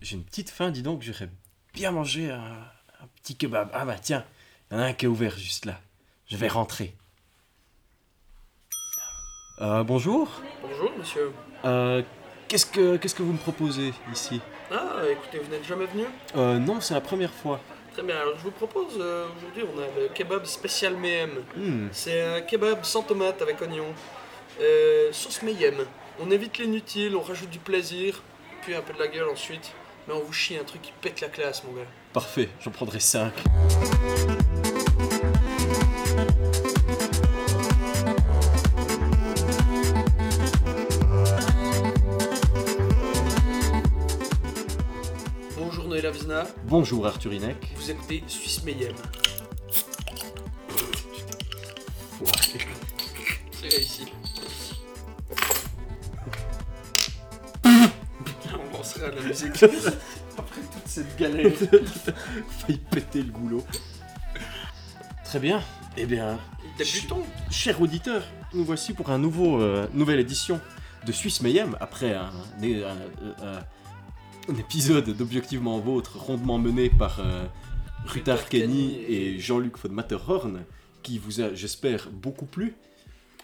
j'ai 0.00 0.16
une 0.16 0.24
petite 0.24 0.50
faim, 0.50 0.70
dis 0.70 0.82
donc, 0.82 1.02
j'aurais 1.02 1.28
bien 1.74 1.90
mangé 1.90 2.30
un, 2.30 2.38
un 2.40 3.06
petit 3.22 3.36
kebab. 3.36 3.70
Ah 3.72 3.84
bah 3.84 3.96
tiens, 4.00 4.24
il 4.70 4.74
y 4.76 4.80
en 4.80 4.82
a 4.82 4.86
un 4.86 4.92
qui 4.92 5.04
est 5.04 5.08
ouvert 5.08 5.36
juste 5.36 5.64
là. 5.66 5.80
Je 6.26 6.36
vais 6.36 6.48
rentrer. 6.48 6.94
Euh, 9.60 9.82
bonjour. 9.82 10.40
Bonjour 10.62 10.90
monsieur. 10.98 11.32
Euh, 11.64 12.02
qu'est-ce 12.48 12.66
que 12.66 12.96
qu'est-ce 12.96 13.14
que 13.14 13.22
vous 13.22 13.32
me 13.32 13.38
proposez 13.38 13.92
ici? 14.12 14.40
Ah, 14.70 15.02
écoutez, 15.10 15.38
vous 15.38 15.50
n'êtes 15.50 15.64
jamais 15.66 15.86
venu? 15.86 16.04
Euh, 16.36 16.58
Non, 16.58 16.80
c'est 16.80 16.94
la 16.94 17.00
première 17.00 17.32
fois. 17.32 17.60
Très 17.92 18.02
bien, 18.04 18.16
alors 18.16 18.38
je 18.38 18.44
vous 18.44 18.52
propose, 18.52 18.94
euh, 19.00 19.26
aujourd'hui 19.36 19.64
on 19.64 19.78
a 19.80 19.86
le 20.00 20.08
kebab 20.14 20.44
spécial 20.46 20.96
Mayhem. 20.96 21.30
Hmm, 21.56 21.88
C'est 21.92 22.22
un 22.22 22.40
kebab 22.40 22.84
sans 22.84 23.02
tomate 23.02 23.42
avec 23.42 23.60
oignon. 23.60 23.92
Euh, 24.60 25.12
sauce 25.12 25.42
Mayhem. 25.42 25.84
On 26.20 26.30
évite 26.30 26.58
l'inutile, 26.58 27.16
on 27.16 27.20
rajoute 27.20 27.50
du 27.50 27.58
plaisir, 27.58 28.22
puis 28.62 28.74
un 28.76 28.80
peu 28.80 28.92
de 28.94 28.98
la 29.00 29.08
gueule 29.08 29.28
ensuite. 29.28 29.72
Mais 30.10 30.16
on 30.16 30.24
vous 30.24 30.32
chie 30.32 30.56
un 30.56 30.64
truc 30.64 30.82
qui 30.82 30.90
pète 31.00 31.20
la 31.20 31.28
classe 31.28 31.62
mon 31.62 31.72
gars. 31.72 31.86
parfait, 32.12 32.48
j'en 32.60 32.72
prendrai 32.72 32.98
5. 32.98 33.32
Bonjour 45.56 45.86
Noël 45.86 46.06
Avizna, 46.06 46.44
Bonjour 46.64 47.06
Arthur 47.06 47.32
Inek. 47.32 47.68
vous 47.76 47.90
écoutez 47.92 48.24
Suisse 48.26 48.64
Mayhem. 48.64 48.96
La 59.08 59.22
musique. 59.22 59.62
Après 60.38 60.60
toute 60.60 60.86
cette 60.86 61.16
galère, 61.18 61.52
failli 62.48 62.78
péter 62.90 63.22
le 63.22 63.30
goulot. 63.32 63.64
Très 65.24 65.38
bien. 65.38 65.62
Eh 65.96 66.06
bien, 66.06 66.38
Débutons. 66.78 67.22
chers 67.50 67.80
auditeurs, 67.80 68.24
nous 68.54 68.64
voici 68.64 68.92
pour 68.92 69.10
un 69.10 69.18
nouveau, 69.18 69.60
euh, 69.60 69.86
nouvelle 69.92 70.20
édition 70.20 70.60
de 71.06 71.12
Suisse 71.12 71.40
Mayhem 71.42 71.76
après 71.80 72.14
un, 72.14 72.30
un- 72.62 73.44
un- 73.44 73.64
un 74.48 74.54
épisode 74.58 75.10
d'Objectivement 75.16 75.78
Vôtre 75.78 76.16
rondement 76.18 76.58
mené 76.58 76.88
par 76.90 77.20
euh, 77.20 77.44
Rutar 78.06 78.48
Kenny 78.48 78.96
et 79.08 79.38
Jean-Luc 79.38 79.78
von 79.78 79.90
Matterhorn 79.92 80.62
qui 81.02 81.18
vous 81.18 81.40
a, 81.40 81.54
j'espère, 81.54 82.08
beaucoup 82.10 82.46
plu. 82.46 82.74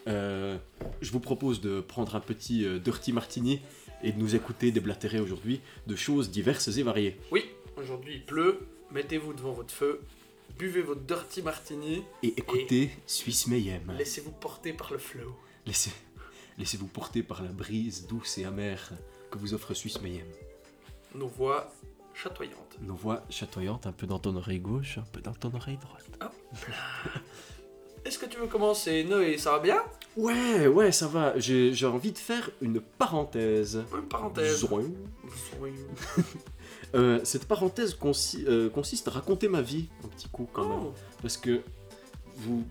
Euh, 0.09 0.57
je 1.01 1.11
vous 1.11 1.21
propose 1.21 1.61
de 1.61 1.81
prendre 1.81 2.15
un 2.15 2.21
petit 2.21 2.65
euh, 2.65 2.79
Dirty 2.79 3.13
Martini 3.13 3.61
et 4.03 4.13
de 4.13 4.19
nous 4.19 4.35
écouter 4.35 4.71
déblatérer 4.73 5.21
aujourd'hui 5.21 5.61
de 5.87 5.97
choses 5.97 6.31
diverses 6.31 6.69
et 6.77 6.83
variées. 6.83 7.19
Oui, 7.31 7.45
aujourd'hui 7.77 8.15
il 8.17 8.25
pleut, 8.25 8.61
mettez-vous 8.91 9.33
devant 9.33 9.53
votre 9.53 9.73
feu, 9.73 10.01
buvez 10.59 10.83
votre 10.83 11.03
dirty 11.03 11.43
martini, 11.43 12.03
Et 12.23 12.35
écoutez 12.37 12.91
Suisse 13.07 13.47
Mayhem. 13.47 13.93
laissez-vous 13.97 14.33
porter 14.33 14.73
par 14.73 14.93
le 14.93 14.99
flow. 14.99 15.35
Laissez, 15.67 15.93
laissez-vous 16.59 16.87
porter 16.87 17.23
par 17.23 17.43
la 17.43 17.51
brise 17.51 18.07
douce 18.07 18.39
et 18.39 18.45
amère 18.45 18.93
que 19.31 19.39
vous 19.39 19.55
offre 19.55 19.75
Suisse 19.75 20.01
Mayhem. 20.01 20.27
Nos 21.15 21.29
voix 21.29 21.73
chatoyantes. 22.15 22.79
Nos 22.81 22.95
voix 22.95 23.25
chatoyantes, 23.31 23.87
un 23.87 23.93
peu 23.93 24.07
dans 24.07 24.19
ton 24.19 24.37
oreille 24.37 24.61
gauche, 24.61 24.99
un 24.99 25.05
peu 25.13 25.21
dans 25.21 25.35
ton 25.35 25.53
oreille 25.55 25.79
droite. 25.79 26.09
Est-ce 28.07 28.19
que 28.21 28.27
tu 28.27 28.39
veux 28.39 28.47
commencer, 28.47 29.03
Noé? 29.03 29.37
Ça 29.37 29.51
va 29.53 29.59
bien? 29.59 29.83
Ouais, 30.17 30.69
ouais, 30.69 30.93
ça 30.93 31.09
va. 31.09 31.37
J'ai, 31.39 31.73
j'ai 31.75 31.87
envie 31.87 32.13
de 32.13 32.19
faire 32.19 32.51
une 32.61 32.81
parenthèse. 32.81 33.83
Une 33.95 34.07
parenthèse. 34.09 34.59
Zoing. 34.61 34.85
Euh, 36.95 37.19
cette 37.25 37.47
parenthèse 37.47 37.95
consi- 38.01 38.45
euh, 38.47 38.71
consiste 38.71 39.09
à 39.09 39.11
raconter 39.11 39.49
ma 39.49 39.61
vie 39.61 39.87
un 40.05 40.09
petit 40.09 40.29
coup 40.29 40.49
quand 40.53 40.67
même. 40.67 40.79
Oh, 40.87 40.93
Parce 41.21 41.37
que 41.37 41.61
vous 42.37 42.65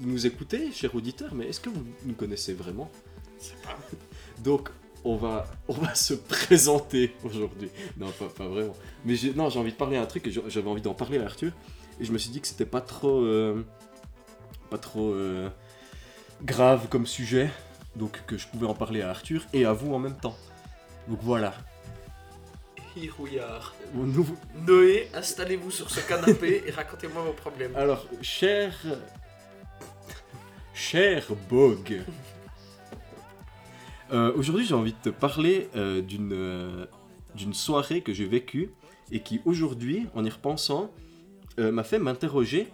nous 0.00 0.26
écoutez, 0.26 0.70
chers 0.70 0.94
auditeurs, 0.94 1.34
mais 1.34 1.48
est-ce 1.48 1.60
que 1.60 1.70
vous 1.70 1.82
nous 2.04 2.14
connaissez 2.14 2.52
vraiment? 2.52 2.90
C'est 3.38 3.56
pas... 3.62 3.76
Donc, 4.44 4.68
on 5.02 5.16
va, 5.16 5.46
on 5.66 5.72
va 5.72 5.94
se 5.94 6.12
présenter 6.14 7.14
aujourd'hui. 7.24 7.70
Non, 7.96 8.10
pas, 8.12 8.26
pas 8.28 8.46
vraiment. 8.46 8.76
Mais 9.06 9.16
j'ai, 9.16 9.32
non, 9.32 9.48
j'ai 9.48 9.58
envie 9.58 9.72
de 9.72 9.76
parler 9.76 9.96
à 9.96 10.02
un 10.02 10.06
truc 10.06 10.26
et 10.26 10.30
j'avais 10.30 10.68
envie 10.68 10.82
d'en 10.82 10.94
parler 10.94 11.18
à 11.18 11.24
Arthur. 11.24 11.50
Et 11.98 12.04
je 12.04 12.12
me 12.12 12.18
suis 12.18 12.30
dit 12.30 12.40
que 12.42 12.46
c'était 12.46 12.66
pas 12.66 12.82
trop, 12.82 13.22
euh, 13.24 13.62
pas 14.74 14.78
trop 14.78 15.12
euh, 15.12 15.48
grave 16.42 16.88
comme 16.88 17.06
sujet. 17.06 17.48
Donc, 17.94 18.20
que 18.26 18.36
je 18.36 18.48
pouvais 18.48 18.66
en 18.66 18.74
parler 18.74 19.02
à 19.02 19.10
Arthur 19.10 19.42
et 19.52 19.64
à 19.64 19.72
vous 19.72 19.94
en 19.94 20.00
même 20.00 20.16
temps. 20.16 20.36
Donc 21.06 21.20
voilà. 21.22 21.54
Hirouillard. 22.96 23.72
Nouveau- 23.94 24.36
Noé, 24.66 25.08
installez-vous 25.14 25.70
sur 25.70 25.88
ce 25.90 26.00
canapé 26.00 26.64
et 26.66 26.72
racontez-moi 26.72 27.22
vos 27.22 27.32
problèmes. 27.32 27.76
Alors, 27.76 28.04
cher. 28.20 28.74
Cher 30.74 31.24
Bog. 31.48 32.02
Euh, 34.12 34.32
Aujourd'hui, 34.34 34.66
j'ai 34.66 34.74
envie 34.74 34.92
de 34.92 35.10
te 35.10 35.10
parler 35.10 35.68
euh, 35.76 36.02
d'une 36.02 36.32
euh, 36.32 36.86
d'une 37.36 37.54
soirée 37.54 38.00
que 38.00 38.12
j'ai 38.12 38.26
vécue 38.26 38.70
et 39.12 39.20
qui, 39.20 39.40
aujourd'hui, 39.44 40.06
en 40.16 40.24
y 40.24 40.30
repensant, 40.30 40.90
m'a 41.58 41.84
fait 41.84 42.00
m'interroger 42.00 42.66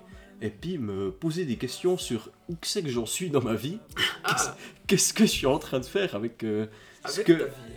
et 0.43 0.51
puis 0.51 0.79
me 0.79 1.11
poser 1.11 1.45
des 1.45 1.57
questions 1.57 1.99
sur 1.99 2.31
où 2.49 2.55
que 2.55 2.67
c'est 2.67 2.83
que 2.83 2.89
j'en 2.89 3.07
suis 3.07 3.31
dans 3.31 3.43
ma 3.43 3.55
vie. 3.55 3.79
Ah, 4.25 4.57
Qu'est-ce 4.87 5.13
que 5.13 5.25
je 5.25 5.31
suis 5.31 5.47
en 5.47 5.59
train 5.59 5.81
de 5.81 5.85
faire 5.85 6.15
avec, 6.15 6.43
euh, 6.45 6.67
ce, 7.07 7.21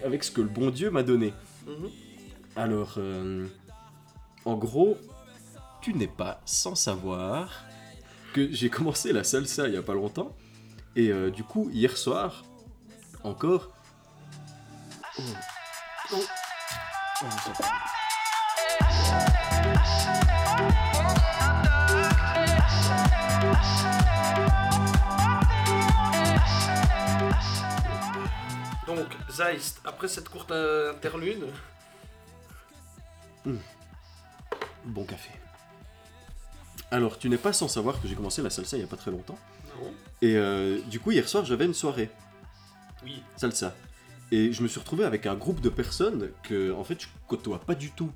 avec 0.05 0.21
que 0.33 0.41
le 0.41 0.47
bon 0.47 0.69
Dieu 0.69 0.89
m'a 0.89 1.03
donné. 1.03 1.33
Mhm. 1.67 1.89
Alors, 2.55 2.95
euh, 2.97 3.47
en 4.45 4.55
gros, 4.55 4.97
tu 5.81 5.93
n'es 5.93 6.07
pas 6.07 6.41
sans 6.45 6.75
savoir 6.75 7.65
que 8.33 8.51
j'ai 8.51 8.69
commencé 8.69 9.13
la 9.13 9.23
salsa 9.23 9.67
il 9.67 9.73
y 9.73 9.77
a 9.77 9.81
pas 9.81 9.93
longtemps. 9.93 10.35
Et 10.95 11.11
euh, 11.11 11.29
du 11.29 11.43
coup, 11.43 11.69
hier 11.71 11.97
soir, 11.97 12.43
encore. 13.23 13.69
Oh. 15.19 15.21
Oh. 16.13 16.17
Oh, 17.23 17.27
Donc, 28.95 29.07
Zeist, 29.29 29.79
après 29.85 30.07
cette 30.07 30.29
courte 30.29 30.51
interlude, 30.51 31.45
Bon 34.85 35.05
café. 35.05 35.29
Alors, 36.91 37.17
tu 37.17 37.29
n'es 37.29 37.37
pas 37.37 37.53
sans 37.53 37.67
savoir 37.67 38.01
que 38.01 38.07
j'ai 38.07 38.15
commencé 38.15 38.41
la 38.41 38.49
salsa 38.49 38.77
il 38.77 38.81
y 38.81 38.83
a 38.83 38.87
pas 38.87 38.97
très 38.97 39.11
longtemps. 39.11 39.37
non 39.81 39.91
Et 40.21 40.35
euh, 40.37 40.79
du 40.89 40.99
coup, 40.99 41.11
hier 41.11 41.27
soir, 41.27 41.45
j'avais 41.45 41.65
une 41.65 41.73
soirée 41.73 42.09
Oui. 43.03 43.23
salsa. 43.37 43.73
Et 44.31 44.51
je 44.51 44.61
me 44.63 44.67
suis 44.67 44.79
retrouvé 44.79 45.05
avec 45.05 45.25
un 45.25 45.35
groupe 45.35 45.61
de 45.61 45.69
personnes 45.69 46.31
que, 46.43 46.73
en 46.73 46.83
fait, 46.83 47.01
je 47.01 47.07
côtoie 47.27 47.59
pas 47.59 47.75
du 47.75 47.91
tout 47.91 48.11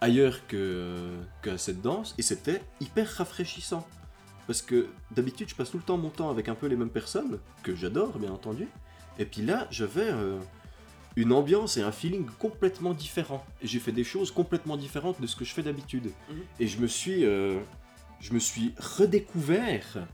ailleurs 0.00 0.46
que, 0.46 1.16
que 1.42 1.56
cette 1.56 1.80
danse. 1.80 2.14
Et 2.18 2.22
c'était 2.22 2.62
hyper 2.80 3.08
rafraîchissant. 3.08 3.86
Parce 4.46 4.60
que 4.60 4.88
d'habitude, 5.10 5.48
je 5.48 5.54
passe 5.54 5.70
tout 5.70 5.78
le 5.78 5.82
temps 5.84 5.96
mon 5.96 6.10
temps 6.10 6.30
avec 6.30 6.48
un 6.48 6.54
peu 6.54 6.66
les 6.66 6.76
mêmes 6.76 6.90
personnes, 6.90 7.38
que 7.62 7.74
j'adore, 7.74 8.18
bien 8.18 8.30
entendu. 8.30 8.68
Et 9.18 9.24
puis 9.24 9.42
là, 9.42 9.66
j'avais 9.70 10.08
euh, 10.10 10.38
une 11.16 11.32
ambiance 11.32 11.76
et 11.76 11.82
un 11.82 11.92
feeling 11.92 12.26
complètement 12.38 12.94
différent. 12.94 13.44
Et 13.62 13.66
j'ai 13.66 13.78
fait 13.78 13.92
des 13.92 14.04
choses 14.04 14.30
complètement 14.30 14.76
différentes 14.76 15.20
de 15.20 15.26
ce 15.26 15.36
que 15.36 15.44
je 15.44 15.52
fais 15.52 15.62
d'habitude. 15.62 16.10
Mhm. 16.30 16.36
Et 16.60 16.66
je 16.66 16.78
me 16.80 16.86
suis, 16.86 17.24
euh, 17.24 17.60
je 18.20 18.32
me 18.32 18.38
suis 18.38 18.72
redécouvert 18.78 20.06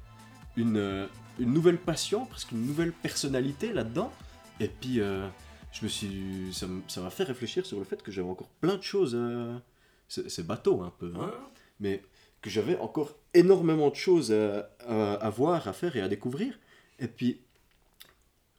une, 0.56 0.77
euh, 0.77 1.06
une 1.39 1.53
nouvelle 1.53 1.78
passion, 1.78 2.27
presque 2.27 2.53
une 2.53 2.66
nouvelle 2.66 2.93
personnalité 2.93 3.72
là-dedans. 3.72 4.12
Et 4.60 4.69
puis, 4.69 5.00
euh, 5.00 5.27
je 5.72 5.84
me 5.84 5.89
suis, 5.89 6.53
ça 6.89 7.00
m'a 7.00 7.10
fait 7.10 7.25
réfléchir 7.25 7.65
sur 7.65 7.78
le 7.78 7.84
fait 7.84 8.03
que 8.03 8.10
j'avais 8.12 8.28
encore 8.28 8.49
plein 8.60 8.77
de 8.77 8.83
choses. 8.83 9.15
à- 9.15 9.63
C'est 10.09 10.28
c'est 10.28 10.45
bateau 10.47 10.83
un 10.83 10.91
peu, 10.98 11.13
hein, 11.16 11.27
Ouais. 11.27 11.33
mais 11.78 12.03
que 12.42 12.51
j'avais 12.51 12.77
encore 12.78 13.15
énormément 13.33 13.91
de 13.91 13.95
choses 13.95 14.33
à, 14.33 14.69
à- 14.86 15.15
à 15.15 15.30
voir, 15.30 15.69
à 15.69 15.72
faire 15.72 15.95
et 15.97 16.01
à 16.03 16.09
découvrir. 16.09 16.59
Et 16.98 17.07
puis, 17.07 17.41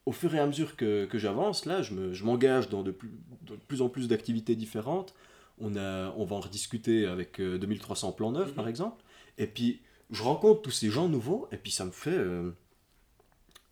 au 0.05 0.11
fur 0.11 0.33
et 0.35 0.39
à 0.39 0.47
mesure 0.47 0.75
que, 0.75 1.05
que 1.05 1.17
j'avance, 1.17 1.65
là, 1.65 1.81
je 1.81 1.93
me- 1.93 2.13
je 2.13 2.23
m'engage 2.25 2.69
dans 2.69 2.81
de 2.83 2.91
plus, 2.91 3.11
de 3.43 3.55
plus 3.55 3.81
en 3.81 3.89
plus 3.89 4.07
d'activités 4.07 4.55
différentes. 4.55 5.13
On, 5.59 5.75
a, 5.75 6.11
on 6.17 6.25
va 6.25 6.37
en 6.37 6.39
rediscuter 6.39 7.05
avec 7.05 7.39
euh, 7.39 7.57
2300 7.59 8.11
plans 8.13 8.31
neufs, 8.31 8.49
Mhm. 8.49 8.55
par 8.55 8.67
exemple. 8.67 9.03
Et 9.37 9.45
puis, 9.47 9.81
je 10.09 10.23
rencontre 10.23 10.61
tous 10.63 10.71
ces 10.71 10.89
gens 10.89 11.07
nouveaux, 11.07 11.47
et 11.51 11.57
puis 11.57 11.71
ça 11.71 11.85
me 11.85 11.91
fait, 11.91 12.09
euh, 12.17 12.51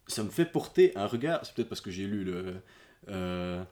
ça 0.07 0.23
me 0.23 0.29
fait 0.29 0.45
porter 0.45 0.95
un 0.95 1.07
regard. 1.07 1.43
C'est 1.45 1.53
peut-être 1.55 1.69
parce 1.69 1.81
que 1.81 1.91
j'ai 1.91 2.05
lu 2.05 2.23
le 2.23 2.55
euh, 3.09 3.63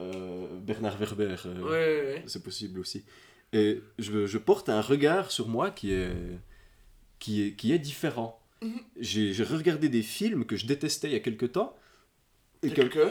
euh, 0.00 0.46
Bernard 0.60 0.96
Werber. 0.98 1.36
Ouais, 1.46 1.60
ouais, 1.62 1.62
ouais. 1.68 2.24
c'est 2.26 2.42
possible 2.42 2.80
aussi. 2.80 3.04
Et 3.52 3.82
je, 3.98 4.26
je 4.26 4.38
porte 4.38 4.68
un 4.68 4.80
regard 4.80 5.30
sur 5.30 5.46
moi 5.48 5.70
qui 5.70 5.92
est, 5.92 6.10
qui 7.18 7.42
est, 7.42 7.52
qui 7.54 7.72
est 7.72 7.78
différent. 7.78 8.41
Mhm. 8.62 8.80
J'ai 8.98 9.42
regardé 9.44 9.88
des 9.88 10.02
films 10.02 10.44
que 10.44 10.56
je 10.56 10.66
détestais 10.66 11.08
il 11.08 11.12
y 11.12 11.16
a 11.16 11.20
quelque 11.20 11.46
temps. 11.46 11.76
Et 12.62 12.68
que- 12.70 12.74
Quelques 12.76 12.96
euh, 12.96 13.10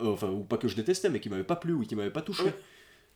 enfin, 0.00 0.28
ou 0.30 0.42
pas 0.44 0.58
que 0.58 0.68
je 0.68 0.76
détestais, 0.76 1.08
mais 1.08 1.20
qui 1.20 1.28
m'avaient 1.30 1.44
pas 1.44 1.56
plu 1.56 1.72
ou 1.72 1.82
qui 1.82 1.94
m'avaient 1.96 2.10
pas 2.10 2.22
touché. 2.22 2.44
Ouais. 2.44 2.54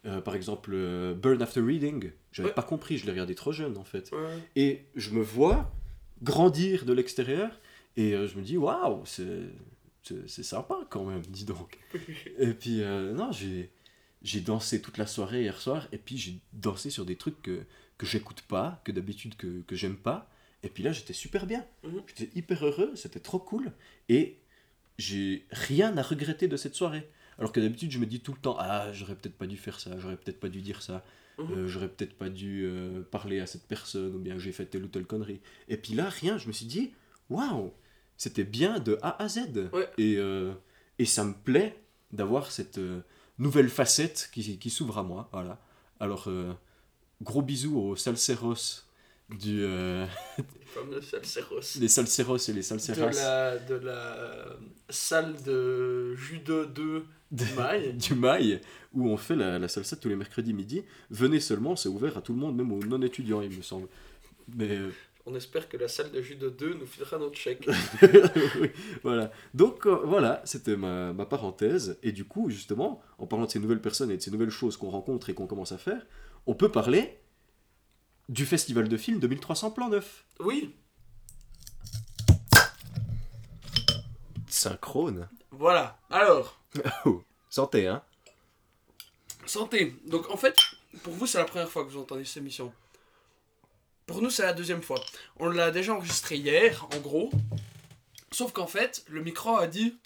Euh, 0.07 0.21
par 0.21 0.35
exemple, 0.37 0.71
euh, 0.73 1.15
Burn 1.15 1.43
After 1.43 1.61
Reading, 1.61 2.13
j'avais 2.33 2.49
Ouais. 2.51 2.55
pas 2.55 2.63
compris, 2.63 2.97
je 2.99 3.05
l'ai 3.07 3.11
regardé 3.13 3.35
trop 3.35 3.51
jeune 3.53 3.77
en 3.77 3.85
fait. 3.85 4.11
Ouais. 4.13 4.39
Et 4.55 4.85
je 4.95 5.11
me 5.11 5.21
vois 5.23 5.73
grandir 6.23 6.85
de 6.85 6.93
l'extérieur 6.93 7.61
et 7.97 8.13
je 8.13 8.37
me 8.39 8.43
dis 8.43 8.57
waouh, 8.57 9.03
c'est 9.05 10.43
sympa 10.45 10.77
quand 10.91 11.05
même, 11.05 11.23
dis 11.23 11.45
donc. 11.45 11.79
Et 12.39 12.53
puis 12.55 12.81
non, 13.15 13.33
j'ai 13.33 13.71
j'ai 14.23 14.41
dansé 14.41 14.81
toute 14.81 14.97
la 14.99 15.07
soirée 15.07 15.43
hier 15.43 15.61
soir 15.61 15.87
et 15.93 15.99
puis 15.99 16.17
j'ai 16.17 16.39
dansé 16.53 16.91
sur 16.91 17.05
des 17.05 17.17
trucs 17.17 17.41
que 17.43 17.61
que 17.99 18.07
j'écoute 18.07 18.43
pas, 18.43 18.81
que 18.85 18.93
d'habitude 18.93 19.37
que 19.37 19.63
que 19.67 19.75
j'aime 19.77 19.97
pas. 19.97 20.31
Et 20.67 20.69
puis 20.69 20.83
là, 20.83 20.91
j'étais 20.91 21.13
super 21.13 21.47
bien. 21.47 21.65
Mhm. 21.85 22.03
J'étais 22.09 22.37
hyper 22.37 22.67
heureux, 22.67 22.91
c'était 22.97 23.21
trop 23.21 23.39
cool 23.39 23.73
et 24.09 24.37
j'ai 24.99 25.47
rien 25.53 25.97
à 25.97 26.03
regretter 26.03 26.49
de 26.49 26.57
cette 26.57 26.75
soirée. 26.75 27.09
Alors 27.39 27.53
que 27.53 27.61
d'habitude, 27.61 27.93
je 27.93 28.01
me 28.01 28.07
dis 28.07 28.19
tout 28.19 28.33
le 28.33 28.39
temps 28.39 28.57
ah, 28.59 28.93
j'aurais 28.93 29.15
peut-être 29.15 29.39
pas 29.39 29.47
dû 29.47 29.57
faire 29.57 29.79
ça, 29.79 29.97
j'aurais 30.01 30.17
peut-être 30.17 30.41
pas 30.41 30.49
dû 30.49 30.63
dire 30.63 30.83
ça. 30.83 31.05
Mhm. 31.39 31.53
Euh, 31.53 31.69
j'aurais 31.69 31.89
peut-être 31.89 32.15
pas 32.15 32.29
dû 32.29 32.65
euh, 32.65 33.03
parler 33.03 33.39
à 33.39 33.47
cette 33.47 33.69
personne 33.69 34.13
ou 34.17 34.19
bien 34.19 34.39
j'ai 34.39 34.51
fait 34.51 34.67
telle 34.67 34.83
ou 34.83 34.89
telle 34.89 35.07
connerie. 35.07 35.41
Et 35.69 35.77
puis 35.77 35.95
là, 35.95 36.09
rien, 36.09 36.37
je 36.37 36.49
me 36.49 36.53
suis 36.53 36.67
dit, 36.67 36.93
waouh, 37.31 37.73
c'était 38.17 38.45
bien 38.45 38.81
de 38.81 38.99
A 39.03 39.23
à 39.23 39.29
Z. 39.29 39.69
Ouais. 39.73 39.89
Et, 39.99 40.17
euh, 40.17 40.53
et 40.99 41.05
ça 41.05 41.23
me 41.23 41.35
plaît 41.35 41.81
d'avoir 42.11 42.51
cette 42.51 42.81
nouvelle 43.39 43.69
facette 43.69 44.31
qui, 44.33 44.59
qui 44.59 44.71
s'ouvre 44.71 44.99
à 44.99 45.05
moi. 45.05 45.29
Voilà. 45.33 45.61
Alors, 46.01 46.29
gros 47.21 47.43
bisous 47.43 47.79
aux 47.79 47.97
salseros 47.97 48.86
du, 49.31 49.65
euh, 49.65 50.07
fameux 50.67 51.01
Salseros. 51.01 51.61
les 51.81 51.89
salseros 51.89 52.37
et 52.37 52.53
les 52.53 52.59
De 52.59 52.63
salseras 52.63 53.11
la, 53.13 53.59
de 53.59 53.75
la 53.75 54.47
salle 54.89 55.35
de 55.43 56.15
judo 56.15 56.65
2 56.67 57.05
de- 57.33 57.45
Maille. 57.57 57.93
du 57.95 58.15
mail 58.15 58.61
où 58.93 59.09
on 59.09 59.17
fait 59.17 59.35
la, 59.37 59.59
la 59.59 59.67
salsa 59.69 59.97
tous 59.97 60.09
les 60.09 60.17
mercredis 60.17 60.53
midi. 60.55 60.85
Venez 61.11 61.41
seulement, 61.41 61.75
c'est 61.77 61.89
ouvert 61.89 62.17
à 62.17 62.23
tout 62.23 62.33
le 62.33 62.39
monde, 62.39 62.57
même 62.57 62.71
aux 62.73 62.79
non-étudiants, 62.79 63.41
il 63.43 63.51
me 63.51 63.63
semble. 63.63 63.89
Mais 64.55 64.71
euh, 64.71 64.91
On 65.27 65.35
espère 65.35 65.69
que 65.69 65.77
la 65.77 65.89
salle 65.89 66.13
de 66.13 66.23
judo 66.23 66.51
2 66.51 66.75
nous 66.75 66.87
filera 66.87 67.19
notre 67.19 67.37
chèque. 67.37 67.67
Oui, 68.61 68.71
voilà. 69.03 69.33
Donc 69.55 69.87
euh, 69.87 69.99
voilà, 70.05 70.41
c'était 70.45 70.77
ma, 70.77 71.13
ma 71.13 71.27
parenthèse. 71.27 71.99
Et 72.05 72.13
du 72.13 72.25
coup, 72.25 72.49
justement, 72.49 73.03
en 73.19 73.27
parlant 73.27 73.47
de 73.47 73.51
ces 73.51 73.59
nouvelles 73.59 73.81
personnes 73.83 74.13
et 74.13 74.17
de 74.19 74.23
ces 74.23 74.31
nouvelles 74.31 74.51
choses 74.51 74.77
qu'on 74.77 74.91
rencontre 74.91 75.29
et 75.31 75.35
qu'on 75.35 75.47
commence 75.49 75.73
à 75.73 75.79
faire, 75.79 76.07
on 76.47 76.55
peut 76.55 76.71
parler 76.71 77.19
du 78.29 78.45
festival 78.47 78.89
de 78.89 78.97
films 78.97 79.21
de 79.21 79.27
1300 79.29 79.71
plans 79.73 79.89
neufs. 79.89 80.25
Oui, 80.41 80.75
Synchrone. 84.49 85.29
voilà. 85.51 85.99
Alors, 86.11 86.59
Oh, 87.05 87.23
santé, 87.51 87.87
hein 87.89 88.03
santé. 89.47 89.95
Donc 90.07 90.29
en 90.31 90.37
fait, 90.37 90.57
pour 91.03 91.13
vous, 91.13 91.27
c'est 91.27 91.39
la 91.39 91.45
première 91.45 91.69
fois 91.71 91.85
que 91.85 91.91
vous 91.91 92.01
entendez 92.01 92.25
cette 92.25 92.39
émission. 92.39 92.73
Pour 94.07 94.23
nous, 94.23 94.31
c'est 94.31 94.43
la 94.43 94.53
deuxième 94.53 94.83
fois. 94.83 95.01
On 95.39 95.49
l'a 95.49 95.71
déjà 95.71 95.95
enregistré 95.95 96.37
hier, 96.37 96.87
en 96.95 96.99
gros. 96.99 97.31
Sauf 98.33 98.53
qu'en 98.53 98.67
fait, 98.67 99.05
le 99.09 99.23
micro 99.23 99.57
a 99.57 99.67
dit 99.67 99.97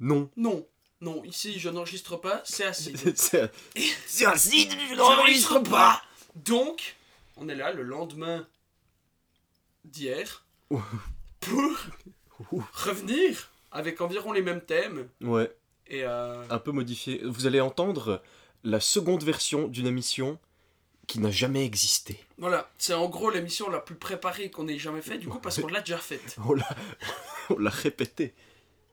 Non. 0.00 0.30
non. 0.36 0.66
Non, 1.02 1.22
ici, 1.24 1.58
je 1.58 1.68
n'enregistre 1.68 2.16
pas, 2.16 2.40
c'est 2.46 2.64
acide. 2.64 2.96
C'est- 3.16 3.52
C'est 4.06 4.24
acide, 4.26 4.72
je 4.88 4.94
n'enregistre 4.94 5.58
pas 5.60 6.02
Donc, 6.34 6.95
on 7.36 7.48
est 7.48 7.54
là 7.54 7.72
le 7.72 7.82
lendemain 7.82 8.46
d'hier 9.84 10.44
pour 11.40 11.62
revenir 12.74 13.50
avec 13.72 14.00
environ 14.00 14.32
les 14.32 14.42
mêmes 14.42 14.60
thèmes. 14.64 15.08
ouais, 15.20 15.54
Et 15.86 16.04
euh, 16.04 16.42
un 16.50 16.58
peu 16.58 16.72
modifié. 16.72 17.20
Vous 17.24 17.46
allez 17.46 17.60
entendre 17.60 18.22
la 18.64 18.80
seconde 18.80 19.22
version 19.22 19.68
d'une 19.68 19.86
émission 19.86 20.38
qui 21.06 21.20
n'a 21.20 21.30
jamais 21.30 21.64
existé. 21.64 22.18
voilà, 22.36 22.68
c'est 22.78 22.94
en 22.94 23.08
gros 23.08 23.30
l'émission 23.30 23.70
la 23.70 23.78
plus 23.78 23.94
préparée 23.94 24.50
qu'on 24.50 24.66
ait 24.66 24.78
jamais 24.78 25.02
faite, 25.02 25.20
du 25.20 25.28
coup, 25.28 25.38
parce 25.38 25.60
qu'on 25.60 25.68
l'a 25.68 25.80
déjà 25.80 25.98
faite. 25.98 26.36
On 26.44 26.52
l'a, 26.52 26.68
on 27.50 27.58
l'a 27.58 27.70
répété. 27.70 28.34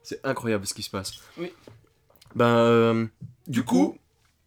C'est 0.03 0.23
incroyable 0.23 0.67
ce 0.67 0.75
qui 0.75 0.83
se 0.83 0.91
passe. 0.91 1.13
Oui. 1.37 1.51
Ben, 2.35 2.45
euh, 2.57 3.05
du, 3.47 3.61
Du 3.61 3.63
coup, 3.63 3.93
coup, 3.93 3.97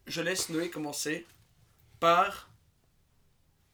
je 0.07 0.21
laisse 0.21 0.49
Noé 0.51 0.71
commencer 0.71 1.27
par 1.99 2.46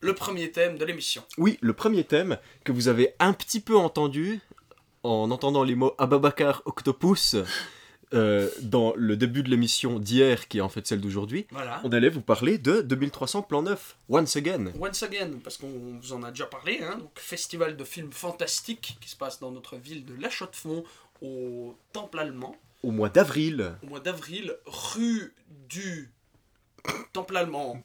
le 0.02 0.14
premier 0.14 0.50
thème 0.52 0.76
de 0.76 0.84
l'émission. 0.84 1.22
oui, 1.38 1.58
le 1.62 1.72
premier 1.72 2.04
thème 2.04 2.36
que 2.64 2.72
vous 2.72 2.88
avez 2.88 3.14
un 3.18 3.32
petit 3.32 3.60
peu 3.60 3.76
entendu 3.76 4.40
en 5.04 5.30
entendant 5.30 5.64
les 5.64 5.74
mots 5.74 5.94
Ababakar 5.98 6.62
Octopus 6.66 7.36
euh, 8.14 8.50
dans 8.60 8.92
le 8.94 9.16
début 9.16 9.42
de 9.42 9.48
l'émission 9.48 9.98
d'hier, 9.98 10.46
qui 10.48 10.58
est 10.58 10.60
en 10.60 10.68
fait 10.68 10.86
celle 10.86 11.00
d'aujourd'hui, 11.00 11.46
Voilà. 11.50 11.80
on 11.82 11.90
allait 11.92 12.10
vous 12.10 12.20
parler 12.20 12.58
de 12.58 12.82
2300 12.82 13.40
plans 13.42 13.62
neufs, 13.62 13.96
once 14.10 14.36
again. 14.36 14.66
Once 14.78 15.02
again, 15.02 15.30
parce 15.42 15.56
qu'on 15.56 15.70
vous 16.00 16.12
en 16.12 16.22
a 16.22 16.30
déjà 16.30 16.44
parlé, 16.44 16.80
hein, 16.82 16.98
donc 16.98 17.10
festival 17.18 17.74
de 17.76 17.84
films 17.84 18.12
fantastiques 18.12 18.98
qui 19.00 19.08
se 19.08 19.16
passe 19.16 19.40
dans 19.40 19.50
notre 19.50 19.76
ville 19.76 20.04
de 20.04 20.14
La 20.20 20.28
Chaux-de-Fonds 20.28 20.84
au 21.22 21.74
Temple 21.94 22.18
Allemand 22.18 22.54
Au 22.82 22.90
mois 22.90 23.08
d'avril, 23.08 23.72
au 23.82 23.86
mois 23.86 24.00
d'avril, 24.00 24.54
rue 24.66 25.32
du 25.70 26.10
Temple 27.14 27.36
Allemand. 27.38 27.82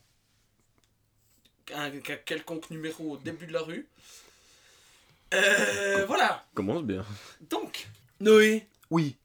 Un, 1.76 1.86
un 1.86 1.92
quelconque 2.26 2.70
numéro 2.70 3.12
au 3.14 3.18
début 3.18 3.46
de 3.48 3.54
la 3.54 3.62
rue. 3.62 3.88
Euh, 5.34 6.06
voilà. 6.06 6.46
commence 6.54 6.84
bien. 6.84 7.06
Donc, 7.50 7.88
Noé, 8.22 8.66
Oui. 8.90 9.16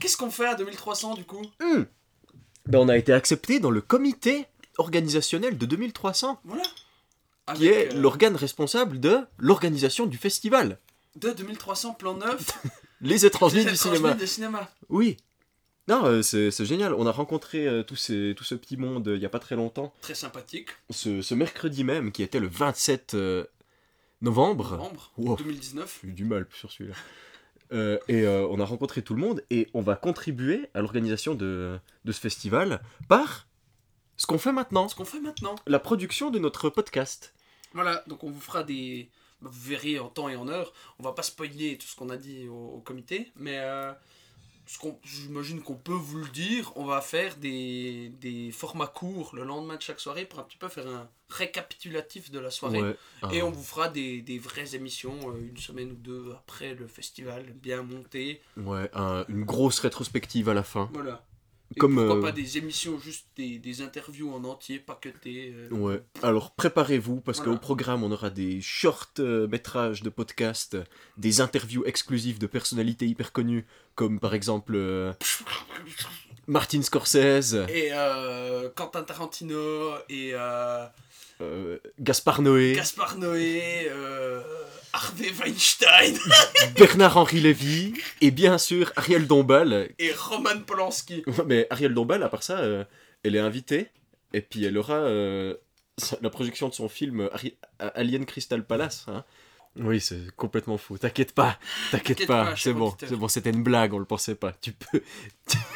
qu'est-ce 0.00 0.16
qu'on 0.16 0.30
fait 0.30 0.46
à 0.46 0.54
2300 0.54 1.14
du 1.14 1.24
coup? 1.24 1.42
Hmm. 1.60 1.82
Ben, 2.66 2.78
on 2.78 2.88
a 2.88 2.96
été 2.96 3.12
accepté 3.12 3.58
dans 3.58 3.70
le 3.72 3.80
comité 3.80 4.46
organisationnel 4.78 5.58
de 5.58 5.66
2300, 5.66 6.40
Voilà. 6.44 6.62
qui 7.54 7.66
est 7.66 7.92
euh, 7.92 7.96
l'organe 8.00 8.36
responsable 8.36 9.00
de 9.00 9.18
l'organisation 9.38 10.06
du 10.06 10.16
festival. 10.16 10.78
de 11.16 11.30
2300 11.32 11.94
plan 11.94 12.14
neuf. 12.14 12.58
Les 13.00 13.26
étrangers 13.26 13.58
Les 13.58 13.64
du 13.64 13.74
étrangers 13.74 13.96
cinéma. 13.96 14.14
du 14.14 14.26
cinéma. 14.28 14.70
Oui. 14.88 15.16
Non, 15.88 16.04
euh, 16.06 16.22
c'est 16.22 16.64
génial. 16.64 16.94
On 16.94 17.06
a 17.06 17.12
rencontré 17.12 17.66
euh, 17.66 17.82
tout, 17.82 17.96
ces- 17.96 18.34
tout 18.36 18.44
ce 18.44 18.54
petit 18.54 18.76
monde 18.76 19.08
euh, 19.08 19.16
il 19.16 19.18
n'y 19.20 19.26
a 19.26 19.28
pas 19.30 19.40
très 19.40 19.56
longtemps. 19.56 19.92
Très 20.00 20.14
sympathique. 20.14 20.68
Ce, 20.90 21.22
ce 21.22 21.34
mercredi 21.34 21.82
même, 21.84 22.12
qui 22.12 22.22
était 22.22 22.38
le 22.40 22.46
27 22.46 23.14
euh, 23.14 23.44
novembre. 24.20 24.72
Novembre 24.72 25.12
Wow. 25.18 25.36
2019. 25.36 26.00
J'ai 26.04 26.08
eu 26.08 26.12
du 26.12 26.24
mal 26.24 26.46
sur 26.54 26.70
celui-là. 26.70 26.94
Et 28.08 28.26
on 28.28 28.60
a 28.60 28.64
rencontré 28.66 29.00
tout 29.00 29.14
le 29.14 29.20
monde 29.20 29.42
et 29.48 29.68
on 29.72 29.80
va 29.80 29.96
contribuer 29.96 30.68
à 30.74 30.82
l'organisation 30.82 31.34
de, 31.34 31.78
de 32.04 32.12
ce 32.12 32.20
festival 32.20 32.82
par 33.08 33.46
ce 34.18 34.26
qu'on 34.26 34.36
fait 34.36 34.52
maintenant, 34.52 34.88
Ce 34.88 34.94
qu'on 34.94 35.06
fait 35.06 35.20
maintenant. 35.20 35.54
la 35.66 35.78
production 35.78 36.30
de 36.30 36.38
notre 36.38 36.68
podcast. 36.68 37.32
Voilà, 37.72 38.04
donc 38.08 38.24
on 38.24 38.30
vous 38.30 38.40
fera 38.42 38.62
des. 38.62 39.08
Vous 39.40 39.48
verrez 39.50 39.98
en 39.98 40.08
temps 40.08 40.28
et 40.28 40.36
en 40.36 40.48
heure. 40.48 40.74
On 40.98 41.02
va 41.02 41.12
pas 41.12 41.22
spoiler 41.22 41.78
tout 41.78 41.86
ce 41.86 41.96
qu'on 41.96 42.10
a 42.10 42.18
dit 42.18 42.46
au, 42.46 42.74
au 42.76 42.80
comité, 42.80 43.32
mais 43.36 43.58
j'imagine 45.04 45.60
qu'on 45.60 45.74
peut 45.74 45.92
vous 45.92 46.18
le 46.18 46.28
dire. 46.28 46.72
On 46.76 46.84
va 46.84 47.00
faire 47.00 47.36
des, 47.36 48.10
des 48.20 48.50
formats 48.52 48.86
courts 48.86 49.34
le 49.34 49.44
lendemain 49.44 49.76
de 49.76 49.82
chaque 49.82 50.00
soirée 50.00 50.24
pour 50.24 50.38
un 50.38 50.42
petit 50.44 50.56
peu 50.58 50.68
faire 50.68 50.86
un 50.86 51.08
récapitulatif 51.28 52.30
de 52.30 52.38
la 52.38 52.50
soirée. 52.50 52.82
Ouais. 52.82 52.96
Et 53.32 53.40
Ah. 53.40 53.44
on 53.46 53.50
vous 53.50 53.62
fera 53.62 53.88
des, 53.88 54.20
des 54.22 54.38
vraies 54.38 54.74
émissions 54.74 55.16
euh, 55.30 55.38
une 55.50 55.56
semaine 55.56 55.92
ou 55.92 55.96
deux 55.96 56.32
après 56.32 56.74
le 56.74 56.86
festival, 56.86 57.44
bien 57.54 57.82
monté. 57.82 58.40
Ouais, 58.56 58.90
un- 58.94 59.24
une 59.28 59.44
grosse 59.44 59.78
rétrospective 59.80 60.48
à 60.48 60.54
la 60.54 60.62
fin. 60.62 60.90
Voilà. 60.92 61.24
Et 61.74 61.78
Comme, 61.78 61.96
pourquoi 61.96 62.16
euh, 62.16 62.22
pas 62.22 62.32
des 62.32 62.58
émissions, 62.58 62.98
juste 62.98 63.26
des, 63.36 63.58
des 63.58 63.82
interviews 63.82 64.32
en 64.32 64.44
entier, 64.44 64.78
pas 64.78 64.94
que 65.00 65.08
euh, 65.26 65.68
Ouais. 65.70 66.02
Alors 66.22 66.50
préparez-vous 66.52 67.20
parce 67.20 67.38
Voilà. 67.38 67.52
qu'au 67.54 67.58
programme 67.58 68.02
on 68.02 68.12
aura 68.12 68.30
des 68.30 68.60
short 68.60 69.20
euh, 69.20 69.46
métrages 69.48 70.02
de 70.02 70.10
podcasts, 70.10 70.76
des 71.16 71.40
interviews 71.40 71.84
exclusives 71.86 72.38
de 72.38 72.46
personnalités 72.46 73.06
hyper 73.06 73.32
connues 73.32 73.64
comme 73.94 74.20
par 74.20 74.34
exemple 74.34 74.74
euh, 74.74 75.12
Martin 76.46 76.82
Scorsese, 76.82 77.54
Et 77.68 77.90
Quentin 78.74 79.02
Tarantino 79.02 79.94
et 80.08 80.34
Gaspard 82.00 82.42
Noé, 82.42 82.74
Gaspard 82.74 83.18
Noé, 83.18 83.88
euh, 83.90 84.40
Harvey 84.92 85.30
Weinstein 85.40 86.18
Bernard-Henri 86.76 87.40
Lévy 87.40 87.94
et 88.20 88.30
bien 88.30 88.58
sûr 88.58 88.92
Ariel 88.96 89.26
Dombal. 89.26 89.90
et 89.98 90.12
Roman 90.12 90.60
Polanski. 90.66 91.24
Mais 91.46 91.66
Ariel 91.70 91.94
Dombal, 91.94 92.22
à 92.22 92.28
part 92.28 92.42
ça, 92.42 92.58
euh, 92.58 92.84
elle 93.22 93.36
est 93.36 93.40
invitée 93.40 93.88
et 94.32 94.40
puis 94.40 94.64
elle 94.64 94.76
aura 94.78 94.94
euh, 94.96 95.54
la 96.20 96.30
projection 96.30 96.68
de 96.68 96.74
son 96.74 96.88
film 96.88 97.28
Ari- 97.32 97.56
Alien 97.78 98.26
Crystal 98.26 98.64
Palace. 98.64 99.06
hein. 99.08 99.24
Oui, 99.76 100.02
c'est 100.02 100.30
complètement 100.36 100.76
fou. 100.76 100.98
T'inquiète 100.98 101.32
pas, 101.32 101.58
t'inquiète 101.90 102.18
T'inquiète 102.18 102.28
pas, 102.28 102.44
pas, 102.44 102.50
c'est 102.50 102.56
cher 102.56 102.74
bon, 102.74 102.88
auditeur. 102.88 103.08
c'est 103.08 103.16
bon, 103.16 103.28
c'était 103.28 103.48
une 103.50 103.62
blague, 103.62 103.94
on 103.94 103.98
le 103.98 104.04
pensait 104.04 104.34
pas. 104.34 104.52
Tu 104.60 104.72
peux. 104.72 105.02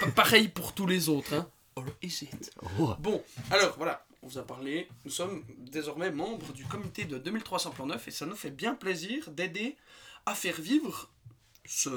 Pa- 0.00 0.11
Pareil 0.14 0.49
pour 0.49 0.75
tous 0.75 0.87
les 0.87 1.08
autres. 1.08 1.32
Hein. 1.32 1.49
Or 1.76 1.85
is 2.02 2.18
it 2.23 2.50
Oh. 2.78 2.94
Bon, 2.99 3.23
alors 3.50 3.75
voilà, 3.78 4.04
on 4.26 4.28
vous 4.28 4.38
a 4.38 4.42
parlé. 4.42 4.88
Nous 5.04 5.11
sommes 5.12 5.45
désormais 5.59 6.11
membres 6.11 6.52
du 6.52 6.64
comité 6.64 7.04
de 7.04 7.16
2300 7.16 7.71
plans 7.71 7.87
neufs 7.87 8.09
et 8.09 8.11
ça 8.11 8.26
nous 8.26 8.35
fait 8.35 8.50
bien 8.50 8.75
plaisir 8.75 9.30
d'aider 9.30 9.76
à 10.26 10.35
faire 10.35 10.61
vivre 10.61 11.09
ce 11.64 11.90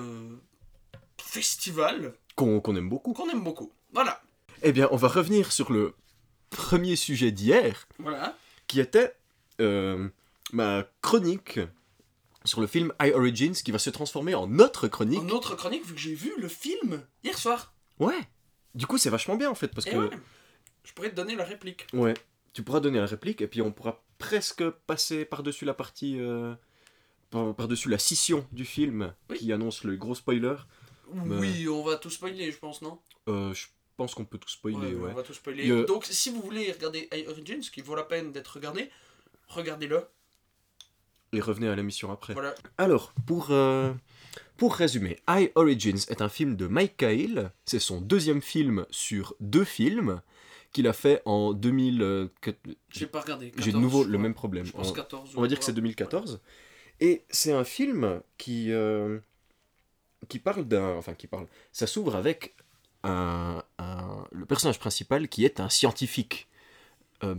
festival 1.19 2.13
Qu'on 2.35 2.61
aime 2.75 2.87
beaucoup. 2.87 3.13
qu'on 3.13 3.29
aime 3.29 3.43
beaucoup. 3.43 3.71
Voilà. 3.93 4.21
Eh 4.61 4.71
bien, 4.71 4.87
on 4.91 4.95
va 4.95 5.07
revenir 5.07 5.51
sur 5.51 5.71
le 5.71 5.95
premier 6.51 6.95
sujet 6.95 7.31
d'hier, 7.31 7.87
Voilà. 7.97 8.37
qui 8.67 8.79
était 8.79 9.15
euh, 9.59 10.07
ma 10.53 10.85
chronique 11.01 11.59
sur 12.45 12.61
le 12.61 12.67
film 12.67 12.93
High 13.01 13.13
Origins, 13.15 13.53
qui 13.53 13.71
va 13.71 13.79
se 13.79 13.89
transformer 13.89 14.35
en 14.35 14.45
notre 14.47 14.87
chronique. 14.87 15.19
En 15.19 15.29
autre 15.29 15.55
chronique, 15.55 15.83
vu 15.85 15.93
que 15.95 15.99
j'ai 15.99 16.13
vu 16.15 16.31
le 16.37 16.47
film 16.47 17.03
hier 17.23 17.37
soir. 17.37 17.73
Ouais. 17.99 18.19
Du 18.75 18.85
coup, 18.85 18.97
c'est 18.99 19.09
vachement 19.09 19.35
bien 19.35 19.49
en 19.49 19.55
fait, 19.55 19.69
parce 19.69 19.87
Et 19.87 19.91
que 19.91 19.97
ouais, 19.97 20.09
je 20.83 20.93
pourrais 20.93 21.09
te 21.11 21.15
donner 21.15 21.35
la 21.35 21.43
réplique. 21.45 21.87
ouais, 21.93 22.13
tu 22.53 22.63
pourras 22.63 22.79
donner 22.79 22.99
la 22.99 23.05
réplique 23.05 23.41
et 23.41 23.47
puis 23.47 23.61
on 23.61 23.71
pourra 23.71 24.03
presque 24.17 24.67
passer 24.69 25.23
par-dessus 25.25 25.65
la 25.65 25.73
partie, 25.73 26.19
euh, 26.19 26.53
par- 27.29 27.55
par-dessus 27.55 27.89
la 27.89 27.97
scission 27.97 28.45
du 28.51 28.65
film 28.65 29.13
Oui. 29.29 29.37
qui 29.37 29.53
annonce 29.53 29.83
le 29.83 29.95
gros 29.95 30.15
spoiler. 30.15 30.55
Oui, 31.25 31.67
on 31.67 31.83
va 31.83 31.95
tout 31.97 32.09
spoiler, 32.09 32.51
je 32.51 32.57
pense, 32.57 32.81
non? 32.81 32.99
Euh, 33.27 33.53
je 33.53 33.67
pense 33.97 34.13
qu'on 34.13 34.25
peut 34.25 34.37
tout 34.37 34.49
spoiler, 34.49 34.93
ouais. 34.93 35.11
On 35.11 35.15
va 35.15 35.23
tout 35.23 35.33
spoiler. 35.33 35.85
Donc, 35.85 36.05
si 36.05 36.29
vous 36.31 36.41
voulez 36.41 36.71
regarder 36.71 37.09
Origins, 37.27 37.61
qui 37.61 37.81
vaut 37.81 37.95
la 37.95 38.03
peine 38.03 38.31
d'être 38.31 38.49
regardé, 38.49 38.89
regardez-le. 39.47 40.05
Et 41.33 41.41
revenez 41.41 41.67
à 41.67 41.75
l'émission 41.75 42.11
après. 42.11 42.33
Voilà. 42.33 42.55
Alors, 42.77 43.13
pour, 43.27 43.51
euh, 43.51 43.93
pour 44.57 44.75
résumer, 44.75 45.19
High 45.29 45.51
Origins 45.55 45.99
est 46.09 46.21
un 46.21 46.29
film 46.29 46.55
de 46.55 46.65
Mike 46.67 46.97
Cahill. 46.97 47.51
C'est 47.65 47.79
son 47.79 48.01
deuxième 48.01 48.41
film 48.41 48.85
sur 48.89 49.35
deux 49.39 49.63
films 49.65 50.21
qu'il 50.71 50.87
a 50.87 50.93
fait 50.93 51.21
en 51.25 51.53
2000. 51.53 52.01
euh, 52.01 52.27
J'ai 52.89 53.07
pas 53.07 53.21
regardé. 53.21 53.47
J'ai 53.57 53.71
de 53.71 53.77
14, 53.77 53.81
nouveau 53.81 54.03
le 54.03 54.17
même 54.17 54.33
problème. 54.33 54.65
Je 54.65 54.71
pense 54.71 54.89
On- 54.91 54.93
14. 54.93 55.31
On 55.35 55.41
va 55.41 55.47
dire 55.47 55.59
que 55.59 55.65
c'est 55.65 55.73
2014. 55.73 56.41
Et 56.99 57.23
c'est 57.29 57.53
un 57.53 57.63
film 57.63 58.21
qui, 58.37 58.71
euh, 58.71 59.19
qui 60.27 60.39
parle 60.39 60.65
d'un. 60.67 60.95
Enfin, 60.97 61.13
qui 61.13 61.27
parle. 61.27 61.47
Ça 61.71 61.87
s'ouvre 61.87 62.15
avec 62.15 62.55
un, 63.03 63.63
un- 63.77 64.25
le 64.31 64.45
personnage 64.45 64.79
principal 64.79 65.27
qui 65.29 65.45
est 65.45 65.59
un 65.59 65.69
scientifique. 65.69 66.47
Euh, 67.23 67.35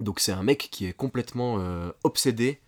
donc, 0.00 0.20
c'est 0.20 0.32
un 0.32 0.42
mec 0.42 0.68
qui 0.70 0.86
est 0.86 0.92
complètement 0.92 1.58
euh, 1.60 1.90
obsédé 2.04 2.60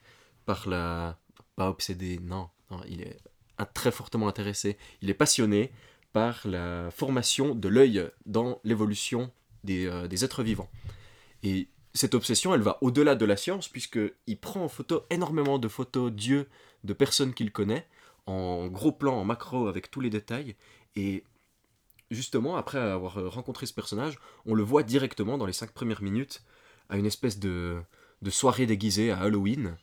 par 0.46 0.68
la. 0.68 1.18
Pas 1.56 1.68
obsédé, 1.70 2.18
non. 2.20 2.48
non 2.70 2.80
il 2.88 3.00
est 3.02 3.16
un- 3.58 3.64
très 3.66 3.92
fortement 3.92 4.26
intéressé. 4.28 4.76
Il 5.02 5.10
est 5.10 5.14
passionné 5.14 5.70
par 6.12 6.40
la 6.46 6.90
formation 6.90 7.54
de 7.54 7.68
l'œil 7.68 8.08
dans 8.26 8.60
l'évolution 8.64 9.30
des, 9.64 9.86
euh, 9.86 10.06
des 10.06 10.24
êtres 10.24 10.42
vivants. 10.42 10.70
Et 11.42 11.68
cette 11.92 12.14
obsession, 12.14 12.54
elle 12.54 12.62
va 12.62 12.78
au-delà 12.80 13.14
de 13.14 13.24
la 13.24 13.36
science, 13.36 13.68
puisqu'il 13.68 14.38
prend 14.40 14.64
en 14.64 14.68
photo 14.68 15.04
énormément 15.10 15.58
de 15.58 15.68
photos 15.68 16.12
d'yeux 16.12 16.48
de 16.84 16.92
personnes 16.92 17.34
qu'il 17.34 17.52
connaît, 17.52 17.86
en 18.26 18.68
gros 18.68 18.92
plan, 18.92 19.14
en 19.14 19.24
macro, 19.24 19.68
avec 19.68 19.90
tous 19.90 20.00
les 20.00 20.10
détails. 20.10 20.56
Et 20.96 21.24
justement, 22.10 22.56
après 22.56 22.78
avoir 22.78 23.30
rencontré 23.32 23.66
ce 23.66 23.72
personnage, 23.72 24.18
on 24.46 24.54
le 24.54 24.62
voit 24.62 24.82
directement 24.82 25.38
dans 25.38 25.46
les 25.46 25.52
cinq 25.52 25.72
premières 25.72 26.02
minutes 26.02 26.42
à 26.88 26.96
une 26.96 27.06
espèce 27.06 27.38
de, 27.38 27.80
de 28.22 28.30
soirée 28.30 28.66
déguisée 28.66 29.10
à 29.10 29.18
Halloween, 29.20 29.76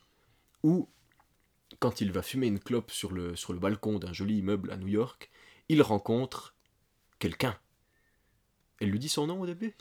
où, 0.64 0.90
quand 1.80 2.02
il 2.02 2.12
va 2.12 2.22
fumer 2.22 2.48
une 2.48 2.60
clope 2.60 2.92
sur 2.92 3.12
le, 3.12 3.36
sur 3.36 3.54
le 3.54 3.60
balcon 3.60 4.00
d'un 4.00 4.14
joli 4.14 4.40
immeuble 4.40 4.72
à 4.72 4.78
New 4.78 4.90
York, 4.90 5.32
il 5.70 5.82
rencontre 5.82 6.56
quelqu'un. 7.20 7.58
Elle 8.82 8.90
lui 8.90 9.00
dit 9.00 9.10
son 9.10 9.28
nom 9.28 9.40
au 9.40 9.46
début? 9.46 9.74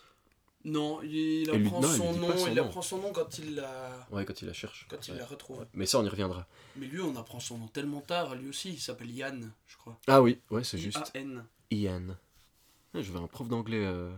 Non, 0.64 1.00
il 1.02 1.44
lui- 1.46 1.50
apprend 1.66 1.80
non, 1.80 1.88
son 1.88 2.12
nom. 2.12 2.36
son 2.36 2.46
il 2.48 2.54
nom. 2.54 2.64
apprend 2.64 2.82
son 2.82 2.98
nom 2.98 3.12
quand 3.12 3.38
il 3.38 3.54
la, 3.54 4.06
Ouais, 4.10 4.24
quand 4.26 4.42
il 4.42 4.46
la 4.46 4.52
cherche. 4.52 4.86
quand 4.90 5.08
il 5.08 5.12
Ouais. 5.14 5.18
la 5.18 5.24
retrouve. 5.26 5.66
Mais 5.72 5.86
ça, 5.86 5.98
on 5.98 6.04
y 6.04 6.08
reviendra. 6.08 6.46
Mais 6.76 6.86
lui, 6.86 7.00
on 7.00 7.16
apprend 7.16 7.40
son 7.40 7.56
nom 7.56 7.66
tellement 7.68 8.02
tard. 8.02 8.34
Lui 8.34 8.48
aussi, 8.50 8.70
il 8.74 8.78
s'appelle 8.78 9.10
Yann, 9.10 9.50
je 9.66 9.76
crois. 9.78 9.98
Ah 10.06 10.20
oui, 10.20 10.38
ouais, 10.50 10.62
c'est 10.62 10.76
juste. 10.78 10.98
I-A-N. 11.14 11.44
Ian. 11.70 12.02
J'avais 12.94 13.18
un 13.20 13.26
prof 13.26 13.48
d'anglais 13.48 13.84
euh, 13.86 14.12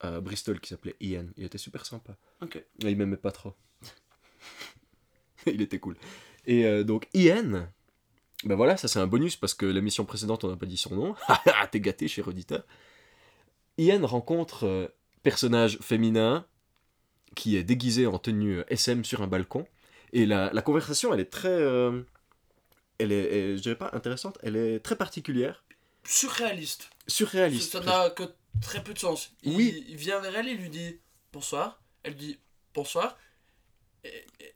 à 0.00 0.20
Bristol 0.20 0.58
qui 0.60 0.68
s'appelait 0.70 0.96
Ian. 1.00 1.26
Il 1.36 1.44
était 1.44 1.58
super 1.58 1.84
sympa. 1.84 2.16
Ok. 2.40 2.56
Et 2.56 2.64
il 2.88 2.96
m'aimait 2.96 3.16
pas 3.18 3.32
trop. 3.32 3.52
il 5.46 5.60
était 5.60 5.78
cool. 5.80 5.96
Et 6.46 6.64
euh, 6.64 6.84
donc 6.84 7.08
Ian, 7.14 7.68
ben 8.44 8.54
voilà, 8.54 8.76
ça 8.76 8.88
c'est 8.88 9.00
un 9.00 9.06
bonus 9.06 9.36
parce 9.36 9.52
que 9.54 9.66
l'émission 9.66 10.04
précédente 10.04 10.44
on 10.44 10.48
n'a 10.48 10.56
pas 10.56 10.66
dit 10.66 10.76
son 10.76 10.94
nom. 10.94 11.14
Ah, 11.28 11.66
T'es 11.70 11.80
gâté, 11.80 12.08
cher 12.08 12.26
auditeur. 12.28 12.64
Ian 13.78 14.06
rencontre 14.06 14.66
euh, 14.66 14.88
personnage 15.22 15.78
féminin 15.80 16.46
qui 17.36 17.56
est 17.56 17.62
déguisé 17.64 18.06
en 18.06 18.18
tenue 18.18 18.62
SM 18.68 19.04
sur 19.04 19.22
un 19.22 19.26
balcon. 19.26 19.66
Et 20.12 20.26
la, 20.26 20.50
la 20.52 20.62
conversation, 20.62 21.12
elle 21.14 21.20
est 21.20 21.30
très... 21.30 21.48
euh, 21.48 22.02
elle 22.98 23.12
est, 23.12 23.32
elle- 23.50 23.56
je 23.56 23.62
dirais 23.62 23.76
pas 23.78 23.90
intéressante, 23.92 24.38
elle 24.42 24.56
est 24.56 24.80
très 24.80 24.96
particulière, 24.96 25.64
Surréaliste. 26.04 26.90
surréaliste. 27.06 27.72
Ça 27.72 27.80
n'a 27.80 28.10
que 28.10 28.22
très 28.62 28.82
peu 28.82 28.94
de 28.94 28.98
sens. 28.98 29.32
Il, 29.42 29.56
Oui. 29.56 29.84
il 29.88 29.96
vient 29.96 30.18
vers 30.20 30.34
elle 30.36 30.48
et 30.48 30.54
lui 30.54 30.70
dit 30.70 30.98
bonsoir. 31.32 31.80
Elle 32.02 32.16
dit 32.16 32.38
bonsoir. 32.74 33.16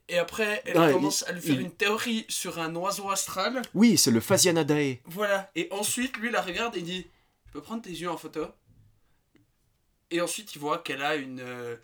Et, 0.09 0.17
après, 0.17 0.61
elle 0.65 0.77
Ouais, 0.77 0.91
commence 0.93 1.23
il- 1.27 1.29
à 1.29 1.33
lui 1.33 1.41
faire 1.41 1.55
il- 1.55 1.61
une 1.61 1.71
théorie 1.71 2.25
sur 2.27 2.59
un 2.59 2.73
oiseau 2.75 3.09
astral. 3.11 3.61
Oui, 3.75 3.97
c'est 3.97 4.09
le 4.11 4.19
Phasianadae. 4.19 4.97
Voilà. 5.05 5.51
Et 5.55 5.67
ensuite, 5.71 6.17
lui 6.17 6.31
la 6.31 6.41
regarde 6.41 6.75
et 6.75 6.81
dit 6.81 7.05
Je 7.47 7.51
peux 7.53 7.61
prendre 7.61 7.83
tes 7.83 7.91
yeux 7.91 8.09
en 8.09 8.17
photo? 8.17 8.47
Et 10.11 10.21
ensuite, 10.21 10.55
il 10.55 10.59
voit 10.59 10.79
qu'elle 10.79 11.01
a 11.03 11.15
une. 11.15 11.39
euh, 11.39 11.75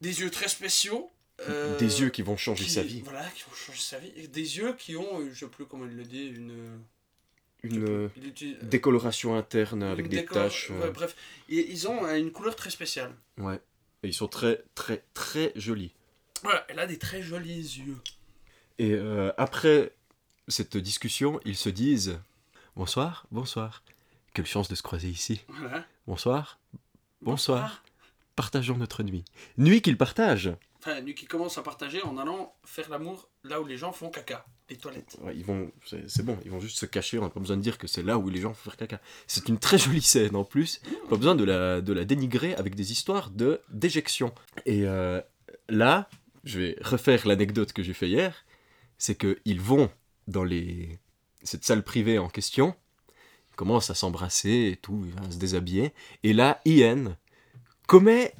des 0.00 0.20
yeux 0.20 0.30
très 0.30 0.48
spéciaux. 0.48 1.10
euh, 1.48 1.76
Des 1.78 2.00
yeux 2.00 2.10
qui 2.10 2.22
vont 2.22 2.36
changer 2.36 2.64
qui- 2.64 2.70
sa 2.70 2.82
vie. 2.82 3.02
Voilà, 3.02 3.28
qui 3.30 3.42
vont 3.42 3.54
changer 3.54 3.80
sa 3.80 3.98
vie. 3.98 4.12
Et 4.16 4.26
des 4.28 4.56
yeux 4.58 4.74
qui 4.74 4.96
ont, 4.96 5.20
euh, 5.20 5.30
je 5.32 5.40
sais 5.44 5.50
plus 5.50 5.66
comment 5.66 5.84
il 5.86 5.96
le 5.96 6.04
dit, 6.04 6.26
une. 6.26 6.80
Une 7.62 7.88
euh, 7.88 8.08
décoloration 8.62 9.34
interne 9.36 9.82
avec 9.82 10.08
des 10.08 10.24
taches. 10.24 10.70
ouais, 10.70 10.90
bref, 10.90 11.16
Et 11.48 11.70
ils 11.70 11.88
ont 11.88 12.06
une 12.14 12.30
couleur 12.30 12.54
très 12.54 12.70
spéciale. 12.70 13.14
ouais. 13.38 13.60
Et 14.02 14.08
ils 14.08 14.14
sont 14.14 14.28
très, 14.28 14.62
très, 14.74 15.02
très 15.14 15.52
jolis. 15.56 15.92
Voilà, 16.42 16.64
elle 16.68 16.78
a 16.78 16.86
des 16.86 16.98
très 16.98 17.22
jolis 17.22 17.78
yeux. 17.78 17.96
Et 18.78 18.94
après 19.38 19.92
cette 20.48 20.76
discussion, 20.76 21.40
ils 21.44 21.56
se 21.56 21.70
disent 21.70 22.20
Bonsoir, 22.76 23.26
bonsoir. 23.32 23.82
Quelle 24.34 24.46
chance 24.46 24.68
de 24.68 24.74
se 24.74 24.82
croiser 24.82 25.08
ici. 25.08 25.40
Voilà. 25.48 25.84
Bonsoir, 26.06 26.60
bonsoir. 27.22 27.82
Partageons 28.34 28.76
notre 28.76 29.02
nuit. 29.02 29.24
Nuit 29.56 29.80
qu'ils 29.80 29.96
partagent. 29.96 30.52
Enfin, 30.78 31.00
lui 31.00 31.14
qui 31.14 31.26
commence 31.26 31.58
à 31.58 31.62
partager 31.62 32.02
en 32.02 32.18
allant 32.18 32.54
faire 32.64 32.88
l'amour 32.90 33.28
là 33.44 33.60
où 33.60 33.66
les 33.66 33.76
gens 33.76 33.92
font 33.92 34.10
caca, 34.10 34.44
les 34.68 34.76
toilettes. 34.76 35.16
Ouais, 35.22 35.34
ils 35.36 35.44
vont, 35.44 35.72
c'est 36.06 36.22
bon, 36.24 36.38
ils 36.44 36.50
vont 36.50 36.60
juste 36.60 36.78
se 36.78 36.86
cacher. 36.86 37.18
On 37.18 37.22
n'a 37.22 37.30
pas 37.30 37.40
besoin 37.40 37.56
de 37.56 37.62
dire 37.62 37.78
que 37.78 37.86
c'est 37.86 38.02
là 38.02 38.18
où 38.18 38.28
les 38.28 38.40
gens 38.40 38.54
font 38.54 38.70
faire 38.70 38.76
caca. 38.76 39.00
C'est 39.26 39.48
une 39.48 39.58
très 39.58 39.78
jolie 39.78 40.02
scène 40.02 40.36
en 40.36 40.44
plus. 40.44 40.80
Pas 41.08 41.16
besoin 41.16 41.34
de 41.34 41.44
la, 41.44 41.80
de 41.80 41.92
la 41.92 42.04
dénigrer 42.04 42.54
avec 42.54 42.74
des 42.74 42.92
histoires 42.92 43.30
de 43.30 43.60
d'éjection. 43.70 44.32
Et 44.64 44.86
euh, 44.86 45.20
là, 45.68 46.08
je 46.44 46.60
vais 46.60 46.76
refaire 46.82 47.26
l'anecdote 47.26 47.72
que 47.72 47.82
j'ai 47.82 47.94
fait 47.94 48.08
hier. 48.08 48.44
C'est 48.98 49.14
que 49.14 49.40
ils 49.44 49.60
vont 49.60 49.90
dans 50.28 50.44
les 50.44 50.98
cette 51.42 51.64
salle 51.64 51.82
privée 51.82 52.18
en 52.18 52.28
question, 52.28 52.74
commencent 53.56 53.90
à 53.90 53.94
s'embrasser 53.94 54.70
et 54.72 54.76
tout, 54.76 55.06
vont 55.16 55.30
se 55.30 55.36
déshabiller. 55.38 55.92
Et 56.22 56.32
là, 56.32 56.60
Ian 56.64 57.16
commet 57.86 58.34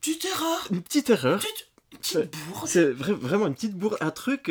Petite 0.00 0.24
erreur 0.24 0.68
une 0.70 0.82
petite 0.82 1.10
erreur. 1.10 1.40
Petite, 1.40 1.68
C'est- 2.00 2.26
petite 2.30 2.46
bourde 2.48 2.68
C'est 2.68 2.92
vra- 2.92 3.12
vraiment 3.12 3.46
une 3.48 3.54
petite 3.54 3.74
bourre, 3.74 3.96
un 4.00 4.10
truc. 4.10 4.50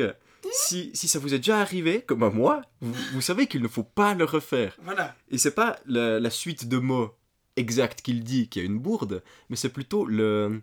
Si, 0.52 0.92
si 0.94 1.08
ça 1.08 1.18
vous 1.20 1.34
est 1.34 1.38
déjà 1.40 1.60
arrivé, 1.60 2.02
comme 2.02 2.22
à 2.24 2.30
moi, 2.30 2.62
vous, 2.82 2.94
vous 3.14 3.22
savez 3.22 3.48
qu'il 3.48 3.62
ne 3.64 3.68
faut 3.68 3.84
pas 3.84 4.14
le 4.14 4.26
refaire. 4.26 4.78
Voilà. 4.84 5.16
Et 5.32 5.38
c'est 5.40 5.56
pas 5.56 5.80
la, 5.88 6.20
la 6.20 6.30
suite 6.30 6.68
de 6.68 6.78
mots 6.78 7.16
exacts 7.56 8.02
qu'il 8.02 8.24
dit 8.24 8.48
qui 8.50 8.60
a 8.60 8.64
une 8.64 8.78
bourde, 8.78 9.24
mais 9.50 9.56
c'est 9.56 9.70
plutôt 9.70 10.06
le, 10.06 10.62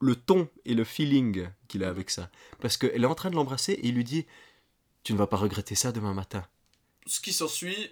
le 0.00 0.14
ton 0.16 0.48
et 0.64 0.74
le 0.74 0.84
feeling 0.84 1.48
qu'il 1.66 1.82
a 1.82 1.88
avec 1.88 2.10
ça. 2.10 2.30
Parce 2.60 2.76
qu'elle 2.76 3.02
est 3.02 3.06
en 3.06 3.14
train 3.16 3.30
de 3.30 3.34
l'embrasser 3.36 3.72
et 3.72 3.86
il 3.88 3.94
lui 3.96 4.04
dit 4.04 4.26
Tu 5.02 5.12
ne 5.12 5.18
vas 5.18 5.26
pas 5.26 5.36
regretter 5.38 5.74
ça 5.74 5.90
demain 5.92 6.14
matin. 6.14 6.46
Ce 7.06 7.20
qui 7.20 7.32
s'ensuit, 7.32 7.90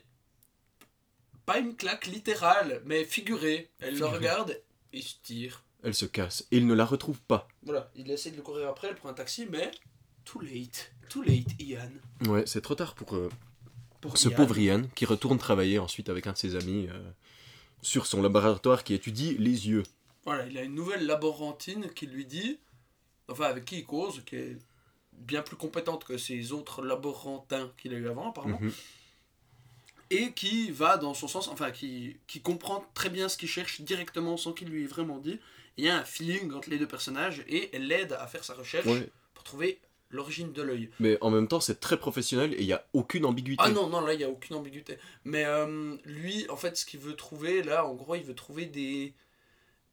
pas 1.47 1.59
une 1.59 1.77
claque 1.77 2.07
littérale, 2.07 2.83
mais 2.85 3.05
figurée. 3.05 3.71
Elle 3.81 3.99
le 3.99 4.07
regarde 4.07 4.61
et 4.93 5.03
se 5.03 5.15
tire. 5.23 5.63
Elle 5.83 5.95
se 5.95 6.07
casse 6.07 6.47
et 6.51 6.57
il 6.57 6.67
ne 6.67 6.75
la 6.75 6.85
retrouve 6.87 7.21
pas. 7.21 7.47
Voilà, 7.63 7.91
il 7.95 8.11
essaie 8.11 8.31
de 8.31 8.37
le 8.37 8.43
courir 8.43 8.69
après, 8.69 8.89
elle 8.89 8.95
prend 8.95 9.11
un 9.11 9.15
taxi, 9.15 9.47
mais 9.51 9.71
too 10.25 10.41
late. 10.41 10.93
Too 11.11 11.23
late, 11.23 11.61
Ian. 11.61 11.91
Ouais, 12.27 12.45
c'est 12.47 12.63
trop 12.63 12.75
tard 12.75 12.95
pour 12.95 13.15
euh, 13.15 13.29
Pour 14.01 14.17
ce 14.17 14.29
Ian. 14.31 14.37
pauvre 14.37 14.59
Ian 14.59 14.83
qui 14.95 15.05
retourne 15.05 15.37
travailler 15.39 15.79
ensuite 15.79 16.09
avec 16.09 16.27
un 16.27 16.33
de 16.33 16.39
ses 16.39 16.57
amis 16.57 16.89
euh, 16.91 17.11
sur 17.83 18.07
son 18.07 18.23
laboratoire 18.23 18.83
qui 18.85 18.95
étudie 18.95 19.37
les 19.39 19.69
yeux. 19.69 19.83
Voilà, 20.25 20.47
il 20.47 20.57
a 20.57 20.63
une 20.63 20.75
nouvelle 20.75 21.05
laborantine 21.05 21.91
qui 21.91 22.07
lui 22.07 22.25
dit, 22.25 22.59
enfin 23.29 23.45
avec 23.45 23.67
qui 23.67 23.81
il 23.81 23.85
cause, 23.85 24.23
qui 24.25 24.37
est 24.37 24.59
bien 25.13 25.43
plus 25.43 25.57
compétente 25.57 26.05
que 26.05 26.17
ses 26.17 26.53
autres 26.53 26.83
laborantins 26.83 27.71
qu'il 27.77 27.93
a 27.93 27.99
eu 27.99 28.09
avant 28.09 28.31
apparemment, 28.31 28.59
Mhm. 28.61 28.73
Et 30.11 30.33
qui 30.33 30.71
va 30.71 30.97
dans 30.97 31.15
son 31.15 31.29
sens, 31.29 31.49
enfin 31.49 31.71
qui, 31.71 32.17
qui 32.27 32.41
comprend 32.41 32.85
très 32.95 33.11
bien 33.11 33.29
ce 33.29 33.37
qu'il 33.37 33.49
cherche 33.49 33.81
directement 33.81 34.37
sans 34.37 34.53
qu'il 34.53 34.69
lui 34.69 34.85
ait 34.85 34.87
vraiment 34.87 35.19
dit. 35.19 35.39
Il 35.77 35.85
y 35.85 35.89
a 35.89 35.97
un 35.99 36.05
feeling 36.05 36.53
entre 36.53 36.71
les 36.71 36.79
deux 36.79 36.87
personnages 36.89 37.43
et 37.49 37.71
elle 37.75 37.87
l'aide 37.89 38.13
à 38.13 38.27
faire 38.27 38.45
sa 38.45 38.55
recherche 38.55 38.87
Ouais, 38.87 39.09
pour 39.35 39.43
trouver 39.45 39.81
l'origine 40.11 40.53
de 40.53 40.63
l'œil. 40.63 40.91
mais 41.01 41.19
en 41.21 41.31
même 41.31 41.49
temps, 41.49 41.59
c'est 41.59 41.81
très 41.81 41.97
professionnel 41.99 42.55
et 42.55 42.61
il 42.61 42.67
n'y 42.67 42.73
a 42.73 42.87
aucune 42.93 43.25
ambiguïté. 43.25 43.63
Ah 43.67 43.71
non, 43.71 43.89
non, 43.89 44.01
là, 44.01 44.15
il 44.15 44.19
n'y 44.19 44.25
a 44.25 44.29
aucune 44.31 44.55
ambiguïté. 44.55 44.97
Mais 45.25 45.45
euh, 45.45 45.97
lui, 46.05 46.47
en 46.51 46.57
fait, 46.57 46.77
ce 46.77 46.87
qu'il 46.87 47.01
veut 47.01 47.17
trouver, 47.17 47.63
là, 47.65 47.85
en 47.85 47.95
gros, 47.95 48.15
il 48.15 48.23
veut 48.23 48.35
trouver 48.37 48.67
des, 48.67 49.13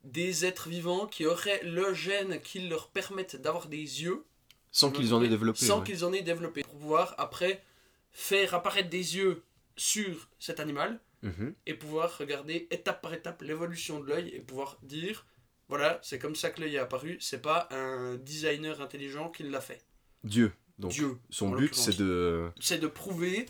des 0.03 0.45
êtres 0.45 0.69
vivants 0.69 1.07
qui 1.07 1.25
auraient 1.25 1.61
le 1.63 1.93
gène 1.95 2.39
qui 2.41 2.59
leur 2.67 2.89
permette 2.89 3.41
d'avoir 3.41 3.67
des 3.67 3.77
yeux 4.03 4.23
Sans 4.71 4.91
qu'ils 4.91 5.13
en 5.15 5.23
aient 5.23 5.27
développé. 5.29 5.65
sans 5.65 5.79
ouais. 5.79 5.85
qu'ils 5.85 6.05
en 6.05 6.13
aient 6.13 6.21
développé 6.21 6.61
pour 6.61 6.73
pouvoir 6.75 7.15
après 7.17 7.63
faire 8.11 8.53
apparaître 8.53 8.89
des 8.89 9.15
yeux 9.15 9.41
sur 9.75 10.29
cet 10.39 10.59
animal 10.59 10.99
Mhm. 11.23 11.53
et 11.67 11.75
pouvoir 11.75 12.17
regarder 12.17 12.67
étape 12.71 12.99
par 13.01 13.13
étape 13.13 13.43
l'évolution 13.43 13.99
de 13.99 14.07
l'œil 14.07 14.29
et 14.29 14.39
pouvoir 14.39 14.79
dire 14.81 15.27
voilà 15.69 15.99
c'est 16.01 16.17
comme 16.17 16.35
ça 16.35 16.49
que 16.49 16.61
l'œil 16.61 16.77
est 16.77 16.79
apparu 16.79 17.17
c'est 17.19 17.43
pas 17.43 17.67
un 17.69 18.15
designer 18.15 18.81
intelligent 18.81 19.29
qui 19.29 19.43
l'a 19.43 19.61
fait 19.61 19.83
Dieu. 20.23 20.51
Donc, 20.79 20.91
Dieu 20.91 21.19
son 21.29 21.51
but, 21.51 21.75
c'est 21.75 21.95
de. 21.97 22.49
c'est 22.59 22.79
de 22.79 22.87
prouver, 22.87 23.45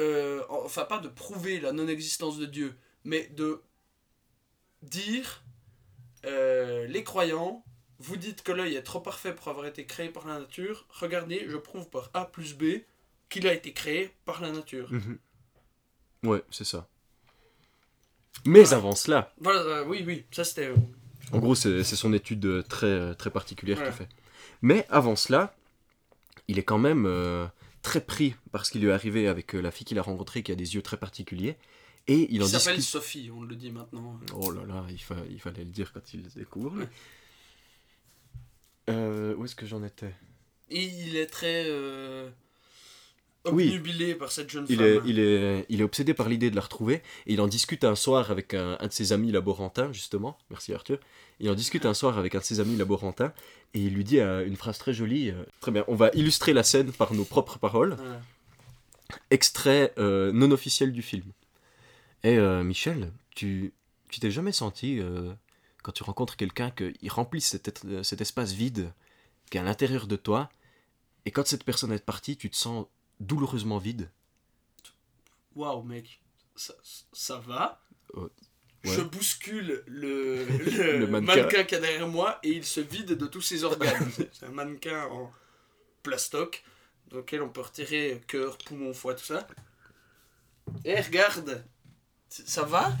euh, 0.00 0.42
enfin 0.48 0.84
pas 0.86 0.98
de 0.98 1.08
prouver 1.08 1.60
la 1.60 1.72
non-existence 1.72 2.38
de 2.38 2.46
Dieu, 2.46 2.74
mais 3.04 3.26
de 3.26 3.60
dire, 4.82 5.42
euh, 6.24 6.86
les 6.86 7.04
croyants, 7.04 7.64
vous 7.98 8.16
dites 8.16 8.42
que 8.42 8.52
l'œil 8.52 8.74
est 8.74 8.82
trop 8.82 9.00
parfait 9.00 9.34
pour 9.34 9.48
avoir 9.48 9.66
été 9.66 9.84
créé 9.86 10.08
par 10.08 10.26
la 10.26 10.38
nature, 10.38 10.86
regardez, 10.88 11.44
je 11.48 11.56
prouve 11.56 11.88
par 11.90 12.10
A 12.14 12.24
plus 12.26 12.54
B 12.54 12.82
qu'il 13.28 13.46
a 13.48 13.52
été 13.54 13.72
créé 13.72 14.12
par 14.24 14.40
la 14.40 14.52
nature. 14.52 14.90
Mhm. 14.92 15.18
Ouais, 16.26 16.42
c'est 16.50 16.64
ça. 16.64 16.88
Mais 18.44 18.72
avant 18.72 18.94
cela, 18.94 19.32
Voilà, 19.40 19.60
euh, 19.60 19.84
oui, 19.86 20.04
oui, 20.06 20.24
ça 20.30 20.44
c'était... 20.44 20.66
euh, 20.66 20.76
en 21.32 21.38
gros, 21.38 21.54
c'est 21.54 21.82
son 21.84 22.12
étude 22.12 22.44
euh, 22.46 22.62
très, 22.62 23.14
très 23.16 23.30
particulière 23.30 23.82
qu'il 23.82 23.92
fait. 23.92 24.08
Mais 24.62 24.86
avant 24.88 25.16
cela, 25.16 25.54
il 26.48 26.58
est 26.58 26.62
quand 26.62 26.78
même 26.78 27.06
euh, 27.06 27.46
très 27.82 28.00
pris 28.00 28.36
par 28.52 28.64
ce 28.64 28.70
qui 28.70 28.78
lui 28.78 28.88
est 28.88 28.92
arrivé 28.92 29.26
avec 29.26 29.54
euh, 29.54 29.60
la 29.60 29.70
fille 29.72 29.84
qu'il 29.84 29.98
a 29.98 30.02
rencontrée 30.02 30.42
qui 30.42 30.52
a 30.52 30.54
des 30.54 30.74
yeux 30.76 30.82
très 30.82 30.96
particuliers. 30.96 31.56
Et 32.06 32.32
il 32.32 32.40
en 32.42 32.46
s'appelle 32.46 32.76
discute. 32.76 32.92
Sophie, 32.92 33.30
on 33.34 33.42
le 33.42 33.56
dit 33.56 33.72
maintenant. 33.72 34.20
Oh 34.32 34.52
là 34.52 34.64
là, 34.64 34.84
il, 34.90 35.00
fa- 35.02 35.16
il 35.28 35.40
fallait 35.40 35.64
le 35.64 35.70
dire 35.70 35.92
quand 35.92 36.14
il 36.14 36.22
le 36.22 36.28
découvre. 36.28 36.78
Ouais. 36.78 36.86
Où 39.36 39.44
est-ce 39.44 39.56
que 39.56 39.66
j'en 39.66 39.82
étais? 39.82 40.14
Et 40.70 40.84
il 40.84 41.16
est 41.16 41.26
très... 41.26 41.64
Euh, 41.66 42.30
Oui. 43.52 43.68
obnubilé 43.68 44.14
par 44.14 44.32
cette 44.32 44.50
jeune 44.50 44.66
il 44.68 44.76
femme. 44.76 44.86
est, 44.86 45.00
il, 45.06 45.18
est, 45.18 45.66
il 45.68 45.80
est 45.80 45.84
obsédé 45.84 46.14
par 46.14 46.28
l'idée 46.28 46.50
de 46.50 46.56
la 46.56 46.62
retrouver 46.62 46.96
et 47.26 47.32
il 47.34 47.40
en 47.40 47.46
discute 47.46 47.84
un 47.84 47.94
soir 47.94 48.30
avec 48.30 48.54
un, 48.54 48.76
un 48.80 48.86
de 48.86 48.92
ses 48.92 49.12
amis 49.12 49.30
laborantins, 49.32 49.92
justement. 49.92 50.38
Merci 50.50 50.72
Arthur. 50.74 50.98
Il 51.40 51.50
en 51.50 51.54
discute 51.54 51.84
un 51.86 51.94
soir 51.94 52.18
avec 52.18 52.34
un 52.34 52.38
de 52.38 52.44
ses 52.44 52.60
amis 52.60 52.76
laborantins 52.76 53.32
et 53.74 53.80
il 53.80 53.94
lui 53.94 54.04
dit 54.04 54.20
euh, 54.20 54.46
une 54.46 54.56
phrase 54.56 54.78
très 54.78 54.94
jolie. 54.94 55.30
euh, 55.30 55.44
très 55.60 55.70
bien, 55.72 55.84
on 55.88 55.94
va 55.94 56.10
illustrer 56.14 56.52
la 56.52 56.62
scène 56.62 56.92
par 56.92 57.12
nos 57.14 57.24
propres 57.24 57.58
paroles. 57.58 57.94
Voilà. 57.98 58.20
Extrait 59.30 59.92
euh, 59.98 60.32
non 60.32 60.50
officiel 60.50 60.92
du 60.92 61.02
film. 61.02 61.30
Et 62.24 62.38
Michel, 62.38 63.12
tu 63.34 63.72
tu 64.08 64.20
t'es 64.20 64.30
jamais 64.30 64.52
senti, 64.52 65.00
quand 65.82 65.92
tu 65.92 66.02
rencontres 66.04 66.36
quelqu'un, 66.36 66.70
qu'il 66.70 66.94
cet, 67.40 67.68
être- 67.68 68.02
cet 68.02 68.20
espace 68.20 68.52
vide 68.52 68.92
qui 69.50 69.58
est 69.58 69.60
à 69.60 69.64
l'intérieur 69.64 70.06
de 70.06 70.16
toi 70.16 70.48
et 71.24 71.30
quand 71.32 71.46
cette 71.46 71.64
personne 71.64 71.92
est 71.92 72.04
partie, 72.04 72.36
tu 72.36 72.48
te 72.50 72.56
sens 72.56 72.86
douloureusement 73.20 73.78
vide 73.78 74.10
Waouh, 75.54 75.82
mec, 75.82 76.20
ça, 76.54 76.74
ça 77.12 77.38
va. 77.38 77.80
Oh, 78.14 78.28
Je 78.84 79.00
bouscule 79.00 79.82
le, 79.86 80.44
le, 80.44 80.98
Le 80.98 81.06
mannequin. 81.06 81.34
mannequin. 81.36 81.64
qui 81.64 81.74
est 81.74 81.80
derrière 81.80 82.08
moi 82.08 82.38
et 82.42 82.50
il 82.50 82.64
se 82.64 82.80
vide 82.80 83.12
de 83.14 83.26
tous 83.26 83.40
ses 83.40 83.64
organes. 83.64 84.10
C'est 84.32 84.44
un 84.46 84.50
mannequin 84.50 85.06
en 85.06 85.32
plastoc 86.02 86.62
dans 87.08 87.18
lequel 87.18 87.40
on 87.42 87.48
peut 87.48 87.62
retirer 87.62 88.20
cœur, 88.26 88.58
poumon, 88.58 88.92
foie, 88.92 89.14
tout 89.14 89.24
ça. 89.24 89.46
Et 90.84 91.00
regarde, 91.00 91.64
ça 92.28 92.64
va? 92.64 92.92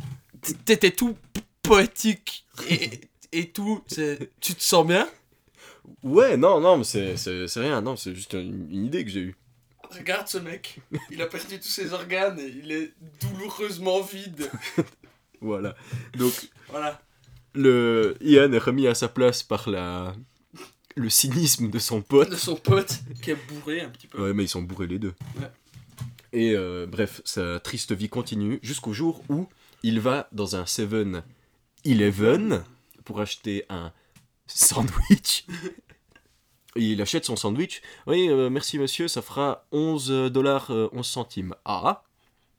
T'étais 0.64 0.92
tout 0.92 1.16
poétique 1.62 2.46
et, 2.70 3.00
et 3.32 3.50
tout. 3.50 3.82
Tu 4.40 4.54
te 4.54 4.62
sens 4.62 4.86
bien? 4.86 5.08
Ouais, 6.02 6.36
non, 6.36 6.60
non, 6.60 6.78
mais 6.78 6.84
c'est 6.84 7.60
rien, 7.60 7.80
non, 7.82 7.96
c'est 7.96 8.14
juste 8.14 8.32
une, 8.34 8.70
une 8.72 8.86
idée 8.86 9.04
que 9.04 9.10
j'ai 9.10 9.20
eue. 9.20 9.36
Regarde 9.90 10.28
ce 10.28 10.38
mec, 10.38 10.78
il 11.10 11.20
a 11.22 11.26
perdu 11.26 11.58
tous 11.58 11.68
ses 11.68 11.92
organes 11.92 12.38
et 12.40 12.46
il 12.48 12.72
est 12.72 12.92
douloureusement 13.20 14.00
vide. 14.02 14.50
Voilà. 15.42 15.76
Donc, 16.16 16.32
Voilà. 16.70 17.00
le 17.54 18.16
Ian 18.22 18.50
est 18.52 18.58
remis 18.58 18.86
à 18.86 18.94
sa 18.94 19.06
place 19.08 19.42
par 19.42 19.68
la, 19.68 20.14
le 20.96 21.10
cynisme 21.10 21.68
de 21.70 21.78
son 21.78 22.00
pote. 22.00 22.30
De 22.30 22.36
son 22.36 22.56
pote 22.56 23.00
qui 23.22 23.32
est 23.32 23.38
bourré 23.48 23.82
un 23.82 23.90
petit 23.90 24.06
peu. 24.06 24.22
Ouais, 24.22 24.32
mais 24.32 24.44
ils 24.44 24.48
sont 24.48 24.62
bourrés 24.62 24.86
les 24.86 24.98
deux. 24.98 25.12
Ouais. 25.38 25.50
Et 26.32 26.54
euh, 26.56 26.86
bref, 26.86 27.20
sa 27.26 27.60
triste 27.60 27.92
vie 27.92 28.08
continue 28.08 28.58
jusqu'au 28.62 28.94
jour 28.94 29.22
où 29.28 29.46
il 29.82 30.00
va 30.00 30.26
dans 30.32 30.56
un 30.56 30.64
7-Eleven 30.64 32.62
pour 33.04 33.20
acheter 33.20 33.64
un 33.68 33.92
sandwich. 34.46 35.44
Il 36.76 37.00
achète 37.02 37.24
son 37.24 37.36
sandwich. 37.36 37.82
Oui, 38.06 38.28
euh, 38.28 38.50
merci 38.50 38.78
monsieur, 38.78 39.08
ça 39.08 39.22
fera 39.22 39.66
11 39.72 40.30
dollars 40.30 40.70
11 40.70 41.06
centimes. 41.06 41.54
Ah, 41.64 42.02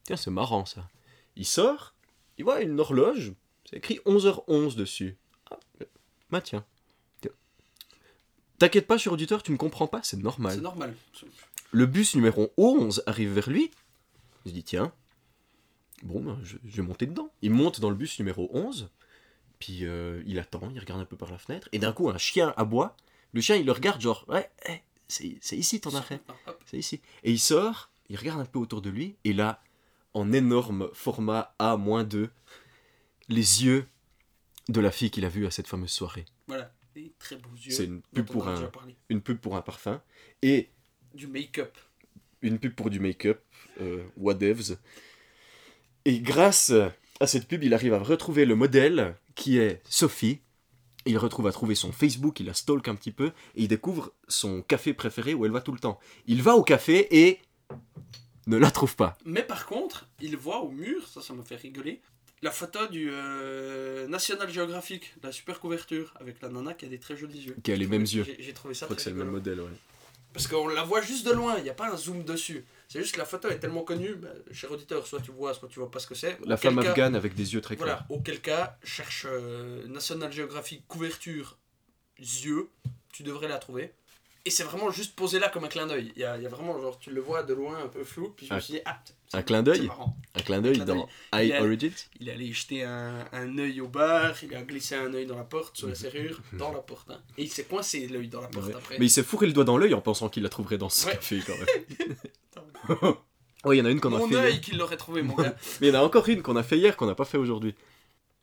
tiens, 0.03 0.17
c'est 0.17 0.32
marrant 0.32 0.65
ça. 0.65 0.88
Il 1.36 1.45
sort, 1.45 1.93
il 2.38 2.45
voit 2.45 2.62
une 2.62 2.80
horloge, 2.80 3.34
c'est 3.69 3.77
écrit 3.77 3.99
11h11 4.06 4.75
dessus. 4.75 5.17
Ah, 5.51 5.60
euh, 5.82 5.86
bah 6.30 6.41
tiens. 6.41 6.65
Tiens. 7.21 7.32
T'inquiète 8.60 8.88
pas, 8.88 8.97
cher 8.97 9.13
auditeur, 9.13 9.43
tu 9.43 9.51
ne 9.51 9.58
comprends 9.58 9.88
pas, 9.88 10.01
c'est 10.03 10.17
normal. 10.17 10.56
C'est 10.56 10.62
normal. 10.62 10.95
Le 11.71 11.86
bus 11.86 12.15
numéro 12.15 12.53
11 12.58 13.03
arrive 13.06 13.34
vers 13.34 13.49
lui. 13.49 13.71
Il 14.45 14.49
se 14.49 14.53
dit 14.53 14.63
tiens, 14.63 14.93
bon, 16.03 16.21
ben, 16.21 16.39
je, 16.43 16.58
je 16.65 16.77
vais 16.77 16.88
monter 16.88 17.06
dedans. 17.06 17.30
Il 17.41 17.51
monte 17.51 17.80
dans 17.82 17.89
le 17.89 17.95
bus 17.95 18.17
numéro 18.19 18.49
11. 18.53 18.89
Puis 19.60 19.86
euh, 19.86 20.21
il 20.25 20.39
attend, 20.39 20.69
il 20.73 20.80
regarde 20.80 21.01
un 21.01 21.06
peu 21.06 21.17
par 21.17 21.32
la 21.32 21.38
fenêtre. 21.38 21.67
Et 21.71 21.80
d'un 21.80 21.91
coup, 21.91 22.10
un 22.10 22.17
chien 22.17 22.53
aboie. 22.58 22.95
Le 23.34 23.42
chien, 23.42 23.56
il 23.56 23.66
le 23.66 23.72
regarde 23.72 24.02
genre, 24.02 24.26
ouais, 24.28 24.50
eh, 24.70 24.80
c'est 25.08 25.58
ici 25.58 25.80
ton 25.82 25.94
arrêt. 25.96 26.20
C'est 26.66 26.78
ici. 26.78 27.02
Et 27.24 27.32
il 27.32 27.40
sort, 27.40 27.90
il 28.10 28.18
regarde 28.18 28.40
un 28.40 28.46
peu 28.46 28.60
autour 28.60 28.82
de 28.82 28.90
lui. 28.90 29.16
Et 29.24 29.34
là, 29.34 29.62
en 30.13 30.32
énorme 30.34 30.90
format 30.94 31.54
A-2, 31.60 32.30
les 33.30 33.66
yeux 33.66 33.88
de 34.70 34.82
la 34.82 34.92
fille 34.92 35.12
qu'il 35.12 35.26
a 35.26 35.30
vue 35.30 35.46
à 35.46 35.52
cette 35.52 35.68
fameuse 35.68 35.92
soirée. 35.92 36.26
Voilà. 36.48 36.74
Des 36.96 37.13
très 37.20 37.36
beaux 37.36 37.56
yeux. 37.56 37.72
C'est 37.72 37.84
une 37.86 38.02
pub 38.02 38.26
pour 38.26 38.48
un, 38.48 38.72
une 39.10 39.22
pub 39.22 39.38
pour 39.38 39.56
un 39.56 39.62
parfum. 39.62 40.02
Et 40.42 40.70
Du 41.13 41.28
make-up. 41.28 41.78
une 42.42 42.58
pub 42.58 42.74
pour 42.74 42.90
du 42.90 43.00
make-up, 43.00 43.40
euh, 43.82 44.04
Whatevs. 44.18 44.78
Et 46.06 46.20
grâce 46.20 46.72
à 47.20 47.28
cette 47.28 47.48
pub, 47.48 47.63
il 47.63 47.74
arrive 47.74 47.94
à 47.94 48.00
retrouver 48.00 48.46
le 48.46 48.56
modèle 48.56 49.16
qui 49.36 49.58
est 49.60 49.82
Sophie. 49.88 50.40
Il 51.08 51.17
retrouve 51.17 51.48
à 51.48 51.52
trouver 51.52 51.76
son 51.76 51.91
Facebook, 51.91 52.39
il 52.39 52.46
la 52.46 52.54
stalk 52.54 52.88
un 52.88 52.96
petit 52.96 53.12
peu, 53.12 53.28
et 53.56 53.63
il 53.63 53.67
découvre 53.67 54.13
son 54.28 54.62
café 54.62 54.93
préféré 54.93 55.34
où 55.34 55.46
elle 55.46 55.52
va 55.52 55.62
tout 55.62 55.72
le 55.72 55.80
temps. 55.80 56.00
Il 56.28 56.43
va 56.43 56.56
au 56.56 56.63
café 56.63 57.08
et 57.26 57.39
ne 58.46 58.58
la 58.58 58.72
trouve 58.72 58.96
pas. 58.96 59.17
Mais 59.26 59.43
par 59.43 59.65
contre, 59.65 60.08
il 60.22 60.38
voit 60.38 60.62
au 60.62 60.70
mur, 60.70 61.08
ça, 61.08 61.22
ça 61.22 61.34
m'a 61.34 61.43
fait 61.43 61.56
rigoler, 61.56 62.02
la 62.41 62.52
photo 62.52 62.88
du 62.88 63.10
euh, 63.12 64.08
National 64.08 64.50
Geographic, 64.52 65.13
la 65.24 65.32
super 65.32 65.60
couverture, 65.60 66.13
avec 66.20 66.41
la 66.41 66.50
nana 66.50 66.74
qui 66.74 66.86
a 66.86 66.88
des 66.88 67.00
très 67.00 67.17
jolis 67.17 67.46
yeux. 67.46 67.56
Qui 67.63 67.72
a 67.72 67.76
les 67.76 67.88
mêmes 67.88 68.04
yeux. 68.04 68.26
J'ai 68.39 68.54
trouvé 68.54 68.74
Je 68.74 68.80
ça 68.80 68.86
crois 68.86 68.96
que 68.96 69.02
c'est 69.02 69.10
le 69.10 69.15
même 69.15 69.32
modèle, 69.32 69.60
ouais. 69.60 69.70
Parce 70.34 70.48
qu'on 70.48 70.67
la 70.67 70.84
voit 70.84 71.02
juste 71.02 71.26
de 71.26 71.32
loin, 71.32 71.56
il 71.58 71.63
n'y 71.63 71.70
a 71.70 71.74
pas 71.74 71.91
un 71.91 71.98
zoom 71.98 72.24
dessus. 72.24 72.63
C'est 72.89 73.00
juste 73.02 73.13
que 73.13 73.19
la 73.19 73.26
photo 73.26 73.50
est 73.50 73.60
tellement 73.60 73.84
connue, 73.84 74.15
bah, 74.15 74.30
cher 74.52 74.71
auditeur, 74.71 75.06
soit 75.06 75.19
tu 75.19 75.32
vois, 75.32 75.54
soit 75.54 75.67
tu 75.67 75.80
vois 75.80 75.91
pas 75.91 76.00
ce 76.00 76.08
que 76.08 76.15
c'est. 76.15 76.38
La 76.45 76.56
femme 76.58 76.82
cas- 76.82 76.91
afghane 76.91 77.15
avec 77.15 77.36
des 77.36 77.54
yeux 77.54 77.62
très 77.62 77.76
clairs. 77.76 78.06
Voilà, 78.08 78.19
auquel 78.21 78.39
cas, 78.41 78.78
cherche 78.84 79.26
euh, 79.30 79.86
National 79.88 80.32
Geographic 80.32 80.88
couverture 80.88 81.58
yeux, 82.19 82.69
tu 83.12 83.23
devrais 83.23 83.47
la 83.50 83.58
trouver. 83.58 83.91
Et 84.45 84.50
c'est 84.50 84.63
vraiment 84.63 84.89
juste 84.91 85.13
posé 85.17 85.39
là 85.39 85.50
comme 85.50 85.65
un 85.65 85.67
clin 85.67 85.88
d'œil. 85.88 86.13
Il 86.15 86.19
y 86.19 86.21
y 86.21 86.26
a 86.26 86.38
vraiment, 86.47 86.80
genre, 86.80 86.97
tu 86.97 87.12
le 87.12 87.19
vois 87.19 87.43
de 87.43 87.54
loin 87.54 87.84
un 87.84 87.89
peu 87.89 88.06
flou, 88.06 88.30
puis 88.30 88.47
je 88.47 88.54
me 88.54 88.60
suis 88.62 88.76
dit, 88.76 88.80
ah, 88.86 88.97
un 89.34 89.41
clin 89.41 89.62
d'œil. 89.62 89.89
Un 90.36 90.39
clin 90.39 90.62
d'œil 90.62 90.78
dans 90.86 91.10
a- 91.34 91.62
Origins 91.62 91.91
Il 92.21 92.30
est 92.30 92.32
allé 92.32 92.54
jeter 92.54 92.84
un, 92.86 93.26
un 93.34 93.58
œil 93.58 93.82
au 93.82 93.89
bar, 93.89 94.34
il 94.41 94.56
a 94.56 94.62
glissé 94.62 94.95
un 94.95 95.13
œil 95.13 95.26
dans 95.26 95.36
la 95.36 95.43
porte, 95.43 95.76
sur 95.76 95.89
la 95.89 95.95
serrure, 95.95 96.39
dans 96.54 96.71
la 96.71 96.80
porte. 96.80 97.10
hein. 97.12 97.19
Et 97.38 97.43
il 97.43 97.50
s'est 97.52 97.65
coincé 97.65 98.08
l'œil 98.08 98.30
dans 98.30 98.39
la 98.39 98.47
porte 98.47 98.67
Ouais. 98.67 98.76
après. 98.76 98.97
Mais 99.00 99.08
il 99.08 99.12
s'est 99.12 99.23
fourré 99.23 99.47
le 99.47 99.52
doigt 99.54 99.65
dans 99.65 99.78
l'œil 99.78 99.93
en 99.93 100.00
pensant 100.00 100.30
qu'il 100.30 100.43
la 100.43 100.50
trouverait 100.50 100.78
dans 100.78 100.88
ce 100.89 101.08
Ouais. 101.08 101.12
café 101.12 101.41
quand 101.45 101.58
même. 102.08 102.15
Oh, 103.63 103.74
il 103.74 103.78
y 103.78 103.82
en 103.82 103.86
a 103.86 103.89
une 103.91 104.00
qu'on 104.00 104.13
a 104.15 104.20
Mon 104.20 104.28
fait. 104.28 104.34
hier. 104.36 104.43
œil 104.43 104.62
qu'il 104.62 104.78
l'aurait 104.78 104.98
trouvé, 104.98 105.22
mon 105.24 105.36
gars. 105.36 105.56
Mais 105.82 105.88
il 105.88 105.93
y 105.93 105.98
en 105.98 106.00
a 106.02 106.04
encore 106.04 106.28
une 106.30 106.41
qu'on 106.41 106.56
a 106.56 106.63
fait 106.63 106.78
hier 106.78 106.96
qu'on 106.98 107.06
n'a 107.08 107.15
pas 107.15 107.26
fait 107.26 107.38
aujourd'hui. 107.38 107.76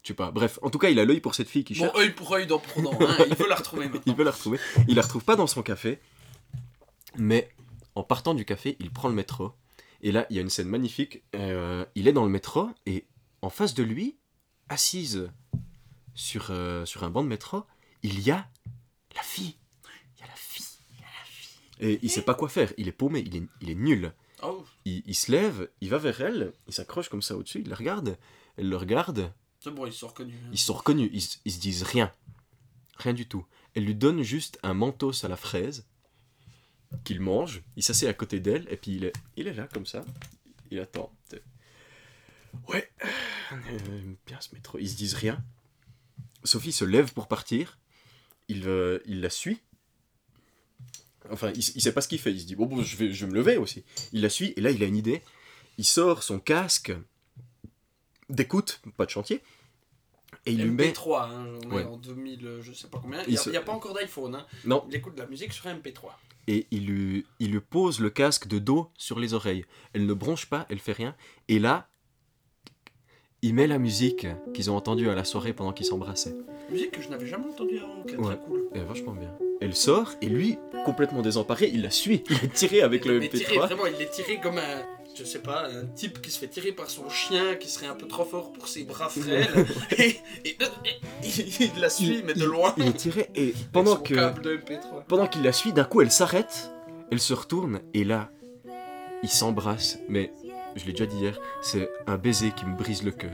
Je 0.02 0.08
sais 0.08 0.14
pas. 0.14 0.30
Bref, 0.30 0.58
en 0.62 0.70
tout 0.70 0.78
cas, 0.78 0.90
il 0.90 0.98
a 0.98 1.04
l'œil 1.04 1.20
pour 1.20 1.34
cette 1.34 1.48
fille 1.48 1.64
qui 1.64 1.74
Bon, 1.74 1.84
cherche. 1.86 1.98
œil 1.98 2.10
pour 2.10 2.32
œil, 2.34 2.46
dent 2.46 2.58
pour 2.58 2.82
dent. 2.82 2.98
hein, 3.00 3.16
Il 3.28 3.34
veut 3.36 3.48
la 3.48 3.54
retrouver 3.54 3.84
maintenant. 3.86 4.02
Il 4.06 4.14
veut 4.14 4.24
la 4.24 4.30
retrouver. 4.32 4.58
Il 4.88 4.96
la 4.96 5.02
retrouve 5.02 5.24
pas 5.24 5.36
dans 5.36 5.46
son 5.46 5.62
café. 5.62 5.98
Mais 7.16 7.48
en 7.94 8.02
partant 8.02 8.34
du 8.34 8.44
café, 8.44 8.76
il 8.80 8.90
prend 8.90 9.08
le 9.08 9.14
métro. 9.14 9.52
Et 10.02 10.12
là, 10.12 10.26
il 10.28 10.36
y 10.36 10.38
a 10.38 10.42
une 10.42 10.50
scène 10.50 10.68
magnifique. 10.68 11.22
Euh, 11.34 11.86
il 11.94 12.08
est 12.08 12.12
dans 12.12 12.24
le 12.24 12.30
métro 12.30 12.68
et 12.86 13.06
en 13.40 13.48
face 13.50 13.72
de 13.74 13.82
lui, 13.82 14.16
assise 14.68 15.30
sur, 16.14 16.48
euh, 16.50 16.84
sur 16.84 17.04
un 17.04 17.10
banc 17.10 17.22
de 17.22 17.28
métro, 17.28 17.64
il 18.02 18.20
y 18.20 18.30
a 18.30 18.46
la 19.16 19.22
fille. 19.22 19.56
Il 20.16 20.20
y 20.20 20.24
a 20.24 20.26
la 20.26 20.34
fille. 20.36 20.66
Et 21.84 21.98
il 22.02 22.10
sait 22.10 22.22
pas 22.22 22.34
quoi 22.34 22.48
faire. 22.48 22.72
Il 22.78 22.88
est 22.88 22.92
paumé. 22.92 23.22
Il 23.26 23.36
est, 23.36 23.42
il 23.60 23.70
est 23.70 23.74
nul. 23.74 24.12
Oh, 24.42 24.64
il, 24.84 25.02
il 25.06 25.14
se 25.14 25.30
lève, 25.30 25.70
il 25.80 25.88
va 25.88 25.96
vers 25.98 26.20
elle, 26.20 26.52
il 26.66 26.74
s'accroche 26.74 27.08
comme 27.08 27.22
ça 27.22 27.36
au-dessus, 27.36 27.60
il 27.60 27.68
la 27.68 27.76
regarde, 27.76 28.18
elle 28.58 28.68
le 28.68 28.76
regarde, 28.76 29.32
C'est 29.60 29.70
bon, 29.70 29.86
ils 29.86 29.92
sont 29.92 30.08
reconnus. 30.08 30.36
hein. 30.44 30.48
Ils 30.52 30.58
se 30.58 30.66
sont 30.66 30.74
reconnus, 30.74 31.08
ils, 31.14 31.40
ils 31.46 31.52
se 31.52 31.60
disent 31.60 31.82
rien. 31.84 32.12
Rien 32.96 33.14
du 33.14 33.26
tout. 33.26 33.46
Elle 33.74 33.84
lui 33.86 33.94
donne 33.94 34.22
juste 34.22 34.58
un 34.62 34.74
mentos 34.74 35.24
à 35.24 35.28
la 35.28 35.36
fraise 35.36 35.86
qu'il 37.04 37.20
mange. 37.20 37.62
Il 37.76 37.82
s'assied 37.82 38.06
à 38.08 38.12
côté 38.12 38.38
d'elle 38.40 38.66
et 38.70 38.76
puis 38.76 38.96
il 38.96 39.04
est, 39.04 39.12
il 39.36 39.46
est 39.46 39.54
là 39.54 39.66
comme 39.72 39.86
ça. 39.86 40.04
Il 40.70 40.78
attend. 40.80 41.10
Ouais, 42.68 42.90
aime 43.50 44.16
bien 44.26 44.40
ce 44.40 44.54
métro. 44.54 44.78
Ils 44.78 44.90
se 44.90 44.96
disent 44.96 45.14
rien. 45.14 45.42
Sophie 46.42 46.72
se 46.72 46.84
lève 46.84 47.12
pour 47.14 47.28
partir. 47.28 47.78
Il, 48.48 48.68
euh, 48.68 48.98
il 49.06 49.20
la 49.20 49.30
suit. 49.30 49.60
Enfin, 51.30 51.50
il, 51.54 51.58
il 51.58 51.80
sait 51.80 51.92
pas 51.92 52.00
ce 52.00 52.08
qu'il 52.08 52.18
fait. 52.18 52.32
Il 52.32 52.40
se 52.40 52.46
dit 52.46 52.54
bon, 52.54 52.66
bon 52.66 52.82
je, 52.82 52.96
vais, 52.96 53.12
je 53.12 53.24
vais 53.24 53.30
me 53.32 53.36
lever 53.36 53.56
aussi. 53.56 53.84
Il 54.12 54.20
la 54.20 54.28
suit 54.28 54.52
et 54.56 54.60
là, 54.60 54.70
il 54.70 54.82
a 54.82 54.86
une 54.86 54.96
idée. 54.96 55.22
Il 55.78 55.84
sort 55.84 56.22
son 56.22 56.38
casque 56.38 56.92
d'écoute, 58.30 58.80
pas 58.96 59.06
de 59.06 59.10
chantier, 59.10 59.42
et 60.46 60.52
il 60.52 60.62
lui 60.62 60.70
met. 60.70 60.90
MP3, 60.92 61.30
hein, 61.30 61.58
on 61.70 61.78
est 61.78 61.84
en 61.84 61.96
2000, 61.96 62.46
euh, 62.46 62.62
je 62.62 62.72
sais 62.72 62.88
pas 62.88 62.98
combien. 63.00 63.22
Il 63.24 63.30
n'y 63.30 63.36
a, 63.36 63.40
se- 63.40 63.50
pas 63.50 63.72
encore 63.72 63.94
d'iPhone. 63.94 64.34
Hein. 64.34 64.46
Non, 64.64 64.84
Il 64.88 64.94
écoute 64.96 65.14
de 65.14 65.20
la 65.20 65.26
musique 65.26 65.52
sur 65.52 65.66
un 65.66 65.74
MP3. 65.76 66.10
et 66.46 66.66
il 66.70 66.86
lui, 66.86 67.26
il 67.40 67.50
lui 67.52 67.60
pose 67.60 68.00
le 68.00 68.10
casque 68.10 68.46
de 68.46 68.58
dos 68.58 68.90
sur 68.96 69.18
les 69.18 69.34
oreilles. 69.34 69.64
Elle 69.92 70.06
ne 70.06 70.14
bronche 70.14 70.46
pas, 70.46 70.66
elle 70.68 70.78
fait 70.78 70.92
rien. 70.92 71.14
Et 71.48 71.58
là, 71.58 71.88
il 73.44 73.54
met 73.54 73.66
la 73.66 73.78
musique 73.78 74.26
qu'ils 74.54 74.70
ont 74.70 74.76
entendue 74.76 75.08
à 75.10 75.14
la 75.14 75.24
soirée 75.24 75.52
pendant 75.52 75.72
qu'ils 75.72 75.84
s'embrassaient. 75.86 76.34
Musique 76.70 76.92
que 76.92 77.02
je 77.02 77.10
n'avais 77.10 77.26
jamais 77.26 77.44
entendue 77.46 77.78
avant, 77.78 78.02
qui 78.06 78.14
est 78.14 78.16
Ouais. 78.16 78.24
très 78.36 78.38
cool. 78.46 78.68
Et 78.74 78.80
vachement 78.80 79.12
bien. 79.12 79.30
Elle 79.60 79.74
sort, 79.74 80.12
et 80.22 80.26
lui, 80.26 80.58
complètement 80.86 81.20
désemparé, 81.20 81.70
il 81.72 81.82
la 81.82 81.90
suit. 81.90 82.24
Il 82.30 82.36
est 82.36 82.52
tiré 82.54 82.80
avec 82.80 83.04
le 83.04 83.20
Mais 83.20 83.28
tiré, 83.28 83.56
MP3. 83.56 83.66
vraiment, 83.66 83.86
il 83.86 84.00
est 84.00 84.10
tiré 84.10 84.40
comme 84.40 84.56
un, 84.56 84.82
je 85.14 85.24
sais 85.24 85.40
pas, 85.40 85.68
un 85.68 85.84
type 85.94 86.22
qui 86.22 86.30
se 86.30 86.38
fait 86.38 86.48
tirer 86.48 86.72
par 86.72 86.88
son 86.88 87.08
chien, 87.10 87.54
qui 87.56 87.68
serait 87.68 87.86
un 87.86 87.94
peu 87.94 88.06
trop 88.08 88.24
fort 88.24 88.50
pour 88.52 88.66
ses 88.66 88.84
bras 88.84 89.10
frêles. 89.10 89.46
et, 89.98 90.16
et- 90.46 90.56
et- 91.22 91.44
il 91.74 91.80
la 91.80 91.90
suit, 91.90 92.22
mais 92.24 92.32
de 92.34 92.44
loin. 92.44 92.72
Il 92.78 92.86
est 92.86 92.92
tiré, 92.96 93.28
et 93.34 93.52
pendant 93.72 93.96
que 93.96 94.14
câble 94.14 94.40
de 94.42 94.56
MP3. 94.56 95.04
pendant 95.06 95.26
qu'il 95.26 95.42
la 95.42 95.52
suit, 95.52 95.72
d'un 95.74 95.84
coup, 95.84 96.00
elle 96.00 96.10
s'arrête, 96.10 96.70
elle 97.12 97.20
se 97.20 97.34
retourne, 97.34 97.80
et 97.92 98.04
là, 98.04 98.30
ils 99.22 99.28
s'embrassent. 99.28 99.98
Mais, 100.08 100.32
je 100.76 100.84
l'ai 100.86 100.92
déjà 100.92 101.06
dit 101.06 101.16
hier, 101.18 101.38
c'est 101.62 101.88
un 102.06 102.16
baiser 102.18 102.50
qui 102.52 102.64
me 102.66 102.76
brise 102.76 103.02
le 103.02 103.10
cœur. 103.10 103.30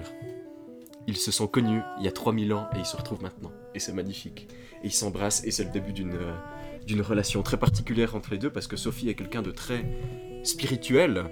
Ils 1.07 1.16
se 1.16 1.33
sont 1.33 1.46
connus 1.46 1.81
il 1.98 2.05
y 2.05 2.09
a 2.09 2.12
3000 2.12 2.53
ans, 2.53 2.68
et 2.74 2.79
ils 2.79 2.85
se 2.87 2.96
retrouvent 2.96 3.22
maintenant. 3.22 3.50
Et 3.74 3.79
c'est 3.81 3.92
magnifique. 3.92 4.48
Et 4.83 4.87
ils 4.87 4.92
s'embrassent, 4.92 5.42
et 5.44 5.50
c'est 5.50 5.64
le 5.64 5.70
début 5.70 5.92
d'une 5.92 6.14
euh, 6.14 6.33
d'une 6.87 7.03
relation 7.03 7.42
très 7.42 7.57
particulière 7.59 8.14
entre 8.16 8.31
les 8.31 8.38
deux, 8.38 8.50
parce 8.50 8.66
que 8.66 8.76
Sophie 8.76 9.09
est 9.09 9.14
quelqu'un 9.14 9.42
de 9.42 9.50
très 9.50 9.85
spirituel, 10.44 11.24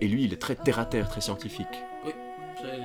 et 0.00 0.08
lui, 0.08 0.24
il 0.24 0.32
est 0.32 0.36
très 0.40 0.56
terre-à-terre, 0.56 1.08
très 1.08 1.20
scientifique. 1.20 1.66
C'est- 2.04 2.78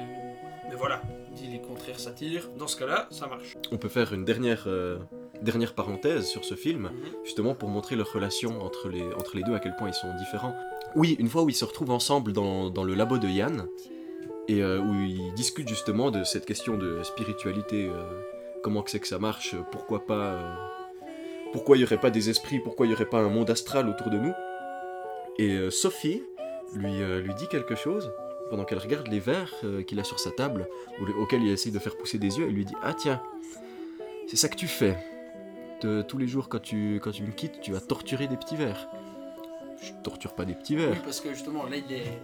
Mais 0.69 0.75
voilà, 0.77 1.01
dit 1.35 1.47
les 1.47 1.59
contraires 1.61 1.99
s'attirent. 1.99 2.49
Dans 2.57 2.67
ce 2.67 2.77
cas-là, 2.77 3.07
ça 3.11 3.27
marche. 3.27 3.57
On 3.71 3.77
peut 3.77 3.89
faire 3.89 4.13
une 4.13 4.23
dernière, 4.23 4.63
euh, 4.67 4.99
dernière 5.41 5.73
parenthèse 5.73 6.25
sur 6.27 6.45
ce 6.45 6.55
film, 6.55 6.83
Mhm. 6.83 6.91
justement 7.25 7.55
pour 7.55 7.67
montrer 7.69 7.95
leur 7.95 8.11
relation 8.13 8.61
entre 8.61 8.87
les, 8.89 9.03
entre 9.13 9.35
les 9.35 9.43
deux, 9.43 9.53
à 9.55 9.59
quel 9.59 9.75
point 9.75 9.89
ils 9.89 9.93
sont 9.93 10.13
différents. 10.17 10.55
Oui, 10.95 11.15
une 11.19 11.30
fois 11.30 11.43
où 11.43 11.49
ils 11.49 11.56
se 11.56 11.63
retrouvent 11.63 11.91
ensemble 11.91 12.34
dans, 12.34 12.84
le 12.84 12.93
labo 12.93 13.17
de 13.17 13.27
Yann, 13.27 13.67
et 14.47 14.62
euh, 14.62 14.80
où 14.80 14.93
ils 14.93 15.34
discutent 15.34 15.69
justement 15.69 16.12
de 16.12 16.23
cette 16.23 16.45
question 16.45 16.77
de 16.77 17.01
spiritualité, 17.04 17.88
euh, 17.88 18.04
comment 18.62 18.82
que 18.82 18.91
c'est 18.91 18.99
que 18.99 19.08
ça 19.08 19.19
marche, 19.19 19.56
pourquoi 19.71 20.06
pas... 20.06 20.34
euh, 20.34 20.56
pourquoi 21.54 21.75
il 21.75 21.80
n'y 21.80 21.86
aurait 21.86 21.99
pas 21.99 22.12
des 22.12 22.30
esprits, 22.30 22.60
pourquoi 22.60 22.86
il 22.86 22.89
n'y 22.89 22.95
aurait 22.95 23.06
pas 23.06 23.19
un 23.19 23.30
monde 23.30 23.49
astral 23.49 23.89
autour 23.89 24.10
de 24.10 24.17
nous. 24.17 24.34
Et 25.38 25.69
Sophie 25.69 26.23
lui, 26.73 26.99
lui 26.99 27.34
dit 27.34 27.47
quelque 27.49 27.75
chose, 27.75 28.10
pendant 28.49 28.63
qu'elle 28.63 28.77
regarde 28.77 29.08
les 29.08 29.19
verres 29.19 29.54
qu'il 29.86 29.99
a 29.99 30.06
sur 30.06 30.17
sa 30.17 30.32
table, 30.32 30.69
auxquels 31.19 31.43
il 31.43 31.51
essaye 31.51 31.73
de 31.73 31.80
faire 31.80 31.97
pousser 31.97 32.19
des 32.19 32.38
yeux, 32.38 32.45
elle 32.47 32.54
lui 32.54 32.63
dit 32.63 32.75
Ah 32.82 32.93
tiens, 32.93 33.21
c'est 34.27 34.38
ça 34.38 34.47
que 34.47 34.56
tu 34.56 34.67
fais. 34.67 34.97
Tous 35.82 36.17
les 36.17 36.27
jours, 36.27 36.47
quand 36.47 36.62
tu, 36.62 37.01
quand 37.04 37.12
tu 37.12 37.23
me 37.23 37.32
quittes, 37.32 37.60
tu 37.60 37.73
vas 37.73 37.82
torturer 37.82 38.27
des 38.27 38.38
petits 38.38 38.56
vers. 38.56 38.88
Je 39.81 39.91
torture 40.03 40.33
pas 40.35 40.45
des 40.45 40.53
petits 40.53 40.75
Oui, 40.75 40.83
vers. 40.85 41.01
parce 41.03 41.19
que 41.19 41.33
justement, 41.33 41.65
là, 41.65 41.75
il 41.77 41.91
est... 41.91 42.21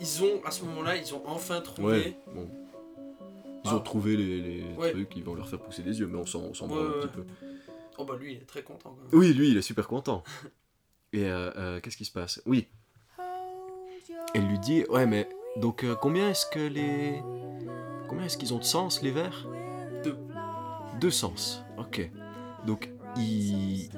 Ils 0.00 0.22
ont, 0.24 0.42
à 0.44 0.50
ce 0.50 0.64
moment-là, 0.64 0.96
ils 0.96 1.14
ont 1.14 1.22
enfin 1.26 1.60
trouvé... 1.60 1.88
Ouais, 1.98 2.16
bon. 2.34 2.48
Ils 3.64 3.70
ont 3.70 3.78
Ah. 3.78 3.82
trouvé 3.84 4.16
les, 4.16 4.40
les 4.40 4.62
Ouais. 4.76 4.92
trucs 4.92 5.08
qui 5.10 5.20
vont 5.22 5.34
leur 5.34 5.48
faire 5.48 5.58
pousser 5.58 5.82
des 5.82 5.98
yeux, 6.00 6.06
mais 6.06 6.18
on 6.18 6.24
s'en 6.26 6.54
s'en 6.54 6.68
Ouais, 6.68 6.80
un 6.80 7.06
petit 7.06 7.08
peu. 7.08 7.24
Oh 7.98 8.04
bah 8.04 8.14
lui, 8.18 8.34
il 8.34 8.36
est 8.38 8.46
très 8.46 8.62
content. 8.62 8.90
Quand 8.96 8.96
même. 9.12 9.20
Oui, 9.20 9.32
lui, 9.34 9.50
il 9.50 9.56
est 9.56 9.62
super 9.62 9.88
content. 9.88 10.22
Et 11.12 11.24
euh, 11.24 11.50
euh, 11.56 11.80
qu'est-ce 11.80 11.96
qui 11.96 12.04
se 12.04 12.12
passe? 12.12 12.40
Oui. 12.46 12.68
Elle 14.34 14.46
lui 14.46 14.58
dit 14.60 14.84
Ouais, 14.88 15.06
mais 15.06 15.28
donc 15.56 15.82
euh, 15.84 15.94
combien 15.96 16.30
est-ce 16.30 16.46
que 16.46 16.60
les. 16.60 17.20
Combien 18.08 18.26
est-ce 18.26 18.36
qu'ils 18.38 18.54
ont 18.54 18.58
de 18.58 18.64
sens, 18.64 19.02
les 19.02 19.10
vers 19.10 19.46
Deux. 20.04 20.16
Deux 21.00 21.10
sens, 21.10 21.62
ok. 21.78 22.10
Donc, 22.66 22.90
ils. 23.16 23.90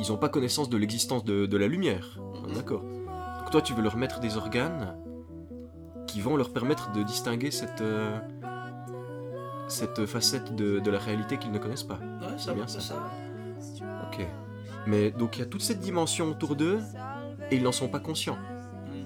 Ils 0.00 0.08
n'ont 0.10 0.16
pas 0.18 0.28
connaissance 0.28 0.68
de 0.68 0.76
l'existence 0.76 1.24
de, 1.24 1.46
de 1.46 1.56
la 1.56 1.66
lumière. 1.68 2.18
Mhm. 2.46 2.54
D'accord. 2.54 2.82
Donc, 2.82 3.50
toi, 3.50 3.60
tu 3.62 3.74
veux 3.74 3.82
leur 3.82 3.96
mettre 3.96 4.20
des 4.20 4.36
organes 4.36 4.96
qui 6.06 6.20
vont 6.20 6.36
leur 6.36 6.52
permettre 6.52 6.92
de 6.92 7.02
distinguer 7.02 7.50
cette. 7.50 7.80
euh, 7.80 8.18
cette 9.68 10.04
facette 10.04 10.54
de, 10.54 10.80
de 10.80 10.90
la 10.90 10.98
réalité 10.98 11.38
qu'ils 11.38 11.50
ne 11.52 11.58
connaissent 11.58 11.82
pas. 11.84 11.98
Ouais, 12.20 12.36
ça 12.36 12.52
bien 12.52 12.66
ça. 12.66 12.80
ça. 12.80 12.94
Ok. 14.10 14.26
Mais 14.86 15.10
donc 15.10 15.36
il 15.36 15.40
y 15.40 15.42
a 15.42 15.46
toute 15.46 15.62
cette 15.62 15.80
dimension 15.80 16.28
autour 16.28 16.56
d'eux 16.56 16.80
et 17.50 17.56
ils 17.56 17.62
n'en 17.62 17.72
sont 17.72 17.88
pas 17.88 18.00
conscients. 18.00 18.36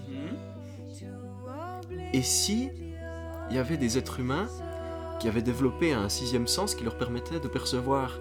Mhm. 0.08 0.36
Et 2.12 2.22
si 2.22 2.70
il 3.50 3.54
y 3.54 3.58
avait 3.60 3.76
des 3.76 3.96
êtres 3.96 4.18
humains 4.18 4.48
qui 5.20 5.28
avaient 5.28 5.42
développé 5.42 5.92
un 5.92 6.08
sixième 6.08 6.48
sens 6.48 6.74
qui 6.74 6.82
leur 6.82 6.96
permettait 6.98 7.38
de 7.38 7.46
percevoir 7.48 8.18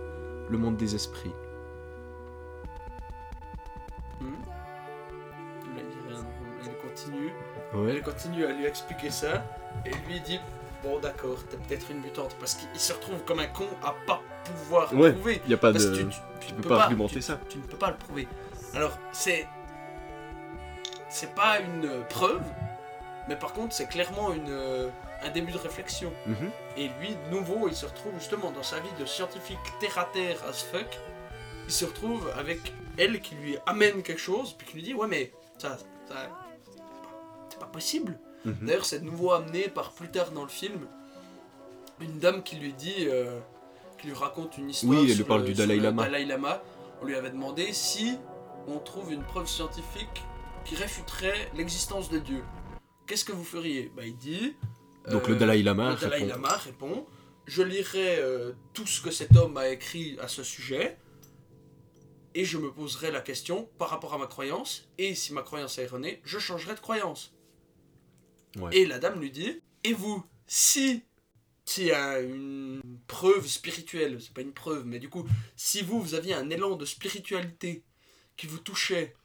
le 0.50 0.58
monde 0.60 0.78
des 0.78 0.94
esprits? 0.94 1.32
Ouais. 7.76 7.92
Elle 7.92 8.02
continue 8.04 8.46
à 8.46 8.52
lui 8.52 8.66
expliquer 8.66 9.10
ça. 9.10 9.44
Et 9.86 9.92
lui 10.08 10.20
dit 10.22 10.40
Bon, 10.84 11.00
d'accord, 11.00 11.38
t'es 11.50 11.58
peut-être 11.58 11.90
une 11.92 12.00
mutante. 12.02 12.36
Parce 12.40 12.54
qu'il 12.56 12.80
se 12.80 12.94
retrouve 12.94 13.24
comme 13.26 13.40
un 13.40 13.48
con 13.48 13.68
à 13.84 13.94
pas 14.06 14.22
pouvoir 14.44 14.94
Ouais, 14.94 15.10
le 15.10 15.14
prouver. 15.16 15.42
Il 15.46 15.48
n'y 15.50 15.54
a 15.54 15.58
pas 15.58 15.72
Parce 15.72 15.86
de. 15.86 15.92
que 15.92 16.02
tu, 16.04 16.08
tu- 16.10 16.16
tu 16.42 16.48
tu 16.48 16.54
peux 16.54 16.62
peux 16.62 16.70
pas 16.70 16.84
argumenter 16.84 17.16
tu- 17.16 17.22
ça. 17.24 17.40
Tu 17.50 17.58
ne 17.58 17.64
peux 17.64 17.78
pas 17.78 17.90
le 17.92 17.98
prouver. 17.98 18.28
Alors, 18.76 18.98
c'est. 19.12 19.48
C'est 21.10 21.34
pas 21.34 21.60
une 21.60 22.04
preuve, 22.10 22.42
mais 23.30 23.36
par 23.36 23.54
contre, 23.54 23.74
c'est 23.74 23.88
clairement 23.88 24.34
une, 24.34 24.50
euh, 24.50 24.90
un 25.24 25.30
début 25.30 25.52
de 25.54 25.58
réflexion. 25.58 26.12
Mhm. 26.26 26.50
Et 26.78 26.90
lui, 27.00 27.16
de 27.30 27.36
nouveau, 27.36 27.68
il 27.70 27.76
se 27.76 27.86
retrouve 27.86 28.14
justement 28.20 28.52
dans 28.52 28.64
sa 28.64 28.80
vie 28.80 28.90
de 29.00 29.06
scientifique 29.06 29.58
terre 29.80 29.98
à 29.98 30.06
terre 30.14 30.38
as 30.50 30.62
fuck. 30.64 31.00
Il 31.68 31.72
se 31.72 31.86
retrouve 31.86 32.30
avec 32.38 32.74
elle 32.98 33.22
qui 33.22 33.36
lui 33.36 33.58
amène 33.66 34.04
quelque 34.04 34.20
chose, 34.22 34.54
puis 34.58 34.68
qui 34.68 34.74
lui 34.76 34.84
dit 34.84 34.94
Ouais, 34.94 35.08
mais 35.08 35.32
ça. 35.58 35.78
ça 36.08 36.16
c'est 37.56 37.60
pas 37.62 37.72
possible. 37.72 38.20
Mhm. 38.44 38.58
D'ailleurs, 38.64 38.86
c'est 38.86 39.00
de 39.00 39.06
nouveau 39.06 39.32
amené 39.32 39.70
par 39.70 39.94
plus 39.94 40.10
tard 40.12 40.32
dans 40.32 40.44
le 40.44 40.50
film 40.50 40.88
une 42.02 42.20
dame 42.20 42.44
qui 42.44 42.58
lui 42.58 42.74
dit, 42.74 43.08
euh, 43.08 43.40
qui 43.98 44.08
lui 44.08 44.14
raconte 44.14 44.58
une 44.58 44.70
histoire. 44.70 45.00
Oui, 45.00 45.10
elle 45.10 45.16
lui 45.18 45.24
parle 45.24 45.42
le- 45.42 45.48
du 45.48 45.54
Dalai 45.54 45.78
Lama. 45.80 46.04
Dalai 46.04 46.26
Lama. 46.26 46.62
On 47.02 47.06
lui 47.06 47.16
avait 47.16 47.30
demandé 47.30 47.72
si 47.72 48.18
on 48.68 48.80
trouve 48.80 49.14
une 49.14 49.24
preuve 49.24 49.48
scientifique 49.48 50.24
qui 50.66 50.76
réfuterait 50.76 51.50
l'existence 51.56 52.10
de 52.10 52.20
Dieu. 52.20 52.44
Qu'est-ce 53.08 53.24
que 53.24 53.32
vous 53.32 53.44
feriez? 53.46 53.92
Bah, 53.96 54.04
il 54.06 54.18
dit. 54.18 54.56
Donc 55.10 55.24
euh, 55.26 55.30
le 55.30 55.36
Dalai 55.38 55.64
Lama. 55.64 55.92
le 55.92 55.96
Dalai 55.96 56.16
répond- 56.18 56.28
Lama 56.28 56.58
répond 56.58 57.06
Je 57.48 57.62
lirai 57.62 58.18
euh, 58.20 58.52
tout 58.74 58.88
ce 58.88 59.00
que 59.02 59.12
cet 59.12 59.36
homme 59.38 59.56
a 59.56 59.70
écrit 59.70 60.18
à 60.20 60.28
ce 60.28 60.44
sujet 60.44 60.98
et 62.34 62.44
je 62.44 62.58
me 62.58 62.72
poserai 62.72 63.12
la 63.12 63.22
question 63.22 63.70
par 63.78 63.90
rapport 63.90 64.14
à 64.14 64.18
ma 64.18 64.26
croyance. 64.28 64.90
Et 64.98 65.14
si 65.16 65.32
ma 65.32 65.42
croyance 65.44 65.78
est 65.78 65.84
erronée, 65.84 66.22
je 66.26 66.40
changerai 66.40 66.74
de 66.74 66.80
croyance. 66.80 67.35
Ouais. 68.58 68.76
Et 68.78 68.86
la 68.86 69.00
dame 69.00 69.20
lui 69.20 69.32
dit 69.32 69.62
Et 69.84 69.94
vous, 69.94 70.24
si 70.48 71.04
y 71.78 71.92
a 71.92 72.20
une 72.20 72.82
preuve 73.08 73.48
spirituelle, 73.48 74.22
c'est 74.22 74.34
pas 74.34 74.42
une 74.42 74.54
preuve, 74.54 74.86
mais 74.86 75.00
du 75.00 75.10
coup, 75.10 75.28
si 75.56 75.82
vous, 75.82 76.00
vous 76.02 76.14
aviez 76.14 76.34
un 76.34 76.50
élan 76.50 76.76
de 76.76 76.86
spiritualité 76.86 77.84
qui 78.38 78.48
vous 78.48 78.60
touchait, 78.60 79.16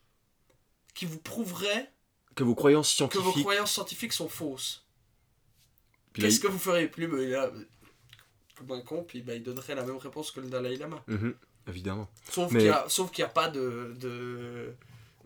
qui 0.94 1.04
vous 1.06 1.18
prouverait 1.18 1.92
Que 2.34 2.42
vos 2.44 2.54
croyances 2.54 2.88
que 2.90 2.94
scientifiques. 2.96 3.24
vos 3.24 3.40
croyances 3.42 3.72
scientifiques 3.72 4.12
sont 4.12 4.28
fausses, 4.28 4.84
Puis 6.12 6.22
qu'est-ce 6.22 6.36
il- 6.36 6.40
que 6.42 6.46
vous 6.48 6.58
feriez 6.58 6.88
plus 6.88 7.06
mais 7.08 7.26
là, 7.26 7.52
comme 8.56 8.72
un 8.72 8.80
con, 8.80 9.04
puis 9.04 9.22
bah, 9.22 9.34
il 9.34 9.42
donnerait 9.42 9.74
la 9.74 9.84
même 9.84 9.96
réponse 9.96 10.30
que 10.30 10.40
le 10.40 10.48
Dalai 10.48 10.76
Lama. 10.76 11.02
Mhm, 11.06 11.34
Évidemment. 11.68 12.08
Sauf 12.30 12.50
Mais- 12.52 12.60
qu'il 12.60 12.68
n'y 12.68 12.74
a, 12.74 12.86
y 13.18 13.22
a 13.22 13.28
pas 13.28 13.48
de, 13.48 13.94
de, 14.00 14.74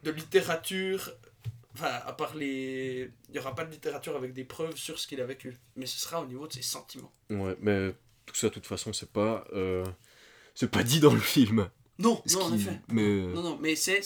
de 0.03 0.11
littérature, 0.11 1.11
enfin, 1.75 2.01
à 2.07 2.13
part 2.13 2.35
les... 2.35 3.11
Il 3.29 3.33
n'y 3.33 3.39
aura 3.39 3.55
pas 3.55 3.65
de 3.65 3.71
littérature 3.71 4.17
avec 4.17 4.33
des 4.33 4.45
preuves 4.45 4.77
sur 4.77 4.99
ce 4.99 5.07
qu'il 5.07 5.21
a 5.21 5.27
vécu, 5.27 5.59
mais 5.77 5.87
ce 5.87 5.99
sera 5.99 6.21
au 6.23 6.27
niveau 6.27 6.47
de 6.47 6.53
ses 6.53 6.63
sentiments. 6.63 7.13
Ouais, 7.31 7.57
mais 7.61 7.95
tout 8.27 8.35
ça, 8.35 8.49
de 8.49 8.55
toute 8.55 8.67
façon, 8.67 8.93
c'est 8.93 9.11
pas. 9.13 9.45
euh, 9.53 9.85
C'est 10.55 10.71
pas 10.71 10.83
dit 10.83 11.01
dans 11.01 11.13
le 11.15 11.21
film. 11.21 11.69
Non, 11.99 12.21
Ce 12.27 12.35
non, 12.37 12.45
en 12.47 12.55
effet. 12.55 12.81
Mais. 12.89 13.19
Non, 13.19 13.43
non, 13.43 13.59
mais 13.61 13.77
c'est, 13.77 14.01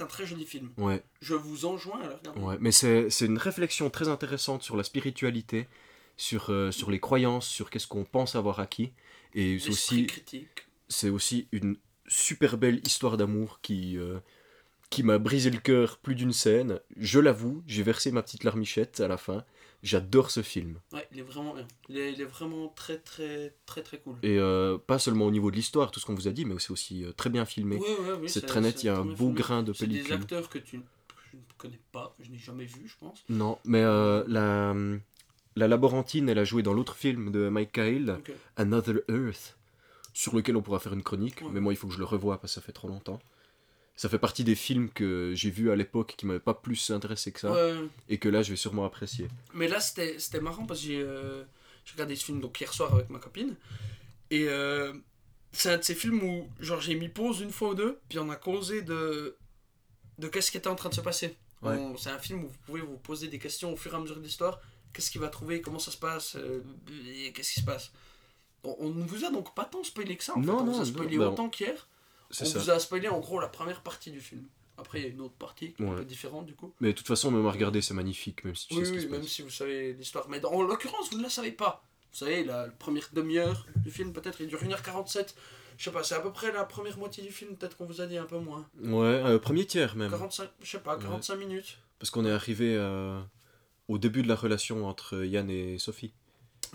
un 0.00 0.06
très 0.06 0.24
joli 0.26 0.46
film. 0.46 0.70
Ouais. 0.78 1.02
Je 1.20 1.34
vous 1.34 1.66
enjoins 1.66 2.00
à 2.00 2.06
le 2.08 2.14
regarder. 2.14 2.40
Ouais, 2.40 2.56
mais 2.60 2.72
c'est 2.72 3.08
une 3.20 3.38
réflexion 3.38 3.90
très 3.90 4.08
intéressante 4.08 4.62
sur 4.62 4.76
la 4.76 4.84
spiritualité, 4.84 5.68
sur, 6.16 6.50
euh, 6.50 6.70
sur 6.70 6.90
les 6.90 6.98
croyances, 7.00 7.46
sur 7.46 7.68
qu'est-ce 7.68 7.86
qu'on 7.86 8.04
pense 8.04 8.36
avoir 8.36 8.60
acquis. 8.60 8.92
Et 9.34 9.58
c'est 9.58 9.68
aussi, 9.68 10.06
c'est 10.88 11.10
aussi 11.10 11.48
une 11.52 11.76
super 12.08 12.56
belle 12.56 12.80
histoire 12.86 13.18
d'amour 13.18 13.60
qui, 13.60 13.98
euh, 13.98 14.18
qui 14.90 15.02
m'a 15.02 15.18
brisé 15.18 15.50
le 15.50 15.58
cœur 15.58 15.98
plus 15.98 16.14
d'une 16.14 16.32
scène. 16.32 16.80
Je 16.96 17.18
l'avoue, 17.20 17.62
j'ai 17.66 17.82
versé 17.82 18.12
ma 18.12 18.22
petite 18.22 18.44
larmichette 18.44 19.00
à 19.00 19.08
la 19.08 19.16
fin. 19.16 19.44
J'adore 19.82 20.30
ce 20.30 20.42
film. 20.42 20.80
Ouais, 20.92 21.06
il 21.12 21.18
est 21.18 21.22
vraiment 21.22 21.54
bien. 21.54 21.66
Il 21.88 21.98
est, 21.98 22.12
il 22.12 22.20
est 22.20 22.24
vraiment 22.24 22.68
très 22.68 22.98
très 22.98 23.54
très 23.66 23.82
très 23.82 23.98
cool. 23.98 24.14
Et 24.22 24.38
euh, 24.38 24.78
pas 24.78 24.98
seulement 24.98 25.26
au 25.26 25.30
niveau 25.30 25.50
de 25.50 25.56
l'histoire, 25.56 25.90
tout 25.90 26.00
ce 26.00 26.06
qu'on 26.06 26.14
vous 26.14 26.28
a 26.28 26.32
dit, 26.32 26.44
mais 26.44 26.54
c'est 26.58 26.70
aussi 26.70 27.04
euh, 27.04 27.12
très 27.12 27.30
bien 27.30 27.44
filmé. 27.44 27.76
Oui, 27.76 27.82
ouais, 28.06 28.14
oui, 28.22 28.28
c'est 28.28 28.46
très 28.46 28.60
net, 28.60 28.82
il 28.82 28.86
y 28.86 28.88
a 28.88 28.96
un 28.96 29.04
beau 29.04 29.14
filmé. 29.16 29.34
grain 29.34 29.62
de 29.62 29.72
C'est 29.72 29.86
des 29.86 29.94
pellicule. 29.96 30.14
acteurs 30.14 30.48
que 30.48 30.58
tu 30.58 30.80
je 31.32 31.36
ne 31.36 31.42
connais 31.58 31.80
pas, 31.92 32.14
je 32.20 32.30
n'ai 32.30 32.38
jamais 32.38 32.64
vu, 32.64 32.88
je 32.88 32.94
pense. 32.98 33.22
Non, 33.28 33.58
mais 33.64 33.82
euh, 33.82 34.24
la, 34.28 34.74
la 35.56 35.68
laborantine, 35.68 36.28
elle 36.28 36.38
a 36.38 36.44
joué 36.44 36.62
dans 36.62 36.72
l'autre 36.72 36.94
film 36.96 37.30
de 37.30 37.48
Mike 37.48 37.72
Cahill, 37.72 38.16
Ok. 38.18 38.32
Another 38.56 38.96
Earth, 39.08 39.56
sur 40.14 40.34
lequel 40.34 40.56
on 40.56 40.62
pourra 40.62 40.80
faire 40.80 40.94
une 40.94 41.02
chronique, 41.02 41.42
Ouais. 41.42 41.48
mais 41.52 41.60
moi 41.60 41.72
il 41.72 41.76
faut 41.76 41.86
que 41.88 41.92
je 41.94 41.98
le 41.98 42.04
revoie 42.06 42.40
parce 42.40 42.54
que 42.54 42.60
ça 42.60 42.64
fait 42.64 42.72
trop 42.72 42.88
longtemps. 42.88 43.20
Ça 43.98 44.08
fait 44.10 44.18
partie 44.18 44.44
des 44.44 44.54
films 44.54 44.90
que 44.90 45.32
j'ai 45.34 45.48
vus 45.50 45.70
à 45.70 45.76
l'époque 45.76 46.14
qui 46.18 46.26
m'avaient 46.26 46.38
pas 46.38 46.52
plus 46.54 46.90
intéressé 46.90 47.32
que 47.32 47.40
ça, 47.40 47.50
Ouais, 47.50 47.74
et 48.10 48.18
que 48.18 48.28
là 48.28 48.42
je 48.42 48.50
vais 48.50 48.56
sûrement 48.56 48.84
apprécier. 48.84 49.26
Mais 49.54 49.68
là, 49.68 49.80
c'était 49.80 50.18
c'était 50.18 50.40
marrant 50.40 50.66
parce 50.66 50.80
que 50.80 50.86
j'ai 50.86 51.00
euh, 51.00 51.44
j'ai 51.86 51.92
regardé 51.92 52.14
ce 52.14 52.24
film 52.26 52.40
donc 52.40 52.60
hier 52.60 52.72
soir 52.74 52.94
avec 52.94 53.08
ma 53.08 53.18
copine. 53.18 53.54
Et 54.30 54.46
euh, 54.48 54.92
c'est 55.52 55.70
un 55.72 55.78
de 55.78 55.82
ces 55.82 55.94
films 55.94 56.22
où 56.22 56.48
genre 56.60 56.80
j'ai 56.82 56.94
mis 56.94 57.08
pause 57.08 57.40
une 57.40 57.52
fois 57.52 57.70
ou 57.70 57.74
deux, 57.74 57.98
puis 58.08 58.18
on 58.18 58.28
a 58.28 58.36
causé 58.36 58.82
de, 58.82 59.36
de 60.18 60.28
qu'est-ce 60.28 60.50
qui 60.50 60.58
était 60.58 60.68
en 60.68 60.74
train 60.74 60.90
de 60.90 60.94
se 60.94 61.00
passer. 61.00 61.34
Ouais. 61.62 61.76
On- 61.78 61.96
C'est 61.96 62.10
un 62.10 62.18
film 62.18 62.44
où 62.44 62.48
vous 62.48 62.58
pouvez 62.66 62.82
vous 62.82 62.98
poser 62.98 63.28
des 63.28 63.38
questions 63.38 63.72
au 63.72 63.76
fur 63.76 63.94
et 63.94 63.96
à 63.96 64.00
mesure 64.00 64.16
de 64.16 64.22
l'histoire. 64.22 64.60
Qu'est-ce 64.92 65.10
qu'il 65.10 65.22
va 65.22 65.28
trouver? 65.28 65.62
Comment 65.62 65.78
ça 65.78 65.90
se 65.90 65.96
passe? 65.96 66.36
Euh, 66.36 66.60
et 67.06 67.32
Qu'est-ce 67.32 67.54
qui 67.54 67.60
se 67.60 67.64
passe? 67.64 67.92
On, 68.62 68.76
on 68.80 68.90
ne 68.90 69.04
vous 69.06 69.24
a 69.24 69.30
donc 69.30 69.54
pas 69.54 69.64
tant 69.64 69.82
spoilé 69.84 70.16
que 70.16 70.24
ça. 70.24 70.34
En 70.34 70.40
Non, 70.40 70.44
fait. 70.44 70.50
On 70.62 70.64
non, 70.66 70.72
vous 70.72 70.80
a 70.82 70.84
spoilé 70.84 71.16
autant 71.18 71.48
qu'hier. 71.48 71.86
On 72.30 72.44
ça. 72.44 72.58
vous 72.58 72.70
a 72.70 72.78
spoilé 72.78 73.08
en 73.08 73.20
gros 73.20 73.40
la 73.40 73.48
première 73.48 73.82
partie 73.82 74.10
du 74.10 74.20
film. 74.20 74.42
Après, 74.78 75.00
il 75.00 75.04
y 75.04 75.06
a 75.06 75.10
une 75.10 75.20
autre 75.22 75.34
partie 75.34 75.72
qui 75.72 75.82
est 75.82 75.86
un 75.86 75.90
Ouais. 75.90 75.96
peu 75.96 76.04
différente 76.04 76.44
du 76.46 76.54
coup. 76.54 76.72
Mais 76.80 76.88
de 76.88 76.92
toute 76.92 77.06
façon, 77.06 77.30
même 77.30 77.46
à 77.46 77.50
regarder, 77.50 77.80
c'est 77.80 77.94
magnifique, 77.94 78.44
même 78.44 78.54
si 78.54 78.68
tu 78.68 78.74
Oui, 78.74 78.80
sais 78.80 78.86
ce 78.86 78.90
qui 78.92 78.96
oui, 78.98 79.04
se 79.04 79.08
même 79.10 79.20
passe. 79.22 79.30
si 79.30 79.42
vous 79.42 79.50
savez 79.50 79.94
l'histoire. 79.94 80.28
Mais 80.28 80.38
dans- 80.40 80.52
en 80.52 80.62
l'occurrence, 80.62 81.10
vous 81.10 81.16
ne 81.18 81.22
la 81.22 81.30
savez 81.30 81.52
pas. 81.52 81.82
Vous 82.12 82.18
savez, 82.18 82.44
la 82.44 82.68
première 82.68 83.08
demi-heure 83.12 83.66
du 83.76 83.90
film, 83.90 84.12
peut-être, 84.12 84.40
il 84.40 84.48
dure 84.48 84.62
1h47. 84.62 85.34
Je 85.78 85.84
sais 85.84 85.90
pas, 85.90 86.02
c'est 86.02 86.14
à 86.14 86.20
peu 86.20 86.32
près 86.32 86.52
la 86.52 86.64
première 86.64 86.96
moitié 86.98 87.22
du 87.22 87.30
film, 87.30 87.54
peut-être 87.56 87.76
qu'on 87.76 87.84
vous 87.86 88.00
a 88.00 88.06
dit 88.06 88.16
un 88.18 88.24
peu 88.24 88.38
moins. 88.38 88.66
Ouais, 88.82 89.04
euh, 89.06 89.38
premier 89.38 89.66
tiers 89.66 89.94
même. 89.96 90.10
45, 90.10 90.48
je 90.62 90.70
sais 90.70 90.78
pas, 90.78 90.96
45 90.96 91.36
minutes. 91.36 91.78
Parce 91.98 92.10
qu'on 92.10 92.24
est 92.26 92.30
arrivé 92.30 92.74
euh, 92.76 93.20
au 93.88 93.98
début 93.98 94.22
de 94.22 94.28
la 94.28 94.36
relation 94.36 94.86
entre 94.86 95.24
Yann 95.24 95.48
et 95.50 95.78
Sophie. 95.78 96.12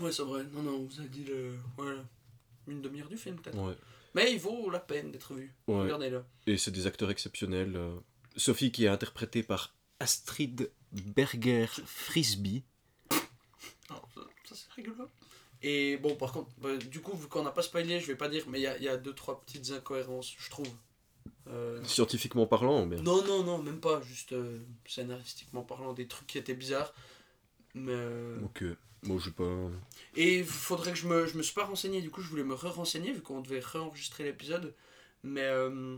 Ouais, 0.00 0.10
c'est 0.12 0.22
vrai. 0.22 0.44
Non, 0.52 0.62
non, 0.62 0.72
on 0.76 0.84
vous 0.86 1.00
a 1.00 1.04
dit 1.04 1.24
le... 1.24 1.54
ouais, 1.78 1.94
une 2.68 2.80
demi-heure 2.80 3.08
du 3.08 3.16
film, 3.16 3.36
peut-être. 3.36 3.58
Ouais. 3.58 3.74
Mais 4.14 4.32
il 4.32 4.38
vaut 4.38 4.68
la 4.70 4.80
peine 4.80 5.10
d'être 5.10 5.34
vu. 5.34 5.54
ouais. 5.68 5.82
Regardez-le. 5.82 6.22
Et 6.46 6.56
c'est 6.58 6.70
des 6.70 6.86
acteurs 6.86 7.10
exceptionnels. 7.10 7.76
euh. 7.76 7.96
Sophie 8.36 8.72
qui 8.72 8.84
est 8.84 8.88
interprétée 8.88 9.42
par 9.42 9.74
Astrid 10.00 10.70
Berger 10.92 11.66
Frisby. 11.86 12.62
Alors, 13.90 14.08
ça, 14.14 14.54
c'est 14.54 14.72
rigolo. 14.74 15.08
Et 15.62 15.96
bon, 15.98 16.16
par 16.16 16.32
contre, 16.32 16.50
bah, 16.58 16.76
du 16.76 17.00
coup, 17.00 17.16
vu 17.16 17.28
qu'on 17.28 17.42
n'a 17.44 17.52
pas 17.52 17.62
spoilé, 17.62 18.00
je 18.00 18.06
vais 18.06 18.16
pas 18.16 18.28
dire, 18.28 18.44
mais 18.48 18.58
il 18.58 18.62
y 18.62 18.66
a, 18.66 18.78
y 18.78 18.88
a 18.88 18.96
deux, 18.96 19.14
trois 19.14 19.40
petites 19.40 19.70
incohérences, 19.70 20.34
je 20.38 20.50
trouve. 20.50 20.68
Euh, 21.48 21.82
Scientifiquement 21.84 22.46
parlant, 22.46 22.86
bien? 22.86 23.00
Non, 23.02 23.24
non, 23.24 23.42
non, 23.44 23.62
même 23.62 23.80
pas, 23.80 24.00
juste 24.02 24.32
euh, 24.32 24.58
scénaristiquement 24.86 25.62
parlant, 25.62 25.92
des 25.92 26.06
trucs 26.08 26.26
qui 26.26 26.38
étaient 26.38 26.54
bizarres. 26.54 26.92
Mais. 27.74 27.92
euh, 27.94 28.40
Ok. 28.44 28.64
Moi, 29.04 29.18
je 29.18 29.24
sais 29.26 29.30
pas. 29.32 29.44
Et 30.14 30.38
il 30.38 30.44
faudrait 30.44 30.92
que 30.92 30.98
je 30.98 31.06
me. 31.08 31.26
Je 31.26 31.36
me 31.36 31.42
suis 31.42 31.54
pas 31.54 31.64
renseigné, 31.64 32.00
du 32.02 32.10
coup, 32.10 32.20
je 32.22 32.28
voulais 32.28 32.44
me 32.44 32.54
re-renseigner, 32.54 33.12
vu 33.12 33.20
qu'on 33.22 33.40
devait 33.40 33.60
re-enregistrer 33.60 34.24
l'épisode. 34.24 34.74
Mais. 35.24 35.42
euh, 35.42 35.96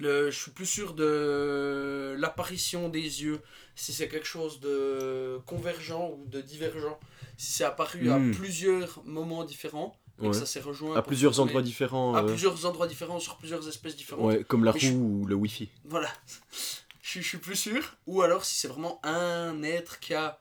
le, 0.00 0.30
je 0.30 0.38
suis 0.42 0.52
plus 0.52 0.64
sûr 0.66 0.94
de 0.94 2.14
l'apparition 2.18 2.88
des 2.88 3.00
yeux, 3.24 3.40
si 3.74 3.92
c'est 3.92 4.06
quelque 4.08 4.28
chose 4.28 4.60
de 4.60 5.40
convergent 5.44 6.10
ou 6.16 6.24
de 6.28 6.40
divergent. 6.40 6.98
Si 7.36 7.50
c'est 7.52 7.64
apparu 7.64 8.08
à 8.10 8.18
Hmm. 8.18 8.30
plusieurs 8.32 9.02
moments 9.04 9.42
différents, 9.42 9.96
et 10.20 10.22
Ouais. 10.26 10.30
que 10.30 10.36
ça 10.36 10.46
s'est 10.46 10.60
rejoint. 10.60 10.96
À 10.96 11.02
plusieurs 11.02 11.40
endroits 11.40 11.62
différents. 11.62 12.14
À 12.14 12.22
euh, 12.22 12.26
plusieurs 12.28 12.64
endroits 12.64 12.86
différents, 12.86 13.18
sur 13.18 13.38
plusieurs 13.38 13.66
espèces 13.68 13.96
différentes. 13.96 14.24
Ouais, 14.24 14.44
comme 14.44 14.64
la 14.64 14.72
je- 14.76 14.92
roue 14.92 15.22
ou 15.22 15.26
le 15.26 15.34
wifi. 15.34 15.68
Voilà. 15.84 16.08
Je, 17.02 17.20
je 17.22 17.26
suis 17.26 17.38
plus 17.38 17.56
sûr. 17.56 17.96
Ou 18.06 18.20
alors 18.22 18.44
si 18.44 18.54
c'est 18.60 18.68
vraiment 18.68 19.00
un 19.02 19.62
être 19.62 19.98
qui 19.98 20.12
a 20.14 20.38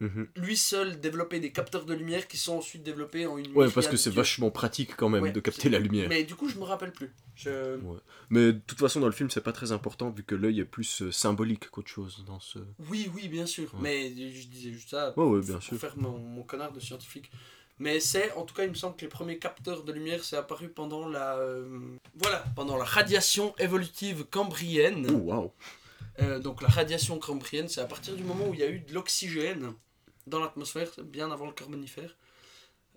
Mhm. 0.00 0.28
lui 0.36 0.56
seul 0.56 0.98
développé 0.98 1.40
des 1.40 1.52
capteurs 1.52 1.84
de 1.84 1.92
lumière 1.92 2.26
qui 2.26 2.38
sont 2.38 2.56
ensuite 2.56 2.82
développés 2.82 3.26
en 3.26 3.36
une 3.36 3.52
Ouais, 3.52 3.70
parce 3.70 3.86
que 3.86 3.98
c'est 3.98 4.10
vachement 4.10 4.50
pratique 4.50 4.96
quand 4.96 5.10
même 5.10 5.22
Ouais, 5.22 5.32
de 5.32 5.40
capter 5.40 5.68
la 5.68 5.78
lumière. 5.78 6.08
Mais 6.08 6.24
du 6.24 6.34
coup, 6.34 6.48
je 6.48 6.58
me 6.58 6.64
rappelle 6.64 6.92
plus. 6.92 7.12
Je... 7.36 7.78
Mais 8.30 8.52
de 8.54 8.60
toute 8.66 8.78
façon, 8.78 9.00
dans 9.00 9.06
le 9.06 9.12
film, 9.12 9.28
c'est 9.30 9.42
pas 9.42 9.52
très 9.52 9.72
important 9.72 10.10
vu 10.10 10.22
que 10.22 10.34
l'œil 10.34 10.60
est 10.60 10.64
plus 10.64 11.02
euh, 11.02 11.12
symbolique 11.12 11.68
qu'autre 11.70 11.90
chose 11.90 12.24
dans 12.26 12.40
ce. 12.40 12.58
Oui, 12.88 13.10
oui, 13.14 13.28
bien 13.28 13.44
sûr. 13.46 13.72
Ouais. 13.74 13.80
Mais 13.82 14.08
je 14.10 14.46
disais 14.48 14.72
juste 14.72 14.90
ça 14.90 15.12
bien 15.16 15.24
pour 15.24 15.62
sûr. 15.62 15.76
faire 15.78 15.96
mon, 15.98 16.18
mon 16.18 16.42
connard 16.42 16.72
de 16.72 16.80
scientifique. 16.80 17.30
Mais 17.78 17.98
c'est, 17.98 18.32
en 18.32 18.42
tout 18.44 18.54
cas, 18.54 18.64
il 18.64 18.70
me 18.70 18.74
semble 18.74 18.94
que 18.96 19.02
les 19.02 19.08
premiers 19.08 19.38
capteurs 19.38 19.84
de 19.84 19.92
lumière, 19.92 20.22
c'est 20.22 20.36
apparu 20.36 20.68
pendant 20.68 21.08
la, 21.08 21.36
euh, 21.38 21.66
voilà, 22.14 22.44
pendant 22.54 22.76
la 22.76 22.84
radiation 22.84 23.54
évolutive 23.58 24.24
cambrienne. 24.30 25.06
Oh, 25.10 25.16
waouh. 25.16 25.52
Euh, 26.20 26.38
donc 26.38 26.60
la 26.60 26.68
radiation 26.68 27.18
cambrienne, 27.18 27.68
c'est 27.68 27.80
à 27.80 27.86
partir 27.86 28.14
du 28.14 28.22
moment 28.22 28.48
où 28.48 28.52
il 28.54 28.60
y 28.60 28.62
a 28.62 28.68
eu 28.70 28.80
de 28.80 28.92
l'oxygène 28.92 29.72
dans 30.26 30.40
l'atmosphère, 30.40 30.90
bien 31.02 31.30
avant 31.30 31.46
le 31.46 31.52
carbonifère. 31.52 32.16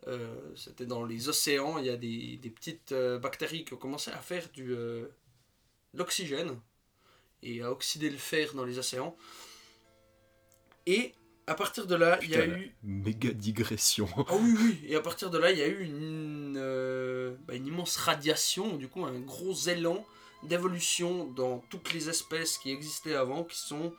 Euh, 0.07 0.35
C'était 0.55 0.85
dans 0.85 1.05
les 1.05 1.29
océans, 1.29 1.77
il 1.77 1.85
y 1.85 1.89
a 1.89 1.95
des, 1.97 2.37
des 2.37 2.49
petites 2.49 2.91
euh, 2.91 3.17
bactéries 3.19 3.63
qui 3.63 3.73
ont 3.73 3.77
commencé 3.77 4.11
à 4.11 4.17
faire 4.17 4.49
du 4.53 4.73
euh, 4.73 5.07
l'oxygène 5.93 6.59
et 7.41 7.61
à 7.61 7.71
oxyder 7.71 8.09
le 8.09 8.17
fer 8.17 8.53
dans 8.53 8.65
les 8.65 8.77
océans. 8.79 9.15
Et 10.85 11.13
à 11.47 11.55
partir 11.55 11.87
de 11.87 11.95
là, 11.95 12.19
il 12.21 12.31
y 12.31 12.35
a 12.35 12.45
eu 12.45 12.75
Méga 12.83 13.31
digression. 13.31 14.07
ah 14.27 14.35
oui, 14.35 14.55
oui, 14.59 14.81
et 14.85 14.95
à 14.95 15.01
partir 15.01 15.29
de 15.29 15.37
là, 15.37 15.51
il 15.51 15.57
y 15.57 15.61
a 15.61 15.67
eu 15.67 15.83
une, 15.83 16.55
euh, 16.57 17.35
bah, 17.47 17.55
une 17.55 17.67
immense 17.67 17.97
radiation, 17.97 18.75
du 18.77 18.87
coup, 18.87 19.05
un 19.05 19.19
gros 19.19 19.53
élan 19.53 20.05
d'évolution 20.43 21.25
dans 21.25 21.59
toutes 21.69 21.93
les 21.93 22.09
espèces 22.09 22.57
qui 22.57 22.71
existaient 22.71 23.15
avant, 23.15 23.45
qui 23.45 23.57
sont 23.57 23.93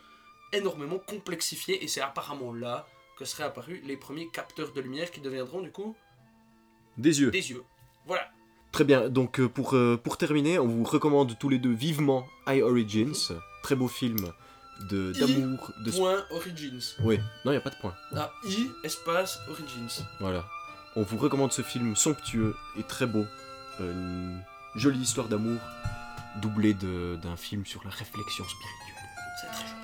énormément 0.52 0.98
complexifiées, 0.98 1.82
et 1.82 1.88
c'est 1.88 2.02
apparemment 2.02 2.52
là 2.52 2.86
que 3.18 3.24
seraient 3.24 3.44
apparus 3.44 3.80
les 3.84 3.96
premiers 3.96 4.28
capteurs 4.28 4.72
de 4.72 4.80
lumière 4.80 5.10
qui 5.10 5.20
deviendront, 5.20 5.60
du 5.62 5.70
coup, 5.70 5.94
Des 6.98 7.20
yeux. 7.20 7.30
des 7.30 7.50
yeux. 7.50 7.62
Voilà. 8.06 8.28
Très 8.72 8.84
bien, 8.84 9.08
donc 9.08 9.38
euh, 9.38 9.48
pour, 9.48 9.74
euh, 9.76 9.96
pour 9.96 10.16
terminer, 10.18 10.58
on 10.58 10.66
vous 10.66 10.82
recommande 10.84 11.38
tous 11.38 11.48
les 11.48 11.58
deux 11.58 11.72
vivement 11.72 12.26
High 12.48 12.62
Origins, 12.62 13.12
très 13.62 13.76
beau 13.76 13.86
film 13.88 14.32
de 14.90 15.12
d'amour, 15.12 15.72
de... 15.84 15.90
Point 15.92 16.24
Origins. 16.32 16.80
Oui, 17.04 17.20
non, 17.44 17.52
il 17.52 17.56
a 17.56 17.60
pas 17.60 17.70
de 17.70 17.76
point. 17.76 17.94
Ah, 18.16 18.32
I, 18.48 18.68
espace, 18.82 19.38
Origins. 19.48 20.04
Voilà. 20.18 20.44
On 20.96 21.02
vous 21.02 21.16
recommande 21.18 21.52
ce 21.52 21.62
film 21.62 21.94
somptueux 21.94 22.56
et 22.76 22.82
très 22.82 23.06
beau. 23.06 23.24
Euh, 23.80 23.92
une 23.92 24.42
jolie 24.80 24.98
histoire 25.00 25.28
d'amour, 25.28 25.60
doublée 26.42 26.74
d'un 26.74 27.36
film 27.36 27.64
sur 27.64 27.82
la 27.84 27.90
réflexion 27.90 28.44
spirituelle. 28.44 29.08
C'est 29.40 29.46
très 29.52 29.66
joli. 29.68 29.83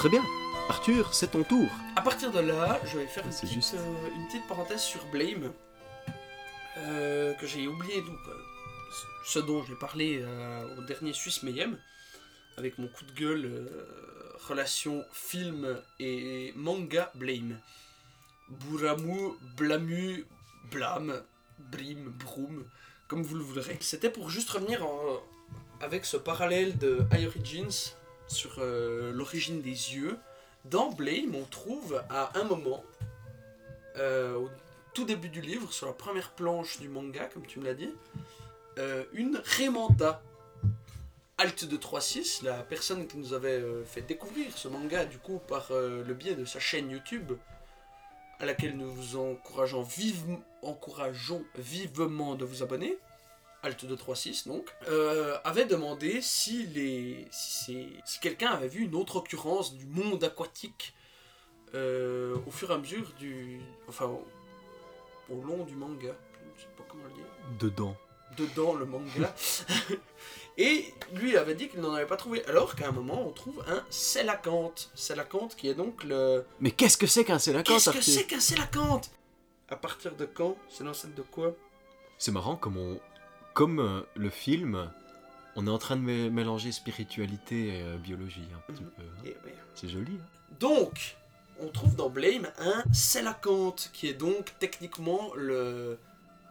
Très 0.00 0.08
bien. 0.08 0.24
Arthur, 0.70 1.12
c'est 1.12 1.32
ton 1.32 1.42
tour. 1.42 1.68
À 1.96 2.00
partir 2.00 2.30
de 2.32 2.38
là, 2.40 2.80
je 2.86 2.96
vais 2.98 3.06
faire 3.06 3.24
une 3.26 3.32
C'est 3.32 3.42
petite, 3.42 3.54
juste. 3.54 3.74
euh, 3.74 4.08
une 4.16 4.26
petite 4.28 4.46
parenthèse 4.46 4.80
sur 4.80 5.04
Blame, 5.12 5.52
euh, 6.78 7.34
que 7.34 7.46
j'ai 7.46 7.66
oublié, 7.68 8.00
donc, 8.00 8.18
euh, 8.28 8.32
ce 9.26 9.38
dont 9.40 9.62
j'ai 9.64 9.74
parlé 9.74 10.24
au 10.78 10.82
dernier 10.84 11.12
Suisse 11.12 11.42
Mayhem, 11.42 11.76
avec 12.56 12.78
mon 12.78 12.88
coup 12.88 13.04
de 13.04 13.12
gueule 13.12 13.68
relation 14.48 15.04
film 15.12 15.78
et 15.98 16.52
manga 16.56 17.10
Blame. 17.14 17.58
Bouramu, 18.48 19.32
Blamu, 19.58 20.24
Blâme, 20.70 21.20
Brim, 21.58 22.10
Broom, 22.24 22.64
comme 23.06 23.22
vous 23.22 23.36
le 23.36 23.42
voudrez. 23.42 23.76
C'était 23.80 24.08
pour 24.10 24.30
juste 24.30 24.48
revenir 24.50 24.84
en- 24.86 25.20
avec 25.82 26.04
ce 26.06 26.16
parallèle 26.16 26.78
de 26.78 27.00
High 27.12 27.26
Origins 27.26 27.92
sur 28.30 28.56
euh, 28.58 29.12
l'origine 29.12 29.60
des 29.60 29.70
yeux. 29.94 30.16
Dans 30.64 30.90
Blame, 30.90 31.34
on 31.34 31.44
trouve 31.44 32.02
à 32.10 32.38
un 32.38 32.44
moment, 32.44 32.84
euh, 33.96 34.34
au 34.36 34.48
tout 34.94 35.04
début 35.04 35.28
du 35.28 35.40
livre, 35.40 35.72
sur 35.72 35.86
la 35.86 35.92
première 35.92 36.30
planche 36.32 36.78
du 36.80 36.88
manga, 36.88 37.24
comme 37.32 37.46
tu 37.46 37.58
me 37.60 37.64
l'as 37.64 37.74
dit, 37.74 37.92
euh, 38.78 39.04
une 39.12 39.40
Remanta. 39.58 40.22
Alt 41.38 41.64
de 41.64 41.76
3.6, 41.78 42.44
la 42.44 42.62
personne 42.62 43.06
qui 43.06 43.16
nous 43.16 43.32
avait 43.32 43.62
fait 43.86 44.02
découvrir 44.02 44.56
ce 44.58 44.68
manga, 44.68 45.06
du 45.06 45.16
coup, 45.16 45.38
par 45.48 45.68
le 45.72 46.12
biais 46.12 46.34
de 46.34 46.44
sa 46.44 46.60
chaîne 46.60 46.90
YouTube, 46.90 47.32
à 48.40 48.44
laquelle 48.44 48.76
nous 48.76 48.92
vous 48.92 49.16
encourageons, 49.16 49.80
vive- 49.82 50.38
encourageons 50.60 51.42
vivement 51.56 52.34
de 52.34 52.44
vous 52.44 52.62
abonner. 52.62 52.98
Alt 53.62 53.84
236 53.84 54.46
donc, 54.48 54.74
euh, 54.88 55.36
avait 55.44 55.66
demandé 55.66 56.20
si, 56.22 56.66
les, 56.68 57.28
si, 57.30 57.88
quelqu'un 58.20 58.50
avait 58.50 58.68
vu 58.68 58.84
une 58.84 58.94
autre 58.94 59.16
occurrence 59.16 59.74
du 59.74 59.86
monde 59.86 60.24
aquatique 60.24 60.94
euh, 61.74 62.36
au 62.46 62.50
fur 62.50 62.70
et 62.70 62.74
à 62.74 62.78
mesure 62.78 63.12
du. 63.18 63.60
Enfin, 63.88 64.06
au, 64.06 64.26
au 65.30 65.42
long 65.42 65.64
du 65.64 65.74
manga. 65.74 66.14
Je 66.56 66.62
sais 66.62 66.68
pas 66.76 66.84
comment 66.88 67.04
le 67.04 67.14
dire. 67.14 67.24
Dedans. 67.58 67.96
Dedans 68.36 68.74
le 68.74 68.86
manga. 68.86 69.34
et 70.58 70.92
lui 71.12 71.36
avait 71.36 71.54
dit 71.54 71.68
qu'il 71.68 71.80
n'en 71.80 71.92
avait 71.94 72.06
pas 72.06 72.16
trouvé. 72.16 72.44
Alors 72.46 72.74
qu'à 72.74 72.88
un 72.88 72.92
moment 72.92 73.26
on 73.26 73.30
trouve 73.30 73.62
un 73.68 73.84
Selacanthe. 73.90 74.90
Selacanthe 74.94 75.54
qui 75.56 75.68
est 75.68 75.74
donc 75.74 76.04
le. 76.04 76.44
Mais 76.60 76.70
qu'est-ce 76.70 76.96
que 76.96 77.06
c'est 77.06 77.24
qu'un 77.24 77.38
Sélacanthe 77.38 77.66
Qu'est-ce 77.66 77.90
que 77.90 78.02
c'est 78.02 78.24
qu'un 78.24 78.40
Selacanthe 78.40 79.10
À 79.68 79.76
partir 79.76 80.14
de 80.16 80.24
quand? 80.24 80.56
C'est 80.68 80.84
l'ancêtre 80.84 81.14
de 81.14 81.22
quoi? 81.22 81.54
C'est 82.18 82.32
marrant 82.32 82.56
comme 82.56 82.76
on... 82.76 83.00
Comme 83.54 83.80
euh, 83.80 84.00
le 84.16 84.30
film, 84.30 84.90
on 85.56 85.66
est 85.66 85.70
en 85.70 85.78
train 85.78 85.96
de 85.96 86.02
mé- 86.02 86.30
mélanger 86.30 86.72
spiritualité 86.72 87.68
et 87.78 87.82
euh, 87.82 87.96
biologie 87.96 88.46
un 88.54 88.72
petit 88.72 88.82
Mhm. 88.84 88.90
peu. 88.90 89.02
hein. 89.02 89.22
Eh 89.24 89.36
ben, 89.44 89.52
C'est 89.74 89.88
joli. 89.88 90.12
hein. 90.20 90.54
Donc, 90.60 91.16
on 91.60 91.68
trouve 91.68 91.94
dans 91.96 92.08
Blame 92.10 92.48
un 92.58 92.82
Selacanthe, 92.92 93.90
qui 93.92 94.08
est 94.08 94.14
donc 94.14 94.52
techniquement 94.58 95.32
le 95.34 95.98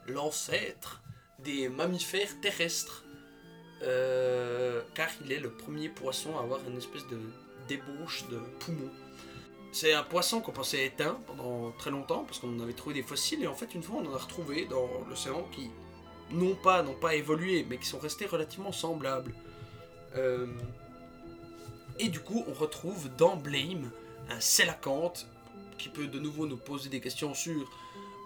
l'ancêtre 0.08 1.02
des 1.40 1.70
mammifères 1.70 2.40
terrestres. 2.42 3.04
Euh, 3.84 4.82
car 4.94 5.08
il 5.24 5.32
est 5.32 5.40
le 5.40 5.52
premier 5.52 5.88
poisson 5.88 6.38
à 6.38 6.42
avoir 6.42 6.60
une 6.68 6.78
espèce 6.78 7.08
de 7.08 7.18
débauche 7.68 8.28
de 8.30 8.38
poumon. 8.60 8.90
C'est 9.72 9.94
un 9.94 10.04
poisson 10.04 10.42
qu'on 10.42 10.52
pensait 10.52 10.86
éteint 10.86 11.18
pendant 11.28 11.72
très 11.78 11.92
longtemps, 11.92 12.24
parce 12.26 12.40
qu'on 12.40 12.54
en 12.58 12.60
avait 12.60 12.74
trouvé 12.74 12.96
des 12.96 13.04
fossiles, 13.04 13.42
et 13.44 13.48
en 13.48 13.54
fait, 13.54 13.74
une 13.76 13.84
fois, 13.84 14.02
on 14.04 14.08
en 14.10 14.16
a 14.16 14.18
retrouvé 14.18 14.66
dans 14.66 14.90
l'océan 15.08 15.44
qui, 15.52 15.70
non 16.32 16.56
pas, 16.56 16.84
n'ont 16.84 16.94
pas 16.94 17.16
évolué, 17.16 17.66
mais 17.70 17.78
qui 17.78 17.88
sont 17.88 18.00
restés 18.00 18.26
relativement 18.26 18.72
semblables. 18.72 19.34
Euh, 20.16 20.48
et 22.00 22.10
du 22.10 22.20
coup, 22.20 22.44
on 22.48 22.54
retrouve 22.54 23.10
dans 23.18 23.36
Blame 23.36 23.92
un 24.30 24.40
Selacanthe 24.40 25.28
qui 25.78 25.90
peut 25.90 26.08
de 26.08 26.20
nouveau 26.20 26.46
nous 26.46 26.58
poser 26.58 26.90
des 26.90 27.02
questions 27.02 27.34
sur 27.34 27.70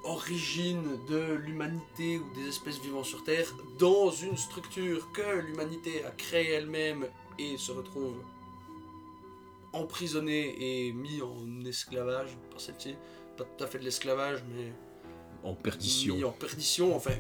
origine 0.04 1.00
de 1.08 1.34
l'humanité 1.34 2.18
ou 2.18 2.34
des 2.36 2.50
espèces 2.50 2.80
vivant 2.80 3.04
sur 3.04 3.24
Terre 3.24 3.48
dans 3.80 4.12
une 4.12 4.36
structure 4.36 5.12
que 5.14 5.40
l'humanité 5.40 6.04
a 6.06 6.12
créée 6.12 6.50
elle-même 6.50 7.08
et 7.40 7.58
se 7.58 7.72
retrouve 7.72 8.22
emprisonnée 9.72 10.88
et 10.88 10.92
mis 10.92 11.22
en 11.22 11.66
esclavage 11.66 12.30
par 12.52 12.60
celle-ci. 12.60 12.96
Pas 13.38 13.46
tout 13.46 13.64
à 13.64 13.68
fait 13.68 13.80
de 13.80 13.86
l'esclavage, 13.86 14.44
mais 14.54 14.72
En 15.44 15.56
perdition. 15.56 16.16
mis 16.16 16.24
en 16.24 16.32
perdition, 16.32 16.96
enfin 16.96 17.14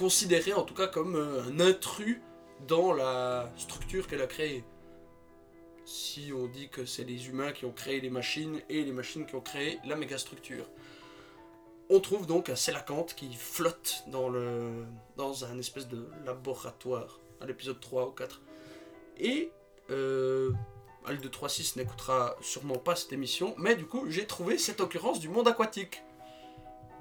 considéré 0.00 0.54
en 0.54 0.62
tout 0.62 0.72
cas 0.72 0.86
comme 0.86 1.14
euh, 1.14 1.42
un 1.42 1.60
intrus 1.60 2.22
dans 2.66 2.94
la 2.94 3.52
structure 3.58 4.08
qu'elle 4.08 4.22
a 4.22 4.26
créée. 4.26 4.64
Si 5.84 6.32
on 6.34 6.46
dit 6.46 6.70
que 6.70 6.86
c'est 6.86 7.04
les 7.04 7.28
humains 7.28 7.52
qui 7.52 7.66
ont 7.66 7.72
créé 7.72 8.00
les 8.00 8.08
machines 8.08 8.62
et 8.70 8.82
les 8.82 8.92
machines 8.92 9.26
qui 9.26 9.34
ont 9.34 9.42
créé 9.42 9.78
la 9.84 9.96
mégastructure. 9.96 10.64
On 11.90 12.00
trouve 12.00 12.26
donc 12.26 12.48
un 12.48 12.56
Selacanthe 12.56 13.14
qui 13.14 13.34
flotte 13.34 14.04
dans, 14.06 14.30
le, 14.30 14.86
dans 15.18 15.44
un 15.44 15.58
espèce 15.58 15.86
de 15.88 16.08
laboratoire, 16.24 17.20
à 17.42 17.46
l'épisode 17.46 17.78
3 17.78 18.08
ou 18.08 18.12
4. 18.12 18.40
Et 19.18 19.50
euh, 19.90 20.50
Al 21.04 21.18
236 21.18 21.76
n'écoutera 21.76 22.36
sûrement 22.40 22.78
pas 22.78 22.96
cette 22.96 23.12
émission, 23.12 23.54
mais 23.58 23.74
du 23.76 23.84
coup 23.84 24.06
j'ai 24.08 24.26
trouvé 24.26 24.56
cette 24.56 24.80
occurrence 24.80 25.20
du 25.20 25.28
monde 25.28 25.48
aquatique. 25.48 26.02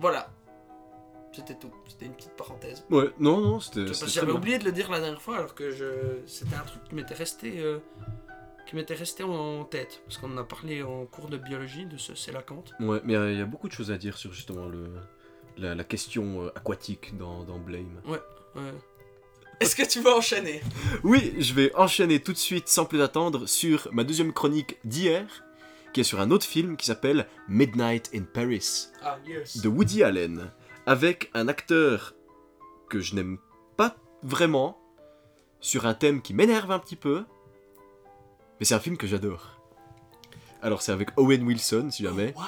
Voilà. 0.01 0.29
C'était 1.39 1.55
tout. 1.55 1.71
C'était 1.87 2.05
une 2.05 2.13
petite 2.13 2.35
parenthèse. 2.35 2.85
Ouais, 2.89 3.09
non, 3.19 3.39
non, 3.39 3.59
c'était. 3.59 3.85
J'avais 4.07 4.27
bien. 4.27 4.35
oublié 4.35 4.59
de 4.59 4.65
le 4.65 4.71
dire 4.71 4.91
la 4.91 4.99
dernière 4.99 5.21
fois, 5.21 5.37
alors 5.37 5.55
que 5.55 5.71
je... 5.71 5.85
c'était 6.25 6.55
un 6.55 6.63
truc 6.63 6.83
qui 6.83 6.95
m'était 6.95 7.15
resté, 7.15 7.59
euh, 7.59 7.79
qui 8.67 8.75
m'était 8.75 8.93
resté 8.93 9.23
en 9.23 9.63
tête. 9.63 10.01
Parce 10.05 10.17
qu'on 10.17 10.31
en 10.33 10.37
a 10.37 10.43
parlé 10.43 10.83
en 10.83 11.05
cours 11.05 11.29
de 11.29 11.37
biologie 11.37 11.85
de 11.85 11.97
ce 11.97 12.13
Selacanthe. 12.13 12.73
Ouais, 12.79 12.99
mais 13.05 13.15
euh, 13.15 13.31
il 13.31 13.39
y 13.39 13.41
a 13.41 13.45
beaucoup 13.45 13.67
de 13.67 13.73
choses 13.73 13.91
à 13.91 13.97
dire 13.97 14.17
sur 14.17 14.33
justement 14.33 14.67
le, 14.67 14.89
la, 15.57 15.75
la 15.75 15.83
question 15.83 16.43
euh, 16.43 16.51
aquatique 16.55 17.17
dans, 17.17 17.43
dans 17.43 17.57
Blame. 17.57 18.01
Ouais. 18.05 18.19
Est-ce 19.59 19.75
que 19.75 19.87
tu 19.87 20.01
vas 20.01 20.15
enchaîner? 20.15 20.61
Oui, 21.03 21.35
je 21.37 21.53
vais 21.53 21.73
enchaîner 21.75 22.21
tout 22.21 22.33
de 22.33 22.37
suite 22.37 22.67
sans 22.67 22.85
plus 22.85 23.01
attendre 23.01 23.47
sur 23.47 23.87
ma 23.91 24.03
deuxième 24.03 24.33
chronique 24.33 24.77
d'hier, 24.85 25.43
qui 25.93 26.01
est 26.01 26.03
sur 26.03 26.19
un 26.19 26.31
autre 26.31 26.45
film 26.45 26.77
qui 26.77 26.85
s'appelle 26.85 27.27
Midnight 27.47 28.09
in 28.13 28.23
Paris. 28.23 28.87
Ah, 29.01 29.17
yes. 29.27 29.57
de 29.57 29.67
Woody 29.67 30.03
Allen 30.03 30.51
avec 30.89 31.29
un 31.35 31.47
acteur 31.47 32.15
que 32.89 32.99
je 32.99 33.13
n'aime 33.13 33.37
pas 33.77 33.95
vraiment 34.23 34.75
sur 35.59 35.85
un 35.85 35.93
thème 35.93 36.19
qui 36.19 36.33
m'énerve 36.33 36.71
un 36.71 36.79
petit 36.79 36.95
peu 36.95 37.25
mais 38.59 38.65
c'est 38.65 38.73
un 38.73 38.79
film 38.79 38.97
que 38.97 39.05
j'adore. 39.05 39.61
Alors 40.63 40.81
c'est 40.81 40.91
avec 40.91 41.09
Owen 41.15 41.43
Wilson 41.43 41.89
si 41.91 42.01
jamais. 42.01 42.33
Waouh 42.35 42.45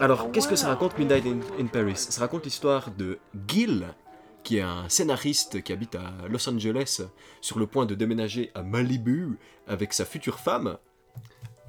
alors 0.00 0.32
qu'est-ce 0.32 0.48
que 0.48 0.56
ça 0.56 0.66
raconte 0.66 0.98
Midnight 0.98 1.24
in, 1.24 1.38
in 1.56 1.66
Paris? 1.66 1.94
Ça 1.96 2.20
raconte 2.20 2.46
l'histoire 2.46 2.90
de 2.90 3.20
Gil 3.46 3.86
qui 4.42 4.56
est 4.56 4.62
un 4.62 4.88
scénariste 4.88 5.62
qui 5.62 5.72
habite 5.72 5.94
à 5.94 6.26
Los 6.28 6.48
Angeles 6.48 7.02
sur 7.40 7.60
le 7.60 7.68
point 7.68 7.86
de 7.86 7.94
déménager 7.94 8.50
à 8.56 8.64
Malibu 8.64 9.38
avec 9.68 9.92
sa 9.92 10.04
future 10.04 10.40
femme. 10.40 10.78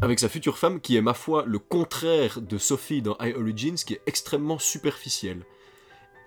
Avec 0.01 0.19
sa 0.19 0.27
future 0.27 0.57
femme 0.57 0.81
qui 0.81 0.97
est 0.97 1.01
ma 1.01 1.13
foi 1.13 1.43
le 1.45 1.59
contraire 1.59 2.41
de 2.41 2.57
Sophie 2.57 3.03
dans 3.03 3.15
High 3.19 3.35
Origins 3.37 3.75
qui 3.75 3.93
est 3.93 4.01
extrêmement 4.07 4.57
superficielle. 4.57 5.45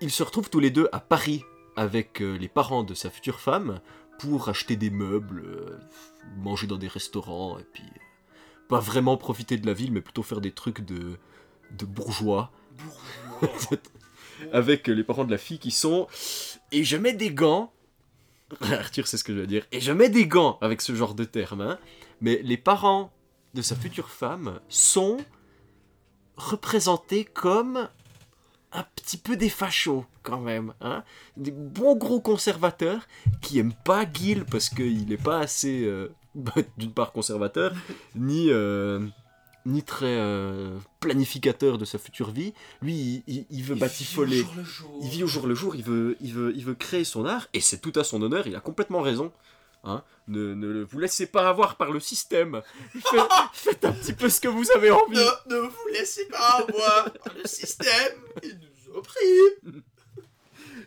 Ils 0.03 0.11
se 0.11 0.21
retrouvent 0.21 0.49
tous 0.49 0.59
les 0.59 0.69
deux 0.69 0.89
à 0.91 0.99
Paris 0.99 1.45
avec 1.77 2.21
euh, 2.21 2.37
les 2.37 2.49
parents 2.49 2.83
de 2.83 2.93
sa 2.93 3.09
future 3.09 3.39
femme 3.39 3.79
pour 4.19 4.49
acheter 4.49 4.75
des 4.75 4.89
meubles, 4.89 5.43
euh, 5.45 5.79
manger 6.35 6.67
dans 6.67 6.75
des 6.75 6.89
restaurants 6.89 7.57
et 7.57 7.63
puis 7.63 7.85
euh, 7.85 7.99
pas 8.67 8.81
vraiment 8.81 9.15
profiter 9.15 9.55
de 9.55 9.65
la 9.65 9.71
ville 9.71 9.93
mais 9.93 10.01
plutôt 10.01 10.21
faire 10.21 10.41
des 10.41 10.51
trucs 10.51 10.81
de, 10.81 11.17
de 11.71 11.85
bourgeois 11.85 12.51
Bourgeois. 13.39 13.77
avec 14.51 14.87
les 14.87 15.05
parents 15.05 15.23
de 15.23 15.31
la 15.31 15.37
fille 15.37 15.57
qui 15.57 15.71
sont 15.71 16.07
et 16.73 16.83
je 16.83 16.97
mets 16.97 17.13
des 17.13 17.31
gants 17.31 17.71
Arthur 18.61 19.07
c'est 19.07 19.15
ce 19.15 19.23
que 19.23 19.33
je 19.33 19.39
veux 19.39 19.47
dire 19.47 19.65
et 19.71 19.79
je 19.79 19.93
mets 19.93 20.09
des 20.09 20.27
gants 20.27 20.57
avec 20.59 20.81
ce 20.81 20.93
genre 20.95 21.15
de 21.15 21.23
terme 21.23 21.61
hein. 21.61 21.79
mais 22.19 22.41
les 22.43 22.57
parents 22.57 23.13
de 23.53 23.61
sa 23.61 23.77
future 23.77 24.09
femme 24.09 24.59
sont 24.67 25.15
représentés 26.35 27.23
comme 27.23 27.87
un 28.73 28.85
petit 28.95 29.17
peu 29.17 29.35
des 29.37 29.49
fachos 29.49 30.05
quand 30.23 30.39
même 30.39 30.73
hein. 30.81 31.03
des 31.37 31.51
bons 31.51 31.95
gros 31.95 32.19
conservateurs 32.21 33.07
qui 33.41 33.59
aiment 33.59 33.73
pas 33.85 34.05
Gil 34.11 34.45
parce 34.45 34.69
qu'il 34.69 35.11
est 35.13 35.21
pas 35.23 35.39
assez 35.39 35.83
euh, 35.85 36.09
d'une 36.77 36.91
part 36.91 37.11
conservateur 37.11 37.73
ni 38.15 38.49
euh, 38.49 38.99
ni 39.65 39.81
très 39.83 40.17
euh, 40.17 40.77
planificateur 40.99 41.77
de 41.77 41.85
sa 41.85 41.97
future 41.97 42.31
vie 42.31 42.53
lui 42.81 43.23
il, 43.27 43.35
il- 43.35 43.45
il 43.49 43.63
veut 43.63 43.75
Il 43.75 43.79
batifoler 43.79 44.41
vit 44.41 44.45
il 45.03 45.09
vit 45.09 45.23
au 45.23 45.27
jour 45.27 45.47
le 45.47 45.55
jour, 45.55 45.75
il 45.75 45.83
veut, 45.83 46.17
il 46.21 46.33
veut, 46.33 46.53
il 46.55 46.65
veut 46.65 46.73
créer 46.75 47.03
son 47.03 47.25
art, 47.25 47.47
et 47.53 47.61
c'est 47.61 47.77
tout 47.79 47.93
à 47.97 48.03
son 48.03 48.21
honneur, 48.21 48.47
il 48.47 48.55
a 48.55 48.59
complètement 48.59 49.01
raison. 49.01 49.31
Hein 49.85 50.03
ne, 50.27 50.53
ne 50.53 50.83
vous 50.83 50.99
laissez 50.99 51.25
pas 51.27 51.49
avoir 51.49 51.75
par 51.75 51.91
le 51.91 51.99
système. 51.99 52.61
Faites, 52.93 53.31
faites 53.53 53.85
un 53.85 53.91
petit 53.91 54.13
peu 54.13 54.29
ce 54.29 54.39
que 54.39 54.47
vous 54.47 54.69
avez 54.71 54.91
envie. 54.91 55.17
Ne, 55.17 55.55
ne 55.55 55.59
vous 55.61 55.87
laissez 55.91 56.25
pas 56.27 56.59
avoir 56.67 57.11
par 57.11 57.33
le 57.33 57.45
système. 57.45 58.13
Il 58.43 58.59
nous 58.59 58.95
opprime. 58.95 59.81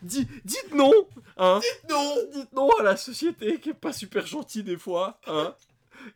Dis- 0.03 0.29
dites 0.45 0.75
non. 0.75 0.93
Hein 1.37 1.61
Non. 1.91 2.17
dites 2.33 2.53
non 2.53 2.71
à 2.79 2.83
la 2.83 2.97
société 2.97 3.61
qui 3.61 3.71
est 3.71 3.75
pas 3.75 3.93
super 3.93 4.27
gentille 4.27 4.63
des 4.63 4.79
fois. 4.79 5.21
Hein 5.27 5.55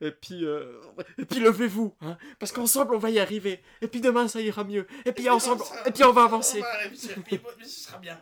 et 0.00 0.10
puis, 0.12 0.44
euh, 0.44 0.80
et 1.18 1.24
puis 1.24 1.40
levez-vous, 1.40 1.94
hein, 2.02 2.16
parce 2.38 2.52
qu'ensemble 2.52 2.94
on 2.94 2.98
va 2.98 3.10
y 3.10 3.18
arriver. 3.18 3.60
Et 3.82 3.88
puis 3.88 4.00
demain 4.00 4.28
ça 4.28 4.40
ira 4.40 4.62
mieux. 4.62 4.86
Et 5.04 5.12
puis 5.12 5.28
ensemble, 5.28 5.62
Ça- 5.64 5.82
et 5.86 5.90
puis 5.90 6.04
on 6.04 6.12
va 6.12 6.24
avancer. 6.24 6.58
On 6.58 6.62
va 6.62 6.76
réussir. 6.78 7.10
Oui, 7.30 7.40
mais 7.58 7.64
ce 7.64 7.80
sera 7.86 7.98
bien. 7.98 8.20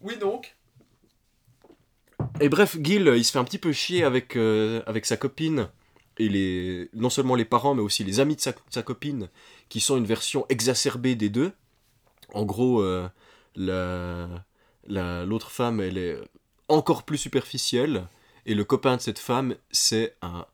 Oui, 0.00 0.16
donc. 0.16 0.54
Et 2.40 2.48
bref, 2.48 2.76
Gil, 2.82 3.12
il 3.16 3.24
se 3.24 3.32
fait 3.32 3.38
un 3.38 3.44
petit 3.44 3.58
peu 3.58 3.72
chier 3.72 4.04
avec, 4.04 4.36
euh, 4.36 4.82
avec 4.86 5.06
sa 5.06 5.16
copine, 5.16 5.68
et 6.18 6.28
les, 6.28 6.88
non 6.92 7.10
seulement 7.10 7.34
les 7.34 7.44
parents, 7.44 7.74
mais 7.74 7.82
aussi 7.82 8.04
les 8.04 8.20
amis 8.20 8.36
de 8.36 8.40
sa, 8.40 8.82
copine, 8.82 9.28
qui 9.68 9.80
sont 9.80 9.96
une 9.96 10.04
version 10.04 10.46
exacerbée 10.48 11.14
des 11.14 11.28
deux. 11.28 11.52
En 12.32 12.44
gros, 12.44 12.82
euh, 12.82 13.08
la, 13.56 14.28
la- 14.86 15.24
l'autre 15.24 15.50
femme, 15.50 15.80
elle 15.80 15.98
est 15.98 16.18
encore 16.68 17.04
plus 17.04 17.18
superficielle, 17.18 18.06
et 18.46 18.54
le 18.54 18.64
copain 18.64 18.96
de 18.96 19.00
cette 19.00 19.18
femme, 19.18 19.54
c'est 19.70 20.16
un, 20.22 20.44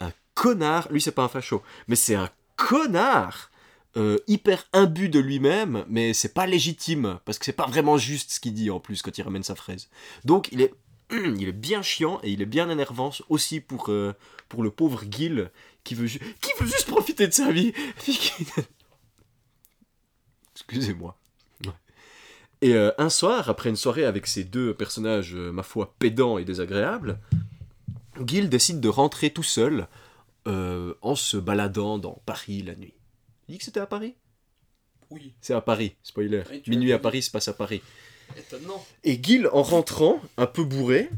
un 0.00 0.12
connard. 0.34 0.88
Lui, 0.90 1.00
c'est 1.00 1.12
pas 1.12 1.24
un 1.24 1.28
facho, 1.28 1.62
mais 1.88 1.96
c'est 1.96 2.14
un 2.14 2.30
connard 2.56 3.50
euh, 3.96 4.18
hyper 4.26 4.64
imbu 4.72 5.08
de 5.08 5.18
lui-même, 5.18 5.84
mais 5.88 6.12
c'est 6.12 6.34
pas 6.34 6.46
légitime, 6.46 7.18
parce 7.24 7.38
que 7.38 7.44
c'est 7.44 7.52
pas 7.52 7.66
vraiment 7.66 7.98
juste 7.98 8.30
ce 8.32 8.40
qu'il 8.40 8.54
dit 8.54 8.70
en 8.70 8.78
plus 8.78 9.02
quand 9.02 9.16
il 9.16 9.22
ramène 9.22 9.42
sa 9.42 9.54
fraise. 9.54 9.88
Donc 10.24 10.48
il 10.52 10.60
est, 10.60 10.74
il 11.38 11.48
est 11.48 11.52
bien 11.52 11.82
chiant 11.82 12.20
et 12.22 12.30
il 12.30 12.42
est 12.42 12.46
bien 12.46 12.68
énervant 12.68 13.10
aussi 13.28 13.60
pour, 13.60 13.90
euh, 13.90 14.14
pour 14.48 14.62
le 14.62 14.70
pauvre 14.70 15.02
Gil 15.10 15.50
qui 15.84 15.94
veut, 15.94 16.06
qui 16.06 16.52
veut 16.58 16.66
juste 16.66 16.86
profiter 16.86 17.26
de 17.26 17.32
sa 17.32 17.50
vie. 17.50 17.72
Excusez-moi. 20.54 21.16
Et 22.60 22.74
euh, 22.74 22.90
un 22.98 23.08
soir, 23.08 23.48
après 23.48 23.70
une 23.70 23.76
soirée 23.76 24.04
avec 24.04 24.26
ces 24.26 24.42
deux 24.42 24.74
personnages, 24.74 25.32
euh, 25.36 25.52
ma 25.52 25.62
foi, 25.62 25.94
pédants 26.00 26.38
et 26.38 26.44
désagréables, 26.44 27.20
Gil 28.26 28.48
décide 28.48 28.80
de 28.80 28.88
rentrer 28.88 29.30
tout 29.30 29.44
seul 29.44 29.86
en 31.02 31.14
se 31.14 31.36
baladant 31.36 31.98
dans 31.98 32.22
Paris 32.24 32.62
la 32.62 32.74
nuit. 32.74 32.94
Il 33.46 33.52
dit 33.52 33.58
que 33.58 33.64
c'était 33.64 33.80
à 33.80 33.86
Paris? 33.86 34.14
Oui, 35.10 35.34
C'est 35.40 35.54
à 35.54 35.60
Paris, 35.60 35.94
spoiler. 36.02 36.42
Oui, 36.50 36.62
Minuit 36.66 36.92
à. 36.92 36.98
Paris 36.98 37.22
se 37.22 37.30
passe 37.30 37.48
à 37.48 37.52
Paris. 37.52 37.82
Étonnant. 38.36 38.84
Et 39.04 39.22
Gil, 39.22 39.48
en 39.52 39.62
rentrant, 39.62 40.20
un 40.36 40.46
peu 40.46 40.64
bourré, 40.64 41.10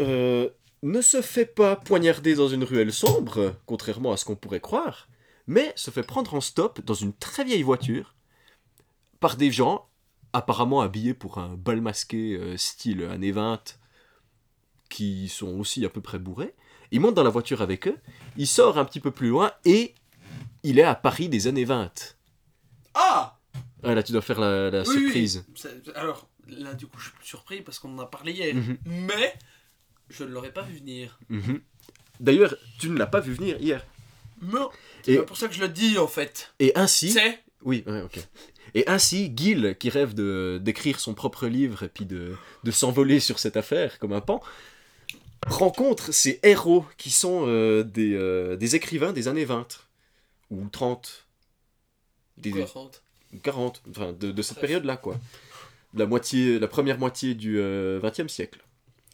euh, 0.00 0.48
ne 0.82 1.00
se 1.00 1.22
fait 1.22 1.46
pas 1.46 1.76
poignarder 1.76 2.34
dans 2.34 2.48
une 2.48 2.64
ruelle 2.64 2.92
sombre, 2.92 3.54
contrairement 3.66 4.12
à 4.12 4.16
ce 4.16 4.24
qu'on 4.24 4.36
pourrait 4.36 4.60
croire, 4.60 5.08
mais 5.46 5.72
se 5.76 5.90
fait 5.90 6.02
prendre 6.02 6.34
en 6.34 6.40
stop 6.40 6.80
dans 6.84 6.94
une 6.94 7.12
très 7.12 7.44
vieille 7.44 7.62
voiture 7.62 8.14
par 9.20 9.36
des 9.36 9.50
gens 9.50 9.88
apparemment 10.32 10.80
habillés 10.82 11.14
pour 11.14 11.38
un 11.38 11.54
bal 11.56 11.80
masqué 11.80 12.34
euh, 12.34 12.56
style 12.56 13.02
années 13.04 13.32
20 13.32 13.78
qui 14.90 15.28
sont 15.28 15.58
aussi 15.58 15.84
à 15.84 15.88
peu 15.88 16.00
près 16.00 16.18
bourrés. 16.18 16.54
Il 16.92 17.00
monte 17.00 17.14
dans 17.14 17.22
la 17.24 17.30
voiture 17.30 17.60
avec 17.62 17.88
eux, 17.88 17.96
il 18.36 18.46
sort 18.46 18.78
un 18.78 18.84
petit 18.84 19.00
peu 19.00 19.10
plus 19.10 19.28
loin 19.28 19.52
et 19.64 19.94
il 20.62 20.78
est 20.78 20.82
à 20.84 20.94
Paris 20.94 21.28
des 21.28 21.46
années 21.46 21.64
20. 21.64 22.16
Ah 22.94 23.38
Ah 23.82 23.94
là, 23.94 24.02
tu 24.02 24.12
dois 24.12 24.22
faire 24.22 24.40
la, 24.40 24.70
la 24.70 24.82
Oui, 24.82 24.88
oui. 24.88 25.02
surprise. 25.02 25.44
Alors, 25.94 26.28
là, 26.48 26.74
du 26.74 26.86
coup, 26.86 26.98
je 26.98 27.04
suis 27.04 27.12
plus 27.12 27.26
surpris 27.26 27.60
parce 27.62 27.78
qu'on 27.78 27.94
en 27.96 28.02
a 28.02 28.06
parlé 28.06 28.32
hier. 28.32 28.54
Mhm, 28.54 28.78
Mais, 28.86 29.34
je 30.10 30.24
ne 30.24 30.30
l'aurais 30.30 30.52
pas 30.52 30.62
vu 30.62 30.78
venir. 30.78 31.18
mhm. 31.28 31.60
D'ailleurs, 32.20 32.56
tu 32.80 32.90
ne 32.90 32.98
l'as 32.98 33.06
pas 33.06 33.20
vu 33.20 33.32
venir 33.32 33.60
hier. 33.60 33.86
Non. 34.42 34.70
C'est 35.04 35.22
pour 35.24 35.36
ça 35.36 35.46
que 35.48 35.54
je 35.54 35.60
le 35.60 35.68
dis, 35.68 35.98
en 35.98 36.08
fait. 36.08 36.52
Et 36.58 36.72
ainsi, 36.76 37.10
C'est 37.12 37.38
oui, 37.62 37.84
ouais, 37.86 38.02
ok. 38.02 38.18
Et 38.74 38.86
ainsi, 38.88 39.32
Gil, 39.36 39.76
qui 39.78 39.88
rêve 39.90 40.14
de 40.14 40.60
d'écrire 40.62 41.00
son 41.00 41.14
propre 41.14 41.46
livre 41.46 41.84
et 41.84 41.88
puis 41.88 42.04
de, 42.04 42.36
de 42.64 42.70
s'envoler 42.70 43.18
sur 43.20 43.38
cette 43.38 43.56
affaire 43.56 43.98
comme 43.98 44.12
un 44.12 44.20
pan, 44.20 44.40
rencontre 45.46 46.12
ces 46.12 46.38
héros 46.42 46.84
qui 46.98 47.10
sont 47.10 47.44
euh, 47.46 47.82
des, 47.82 48.14
euh, 48.14 48.56
des 48.56 48.76
écrivains 48.76 49.12
des 49.12 49.28
années 49.28 49.44
20 49.44 49.66
ou 50.50 50.68
30, 50.68 51.26
des, 52.36 52.50
cohérente. 52.50 53.02
ou 53.32 53.38
40, 53.38 53.82
enfin 53.90 54.12
de, 54.12 54.30
de 54.32 54.42
cette 54.42 54.60
période-là, 54.60 54.96
quoi. 54.96 55.18
La, 55.94 56.06
moitié, 56.06 56.58
la 56.58 56.68
première 56.68 56.98
moitié 56.98 57.34
du 57.34 57.58
euh, 57.58 58.00
XXe 58.00 58.32
siècle. 58.32 58.60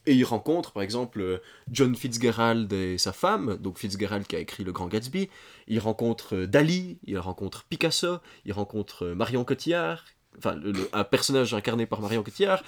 Et 0.07 0.12
il 0.14 0.25
rencontre, 0.25 0.72
par 0.72 0.83
exemple, 0.83 1.20
euh, 1.20 1.39
John 1.70 1.95
Fitzgerald 1.97 2.70
et 2.72 2.99
sa 2.99 3.12
femme, 3.14 3.57
donc 3.57 3.79
Fitzgerald 3.79 4.27
qui 4.27 4.37
a 4.37 4.39
écrit 4.39 4.62
Le 4.64 4.72
Grand 4.72 4.87
Gatsby. 4.89 5.31
Il 5.66 5.79
rencontre 5.79 6.35
euh, 6.37 6.47
Dali, 6.47 6.99
il 7.07 7.18
rencontre 7.18 7.64
Picasso, 7.64 8.18
il 8.45 8.53
rencontre 8.53 9.07
euh, 9.07 9.14
Marion 9.14 9.45
Cotillard, 9.45 10.05
enfin, 10.37 10.57
le- 10.57 10.72
le- 10.72 10.91
un 10.93 11.05
personnage 11.05 11.55
incarné 11.55 11.87
par 11.87 12.01
Marion 12.03 12.22
Cotillard. 12.22 12.62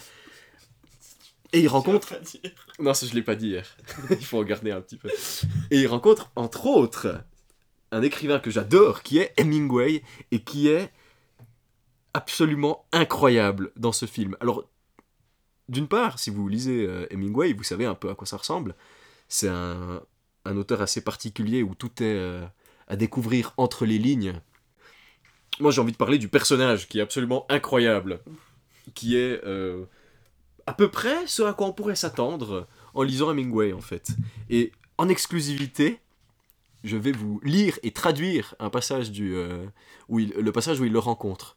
Et 1.52 1.60
il 1.60 1.68
rencontre 1.68 2.14
non, 2.80 2.92
ça 2.94 3.06
je 3.06 3.14
l'ai 3.14 3.22
pas 3.22 3.34
dit 3.36 3.48
hier. 3.48 3.76
Il 4.10 4.24
faut 4.24 4.38
regarder 4.38 4.72
un 4.72 4.80
petit 4.80 4.96
peu. 4.96 5.08
Et 5.70 5.80
il 5.80 5.86
rencontre, 5.86 6.30
entre 6.36 6.66
autres, 6.66 7.20
un 7.92 8.02
écrivain 8.02 8.40
que 8.40 8.50
j'adore, 8.50 9.02
qui 9.02 9.18
est 9.18 9.32
Hemingway, 9.36 10.02
et 10.32 10.40
qui 10.42 10.68
est 10.68 10.90
absolument 12.16 12.86
incroyable 12.92 13.72
dans 13.76 13.92
ce 13.92 14.06
film. 14.06 14.38
Alors, 14.40 14.64
d'une 15.68 15.86
part, 15.86 16.18
si 16.18 16.30
vous 16.30 16.48
lisez 16.48 16.86
euh, 16.86 17.06
Hemingway, 17.10 17.52
vous 17.52 17.62
savez 17.62 17.84
un 17.84 17.94
peu 17.94 18.08
à 18.08 18.14
quoi 18.14 18.26
ça 18.26 18.38
ressemble. 18.38 18.74
C'est 19.28 19.48
un, 19.48 20.00
un 20.46 20.56
auteur 20.56 20.80
assez 20.80 21.02
particulier 21.02 21.62
où 21.62 21.74
tout 21.74 22.02
est 22.02 22.16
euh, 22.16 22.46
à 22.88 22.96
découvrir 22.96 23.52
entre 23.58 23.84
les 23.84 23.98
lignes. 23.98 24.40
Moi, 25.60 25.70
j'ai 25.72 25.80
envie 25.82 25.92
de 25.92 25.98
parler 25.98 26.16
du 26.16 26.28
personnage 26.28 26.88
qui 26.88 27.00
est 27.00 27.02
absolument 27.02 27.44
incroyable, 27.50 28.20
qui 28.94 29.18
est 29.18 29.44
euh, 29.44 29.84
à 30.66 30.72
peu 30.72 30.90
près 30.90 31.26
ce 31.26 31.42
à 31.42 31.52
quoi 31.52 31.66
on 31.66 31.72
pourrait 31.74 31.96
s'attendre 31.96 32.66
en 32.94 33.02
lisant 33.02 33.30
Hemingway, 33.30 33.74
en 33.74 33.82
fait. 33.82 34.08
Et 34.48 34.72
en 34.96 35.10
exclusivité, 35.10 36.00
je 36.82 36.96
vais 36.96 37.12
vous 37.12 37.40
lire 37.44 37.78
et 37.82 37.90
traduire 37.90 38.54
un 38.58 38.70
passage 38.70 39.10
du, 39.10 39.36
où 40.08 40.18
le 40.18 40.50
passage 40.50 40.80
où 40.80 40.86
il 40.86 40.92
le 40.92 40.98
rencontre, 40.98 41.56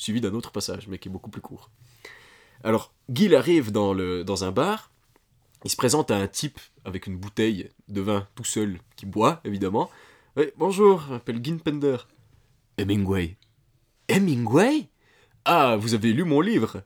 suivi 0.00 0.20
d'un 0.20 0.32
autre 0.32 0.50
passage, 0.50 0.88
mais 0.88 0.98
qui 0.98 1.08
est 1.08 1.12
beaucoup 1.12 1.30
plus 1.30 1.42
court. 1.42 1.70
Alors, 2.64 2.92
Gil 3.12 3.34
arrive 3.34 3.70
dans, 3.70 3.92
le, 3.92 4.24
dans 4.24 4.44
un 4.44 4.50
bar, 4.50 4.90
il 5.64 5.70
se 5.70 5.76
présente 5.76 6.10
à 6.10 6.16
un 6.16 6.26
type 6.26 6.58
avec 6.86 7.06
une 7.06 7.18
bouteille 7.18 7.70
de 7.88 8.00
vin 8.00 8.26
tout 8.34 8.44
seul, 8.44 8.80
qui 8.96 9.04
boit, 9.04 9.40
évidemment. 9.44 9.90
Ouais, 10.36 10.54
bonjour, 10.56 11.02
je 11.06 11.12
m'appelle 11.12 11.44
Gin 11.44 11.60
Pender. 11.60 11.98
Hemingway. 12.78 13.36
Hemingway? 14.08 14.88
Ah, 15.44 15.76
vous 15.76 15.92
avez 15.92 16.14
lu 16.14 16.24
mon 16.24 16.40
livre 16.40 16.82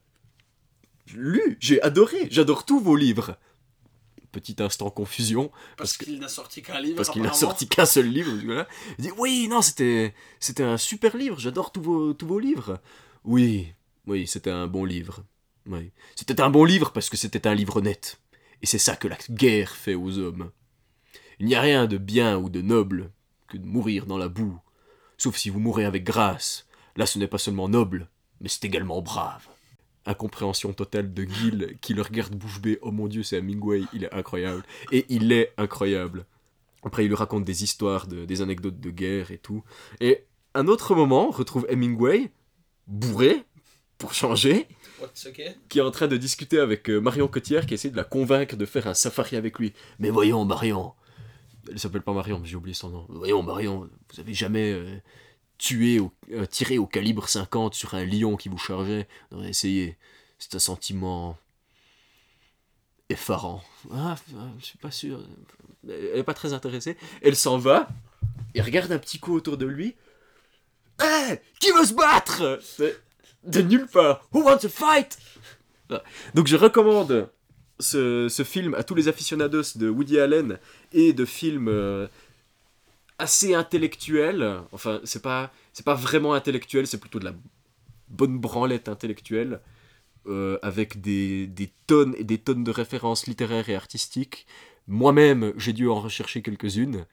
Lu 1.14 1.56
J'ai 1.60 1.80
adoré 1.82 2.28
J'adore 2.30 2.64
tous 2.64 2.80
vos 2.80 2.96
livres 2.96 3.36
Petit 4.34 4.56
instant 4.60 4.90
confusion, 4.90 5.52
Parce 5.76 5.96
qu'il 5.96 6.18
n'a 6.18 6.26
sorti 6.26 6.60
qu'un 6.60 6.80
livre. 6.80 6.96
parce 6.96 7.08
qu'il 7.08 7.22
n'a 7.22 7.32
sorti 7.32 7.68
qu'un 7.68 7.86
seul 7.86 8.08
livre. 8.08 8.32
Voilà. 8.44 8.66
Il 8.98 9.02
dit 9.04 9.10
Oui, 9.16 9.46
non, 9.48 9.62
c'était 9.62 10.12
c'était 10.40 10.64
un 10.64 10.76
super 10.76 11.16
livre, 11.16 11.38
j'adore 11.38 11.70
tous 11.70 11.80
vos, 11.80 12.14
tous 12.14 12.26
vos 12.26 12.40
livres. 12.40 12.80
Oui, 13.22 13.72
oui, 14.08 14.26
c'était 14.26 14.50
un 14.50 14.66
bon 14.66 14.84
livre. 14.84 15.22
Oui. 15.66 15.92
C'était 16.16 16.40
un 16.40 16.50
bon 16.50 16.64
livre 16.64 16.90
parce 16.90 17.08
que 17.10 17.16
c'était 17.16 17.46
un 17.46 17.54
livre 17.54 17.80
net. 17.80 18.18
Et 18.60 18.66
c'est 18.66 18.78
ça 18.78 18.96
que 18.96 19.06
la 19.06 19.18
guerre 19.30 19.70
fait 19.70 19.94
aux 19.94 20.18
hommes. 20.18 20.50
Il 21.38 21.46
n'y 21.46 21.54
a 21.54 21.60
rien 21.60 21.86
de 21.86 21.96
bien 21.96 22.36
ou 22.36 22.48
de 22.50 22.60
noble 22.60 23.12
que 23.46 23.56
de 23.56 23.64
mourir 23.66 24.06
dans 24.06 24.18
la 24.18 24.28
boue. 24.28 24.58
Sauf 25.16 25.36
si 25.36 25.48
vous 25.48 25.60
mourrez 25.60 25.84
avec 25.84 26.02
grâce. 26.02 26.66
Là, 26.96 27.06
ce 27.06 27.20
n'est 27.20 27.28
pas 27.28 27.38
seulement 27.38 27.68
noble, 27.68 28.08
mais 28.40 28.48
c'est 28.48 28.64
également 28.64 29.00
brave. 29.00 29.46
Incompréhension 30.06 30.72
totale 30.72 31.14
de 31.14 31.24
Gil 31.24 31.76
qui 31.80 31.94
le 31.94 32.02
regarde 32.02 32.34
bouche 32.34 32.60
bée. 32.60 32.78
Oh 32.82 32.90
mon 32.90 33.06
dieu, 33.08 33.22
c'est 33.22 33.38
Hemingway, 33.38 33.82
il 33.92 34.04
est 34.04 34.12
incroyable. 34.14 34.62
Et 34.92 35.06
il 35.08 35.32
est 35.32 35.52
incroyable. 35.56 36.26
Après, 36.82 37.04
il 37.04 37.08
lui 37.08 37.14
raconte 37.14 37.44
des 37.44 37.64
histoires, 37.64 38.06
de- 38.06 38.24
des 38.26 38.42
anecdotes 38.42 38.78
de 38.78 38.90
guerre 38.90 39.30
et 39.30 39.38
tout. 39.38 39.64
Et 40.00 40.24
un 40.54 40.66
autre 40.68 40.94
moment, 40.94 41.30
retrouve 41.30 41.66
Hemingway, 41.70 42.30
bourré, 42.86 43.42
pour 43.96 44.12
changer, 44.12 44.66
qui 45.68 45.78
est 45.78 45.82
en 45.82 45.90
train 45.90 46.08
de 46.08 46.16
discuter 46.18 46.58
avec 46.58 46.90
euh, 46.90 47.00
Marion 47.00 47.26
Cotillard, 47.28 47.64
qui 47.64 47.74
essaie 47.74 47.90
de 47.90 47.96
la 47.96 48.04
convaincre 48.04 48.56
de 48.56 48.66
faire 48.66 48.86
un 48.86 48.92
safari 48.94 49.36
avec 49.36 49.58
lui. 49.58 49.72
Mais 49.98 50.10
voyons, 50.10 50.44
Marion. 50.44 50.92
Elle 51.70 51.78
s'appelle 51.78 52.02
pas 52.02 52.12
Marion, 52.12 52.38
mais 52.40 52.46
j'ai 52.46 52.56
oublié 52.56 52.74
son 52.74 52.90
nom. 52.90 53.06
Voyons, 53.08 53.42
Marion, 53.42 53.88
vous 54.12 54.20
avez 54.20 54.34
jamais 54.34 54.72
euh, 54.72 54.96
tué, 55.64 55.98
au, 55.98 56.12
euh, 56.32 56.44
tiré 56.44 56.76
au 56.76 56.86
calibre 56.86 57.26
50 57.26 57.74
sur 57.74 57.94
un 57.94 58.04
lion 58.04 58.36
qui 58.36 58.50
vous 58.50 58.58
chargeait. 58.58 59.08
Essayer. 59.44 59.96
C'est 60.38 60.54
un 60.54 60.58
sentiment 60.58 61.38
effarant. 63.08 63.62
Ah, 63.90 64.14
ah, 64.36 64.48
je 64.58 64.64
suis 64.64 64.78
pas 64.78 64.90
sûr. 64.90 65.20
Elle 65.88 66.18
est 66.18 66.22
pas 66.22 66.34
très 66.34 66.52
intéressée. 66.52 66.98
Elle 67.22 67.34
s'en 67.34 67.56
va 67.56 67.88
et 68.54 68.60
regarde 68.60 68.92
un 68.92 68.98
petit 68.98 69.18
coup 69.18 69.34
autour 69.34 69.56
de 69.56 69.64
lui. 69.64 69.96
Hé 71.02 71.40
Qui 71.60 71.70
veut 71.70 71.86
se 71.86 71.94
battre? 71.94 72.60
De 73.44 73.62
nulle 73.62 73.86
part. 73.86 74.28
Who 74.32 74.42
wants 74.42 74.58
to 74.58 74.68
fight? 74.68 75.18
Voilà. 75.88 76.04
Donc 76.34 76.46
je 76.46 76.56
recommande 76.56 77.30
ce, 77.80 78.28
ce 78.28 78.42
film 78.42 78.74
à 78.74 78.82
tous 78.82 78.94
les 78.94 79.08
aficionados 79.08 79.76
de 79.76 79.88
Woody 79.88 80.18
Allen 80.18 80.58
et 80.92 81.14
de 81.14 81.24
films 81.24 81.68
euh, 81.68 82.06
assez 83.18 83.54
intellectuels. 83.54 84.60
Enfin, 84.72 85.00
c'est 85.04 85.22
pas, 85.22 85.52
c'est 85.72 85.84
pas 85.84 85.94
vraiment 85.94 86.34
intellectuel, 86.34 86.86
c'est 86.86 86.98
plutôt 86.98 87.18
de 87.18 87.24
la 87.26 87.34
bonne 88.08 88.38
branlette 88.38 88.88
intellectuelle. 88.88 89.60
euh, 90.26 90.58
avec 90.62 91.02
des, 91.02 91.46
des 91.46 91.70
tonnes 91.86 92.14
et 92.16 92.24
des 92.24 92.38
tonnes 92.38 92.64
de 92.64 92.70
références 92.70 93.26
littéraires 93.26 93.68
et 93.68 93.74
artistiques. 93.76 94.46
Moi-même, 94.88 95.52
j'ai 95.58 95.74
dû 95.74 95.86
en 95.88 96.00
rechercher 96.00 96.40
quelques-unes. 96.40 97.04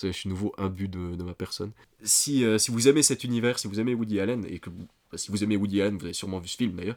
Je 0.00 0.12
suis 0.12 0.28
nouveau 0.28 0.54
imbu 0.56 0.86
de, 0.86 1.16
de 1.16 1.22
ma 1.24 1.34
personne. 1.34 1.72
Si, 2.04 2.44
euh, 2.44 2.58
si 2.58 2.70
vous 2.70 2.86
aimez 2.86 3.02
cet 3.02 3.24
univers, 3.24 3.58
si 3.58 3.66
vous 3.66 3.80
aimez 3.80 3.92
Woody 3.92 4.20
Allen, 4.20 4.46
et 4.48 4.60
que 4.60 4.70
vous- 4.70 4.86
si 5.16 5.32
vous 5.32 5.42
aimez 5.42 5.56
Woody 5.56 5.82
Allen, 5.82 5.98
vous 5.98 6.04
avez 6.04 6.14
sûrement 6.14 6.38
vu 6.38 6.46
ce 6.46 6.56
film 6.56 6.76
d'ailleurs, 6.76 6.96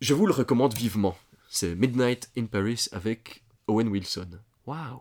je 0.00 0.14
vous 0.14 0.26
le 0.26 0.32
recommande 0.32 0.74
vivement. 0.74 1.16
C'est 1.48 1.74
Midnight 1.76 2.28
in 2.36 2.46
Paris 2.46 2.86
avec 2.90 3.42
Owen 3.68 3.86
Wilson. 3.88 4.30
Waouh 4.66 5.00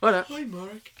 Voilà. 0.00 0.26
Oui, 0.30 0.46
Mark. 0.46 0.94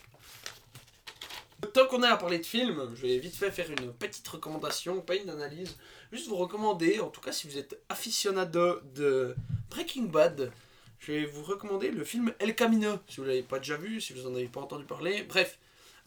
Tant 1.74 1.86
qu'on 1.86 2.02
est 2.02 2.06
à 2.08 2.16
parler 2.16 2.38
de 2.38 2.46
films, 2.46 2.90
je 2.94 3.02
vais 3.02 3.18
vite 3.18 3.36
fait 3.36 3.50
faire 3.50 3.70
une 3.70 3.92
petite 3.92 4.26
recommandation, 4.26 5.00
pas 5.02 5.14
une 5.16 5.30
analyse. 5.30 5.76
Juste 6.12 6.26
vous 6.28 6.36
recommander, 6.36 7.00
en 7.00 7.08
tout 7.10 7.20
cas 7.20 7.32
si 7.32 7.46
vous 7.48 7.58
êtes 7.58 7.78
aficionado 7.88 8.80
de 8.94 9.34
Breaking 9.70 10.04
Bad, 10.04 10.50
je 10.98 11.12
vais 11.12 11.24
vous 11.26 11.42
recommander 11.42 11.90
le 11.90 12.02
film 12.04 12.32
El 12.38 12.54
Camino. 12.56 12.98
Si 13.08 13.16
vous 13.18 13.24
l'avez 13.24 13.42
pas 13.42 13.58
déjà 13.58 13.76
vu, 13.76 14.00
si 14.00 14.12
vous 14.14 14.26
en 14.26 14.34
avez 14.34 14.48
pas 14.48 14.60
entendu 14.60 14.84
parler. 14.84 15.22
Bref, 15.24 15.58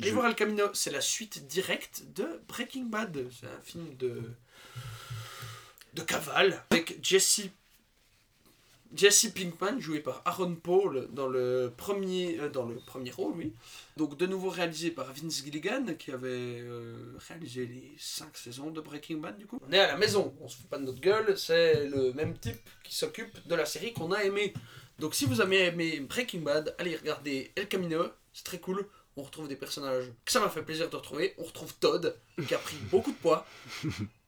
allez 0.02 0.10
Je- 0.10 0.14
voir 0.16 0.26
El 0.28 0.36
Camino, 0.36 0.66
c'est 0.74 0.92
la 0.92 1.02
suite 1.02 1.48
directe 1.48 2.04
de 2.16 2.42
Breaking 2.48 2.86
Bad. 2.86 3.26
C'est 3.32 3.48
un 3.48 3.62
film 3.64 3.96
de. 3.98 4.22
de 5.94 6.02
cavale 6.02 6.64
avec 6.72 6.98
Jesse. 7.04 7.42
Jesse 8.96 9.28
Pinkman, 9.34 9.80
joué 9.80 10.00
par 10.00 10.22
Aaron 10.26 10.56
Paul 10.56 11.08
dans 11.12 11.28
le 11.28 11.74
premier, 11.76 12.40
euh, 12.40 12.50
dans 12.50 12.66
le 12.66 12.76
premier 12.76 13.12
rôle, 13.12 13.34
oui. 13.36 13.54
Donc 13.98 14.18
de 14.18 14.28
nouveau 14.28 14.50
réalisé 14.50 14.92
par 14.92 15.12
Vince 15.14 15.44
Gilligan, 15.44 15.86
qui 15.98 16.12
avait 16.12 16.62
euh, 16.62 17.18
réalisé 17.28 17.66
les 17.66 17.92
5 17.98 18.38
saisons 18.38 18.70
de 18.70 18.82
Breaking 18.82 19.18
Bad, 19.18 19.38
du 19.38 19.48
coup. 19.48 19.60
On 19.68 19.72
est 19.72 19.80
à 19.80 19.88
la 19.88 19.98
maison, 19.98 20.36
on 20.42 20.48
se 20.48 20.58
fout 20.58 20.68
pas 20.68 20.78
de 20.78 20.84
notre 20.84 21.02
gueule, 21.02 21.38
c'est 21.38 21.88
le 21.88 22.14
même 22.14 22.38
type 22.38 22.70
qui 22.84 22.96
s'occupe 22.96 23.48
de 23.48 23.56
la 23.56 23.66
série 23.66 23.94
qu'on 23.94 24.12
a 24.12 24.24
aimé. 24.24 24.54
Donc 25.00 25.16
si 25.16 25.26
vous 25.26 25.42
avez 25.42 25.66
aimé 25.66 26.00
Breaking 26.00 26.42
Bad, 26.42 26.76
allez 26.78 26.96
regarder 26.96 27.52
El 27.56 27.68
Camino, 27.68 28.06
c'est 28.32 28.46
très 28.46 28.60
cool. 28.60 28.88
On 29.16 29.24
retrouve 29.24 29.48
des 29.48 29.56
personnages 29.56 30.06
que 30.26 30.32
ça 30.32 30.40
m'a 30.40 30.50
fait 30.50 30.64
plaisir 30.64 30.90
de 30.90 30.96
retrouver. 30.96 31.36
On 31.38 31.44
retrouve 31.44 31.74
Todd, 31.76 32.16
qui 32.48 32.56
a 32.56 32.58
pris 32.58 32.78
beaucoup 32.92 33.12
de 33.12 33.18
poids. 33.18 33.46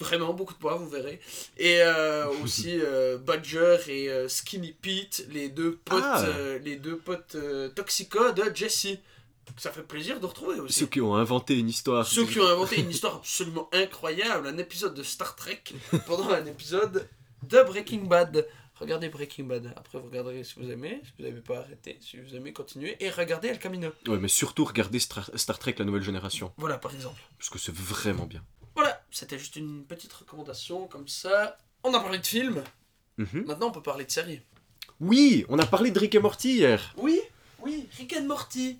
Vraiment 0.00 0.32
beaucoup 0.32 0.54
de 0.54 0.58
poids, 0.58 0.76
vous 0.76 0.88
verrez. 0.88 1.20
Et 1.58 1.80
euh, 1.82 2.26
aussi 2.42 2.78
euh, 2.80 3.18
Badger 3.18 3.76
et 3.88 4.08
euh, 4.08 4.28
Skinny 4.28 4.72
Pete, 4.72 5.26
les 5.30 5.48
deux 5.50 5.76
potes, 5.76 6.02
Ah. 6.02 6.24
les 6.62 6.76
deux 6.76 6.96
potes 6.96 7.36
toxicos 7.74 8.34
de 8.34 8.44
Jesse. 8.54 8.98
Ça 9.58 9.70
fait 9.70 9.82
plaisir 9.82 10.20
de 10.20 10.26
retrouver 10.26 10.58
aussi. 10.58 10.80
Ceux 10.80 10.86
qui 10.86 11.02
ont 11.02 11.14
inventé 11.14 11.58
une 11.58 11.68
histoire. 11.68 12.06
Ceux 12.06 12.24
qui 12.24 12.40
ont 12.40 12.48
inventé 12.48 12.80
une 12.80 12.90
histoire 12.90 13.16
absolument 13.16 13.68
incroyable, 13.72 14.46
un 14.46 14.56
épisode 14.56 14.94
de 14.94 15.02
Star 15.02 15.36
Trek 15.36 15.62
pendant 16.06 16.30
un 16.30 16.46
épisode 16.46 17.06
de 17.42 17.62
Breaking 17.62 18.04
Bad. 18.04 18.46
Regardez 18.76 19.08
Breaking 19.10 19.44
Bad, 19.44 19.72
après 19.76 19.98
vous 19.98 20.06
regarderez 20.06 20.42
si 20.44 20.54
vous 20.56 20.68
aimez, 20.70 21.00
si 21.04 21.12
vous 21.18 21.24
n'avez 21.28 21.40
pas 21.42 21.58
arrêté, 21.58 21.98
si 22.00 22.16
vous 22.18 22.34
aimez 22.34 22.52
continuez, 22.52 22.96
et 22.98 23.08
regardez 23.10 23.48
El 23.48 23.58
Camino. 23.58 23.90
Ouais, 24.08 24.18
mais 24.18 24.26
surtout 24.28 24.64
regardez 24.64 24.98
Star, 24.98 25.30
Star 25.36 25.58
Trek 25.58 25.76
la 25.78 25.84
nouvelle 25.84 26.02
génération. 26.02 26.52
Voilà 26.56 26.78
par 26.78 26.92
exemple. 26.94 27.20
Parce 27.38 27.50
que 27.50 27.58
c'est 27.58 27.74
vraiment 27.74 28.24
bien. 28.26 28.42
C'était 29.14 29.38
juste 29.38 29.54
une 29.56 29.84
petite 29.84 30.12
recommandation 30.12 30.88
comme 30.88 31.06
ça. 31.08 31.56
On 31.84 31.94
a 31.94 32.00
parlé 32.00 32.18
de 32.18 32.26
films, 32.26 32.64
Mhm. 33.16 33.44
maintenant 33.46 33.68
on 33.68 33.72
peut 33.72 33.82
parler 33.82 34.04
de 34.04 34.10
séries. 34.10 34.40
Oui, 35.00 35.44
on 35.48 35.58
a 35.60 35.66
parlé 35.66 35.90
de 35.92 35.98
Rick 36.00 36.14
et 36.16 36.18
Morty 36.18 36.54
hier. 36.54 36.92
Oui, 36.96 37.20
oui, 37.60 37.88
Rick 37.96 38.16
and 38.18 38.24
Morty. 38.24 38.78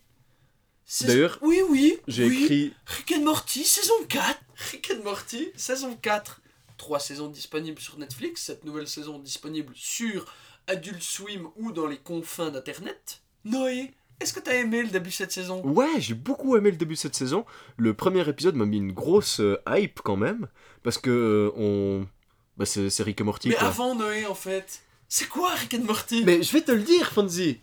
D'ailleurs, 1.03 1.39
oui, 1.41 1.62
oui, 1.68 1.99
J'ai 2.09 2.26
oui. 2.26 2.43
écrit. 2.45 2.72
Rick 2.87 3.12
and 3.16 3.22
Morty, 3.22 3.64
saison 3.64 3.95
4. 4.09 4.39
Rick 4.72 4.93
and 4.95 5.03
Morty, 5.05 5.51
saison 5.57 5.97
4. 5.97 6.41
Trois 6.76 6.99
saisons 7.01 7.28
disponibles 7.28 7.80
sur 7.80 7.97
Netflix. 7.99 8.43
Cette 8.43 8.64
nouvelle 8.64 8.89
saison 8.89 9.18
disponible 9.18 9.72
sur 9.76 10.26
Adult 10.66 11.01
Swim 11.03 11.49
ou 11.57 11.72
dans 11.72 11.87
les 11.87 11.99
confins 11.99 12.51
d'Internet. 12.51 13.22
Noé, 13.45 13.95
est-ce 14.21 14.33
que 14.33 14.41
t'as 14.41 14.55
aimé 14.55 14.83
le 14.83 14.89
début 14.89 15.11
de 15.11 15.15
cette 15.15 15.33
saison? 15.33 15.61
Ouais, 15.65 16.01
j'ai 16.01 16.15
beaucoup 16.15 16.57
aimé 16.57 16.71
le 16.71 16.77
début 16.77 16.95
de 16.95 16.99
cette 16.99 17.15
saison. 17.15 17.45
Le 17.77 17.95
premier 17.95 18.27
épisode 18.29 18.55
m'a 18.55 18.65
mis 18.65 18.79
une 18.79 18.93
grosse 18.93 19.41
euh, 19.41 19.61
hype 19.69 20.01
quand 20.03 20.17
même. 20.17 20.49
Parce 20.83 20.99
que 20.99 21.11
euh, 21.11 21.53
on. 21.57 22.07
Bah, 22.57 22.67
c'est 22.67 22.91
c'est 22.91 23.03
Rick 23.03 23.21
et 23.21 23.25
Morty. 23.25 23.49
Mais 23.49 23.57
quoi. 23.57 23.69
avant 23.69 23.95
Noé, 23.95 24.27
en 24.27 24.35
fait, 24.35 24.83
c'est 25.09 25.29
quoi 25.29 25.51
Rick 25.55 25.75
and 25.75 25.85
Morty? 25.85 26.23
Mais 26.25 26.43
je 26.43 26.53
vais 26.53 26.61
te 26.61 26.73
le 26.73 26.83
dire, 26.83 27.11
Fonzie. 27.12 27.61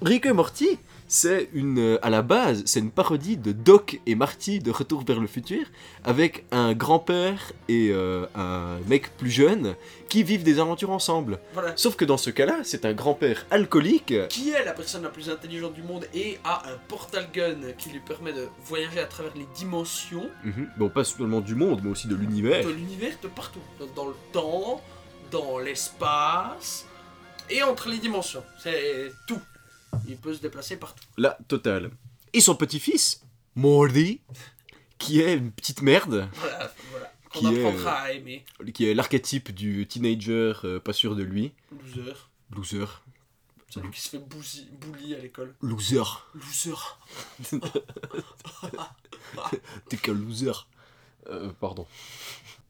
Rick 0.00 0.26
et 0.26 0.32
Morty, 0.32 0.78
c'est 1.12 1.50
une, 1.52 1.78
euh, 1.78 1.98
à 2.00 2.08
la 2.08 2.22
base, 2.22 2.62
c'est 2.64 2.80
une 2.80 2.90
parodie 2.90 3.36
de 3.36 3.52
Doc 3.52 4.00
et 4.06 4.14
Marty 4.14 4.60
de 4.60 4.70
Retour 4.70 5.04
vers 5.04 5.20
le 5.20 5.26
futur, 5.26 5.66
avec 6.04 6.46
un 6.52 6.72
grand-père 6.72 7.52
et 7.68 7.90
euh, 7.92 8.24
un 8.34 8.78
mec 8.88 9.14
plus 9.18 9.30
jeune 9.30 9.74
qui 10.08 10.22
vivent 10.22 10.42
des 10.42 10.58
aventures 10.58 10.88
ensemble. 10.90 11.38
Voilà. 11.52 11.76
Sauf 11.76 11.96
que 11.96 12.06
dans 12.06 12.16
ce 12.16 12.30
cas-là, 12.30 12.60
c'est 12.62 12.86
un 12.86 12.94
grand-père 12.94 13.44
alcoolique. 13.50 14.14
Qui 14.28 14.52
est 14.52 14.64
la 14.64 14.72
personne 14.72 15.02
la 15.02 15.10
plus 15.10 15.28
intelligente 15.28 15.74
du 15.74 15.82
monde 15.82 16.06
et 16.14 16.38
a 16.44 16.62
un 16.70 16.78
portal 16.88 17.28
gun 17.30 17.56
qui 17.76 17.90
lui 17.90 18.00
permet 18.00 18.32
de 18.32 18.48
voyager 18.64 19.00
à 19.00 19.06
travers 19.06 19.32
les 19.36 19.46
dimensions 19.54 20.30
Mhm. 20.44 20.70
Bon, 20.78 20.88
pas 20.88 21.04
seulement 21.04 21.40
du 21.42 21.54
monde, 21.54 21.80
mais 21.84 21.90
aussi 21.90 22.08
de 22.08 22.14
l'univers. 22.14 22.64
de 22.64 22.70
l'univers 22.70 23.12
de 23.22 23.28
partout. 23.28 23.60
Dans 23.94 24.06
le 24.06 24.14
temps, 24.32 24.80
dans 25.30 25.58
l'espace 25.58 26.86
et 27.50 27.62
entre 27.62 27.90
les 27.90 27.98
dimensions. 27.98 28.42
C'est 28.62 29.12
tout. 29.26 29.40
Il 30.08 30.16
peut 30.16 30.34
se 30.34 30.40
déplacer 30.40 30.76
partout. 30.76 31.04
La 31.16 31.38
totale. 31.48 31.90
Et 32.32 32.40
son 32.40 32.54
petit-fils, 32.54 33.22
Morty, 33.56 34.20
qui 34.98 35.20
est 35.20 35.34
une 35.34 35.50
petite 35.52 35.82
merde, 35.82 36.28
Voilà, 36.34 36.72
voilà. 36.90 37.12
Qu'on 37.32 37.38
Qui 37.40 37.46
est, 37.56 37.64
apprendra 37.66 37.92
à 38.00 38.12
aimer. 38.12 38.44
qui 38.74 38.84
est 38.86 38.94
l'archétype 38.94 39.52
du 39.54 39.86
teenager 39.86 40.52
euh, 40.64 40.78
pas 40.80 40.92
sûr 40.92 41.16
de 41.16 41.22
lui. 41.22 41.52
Loser. 41.72 42.12
Loser. 42.54 42.84
Celui 43.70 43.90
qui 43.90 44.00
se 44.02 44.08
fait 44.10 44.18
bousi- 44.18 44.68
bully 44.70 45.14
à 45.14 45.18
l'école. 45.18 45.54
Loser. 45.62 46.02
Loser. 46.34 46.74
T'es 49.88 49.96
qu'un 49.96 50.12
loser. 50.14 50.52
Euh, 51.28 51.50
pardon. 51.60 51.86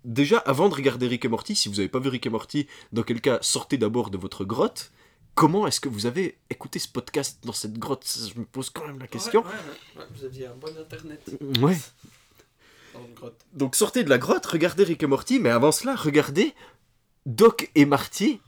Déjà, 0.04 0.38
avant 0.38 0.68
de 0.68 0.74
regarder 0.74 1.06
Rick 1.08 1.24
et 1.24 1.28
Morty, 1.28 1.54
si 1.56 1.68
vous 1.68 1.76
n'avez 1.76 1.88
pas 1.88 1.98
vu 1.98 2.08
Rick 2.08 2.26
et 2.26 2.30
Morty, 2.30 2.66
dans 2.92 3.02
quel 3.02 3.20
cas, 3.20 3.38
sortez 3.40 3.78
d'abord 3.78 4.10
de 4.10 4.18
votre 4.18 4.44
grotte. 4.44 4.92
Comment 5.34 5.66
est-ce 5.66 5.80
que 5.80 5.88
vous 5.88 6.06
avez 6.06 6.38
écouté 6.50 6.78
ce 6.78 6.88
podcast 6.88 7.38
dans 7.44 7.52
cette 7.52 7.78
grotte? 7.78 8.06
Je 8.34 8.38
me 8.38 8.44
pose 8.44 8.68
quand 8.70 8.86
même 8.86 8.98
la 8.98 9.06
question. 9.06 9.40
Ouais, 9.42 9.48
ouais, 9.48 10.00
ouais. 10.02 10.06
Vous 10.14 10.24
aviez 10.24 10.46
un 10.46 10.54
bon 10.54 10.76
internet 10.78 11.20
Ouais. 11.60 11.76
dans 12.94 13.04
une 13.06 13.14
grotte. 13.14 13.40
Donc 13.54 13.74
sortez 13.74 14.04
de 14.04 14.10
la 14.10 14.18
grotte, 14.18 14.44
regardez 14.46 14.84
Rick 14.84 15.02
et 15.02 15.06
Morty, 15.06 15.40
mais 15.40 15.48
avant 15.50 15.72
cela, 15.72 15.94
regardez 15.96 16.54
Doc 17.24 17.70
et 17.74 17.86
Marty 17.86 18.40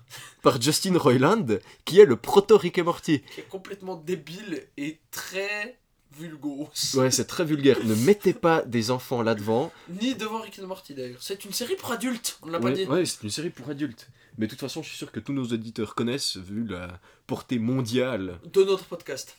par 0.42 0.60
Justin 0.60 0.98
Roiland, 0.98 1.46
qui 1.86 2.00
est 2.00 2.04
le 2.04 2.16
proto 2.16 2.58
Rick 2.58 2.76
et 2.78 2.82
Morty. 2.82 3.22
Qui 3.22 3.40
est 3.40 3.48
complètement 3.48 3.96
débile 3.96 4.66
et 4.76 5.00
très 5.10 5.78
vulgose. 6.18 6.94
Ouais, 6.94 7.10
c'est 7.10 7.24
très 7.26 7.44
vulgaire. 7.44 7.78
Ne 7.84 7.94
mettez 7.94 8.32
pas 8.32 8.62
des 8.62 8.90
enfants 8.90 9.22
là-devant. 9.22 9.72
Ni 10.00 10.14
devant 10.14 10.40
Rick 10.40 10.58
and 10.62 10.66
Morty 10.66 10.94
d'ailleurs. 10.94 11.22
C'est 11.22 11.44
une 11.44 11.52
série 11.52 11.76
pour 11.76 11.92
adultes, 11.92 12.38
on 12.42 12.46
ne 12.46 12.52
l'a 12.52 12.60
pas 12.60 12.70
dit. 12.70 12.84
ouais, 12.84 13.04
c'est 13.04 13.22
une 13.22 13.30
série 13.30 13.50
pour 13.50 13.68
adultes. 13.68 14.08
Mais 14.38 14.46
de 14.46 14.50
toute 14.50 14.60
façon, 14.60 14.82
je 14.82 14.88
suis 14.88 14.98
sûr 14.98 15.12
que 15.12 15.20
tous 15.20 15.32
nos 15.32 15.44
auditeurs 15.44 15.94
connaissent, 15.94 16.36
vu 16.36 16.66
la 16.66 17.00
portée 17.26 17.58
mondiale 17.58 18.38
De 18.52 18.64
notre 18.64 18.84
podcast. 18.84 19.36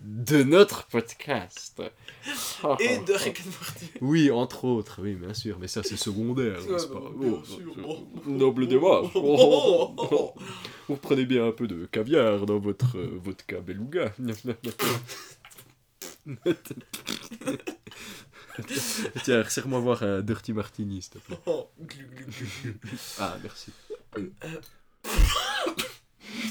de 0.02 0.44
notre 0.44 0.88
podcast. 0.88 1.82
Et 2.80 2.98
de 3.00 3.14
Rick 3.14 3.42
and 3.42 3.50
Morty. 3.50 3.92
Oui, 4.02 4.32
entre 4.32 4.66
autres, 4.66 5.00
oui, 5.02 5.14
bien 5.16 5.34
sûr, 5.34 5.58
mais 5.60 5.68
ça 5.68 5.84
c'est 5.84 5.98
secondaire, 5.98 6.60
n'est-ce 6.70 6.88
pas 6.88 7.00
bien 7.16 7.32
Oh, 7.34 7.44
sûr. 7.44 7.76
oh, 7.78 7.82
Oh. 7.88 8.08
oh, 8.26 8.30
Noble 8.30 8.68
débat. 8.68 9.02
Oh, 9.16 9.22
oh, 9.24 9.94
oh, 9.98 10.08
oh. 10.12 10.34
Vous 10.90 10.98
prenez 10.98 11.26
bien 11.26 11.48
un 11.48 11.52
peu 11.52 11.68
de 11.68 11.86
caviar 11.86 12.46
dans 12.46 12.60
votre 12.60 12.98
euh, 12.98 13.20
vodka 13.24 13.60
beluga. 13.62 14.14
Tiens, 19.24 19.44
serre-moi 19.48 19.80
voir 19.80 20.04
un 20.04 20.22
Dirty 20.22 20.54
Martini, 20.54 21.02
s'il 21.02 21.12
te 21.14 21.18
plaît. 21.20 21.40
Oh. 21.46 21.70
Ah, 23.20 23.38
merci. 23.42 23.72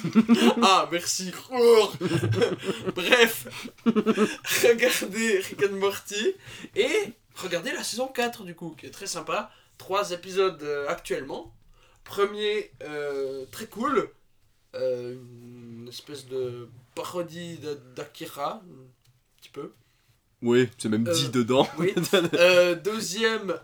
Ah, 0.63 0.89
merci. 0.91 1.33
Bref, 2.95 3.47
regardez 3.87 5.39
Rick 5.39 5.63
and 5.63 5.77
Morty 5.77 6.35
et 6.77 7.13
regardez 7.35 7.73
la 7.73 7.83
saison 7.83 8.09
4 8.09 8.45
du 8.45 8.55
coup, 8.55 8.75
qui 8.79 8.87
est 8.87 8.91
très 8.91 9.07
sympa. 9.07 9.51
Trois 9.79 10.11
épisodes 10.11 10.63
euh, 10.63 10.89
actuellement. 10.89 11.55
Premier, 12.05 12.71
euh, 12.83 13.45
très 13.51 13.67
cool. 13.67 14.11
Euh, 14.75 15.15
une 15.15 15.89
espèce 15.89 16.27
de 16.27 16.69
parodie 16.95 17.59
d'Akira, 17.95 18.63
un 18.65 19.41
petit 19.41 19.51
peu. 19.51 19.73
Oui, 20.43 20.69
c'est 20.79 20.89
même 20.89 21.05
dit 21.05 21.29
dedans. 21.29 21.69
Oui. 21.79 21.95
Deuxième, 22.85 23.55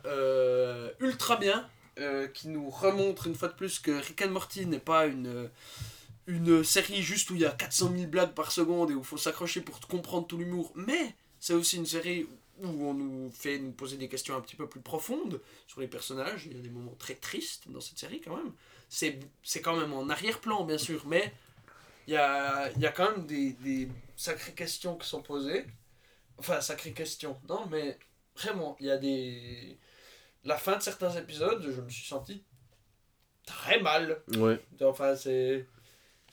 ultra 1.00 1.36
bien, 1.36 1.66
euh, 1.98 2.26
qui 2.26 2.48
nous 2.48 2.68
remontre 2.68 3.26
une 3.26 3.34
fois 3.34 3.48
de 3.48 3.54
plus 3.54 3.78
que 3.78 3.90
Rick 3.90 4.20
and 4.20 4.28
Morty 4.28 4.66
n'est 4.66 4.78
pas 4.78 5.06
une, 5.06 5.48
une 6.26 6.64
série 6.64 7.02
juste 7.02 7.30
où 7.30 7.34
il 7.34 7.42
y 7.42 7.46
a 7.46 7.50
400 7.50 7.92
000 7.96 8.10
blagues 8.10 8.34
par 8.34 8.52
seconde 8.52 8.90
et 8.90 8.94
où 8.94 9.00
il 9.00 9.04
faut 9.04 9.16
s'accrocher 9.16 9.60
pour 9.60 9.80
comprendre 9.80 10.26
tout 10.26 10.38
l'humour, 10.38 10.72
mais 10.74 11.14
c'est 11.38 11.54
aussi 11.54 11.76
une 11.76 11.86
série 11.86 12.26
où 12.62 12.86
on 12.86 12.94
nous 12.94 13.30
fait 13.30 13.58
nous 13.58 13.72
poser 13.72 13.96
des 13.96 14.08
questions 14.08 14.34
un 14.34 14.40
petit 14.40 14.56
peu 14.56 14.68
plus 14.68 14.80
profondes 14.80 15.40
sur 15.66 15.80
les 15.80 15.88
personnages. 15.88 16.46
Il 16.46 16.56
y 16.56 16.58
a 16.58 16.62
des 16.62 16.70
moments 16.70 16.96
très 16.98 17.14
tristes 17.14 17.70
dans 17.70 17.80
cette 17.80 17.98
série 17.98 18.20
quand 18.20 18.36
même. 18.36 18.52
C'est 18.88 19.20
c'est 19.42 19.60
quand 19.60 19.76
même 19.76 19.92
en 19.92 20.08
arrière-plan 20.08 20.64
bien 20.64 20.78
sûr, 20.78 21.06
mais 21.06 21.32
il 22.06 22.14
y 22.14 22.16
a, 22.16 22.70
y 22.78 22.86
a 22.86 22.92
quand 22.92 23.10
même 23.10 23.26
des, 23.26 23.52
des 23.54 23.88
sacrées 24.16 24.52
questions 24.52 24.96
qui 24.96 25.08
sont 25.08 25.22
posées. 25.22 25.66
Enfin, 26.38 26.60
sacrées 26.60 26.92
questions, 26.92 27.36
non, 27.48 27.66
mais 27.70 27.98
vraiment, 28.36 28.76
il 28.80 28.86
y 28.86 28.90
a 28.90 28.98
des... 28.98 29.78
La 30.44 30.56
fin 30.56 30.76
de 30.76 30.82
certains 30.82 31.10
épisodes, 31.16 31.66
je 31.74 31.80
me 31.80 31.88
suis 31.88 32.06
senti 32.06 32.44
très 33.44 33.80
mal. 33.80 34.22
Ouais. 34.36 34.60
Enfin, 34.82 35.16
c'est... 35.16 35.66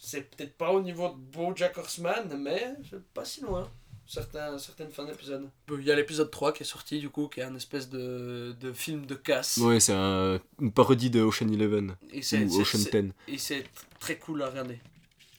C'est 0.06 0.30
peut-être 0.30 0.58
pas 0.58 0.72
au 0.74 0.82
niveau 0.82 1.08
de 1.10 1.16
BoJack 1.16 1.78
Horseman, 1.78 2.38
mais 2.38 2.76
c'est 2.90 3.02
pas 3.14 3.24
si 3.24 3.40
loin. 3.42 3.70
Certains, 4.06 4.58
certaines 4.58 4.92
fins 4.92 5.06
d'épisode. 5.06 5.50
Il 5.72 5.82
y 5.86 5.92
a 5.92 5.96
l'épisode 5.96 6.30
3 6.30 6.52
qui 6.52 6.64
est 6.64 6.66
sorti, 6.66 7.00
du 7.00 7.10
coup, 7.10 7.30
qui 7.30 7.40
est 7.40 7.44
un 7.44 7.56
espèce 7.56 7.90
de, 7.90 8.54
de 8.60 8.74
film 8.74 9.06
de 9.06 9.16
casse. 9.16 9.56
Ouais, 9.58 9.80
c'est 9.80 9.94
un- 9.94 10.42
une 10.60 10.74
parodie 10.74 11.10
de 11.10 11.22
Ocean 11.22 11.48
Eleven. 11.48 11.96
Et 12.12 12.22
c'est 12.22 12.44
Ou 12.44 12.50
c'est- 12.50 12.60
Ocean 12.62 12.80
c'est- 12.92 13.02
10. 13.02 13.14
et 13.30 13.38
c'est 13.38 13.64
très 14.02 14.18
cool 14.20 14.42
à 14.44 14.50
regarder. 14.50 14.80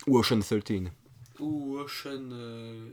Ou 0.06 0.18
Ocean 0.18 0.40
13. 0.40 0.84
Ou 1.40 1.76
Ocean... 1.78 2.30
euh, 2.32 2.88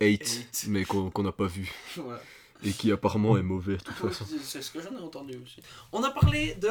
8. 0.00 0.06
Eight. 0.06 0.66
Mais 0.68 0.84
qu'on 0.84 1.10
n'a 1.24 1.32
pas 1.32 1.46
vu. 1.48 1.68
voilà. 1.96 2.22
Et 2.62 2.70
qui 2.70 2.92
apparemment 2.92 3.36
est 3.36 3.42
mauvais, 3.42 3.76
de 3.76 3.82
toute 3.82 3.94
façon. 3.96 4.24
c'est- 4.24 4.38
C'est 4.44 4.62
ce 4.62 4.70
que 4.70 4.80
j'en 4.80 4.92
ai 4.96 5.00
entendu 5.02 5.36
aussi. 5.44 5.60
On 5.92 6.02
a 6.04 6.10
parlé 6.12 6.54
de 6.54 6.70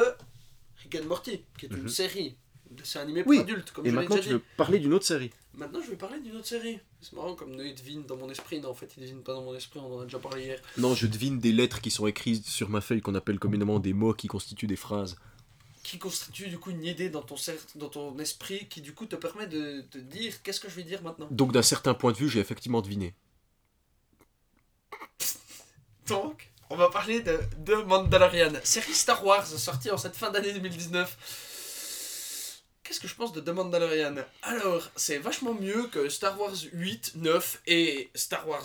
Rick 0.78 0.96
and 1.02 1.06
Morty, 1.06 1.44
qui 1.58 1.66
est 1.66 1.68
une 1.68 1.82
Mhm. 1.82 1.88
série 1.90 2.36
dessin 2.70 3.00
animé 3.00 3.22
pour 3.22 3.30
Oui. 3.30 3.38
adultes, 3.40 3.70
comme 3.72 3.86
Et 3.86 3.90
je 3.90 3.94
maintenant, 3.94 4.16
déjà 4.16 4.26
tu 4.28 4.32
veux 4.34 4.38
dit. 4.38 4.44
parler 4.56 4.78
d'une 4.78 4.94
autre 4.94 5.06
série. 5.06 5.30
Maintenant, 5.54 5.80
je 5.82 5.90
vais 5.90 5.96
parler 5.96 6.20
d'une 6.20 6.36
autre 6.36 6.46
série. 6.46 6.78
C'est 7.00 7.12
marrant 7.14 7.34
comme 7.34 7.54
Noé 7.56 7.72
devine 7.72 8.04
dans 8.04 8.16
mon 8.16 8.30
esprit. 8.30 8.60
Non, 8.60 8.70
en 8.70 8.74
fait, 8.74 8.92
il 8.96 9.02
devine 9.02 9.22
pas 9.22 9.32
dans 9.34 9.42
mon 9.42 9.54
esprit, 9.54 9.80
on 9.80 9.96
en 9.96 10.00
a 10.00 10.04
déjà 10.04 10.18
parlé 10.18 10.44
hier. 10.44 10.60
Non, 10.76 10.94
je 10.94 11.06
devine 11.06 11.38
des 11.40 11.52
lettres 11.52 11.80
qui 11.80 11.90
sont 11.90 12.06
écrites 12.06 12.46
sur 12.46 12.68
ma 12.68 12.80
feuille 12.80 13.00
qu'on 13.00 13.14
appelle 13.16 13.38
communément 13.38 13.80
des 13.80 13.92
mots 13.92 14.14
qui 14.14 14.28
constituent 14.28 14.66
des 14.68 14.76
phrases. 14.76 15.16
Qui 15.82 15.98
constitue 15.98 16.48
du 16.48 16.58
coup 16.58 16.70
une 16.70 16.84
idée 16.84 17.08
dans 17.08 17.22
ton, 17.22 17.34
cer- 17.36 17.56
dans 17.76 17.88
ton 17.88 18.16
esprit 18.18 18.68
qui 18.68 18.80
du 18.82 18.92
coup 18.94 19.06
te 19.06 19.16
permet 19.16 19.46
de 19.46 19.80
te 19.90 19.98
dire 19.98 20.42
qu'est-ce 20.42 20.60
que 20.60 20.68
je 20.68 20.74
vais 20.76 20.82
dire 20.84 21.02
maintenant. 21.02 21.26
Donc, 21.30 21.52
d'un 21.52 21.62
certain 21.62 21.94
point 21.94 22.12
de 22.12 22.18
vue, 22.18 22.28
j'ai 22.28 22.40
effectivement 22.40 22.82
deviné. 22.82 23.14
Donc, 26.08 26.50
on 26.70 26.76
va 26.76 26.88
parler 26.90 27.20
de, 27.20 27.38
de 27.58 27.74
Mandalorian, 27.74 28.52
série 28.64 28.92
Star 28.94 29.24
Wars 29.24 29.46
sortie 29.46 29.90
en 29.90 29.96
cette 29.98 30.16
fin 30.16 30.30
d'année 30.30 30.52
2019. 30.52 31.47
Qu'est-ce 32.88 33.00
que 33.00 33.08
je 33.08 33.14
pense 33.14 33.34
de 33.34 33.40
The 33.42 33.50
Mandalorian? 33.50 34.14
Alors, 34.42 34.88
c'est 34.96 35.18
vachement 35.18 35.52
mieux 35.54 35.88
que 35.92 36.08
Star 36.08 36.40
Wars 36.40 36.54
8, 36.72 37.12
9 37.16 37.60
et 37.66 38.08
Star 38.14 38.48
Wars 38.48 38.64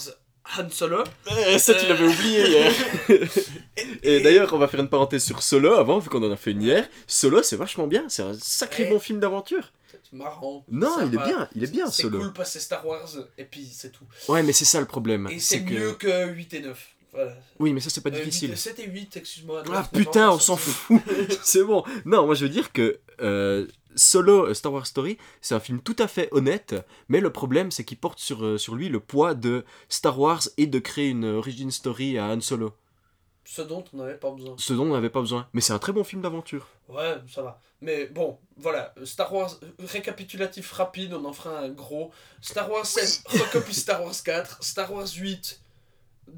Han 0.57 0.69
Solo. 0.69 1.03
Eh, 1.49 1.59
ça, 1.59 1.73
tu 1.73 1.85
l'avais 1.87 2.07
oublié 2.07 2.47
hier. 2.47 2.71
Et 4.03 4.21
d'ailleurs, 4.21 4.53
on 4.53 4.57
va 4.57 4.67
faire 4.69 4.79
une 4.79 4.89
parenthèse 4.89 5.23
sur 5.25 5.41
Solo 5.43 5.73
avant, 5.73 5.99
vu 5.99 6.09
qu'on 6.09 6.23
en 6.23 6.31
a 6.31 6.37
fait 6.37 6.51
une 6.51 6.61
hier. 6.61 6.87
Solo, 7.05 7.43
c'est 7.43 7.55
vachement 7.57 7.87
bien. 7.87 8.05
C'est 8.07 8.23
un 8.23 8.33
sacré 8.33 8.85
Eh. 8.87 8.89
bon 8.93 8.99
film 8.99 9.19
d'aventure. 9.19 9.71
C'est 9.91 10.13
marrant. 10.13 10.65
Non, 10.69 10.99
il 11.01 11.13
est 11.15 11.23
bien. 11.23 11.49
Il 11.55 11.63
est 11.63 11.71
bien, 11.71 11.89
C'est 11.91 12.03
Solo. 12.03 12.19
cool 12.19 12.33
parce 12.33 12.49
que 12.49 12.53
c'est 12.59 12.65
Star 12.65 12.85
Wars 12.85 13.09
et 13.37 13.43
puis 13.45 13.69
c'est 13.73 13.91
tout. 13.91 14.05
Ouais, 14.29 14.41
mais 14.43 14.53
c'est 14.53 14.65
ça 14.65 14.79
le 14.79 14.85
problème. 14.85 15.27
Et 15.31 15.39
c'est 15.39 15.63
que... 15.63 15.69
mieux 15.73 15.93
que 15.93 16.27
8 16.29 16.53
et 16.53 16.59
9. 16.61 16.87
Voilà. 17.13 17.33
Oui, 17.59 17.73
mais 17.73 17.79
ça, 17.79 17.89
c'est 17.91 18.01
pas 18.01 18.09
Euh, 18.09 18.13
difficile. 18.19 18.49
8 18.49 18.53
et 18.53 18.57
7 18.57 18.79
et 18.79 18.87
8, 18.89 19.17
excuse-moi. 19.17 19.63
Ah 19.71 19.87
putain, 19.93 20.31
on 20.31 20.39
s'en 20.39 20.57
fout. 20.57 20.99
c'est 21.43 21.63
bon. 21.63 21.83
Non, 22.05 22.25
moi 22.25 22.33
je 22.35 22.43
veux 22.45 22.49
dire 22.49 22.71
que 22.71 22.99
euh, 23.21 23.67
Solo 23.95 24.53
Star 24.53 24.73
Wars 24.73 24.87
Story, 24.87 25.17
c'est 25.41 25.55
un 25.55 25.59
film 25.59 25.81
tout 25.81 25.95
à 25.99 26.07
fait 26.07 26.29
honnête, 26.31 26.75
mais 27.07 27.19
le 27.19 27.31
problème 27.31 27.71
c'est 27.71 27.83
qu'il 27.83 27.97
porte 27.97 28.19
sur, 28.19 28.45
euh, 28.45 28.57
sur 28.57 28.75
lui 28.75 28.89
le 28.89 28.99
poids 28.99 29.33
de 29.33 29.65
Star 29.89 30.19
Wars 30.19 30.41
et 30.57 30.67
de 30.67 30.79
créer 30.79 31.09
une 31.09 31.25
origin 31.25 31.71
story 31.71 32.17
à 32.17 32.25
Han 32.25 32.41
Solo. 32.41 32.73
Ce 33.45 33.61
dont 33.61 33.83
on 33.93 33.97
n'avait 33.97 34.15
pas 34.15 34.31
besoin. 34.31 34.55
Ce 34.57 34.73
dont 34.73 34.83
on 34.83 34.93
n'avait 34.93 35.09
pas 35.09 35.19
besoin. 35.19 35.47
Mais 35.53 35.61
c'est 35.61 35.73
un 35.73 35.79
très 35.79 35.91
bon 35.91 36.03
film 36.03 36.21
d'aventure. 36.21 36.67
Ouais, 36.87 37.17
ça 37.29 37.41
va. 37.41 37.59
Mais 37.81 38.05
bon, 38.05 38.37
voilà. 38.55 38.93
Star 39.03 39.33
Wars, 39.33 39.59
récapitulatif 39.79 40.71
rapide, 40.71 41.13
on 41.13 41.25
en 41.25 41.33
fera 41.33 41.59
un 41.59 41.69
gros. 41.69 42.11
Star 42.41 42.71
Wars 42.71 42.85
7, 42.85 43.23
recopie 43.27 43.73
Star 43.73 44.01
Wars 44.01 44.15
4. 44.23 44.63
Star 44.63 44.91
Wars 44.93 45.07
8, 45.13 45.61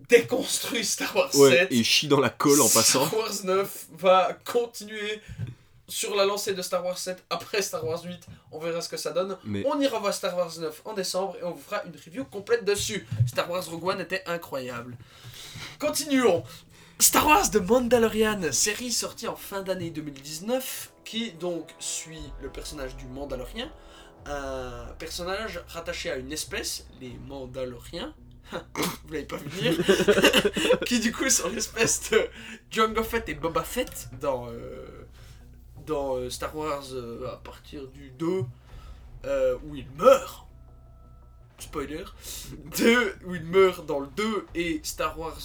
déconstruit 0.09 0.83
Star 0.83 1.15
Wars 1.15 1.31
7. 1.31 1.41
Ouais, 1.41 1.67
et 1.69 1.83
chie 1.83 2.07
dans 2.07 2.19
la 2.19 2.31
colle 2.31 2.59
en 2.61 2.69
passant. 2.69 3.05
Star 3.05 3.19
Wars 3.19 3.43
9 3.43 3.87
va 3.93 4.35
continuer 4.43 5.21
sur 5.87 6.15
la 6.15 6.25
lancée 6.25 6.53
de 6.53 6.61
Star 6.61 6.83
Wars 6.83 6.97
7 6.97 7.23
après 7.29 7.61
Star 7.61 7.85
Wars 7.85 8.03
8. 8.03 8.25
On 8.51 8.59
verra 8.59 8.81
ce 8.81 8.89
que 8.89 8.97
ça 8.97 9.11
donne. 9.11 9.37
Mais 9.43 9.63
On 9.65 9.79
ira 9.79 9.99
voir 9.99 10.13
Star 10.13 10.35
Wars 10.35 10.57
9 10.57 10.81
en 10.85 10.93
décembre 10.93 11.35
et 11.39 11.43
on 11.43 11.51
vous 11.51 11.61
fera 11.61 11.83
une 11.85 11.93
review 11.93 12.25
complète 12.25 12.65
dessus. 12.65 13.07
Star 13.27 13.49
Wars 13.49 13.65
Rogue 13.65 13.85
One 13.85 14.01
était 14.01 14.23
incroyable. 14.25 14.97
Continuons. 15.79 16.43
Star 16.99 17.27
Wars 17.27 17.49
de 17.49 17.59
Mandalorian, 17.59 18.51
série 18.51 18.91
sortie 18.91 19.27
en 19.27 19.35
fin 19.35 19.61
d'année 19.61 19.89
2019, 19.89 20.93
qui 21.03 21.33
donc 21.33 21.69
suit 21.77 22.31
le 22.41 22.49
personnage 22.49 22.95
du 22.95 23.05
Mandalorien, 23.05 23.69
un 24.25 24.87
personnage 24.97 25.61
rattaché 25.67 26.09
à 26.09 26.15
une 26.15 26.31
espèce, 26.31 26.87
les 27.01 27.17
Mandaloriens. 27.27 28.13
Vous 28.51 29.13
l'avez 29.13 29.25
pas 29.25 29.37
vu 29.37 29.49
venir. 29.49 29.75
qui 30.85 30.99
du 30.99 31.11
coup 31.11 31.29
sont 31.29 31.49
l'espèce 31.49 32.11
de 32.11 32.27
Jango 32.71 33.03
Fett 33.03 33.27
et 33.27 33.33
Boba 33.33 33.63
Fett 33.63 34.07
dans, 34.21 34.47
euh, 34.49 34.94
dans 35.85 36.17
euh, 36.17 36.29
Star 36.29 36.55
Wars 36.55 36.83
euh, 36.93 37.31
à 37.31 37.37
partir 37.37 37.87
du 37.87 38.11
2 38.11 38.43
euh, 39.25 39.57
où 39.65 39.75
il 39.75 39.89
meurt. 39.91 40.45
Spoiler. 41.57 42.03
2 42.77 43.15
où 43.25 43.35
il 43.35 43.43
meurt 43.43 43.85
dans 43.85 43.99
le 43.99 44.07
2 44.07 44.47
et 44.55 44.81
Star 44.83 45.17
Wars 45.17 45.39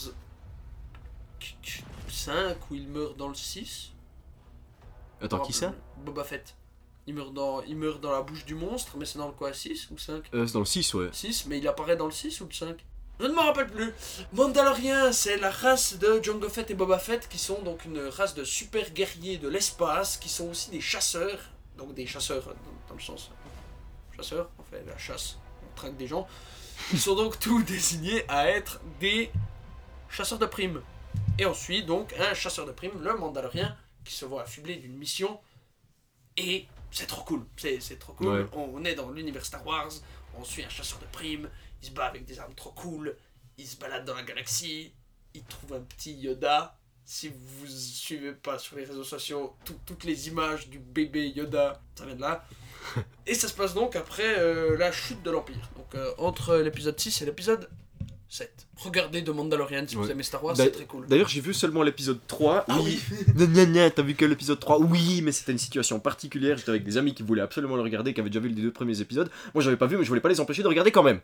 5 2.08 2.70
où 2.70 2.74
il 2.74 2.88
meurt 2.88 3.16
dans 3.16 3.28
le 3.28 3.34
6. 3.34 3.92
attends, 5.20 5.40
qui 5.40 5.52
ça? 5.52 5.72
Boba 6.04 6.24
Fett. 6.24 6.56
Il 7.06 7.14
meurt, 7.14 7.32
dans, 7.32 7.62
il 7.62 7.76
meurt 7.76 8.00
dans 8.00 8.12
la 8.12 8.22
bouche 8.22 8.44
du 8.44 8.54
monstre, 8.54 8.96
mais 8.96 9.04
c'est 9.04 9.18
dans 9.18 9.26
le 9.26 9.32
quoi 9.32 9.52
6 9.52 9.90
ou 9.90 9.98
5 9.98 10.30
euh, 10.34 10.46
C'est 10.46 10.52
dans 10.52 10.60
le 10.60 10.64
6, 10.64 10.94
ouais. 10.94 11.08
6, 11.12 11.46
mais 11.46 11.58
il 11.58 11.66
apparaît 11.66 11.96
dans 11.96 12.04
le 12.04 12.12
6 12.12 12.40
ou 12.40 12.46
le 12.46 12.52
5 12.52 12.84
Je 13.20 13.26
ne 13.26 13.34
me 13.34 13.40
rappelle 13.40 13.66
plus. 13.66 13.92
Mandalorien, 14.32 15.12
c'est 15.12 15.36
la 15.36 15.50
race 15.50 15.98
de 15.98 16.22
Jango 16.22 16.48
Fett 16.48 16.70
et 16.70 16.74
Boba 16.74 16.98
Fett 16.98 17.28
qui 17.28 17.38
sont 17.38 17.60
donc 17.60 17.84
une 17.84 18.00
race 18.00 18.34
de 18.34 18.44
super 18.44 18.90
guerriers 18.92 19.36
de 19.36 19.46
l'espace, 19.46 20.16
qui 20.16 20.30
sont 20.30 20.48
aussi 20.48 20.70
des 20.70 20.80
chasseurs, 20.80 21.38
donc 21.76 21.92
des 21.92 22.06
chasseurs 22.06 22.48
euh, 22.48 22.54
dans, 22.88 22.94
le 22.94 23.00
sens 23.00 23.30
chasseurs, 24.16 24.48
on 24.58 24.62
fait 24.62 24.82
la 24.86 24.96
chasse, 24.96 25.36
on 25.62 25.76
traque 25.76 25.98
des 25.98 26.06
gens. 26.06 26.26
Ils 26.94 26.98
sont 26.98 27.14
donc 27.14 27.38
tous 27.40 27.62
désignés 27.62 28.24
à 28.26 28.48
être 28.48 28.80
des 29.00 29.30
chasseurs 30.08 30.38
de 30.38 30.46
primes. 30.46 30.80
Et 31.38 31.44
ensuite 31.44 31.84
donc 31.84 32.14
un 32.18 32.32
chasseur 32.32 32.64
de 32.64 32.72
primes, 32.72 33.02
le 33.02 33.18
Mandalorien, 33.18 33.76
qui 34.02 34.14
se 34.14 34.24
voit 34.24 34.44
affublé 34.44 34.76
d'une 34.76 34.96
mission 34.96 35.38
et 36.38 36.66
c'est 36.90 37.06
trop 37.06 37.22
cool, 37.22 37.44
c'est 37.58 37.80
c'est 37.80 37.98
trop 37.98 38.14
cool. 38.14 38.28
Ouais. 38.28 38.46
On, 38.54 38.70
on 38.76 38.84
est 38.86 38.94
dans 38.94 39.10
l'univers 39.10 39.44
Star 39.44 39.66
Wars, 39.66 39.90
on 40.38 40.44
suit 40.44 40.64
un 40.64 40.70
chasseur 40.70 40.98
de 41.00 41.06
primes, 41.12 41.50
il 41.82 41.88
se 41.88 41.92
bat 41.92 42.06
avec 42.06 42.24
des 42.24 42.38
armes 42.38 42.54
trop 42.54 42.70
cool, 42.72 43.16
il 43.58 43.66
se 43.66 43.76
balade 43.76 44.04
dans 44.04 44.14
la 44.14 44.22
galaxie, 44.22 44.92
il 45.34 45.42
trouve 45.44 45.74
un 45.74 45.80
petit 45.80 46.14
Yoda. 46.14 46.76
Si 47.04 47.28
vous 47.28 47.66
suivez 47.66 48.32
pas 48.32 48.58
sur 48.58 48.76
les 48.76 48.84
réseaux 48.84 49.02
sociaux, 49.04 49.56
tout- 49.64 49.78
toutes 49.84 50.04
les 50.04 50.28
images 50.28 50.68
du 50.68 50.78
bébé 50.78 51.28
Yoda, 51.30 51.80
ça 51.96 52.06
vient 52.06 52.14
de 52.14 52.20
là. 52.20 52.44
Et 53.26 53.34
ça 53.34 53.48
se 53.48 53.54
passe 53.54 53.74
donc 53.74 53.96
après 53.96 54.38
euh, 54.38 54.76
la 54.78 54.92
chute 54.92 55.22
de 55.22 55.30
l'Empire. 55.30 55.56
Donc 55.76 55.94
euh, 55.94 56.12
entre 56.18 56.56
l'épisode 56.58 56.98
6 56.98 57.22
et 57.22 57.26
l'épisode 57.26 57.68
7. 58.28 58.68
Regardez 58.76 59.24
The 59.24 59.30
Mandalorian 59.30 59.84
si 59.88 59.96
vous 59.96 60.08
aimez 60.08 60.22
Star 60.22 60.42
Wars, 60.44 60.56
c'est 60.56 60.70
très 60.70 60.84
cool. 60.84 61.04
D'ailleurs, 61.08 61.28
j'ai 61.28 61.40
vu 61.40 61.52
seulement 61.52 61.82
l'épisode 61.82 62.20
3. 62.28 62.64
Ah 62.68 62.78
oui. 62.80 63.00
Gna, 63.36 63.90
t'as 63.90 64.02
vu 64.02 64.14
que 64.14 64.24
l'épisode 64.24 64.60
3 64.60 64.78
Oui, 64.80 65.20
mais 65.22 65.32
c'était 65.32 65.50
une 65.50 65.58
situation 65.58 65.98
particulière. 65.98 66.56
J'étais 66.56 66.70
avec 66.70 66.84
des 66.84 66.96
amis 66.96 67.12
qui 67.12 67.24
voulaient 67.24 67.42
absolument 67.42 67.74
le 67.74 67.82
regarder, 67.82 68.14
qui 68.14 68.20
avaient 68.20 68.30
déjà 68.30 68.38
vu 68.40 68.48
les 68.50 68.62
deux 68.62 68.70
premiers 68.72 69.00
épisodes. 69.00 69.28
Moi, 69.52 69.64
j'avais 69.64 69.76
pas 69.76 69.86
vu, 69.86 69.96
mais 69.96 70.04
je 70.04 70.08
voulais 70.08 70.20
pas 70.20 70.28
les 70.28 70.38
empêcher 70.38 70.62
de 70.62 70.68
regarder 70.68 70.92
quand 70.92 71.02
même. 71.02 71.20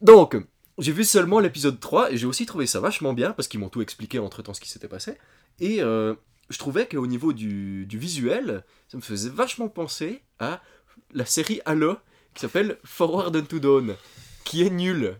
Donc, 0.00 0.36
j'ai 0.78 0.92
vu 0.92 1.04
seulement 1.04 1.40
l'épisode 1.40 1.78
3 1.78 2.12
et 2.12 2.16
j'ai 2.16 2.26
aussi 2.26 2.46
trouvé 2.46 2.66
ça 2.66 2.80
vachement 2.80 3.12
bien 3.12 3.32
parce 3.32 3.48
qu'ils 3.48 3.60
m'ont 3.60 3.68
tout 3.68 3.82
expliqué 3.82 4.18
entre 4.18 4.42
temps 4.42 4.54
ce 4.54 4.60
qui 4.60 4.68
s'était 4.68 4.88
passé. 4.88 5.16
Et 5.60 5.82
euh, 5.82 6.14
je 6.50 6.58
trouvais 6.58 6.86
qu'au 6.86 7.06
niveau 7.06 7.32
du, 7.32 7.86
visuel, 7.90 8.64
ça 8.88 8.96
me 8.96 9.02
faisait 9.02 9.30
vachement 9.30 9.68
penser 9.68 10.22
à 10.38 10.60
la 11.12 11.24
série 11.24 11.60
Halo 11.64 11.96
qui 12.34 12.40
s'appelle 12.40 12.78
Forward 12.84 13.34
Unto 13.36 13.58
Dawn, 13.60 13.94
qui 14.44 14.62
est 14.62 14.70
nulle. 14.70 15.16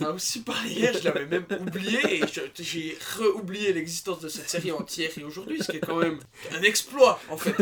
On 0.00 0.04
a 0.06 0.10
aussi 0.10 0.40
parlé 0.42 0.70
hier, 0.70 0.92
je 0.92 1.04
l'avais 1.04 1.26
même 1.26 1.46
oublié 1.60 2.18
et 2.18 2.22
j'ai 2.60 2.96
re-oublié 3.18 3.72
l'existence 3.72 4.20
de 4.20 4.28
cette 4.28 4.48
série 4.50 4.72
entière 4.72 5.10
et 5.16 5.24
aujourd'hui, 5.24 5.58
ce 5.62 5.70
qui 5.70 5.78
est 5.78 5.80
quand 5.80 5.96
même 5.96 6.18
un 6.52 6.62
exploit 6.62 7.20
en 7.30 7.36
fait. 7.36 7.54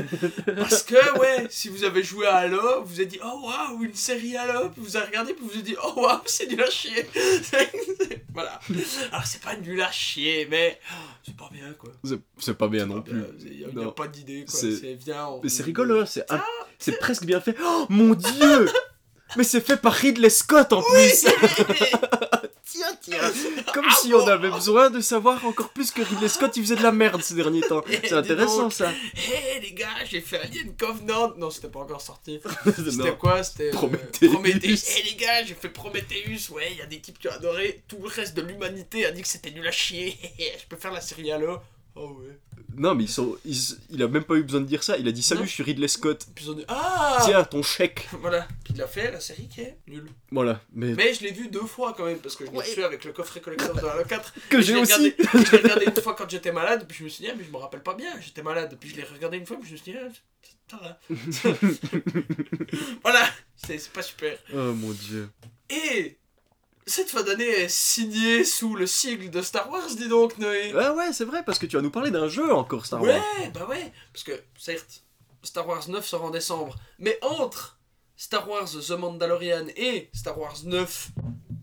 Parce 0.57 0.83
que, 0.83 1.19
ouais, 1.19 1.47
si 1.51 1.69
vous 1.69 1.85
avez 1.85 2.03
joué 2.03 2.27
à 2.27 2.37
Halo, 2.37 2.83
vous 2.83 2.87
vous 2.95 3.01
êtes 3.01 3.09
dit, 3.09 3.21
oh 3.25 3.41
waouh, 3.45 3.83
une 3.85 3.95
série 3.95 4.37
Halo, 4.37 4.71
puis 4.71 4.83
vous 4.83 4.97
avez 4.97 5.07
regardé, 5.07 5.33
puis 5.35 5.43
vous 5.45 5.51
vous 5.51 5.59
êtes 5.59 5.65
dit, 5.65 5.77
oh 5.83 5.93
waouh, 6.01 6.21
c'est 6.27 6.47
nul 6.49 6.63
à 6.63 6.71
chier. 6.71 7.07
voilà. 8.35 8.61
Alors, 9.13 9.27
c'est 9.27 9.43
pas 9.43 9.57
nul 9.57 9.81
à 9.83 9.91
chier, 9.91 10.47
mais 10.51 10.79
oh, 10.93 10.95
c'est 11.25 11.37
pas 11.37 11.49
bien 11.53 11.73
quoi. 11.79 11.91
C'est- 12.39 12.55
pas 12.55 12.69
bien 12.69 12.87
non 12.87 12.97
pas 13.01 13.11
plus. 13.11 13.23
Il 13.47 13.59
n'y 13.59 13.65
a, 13.65 13.69
Non. 13.73 13.93
pas 13.93 14.09
d'idée 14.09 14.45
quoi. 14.45 14.59
C'est- 14.59 14.99
on- 15.13 15.41
Mais 15.43 15.49
c'est 15.49 15.63
rigolo, 15.63 16.01
hein, 16.03 16.05
c'est 16.79 16.99
presque 16.99 17.25
bien 17.25 17.41
fait. 17.41 17.57
Oh 17.63 17.87
mon 17.89 18.15
dieu 18.15 18.69
Mais 19.37 19.45
c'est 19.45 19.61
fait 19.61 19.77
par 19.77 19.93
Ridley 19.93 20.31
Scott 20.31 20.73
en 20.73 20.83
plus 20.83 21.27
Tiens, 22.65 22.97
tiens 23.01 23.19
Comme 23.75 23.87
si 24.01 24.15
on 24.15 24.27
avait 24.27 24.51
besoin 24.51 24.91
de 24.91 25.01
savoir 25.01 25.45
encore 25.45 25.71
plus 25.71 25.91
que 25.91 26.03
Ridley 26.03 26.29
Scott 26.29 26.57
il 26.57 26.63
faisait 26.63 26.77
de 26.77 26.83
la 26.83 26.93
merde 26.93 27.23
ces 27.23 27.35
derniers 27.35 27.63
temps. 27.63 27.83
Eh, 27.91 27.99
C'est 28.05 28.13
intéressant 28.13 28.63
donc. 28.63 28.73
ça. 28.73 28.91
Hé 29.15 29.61
les 29.61 29.73
gars, 29.73 29.89
j'ai 30.09 30.21
fait 30.21 30.39
Alien 30.41 30.75
Covenant. 30.77 31.33
Non, 31.37 31.51
c'était 31.51 31.69
pas 31.69 31.81
encore 31.81 32.01
sorti. 32.01 32.41
C'était 32.77 33.17
quoi? 33.17 33.43
C'était 33.43 33.69
euh, 33.69 33.73
Prometheus. 33.73 34.29
Prometheus. 34.31 34.79
Eh 34.99 35.03
les 35.11 35.17
gars, 35.17 35.45
j'ai 35.45 35.55
fait 35.55 35.69
Prometheus. 35.69 36.51
Ouais, 36.53 36.69
il 36.71 36.79
y 36.79 36.83
a 36.83 36.87
des 36.87 37.01
types 37.01 37.19
qui 37.19 37.29
ont 37.29 37.33
adoré. 37.33 37.83
Tout 37.89 37.99
le 38.03 38.09
reste 38.09 38.35
de 38.37 38.43
l'humanité 38.43 39.05
a 39.07 39.11
dit 39.11 39.23
que 39.23 39.29
c'était 39.29 39.51
nul 39.51 39.67
à 39.67 39.73
chier. 39.73 40.17
Je 40.39 40.67
peux 40.69 40.77
faire 40.77 40.93
la 40.93 41.01
série 41.01 41.33
Halo. 41.33 41.59
Oh 41.97 42.17
ouais. 42.21 42.39
Non 42.77 42.95
mais 42.95 43.05
ils 43.05 43.09
sont, 43.11 43.37
ils- 43.45 43.77
il 43.91 44.03
a 44.03 44.07
même 44.09 44.23
pas 44.25 44.35
eu 44.37 44.43
besoin 44.45 44.61
de 44.61 44.67
dire 44.67 44.83
ça, 44.83 44.97
il 44.97 45.07
a 45.09 45.13
dit 45.13 45.23
salut 45.23 45.41
Non. 45.41 45.47
je 45.47 45.51
suis 45.53 45.63
Ridley 45.65 45.89
Scott. 45.89 46.27
Ah 46.69 47.19
Tiens 47.25 47.43
ton 47.45 47.63
chèque. 47.63 48.09
Voilà. 48.21 48.47
Puis 48.65 48.75
il 48.77 48.83
a 48.83 48.87
fait 48.87 49.11
la 49.11 49.19
série 49.21 49.49
qui 49.49 49.63
est 49.63 49.77
nulle. 49.89 50.09
Voilà, 50.31 50.61
mais, 50.73 50.95
Mais 50.95 51.13
je 51.13 51.23
l'ai 51.25 51.33
vu 51.33 51.49
deux 51.49 51.67
fois 51.67 51.93
quand 51.97 52.05
même 52.07 52.19
parce 52.19 52.37
que 52.37 52.47
je 52.47 52.51
Ouais. 52.53 52.59
reçu 52.59 52.85
avec 52.85 53.05
le 53.05 53.13
coffret 53.13 53.41
collector 53.41 53.75
de 53.75 53.81
Halo 53.85 54.05
4. 54.05 54.35
que 54.49 54.61
j'ai 54.63 54.77
aussi. 54.77 54.93
regardé- 54.93 55.15
Je 55.19 55.51
l'ai 55.57 55.59
regardé 55.63 55.85
une 55.87 56.03
fois 56.03 56.15
quand 56.15 56.31
j'étais 56.31 56.53
malade, 56.53 56.85
puis 56.89 56.99
je 56.99 57.05
me 57.05 57.09
suis 57.09 57.25
dit, 57.25 57.31
ah, 57.31 57.35
mais 57.37 57.45
je 57.45 57.51
me 57.51 57.57
rappelle 57.57 57.83
pas 57.83 57.95
bien, 57.95 58.11
j'étais 58.21 58.43
malade. 58.43 58.77
Puis 58.81 58.91
je 58.91 58.97
l'ai 58.97 59.03
regardé 59.05 59.37
une 59.39 59.47
fois, 59.47 59.57
puis 59.59 59.67
je 59.69 59.73
me 59.73 59.79
suis 59.79 59.93
dit, 59.93 59.99
ah, 60.73 60.99
voilà, 63.03 63.29
c'est 63.57 63.79
c'est 63.79 63.93
pas 63.93 64.03
super. 64.03 64.39
Oh 64.55 64.73
mon 64.73 64.93
dieu. 64.93 65.29
Et 65.69 66.17
cette 66.91 67.09
fin 67.11 67.23
d'année 67.23 67.45
est 67.47 67.69
signée 67.69 68.45
sous 68.45 68.75
le 68.77 68.87
sigle 68.87 69.31
de 69.31 69.43
Star 69.43 69.71
Wars, 69.71 69.87
dis 69.97 70.09
donc, 70.09 70.37
Noé. 70.39 70.75
Ouais 70.75 70.89
ouais 70.91 71.13
c'est 71.13 71.25
vrai 71.25 71.43
parce 71.45 71.59
que 71.59 71.67
tu 71.67 71.77
vas 71.77 71.83
nous 71.83 71.91
parler 71.91 72.11
d'un 72.11 72.29
jeu 72.29 72.53
encore 72.53 72.85
Star 72.87 73.01
Ouais, 73.03 73.15
Wars. 73.15 73.25
bah 73.55 73.67
ouais, 73.69 73.93
parce 74.13 74.25
que 74.25 74.33
certes, 74.59 75.03
Star 75.43 75.67
Wars 75.69 75.89
9 75.89 76.07
sort 76.07 76.25
en 76.25 76.31
décembre. 76.31 76.77
Mais 76.99 77.19
entre 77.23 77.79
Star 78.17 78.49
Wars 78.49 78.69
The 78.69 78.91
Mandalorian 78.91 79.67
et 79.77 80.11
Star 80.13 80.39
Wars 80.39 80.57
9, 80.65 81.09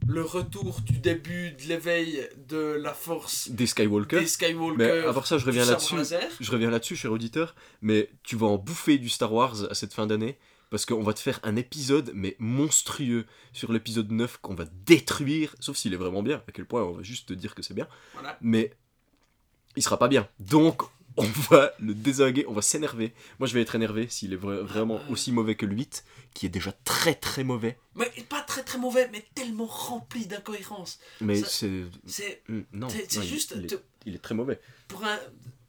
le 0.08 0.24
retour 0.24 0.80
du 0.82 1.00
début 1.00 1.52
de 1.52 1.64
l'éveil 1.68 2.28
de 2.48 2.58
la 2.82 2.94
force 2.94 3.50
Des 3.50 3.68
Skywalker. 3.68 4.22
des 4.22 4.26
Skywalker. 4.28 4.76
Mais 5.06 5.14
part 5.14 5.28
ça, 5.28 5.38
je 5.38 5.46
reviens 5.46 5.66
là-dessus. 5.66 5.96
Je 6.40 6.52
reviens 6.52 6.70
là-dessus, 6.72 6.96
cher 6.96 7.12
auditeur, 7.12 7.54
mais 7.82 8.10
tu 8.24 8.36
vas 8.38 8.48
en 8.48 8.58
bouffer 8.58 8.98
du 8.98 9.10
Star 9.10 9.34
Wars 9.34 9.70
à 9.70 9.74
cette 9.76 9.94
fin 9.94 10.08
d'année, 10.08 10.38
parce 10.70 10.86
qu'on 10.86 11.04
va 11.04 11.14
te 11.14 11.20
faire 11.20 11.40
un 11.44 11.56
épisode, 11.56 12.12
mais 12.14 12.36
monstrueux, 12.40 13.26
sur 13.54 13.72
l'épisode 13.72 14.12
9 14.12 14.38
qu'on 14.42 14.56
va 14.56 14.66
détruire, 14.86 15.56
sauf 15.60 15.78
s'il 15.78 15.94
est 15.94 15.98
vraiment 15.98 16.24
bien, 16.24 16.44
à 16.48 16.52
quel 16.52 16.66
point 16.66 16.84
on 16.84 16.92
va 16.94 17.04
juste 17.04 17.30
te 17.30 17.34
dire 17.34 17.56
que 17.56 17.62
c'est 17.64 17.74
bien, 17.74 17.88
Voilà. 18.14 18.38
mais 18.42 18.74
il 19.76 19.84
sera 19.84 19.98
pas 20.00 20.08
bien. 20.08 20.28
Donc, 20.40 20.82
on 21.20 21.24
va 21.50 21.72
le 21.80 21.96
désinguer, 21.96 22.46
on 22.48 22.54
va 22.54 22.62
s'énerver. 22.62 23.12
Moi, 23.40 23.48
je 23.48 23.54
vais 23.56 23.62
être 23.62 23.74
énervé 23.74 24.08
s'il 24.08 24.34
est 24.34 24.38
vra- 24.38 24.62
vraiment 24.62 25.00
Ah. 25.08 25.12
aussi 25.12 25.32
mauvais 25.32 25.56
que 25.56 25.66
le 25.66 25.74
8, 25.76 26.04
qui 26.36 26.46
est 26.46 26.50
déjà 26.50 26.72
très 26.84 27.16
très 27.16 27.44
mauvais, 27.44 27.80
Mais 27.96 28.12
pas 28.30 28.42
très 28.42 28.62
très 28.64 28.78
mauvais, 28.78 29.10
mais 29.12 29.26
tellement 29.34 29.66
rempli 29.66 30.28
d'incohérences. 30.28 31.00
mais 31.22 31.38
Ça- 31.42 31.48
c'est... 31.50 31.84
C'est 32.06 32.44
Hmm, 32.48 32.62
Non, 32.72 32.90
c'est- 32.90 33.06
c'est 33.12 33.18
non, 33.20 33.24
il- 33.26 33.30
juste. 33.30 33.54
il, 33.58 33.66
est, 33.66 33.84
il 34.06 34.16
est 34.16 34.20
très 34.20 34.36
mauvais. 34.36 34.60
pour, 34.88 35.04
un, 35.06 35.18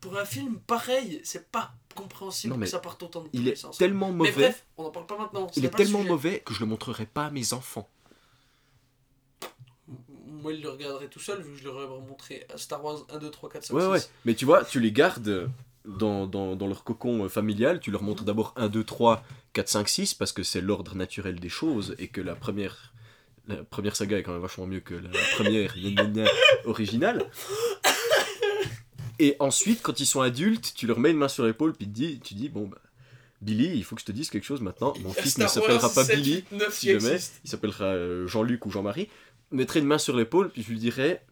pour 0.02 0.18
un 0.18 0.24
film 0.26 0.58
pareil, 0.66 1.20
c'est 1.24 1.50
pas 1.50 1.72
Non, 2.48 2.56
mais 2.56 2.66
que 2.66 2.70
ça 2.70 2.78
parte 2.78 3.02
autant 3.02 3.22
de 3.22 3.28
Il 3.32 3.48
est 3.48 3.56
sens. 3.56 3.78
tellement 3.78 4.08
Mais 4.08 4.16
mauvais... 4.18 4.32
bref, 4.32 4.64
on 4.76 4.84
n'en 4.84 4.90
parle 4.90 5.06
pas 5.06 5.18
maintenant. 5.18 5.46
Il 5.56 5.64
est 5.64 5.70
tellement 5.70 6.02
mauvais 6.04 6.40
que 6.40 6.54
je 6.54 6.60
le 6.60 6.66
montrerai 6.66 7.06
pas 7.06 7.26
à 7.26 7.30
mes 7.30 7.52
enfants. 7.52 7.88
Moi, 10.26 10.52
il 10.52 10.62
le 10.62 10.70
regarderait 10.70 11.08
tout 11.08 11.18
seul, 11.20 11.42
vu 11.42 11.52
que 11.52 11.58
je 11.58 11.64
leur 11.64 11.82
ai 11.82 11.86
montré 11.86 12.46
Star 12.56 12.84
Wars 12.84 13.04
1, 13.12 13.18
2, 13.18 13.30
3, 13.30 13.48
4, 13.50 13.64
5, 13.64 13.74
Ouais, 13.74 13.82
6. 13.82 13.88
ouais. 13.88 14.00
Mais 14.24 14.34
tu 14.34 14.44
vois, 14.44 14.64
tu 14.64 14.78
les 14.78 14.92
gardes 14.92 15.50
dans, 15.84 16.26
dans, 16.26 16.54
dans 16.54 16.66
leur 16.66 16.84
cocon 16.84 17.24
euh, 17.24 17.28
familial. 17.28 17.80
Tu 17.80 17.90
leur 17.90 18.02
montres 18.02 18.22
d'abord 18.24 18.52
1, 18.56 18.68
2, 18.68 18.84
3, 18.84 19.24
4, 19.54 19.68
5, 19.68 19.88
6 19.88 20.14
parce 20.14 20.32
que 20.32 20.42
c'est 20.42 20.60
l'ordre 20.60 20.94
naturel 20.94 21.40
des 21.40 21.48
choses 21.48 21.96
et 21.98 22.08
que 22.08 22.20
la 22.20 22.34
première, 22.36 22.92
la 23.48 23.64
première 23.64 23.96
saga 23.96 24.18
est 24.18 24.22
quand 24.22 24.32
même 24.32 24.42
vachement 24.42 24.66
mieux 24.66 24.80
que 24.80 24.94
la 24.94 25.10
première 25.36 25.74
originale. 26.66 27.28
Et 29.18 29.36
ensuite, 29.40 29.82
quand 29.82 30.00
ils 30.00 30.06
sont 30.06 30.20
adultes, 30.20 30.72
tu 30.74 30.86
leur 30.86 30.98
mets 30.98 31.10
une 31.10 31.16
main 31.16 31.28
sur 31.28 31.44
l'épaule 31.44 31.72
puis 31.72 31.86
tu 31.86 31.92
dis, 31.92 32.20
tu 32.20 32.34
dis 32.34 32.48
bon, 32.48 32.68
bah, 32.68 32.78
Billy, 33.40 33.70
il 33.74 33.84
faut 33.84 33.94
que 33.94 34.00
je 34.00 34.06
te 34.06 34.12
dise 34.12 34.30
quelque 34.30 34.44
chose 34.44 34.60
maintenant. 34.60 34.94
Mon 35.00 35.12
fils 35.12 35.38
ne 35.38 35.46
s'appellera 35.46 35.88
pas 35.88 36.04
7, 36.04 36.16
Billy 36.16 36.34
8, 36.50 36.52
9 36.52 36.74
si 36.74 36.86
jamais, 36.86 37.12
existe. 37.12 37.40
il 37.44 37.50
s'appellera 37.50 37.84
euh, 37.84 38.26
Jean-Luc 38.26 38.66
ou 38.66 38.70
Jean-Marie, 38.70 39.08
mettrai 39.50 39.80
une 39.80 39.86
main 39.86 39.98
sur 39.98 40.16
l'épaule, 40.16 40.50
puis 40.50 40.62
je 40.62 40.70
lui 40.70 40.78
dirais 40.78 41.24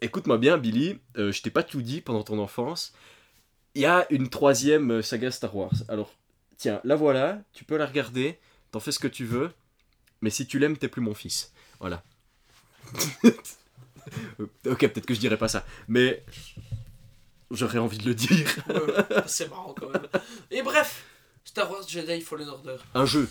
Écoute-moi 0.00 0.38
bien, 0.38 0.58
Billy, 0.58 0.98
euh, 1.16 1.32
je 1.32 1.40
t'ai 1.40 1.50
pas 1.50 1.62
tout 1.62 1.80
dit 1.80 2.00
pendant 2.00 2.22
ton 2.22 2.38
enfance. 2.38 2.92
Il 3.74 3.82
y 3.82 3.86
a 3.86 4.06
une 4.10 4.28
troisième 4.28 4.90
euh, 4.90 5.02
saga 5.02 5.30
Star 5.30 5.54
Wars. 5.56 5.72
Alors, 5.88 6.12
tiens, 6.56 6.80
la 6.84 6.94
voilà, 6.94 7.40
tu 7.52 7.64
peux 7.64 7.76
la 7.76 7.86
regarder, 7.86 8.38
t'en 8.70 8.80
fais 8.80 8.92
ce 8.92 8.98
que 8.98 9.08
tu 9.08 9.24
veux, 9.24 9.50
mais 10.20 10.30
si 10.30 10.46
tu 10.46 10.58
l'aimes, 10.58 10.76
t'es 10.76 10.88
plus 10.88 11.02
mon 11.02 11.14
fils. 11.14 11.52
Voilà. 11.80 12.02
Euh, 14.38 14.46
ok, 14.66 14.80
peut-être 14.80 15.06
que 15.06 15.14
je 15.14 15.18
dirais 15.18 15.38
pas 15.38 15.48
ça, 15.48 15.64
mais 15.88 16.22
j'aurais 17.50 17.78
envie 17.78 17.98
de 17.98 18.06
le 18.06 18.14
dire. 18.14 18.46
Ouais, 18.68 19.04
c'est 19.26 19.48
marrant 19.50 19.74
quand 19.78 19.88
même. 19.90 20.06
Et 20.50 20.62
bref, 20.62 21.04
Star 21.44 21.70
Wars 21.70 21.86
Jedi 21.86 22.20
Fallen 22.20 22.48
Order. 22.48 22.76
Un 22.94 23.06
jeu. 23.06 23.28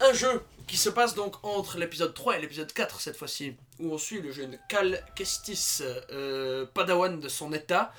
Un 0.00 0.12
jeu 0.12 0.42
qui 0.66 0.76
se 0.76 0.88
passe 0.88 1.14
donc 1.14 1.36
entre 1.44 1.78
l'épisode 1.78 2.12
3 2.14 2.38
et 2.38 2.40
l'épisode 2.40 2.72
4 2.72 3.00
cette 3.00 3.16
fois-ci, 3.16 3.54
où 3.78 3.92
on 3.92 3.98
suit 3.98 4.20
le 4.20 4.32
jeune 4.32 4.58
Cal 4.68 5.04
Kestis, 5.14 5.80
euh, 6.10 6.66
padawan 6.74 7.20
de 7.20 7.28
son 7.28 7.52
état, 7.52 7.92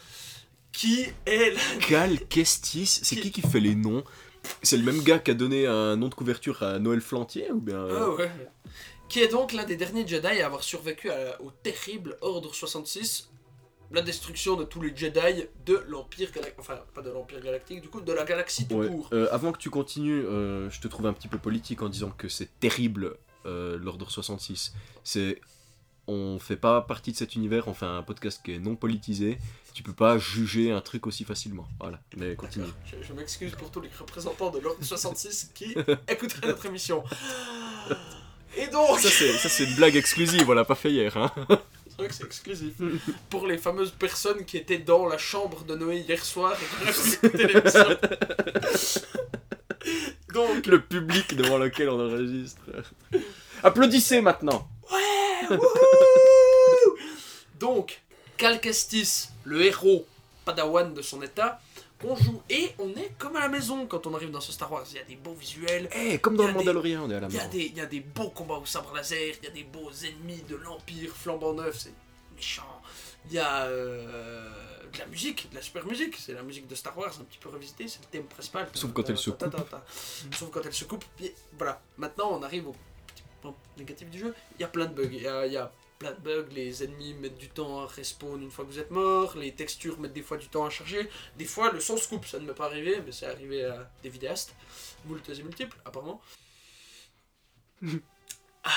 qui 0.71 1.05
est 1.25 1.51
la 1.51 1.85
Cal 1.87 2.19
Kestis, 2.27 2.87
c'est 3.03 3.15
qui 3.15 3.31
qui 3.31 3.41
fait 3.41 3.59
les 3.59 3.75
noms? 3.75 4.03
C'est 4.61 4.75
le 4.77 4.83
même 4.83 5.01
gars 5.03 5.19
qui 5.19 5.31
a 5.31 5.33
donné 5.35 5.67
un 5.67 5.95
nom 5.95 6.09
de 6.09 6.15
couverture 6.15 6.63
à 6.63 6.77
Noël 6.79 6.99
Flantier 6.99 7.49
ou 7.51 7.61
bien 7.61 7.77
euh, 7.77 7.97
Ah 8.01 8.09
ouais. 8.11 8.31
Qui 9.07 9.21
est 9.21 9.27
donc 9.29 9.53
l'un 9.53 9.63
des 9.63 9.77
derniers 9.77 10.05
Jedi 10.05 10.41
à 10.41 10.45
avoir 10.47 10.63
survécu 10.63 11.09
à- 11.11 11.39
au 11.41 11.51
terrible 11.51 12.17
Ordre 12.21 12.53
66, 12.53 13.29
la 13.93 14.01
destruction 14.01 14.55
de 14.55 14.63
tous 14.65 14.81
les 14.81 14.95
Jedi 14.95 15.45
de 15.65 15.83
l'Empire 15.87 16.31
Galactique, 16.31 16.59
enfin 16.59 16.79
pas 16.93 17.01
de 17.01 17.11
l'Empire 17.11 17.39
Galactique, 17.41 17.81
du 17.81 17.87
coup 17.89 18.01
de 18.01 18.11
la 18.11 18.25
galaxie 18.25 18.67
tout 18.67 18.75
Ouais. 18.75 18.87
court. 18.87 19.09
Euh, 19.13 19.27
avant 19.31 19.51
que 19.51 19.59
tu 19.59 19.69
continues, 19.69 20.25
euh, 20.25 20.69
je 20.69 20.81
te 20.81 20.87
trouve 20.87 21.05
un 21.05 21.13
petit 21.13 21.27
peu 21.27 21.37
politique 21.37 21.81
en 21.81 21.89
disant 21.89 22.09
que 22.09 22.27
c'est 22.27 22.59
terrible 22.59 23.15
euh, 23.45 23.77
l'ordre 23.77 24.09
66. 24.09 24.73
C'est 25.03 25.39
on 26.07 26.37
fait 26.37 26.57
pas 26.57 26.81
partie 26.81 27.13
de 27.13 27.17
cet 27.17 27.35
univers, 27.35 27.69
on 27.69 27.73
fait 27.73 27.85
un 27.85 28.03
podcast 28.03 28.41
qui 28.43 28.51
est 28.53 28.59
non 28.59 28.75
politisé. 28.75 29.37
Tu 29.73 29.83
peux 29.83 29.93
pas 29.93 30.17
juger 30.17 30.71
un 30.71 30.81
truc 30.81 31.07
aussi 31.07 31.23
facilement. 31.23 31.65
Voilà, 31.79 31.99
mais 32.17 32.35
continue. 32.35 32.65
Je, 32.85 32.95
je 33.07 33.13
m'excuse 33.13 33.53
pour 33.53 33.71
tous 33.71 33.79
les 33.81 33.89
représentants 33.97 34.51
de 34.51 34.59
l'Ordre 34.59 34.83
66 34.83 35.51
qui 35.55 35.75
écouteraient 36.09 36.47
notre 36.47 36.65
émission. 36.65 37.03
Et 38.57 38.67
donc, 38.67 38.99
Ça 38.99 39.09
c'est 39.09 39.31
ça 39.33 39.49
c'est 39.49 39.63
une 39.65 39.75
blague 39.75 39.95
exclusive, 39.95 40.47
on 40.47 40.53
l'a 40.53 40.65
pas 40.65 40.75
fait 40.75 40.91
hier. 40.91 41.15
Hein. 41.17 41.31
C'est 41.93 42.01
vrai 42.01 42.07
que 42.07 42.15
c'est 42.15 42.25
exclusif. 42.25 42.73
Pour 43.29 43.45
les 43.45 43.59
fameuses 43.59 43.91
personnes 43.91 44.45
qui 44.45 44.57
étaient 44.57 44.79
dans 44.79 45.05
la 45.07 45.19
chambre 45.19 45.63
de 45.63 45.75
Noé 45.75 45.97
hier 45.99 46.25
soir 46.25 46.53
et 46.53 46.65
qui 46.65 46.85
l'émission. 47.37 47.83
Donc, 50.33 50.65
Le 50.65 50.81
public 50.81 51.35
devant 51.35 51.59
lequel 51.59 51.89
on 51.89 51.99
enregistre. 51.99 52.61
Applaudissez 53.61 54.21
maintenant. 54.21 54.67
Wouhou 54.89 55.59
Donc, 57.59 58.01
Cal 58.37 58.59
Kestis, 58.59 59.29
le 59.43 59.61
héros 59.61 60.07
padawan 60.45 60.95
de 60.95 61.03
son 61.03 61.21
état, 61.21 61.61
on 62.05 62.15
joue 62.15 62.41
et 62.49 62.71
on 62.79 62.89
est 62.91 63.11
comme 63.17 63.35
à 63.35 63.39
la 63.41 63.49
maison 63.49 63.85
quand 63.87 64.05
on 64.07 64.13
arrive 64.15 64.31
dans 64.31 64.41
ce 64.41 64.51
Star 64.51 64.71
Wars. 64.71 64.85
Il 64.91 64.95
y 64.97 64.99
a 64.99 65.03
des 65.03 65.15
beaux 65.15 65.33
visuels, 65.33 65.89
Eh, 65.95 66.17
comme 66.19 66.35
dans 66.35 66.43
le 66.45 66.51
des- 66.53 66.57
Mandalorian, 66.59 67.03
on 67.05 67.09
est 67.11 67.15
à 67.15 67.19
la 67.21 67.27
il 67.27 67.33
y, 67.33 67.37
a 67.37 67.39
maison. 67.39 67.51
des, 67.51 67.65
il 67.65 67.77
y 67.77 67.81
a 67.81 67.85
des 67.85 67.99
beaux 68.01 68.29
combats 68.29 68.55
au 68.57 68.65
sabre 68.65 68.93
laser, 68.95 69.35
il 69.41 69.45
y 69.45 69.47
a 69.47 69.51
des 69.51 69.63
beaux 69.63 69.91
ennemis 69.91 70.41
de 70.47 70.55
l'Empire 70.55 71.11
flambant 71.15 71.53
neuf, 71.53 71.77
c'est 71.79 71.93
méchant. 72.35 72.81
Il 73.27 73.33
y 73.33 73.39
a 73.39 73.63
euh, 73.63 74.49
de 74.91 74.99
la 74.99 75.05
musique, 75.05 75.49
de 75.49 75.55
la 75.55 75.61
super 75.61 75.85
musique, 75.85 76.15
c'est 76.17 76.33
la 76.33 76.43
musique 76.43 76.67
de 76.67 76.75
Star 76.75 76.97
Wars 76.97 77.13
un 77.19 77.23
petit 77.23 77.37
peu 77.39 77.49
revisitée, 77.49 77.87
c'est 77.87 77.99
le 78.01 78.07
thème 78.07 78.25
principal. 78.25 78.67
Sauf 78.73 78.91
quand 78.93 79.09
elle 79.09 79.17
se 79.17 79.29
ta. 79.31 79.49
Sauf 80.35 80.49
quand 80.51 80.61
elle 80.65 80.73
se 80.73 80.83
coupe. 80.85 81.05
Voilà, 81.57 81.81
maintenant 81.97 82.29
on 82.37 82.43
arrive 82.43 82.67
au 82.67 82.75
petit 83.07 83.23
point 83.41 83.55
négatif 83.77 84.09
du 84.09 84.19
jeu. 84.19 84.35
Il 84.57 84.61
y 84.61 84.63
a 84.65 84.67
plein 84.67 84.85
de 84.87 84.93
bugs, 84.93 85.09
il 85.11 85.21
y 85.21 85.27
a, 85.27 85.45
il 85.47 85.53
y 85.53 85.57
a 85.57 85.71
plein 86.03 86.11
de 86.11 86.19
bugs, 86.19 86.53
les 86.53 86.83
ennemis 86.83 87.13
mettent 87.13 87.37
du 87.37 87.47
temps 87.47 87.81
à 87.81 87.87
respawn 87.87 88.41
une 88.41 88.51
fois 88.51 88.65
que 88.65 88.69
vous 88.71 88.79
êtes 88.79 88.91
mort, 88.91 89.37
les 89.37 89.53
textures 89.53 89.97
mettent 89.99 90.11
des 90.11 90.21
fois 90.21 90.35
du 90.35 90.49
temps 90.49 90.65
à 90.65 90.69
charger, 90.69 91.09
des 91.37 91.45
fois 91.45 91.71
le 91.71 91.79
son 91.79 91.95
se 91.95 92.09
coupe, 92.09 92.25
ça 92.25 92.39
ne 92.39 92.45
m'est 92.45 92.53
pas 92.53 92.65
arrivé, 92.65 93.01
mais 93.05 93.13
c'est 93.13 93.25
arrivé 93.25 93.63
à 93.63 93.89
des 94.03 94.09
vidéastes, 94.09 94.53
moultes 95.05 95.29
et 95.29 95.43
multiples 95.43 95.77
apparemment. 95.85 96.21
Ah. 98.65 98.71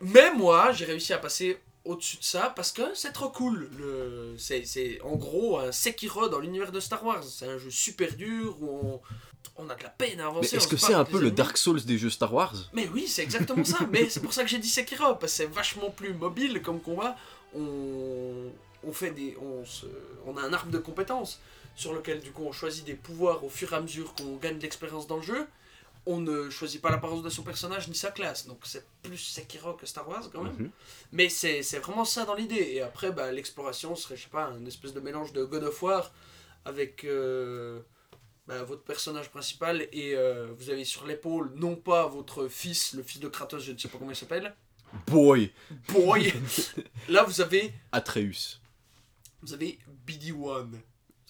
Mais 0.00 0.34
moi, 0.34 0.72
j'ai 0.72 0.84
réussi 0.84 1.12
à 1.12 1.18
passer 1.18 1.60
au-dessus 1.84 2.16
de 2.16 2.24
ça 2.24 2.52
parce 2.56 2.72
que 2.72 2.92
c'est 2.92 3.12
trop 3.12 3.30
cool. 3.30 3.70
Le... 3.78 4.34
C'est 4.36 5.00
en 5.02 5.14
gros 5.14 5.60
un 5.60 5.70
Sekiro 5.70 6.28
dans 6.28 6.40
l'univers 6.40 6.72
de 6.72 6.80
Star 6.80 7.04
Wars. 7.06 7.22
C'est 7.22 7.46
un 7.46 7.56
jeu 7.56 7.70
super 7.70 8.16
dur 8.16 8.60
où 8.60 8.68
on, 8.68 9.00
on 9.56 9.68
a 9.68 9.74
de 9.74 9.82
la 9.82 9.88
peine 9.90 10.20
à 10.20 10.26
avancer. 10.26 10.56
est-ce 10.56 10.68
que 10.68 10.76
c'est 10.76 10.94
un 10.94 11.04
peu 11.04 11.20
le. 11.20 11.30
Dark 11.30 11.56
Souls 11.56 11.82
des 11.84 11.98
jeux 11.98 12.10
Star 12.10 12.32
Wars? 12.32 12.54
Mais 12.72 12.88
oui, 12.88 13.06
c'est 13.06 13.22
exactement 13.22 13.64
ça. 13.64 13.78
Mais 13.90 14.08
c'est 14.08 14.20
pour 14.20 14.32
ça 14.32 14.42
que 14.42 14.48
j'ai 14.48 14.58
dit 14.58 14.68
Sekiro 14.68 15.14
parce 15.16 15.32
que 15.32 15.36
c'est 15.38 15.46
vachement 15.46 15.90
plus 15.90 16.14
mobile 16.14 16.62
comme 16.62 16.80
combat. 16.80 17.16
On, 17.54 18.50
on 18.84 18.92
fait 18.92 19.10
des, 19.10 19.36
on 19.40 19.64
se, 19.64 19.86
on 20.26 20.36
a 20.36 20.42
un 20.42 20.52
arbre 20.52 20.70
de 20.70 20.78
compétences 20.78 21.40
sur 21.74 21.94
lequel 21.94 22.20
du 22.20 22.32
coup 22.32 22.44
on 22.44 22.52
choisit 22.52 22.84
des 22.84 22.94
pouvoirs 22.94 23.44
au 23.44 23.48
fur 23.48 23.72
et 23.72 23.76
à 23.76 23.80
mesure 23.80 24.14
qu'on 24.14 24.36
gagne 24.36 24.58
de 24.58 24.62
l'expérience 24.62 25.06
dans 25.06 25.16
le 25.16 25.22
jeu. 25.22 25.46
On 26.04 26.18
ne 26.18 26.50
choisit 26.50 26.82
pas 26.82 26.90
l'apparence 26.90 27.22
de 27.22 27.30
son 27.30 27.42
personnage 27.42 27.86
ni 27.86 27.94
sa 27.94 28.10
classe, 28.10 28.48
donc 28.48 28.58
c'est 28.64 28.84
plus 29.04 29.18
Sekiro 29.18 29.74
que 29.74 29.86
Star 29.86 30.08
Wars 30.08 30.28
quand 30.32 30.42
même. 30.42 30.56
Mhm. 30.58 30.70
Mais 31.12 31.28
c'est 31.28 31.62
c'est 31.62 31.78
vraiment 31.78 32.04
ça 32.04 32.24
dans 32.24 32.34
l'idée. 32.34 32.72
Et 32.72 32.80
après, 32.80 33.12
bah, 33.12 33.30
l'exploration 33.30 33.94
serait, 33.94 34.16
je 34.16 34.24
sais 34.24 34.28
pas, 34.28 34.46
un 34.46 34.66
espèce 34.66 34.92
de 34.92 35.00
mélange 35.00 35.32
de 35.32 35.44
God 35.44 35.62
of 35.62 35.80
War 35.82 36.10
avec 36.64 37.04
euh, 37.04 37.80
bah, 38.46 38.62
votre 38.64 38.82
personnage 38.82 39.30
principal 39.30 39.88
et 39.92 40.14
euh, 40.16 40.52
vous 40.58 40.70
avez 40.70 40.84
sur 40.84 41.06
l'épaule 41.06 41.52
non 41.56 41.76
pas 41.76 42.06
votre 42.08 42.48
fils, 42.48 42.94
le 42.94 43.02
fils 43.02 43.20
de 43.20 43.28
Kratos, 43.28 43.62
je 43.62 43.72
ne 43.72 43.78
sais 43.78 43.88
pas 43.88 43.98
comment 43.98 44.10
il 44.10 44.16
s'appelle. 44.16 44.54
Boy 45.06 45.52
Boy 45.88 46.32
Là, 47.08 47.24
vous 47.24 47.40
avez, 47.40 47.72
Atreus. 47.92 48.60
vous 49.42 49.52
avez 49.54 49.78
BD1. 50.06 50.34
Vous 50.34 50.76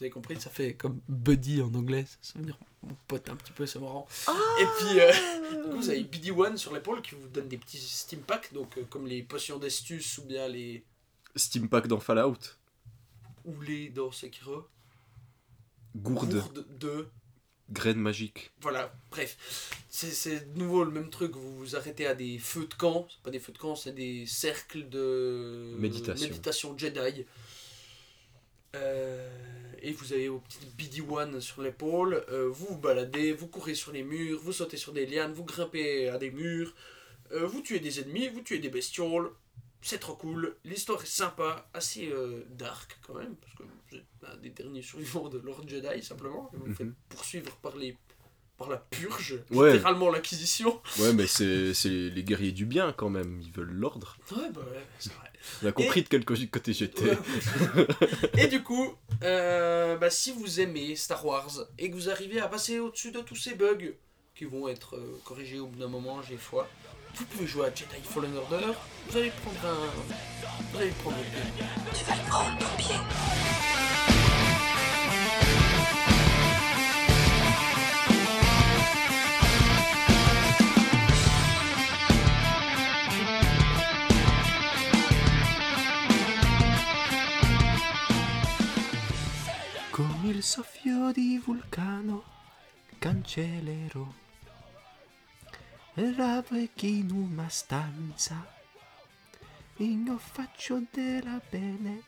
avez 0.01 0.11
compris? 0.11 0.41
Ça 0.41 0.51
fait 0.51 0.75
comme 0.75 1.01
buddy 1.09 1.63
en 1.63 1.73
anglais. 1.75 2.07
Ça 2.21 2.39
veut 2.39 2.45
dire 2.45 2.59
mon 2.83 2.97
pote 3.07 3.29
un 3.29 3.37
petit 3.37 3.53
peu, 3.53 3.65
c'est 3.67 3.79
marrant. 3.79 4.09
Et 4.61 4.65
puis, 4.79 4.99
euh, 5.01 5.13
du 5.51 5.63
coup, 5.63 5.77
vous 5.77 5.91
avez 5.91 6.03
BD1 6.03 6.57
sur 6.57 6.75
l'épaule 6.75 7.01
qui 7.03 7.15
vous 7.15 7.29
donne 7.29 7.47
des 7.47 7.59
petits 7.59 7.79
steam 7.79 8.21
packs, 8.23 8.53
donc 8.53 8.77
euh, 8.77 8.85
comme 8.91 9.07
les 9.07 9.23
potions 9.23 9.59
d'estus 9.59 10.19
ou 10.19 10.25
bien 10.25 10.49
les. 10.49 10.85
Steam 11.37 11.69
Pack 11.69 11.87
dans 11.87 12.01
Fallout. 12.01 12.39
ou 13.45 13.61
les 13.61 13.89
dans 13.91 14.11
Sekiro. 14.11 14.67
Gourde. 15.97 16.33
Gourde 16.35 16.67
de. 16.79 17.07
Graine 17.71 17.99
magique. 17.99 18.51
Voilà, 18.61 18.93
bref. 19.11 19.37
C'est- 19.89 20.11
C'est 20.11 20.53
de 20.53 20.59
nouveau 20.59 20.85
le 20.85 20.91
même 20.91 21.09
truc. 21.11 21.33
Vous 21.37 21.57
vous 21.59 21.77
arrêtez 21.77 22.07
à 22.07 22.15
des 22.15 22.39
feux 22.39 22.67
de 22.67 22.75
camp. 22.75 23.07
C'est 23.11 23.23
pas 23.23 23.31
des 23.31 23.39
feux 23.39 23.53
de 23.53 23.59
camp, 23.59 23.75
c'est 23.77 23.93
des 23.95 24.27
cercles 24.27 24.89
de. 24.89 25.75
Méditation. 25.79 26.29
Méditation 26.29 26.77
Jedi. 26.79 27.25
Euh, 28.75 29.29
et 29.83 29.93
vous 29.93 30.13
avez 30.13 30.29
vos 30.29 30.39
petites 30.41 30.75
BD-1 30.77 31.41
sur 31.41 31.63
l'épaule. 31.63 32.25
euh, 32.31 32.49
vous 32.49 32.67
vous 32.71 32.79
baladez, 32.79 33.33
vous 33.33 33.47
courez 33.49 33.75
sur 33.75 33.93
les 33.93 34.03
murs, 34.03 34.39
vous 34.41 34.53
sautez 34.53 34.77
sur 34.79 34.93
des 34.93 35.05
lianes, 35.07 35.33
vous 35.33 35.45
grimpez 35.45 36.09
à 36.09 36.19
des 36.19 36.31
murs. 36.31 36.75
euh, 37.33 37.47
vous 37.47 37.61
tuez 37.63 37.81
des 37.81 38.01
ennemis, 38.01 38.29
vous 38.29 38.41
tuez 38.43 38.59
des 38.59 38.69
bestioles. 38.71 39.31
C'est 39.83 39.99
trop 39.99 40.15
cool. 40.15 40.57
L'histoire 40.65 41.03
est 41.03 41.07
sympa, 41.07 41.69
assez 41.75 42.09
euh, 42.11 42.45
dark 42.51 42.99
quand 43.07 43.15
même. 43.15 43.35
Parce 43.37 43.53
que 43.55 43.63
vous 43.65 43.97
êtes 43.97 44.05
un 44.33 44.37
des 44.37 44.51
derniers 44.51 44.81
survivants 44.83 45.29
de 45.29 45.39
Lord 45.39 45.69
Jedi 45.69 46.03
simplement. 46.03 46.51
Et 46.55 46.57
vous 46.57 46.75
faites 46.75 46.87
Mhm. 46.87 46.95
poursuivre 47.09 47.55
par 47.57 47.77
les. 47.77 47.99
Par 48.59 48.69
la 48.71 48.77
purge, 48.77 49.41
Ouais. 49.51 49.73
littéralement 49.73 50.09
l'acquisition. 50.11 50.81
Ouais, 51.01 51.13
mais 51.15 51.27
c'est 51.27 51.73
les 51.89 52.23
guerriers 52.23 52.53
du 52.53 52.65
bien 52.65 52.93
quand 52.93 53.09
même, 53.09 53.41
ils 53.41 53.51
veulent 53.51 53.73
l'ordre. 53.73 54.17
Ouais, 54.31 54.51
bah 54.55 54.61
ouais, 54.61 54.87
c'est 55.01 55.13
vrai. 55.15 55.31
On 55.63 55.67
a 55.67 55.73
compris 55.73 56.03
de 56.05 56.09
quel 56.09 56.25
côté 56.25 56.73
j'étais. 56.73 57.11
Ouais. 57.11 57.87
et 58.39 58.47
du 58.47 58.63
coup, 58.63 58.95
euh, 59.25 59.97
bah, 59.97 60.11
si 60.11 60.31
vous 60.31 60.61
aimez 60.61 60.95
Star 60.95 61.25
Wars 61.27 61.51
et 61.79 61.91
que 61.91 61.95
vous 61.97 62.09
arrivez 62.09 62.39
à 62.41 62.47
passer 62.47 62.79
au-dessus 62.79 63.11
de 63.11 63.21
tous 63.21 63.35
ces 63.35 63.55
bugs 63.57 63.95
qui 64.37 64.45
vont 64.45 64.69
être 64.69 64.97
euh, 64.97 65.19
corrigés 65.25 65.59
au 65.59 65.67
bout 65.67 65.79
d'un 65.81 65.89
moment, 65.89 66.23
j'ai 66.23 66.37
foi, 66.37 66.69
vous 67.15 67.25
pouvez 67.27 67.47
jouer 67.47 67.67
à 67.67 67.75
Jedi 67.75 68.03
Fallen 68.03 68.37
Order. 68.37 68.73
Vous 69.09 69.17
allez 69.17 69.31
prendre 69.31 69.59
un. 69.67 69.91
Vous 70.73 70.79
allez 70.79 70.91
prendre 70.91 71.17
le 71.17 71.23
pied. 71.23 71.65
Tu 71.95 72.05
vas 72.05 72.17
le 72.17 72.29
prendre 72.29 72.59
ton 72.59 72.77
pied. 72.77 72.97
Come 89.91 90.31
il 90.31 90.43
soffio 90.43 91.13
di 91.13 91.39
vulcano 91.39 92.25
cancellerò 92.99 94.22
Ravec 95.95 96.85
in 96.85 97.11
una 97.11 97.51
stanza. 97.51 98.47
Io 99.77 100.17
faccio 100.17 100.83
della 100.91 101.39
bene 101.51 102.05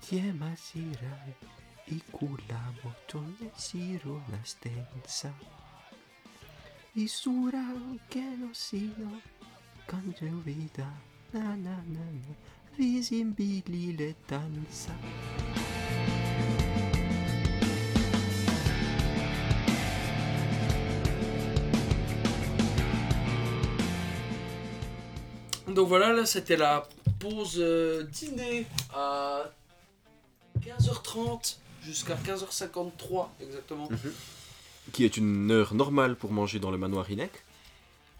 Tiemasirai 0.00 1.34
I 1.86 2.02
culamo 2.10 2.94
tonne 3.06 3.50
siro 3.54 4.22
una 4.26 4.40
stenza. 4.42 5.32
I 6.92 7.08
sura 7.08 7.64
che 8.08 8.20
non 8.20 8.52
sino 8.52 9.18
Cange 9.86 10.28
vita 10.42 10.92
Na 11.30 11.54
na 11.54 11.82
na 11.86 12.04
na 12.04 12.34
Visimbili 12.76 13.96
le 13.96 14.16
danza 14.26 15.63
Donc 25.74 25.88
voilà, 25.88 26.12
là 26.12 26.24
c'était 26.24 26.56
la 26.56 26.86
pause 27.18 27.56
euh, 27.58 28.04
dîner 28.04 28.66
à 28.94 29.50
15h30 30.60 31.56
jusqu'à 31.82 32.14
15h53 32.14 33.28
exactement. 33.40 33.88
Qui 34.92 35.04
est 35.04 35.16
une 35.16 35.50
heure 35.50 35.74
normale 35.74 36.14
pour 36.14 36.30
manger 36.30 36.58
dans 36.60 36.70
le 36.70 36.78
manoir 36.78 37.10
Inek 37.10 37.32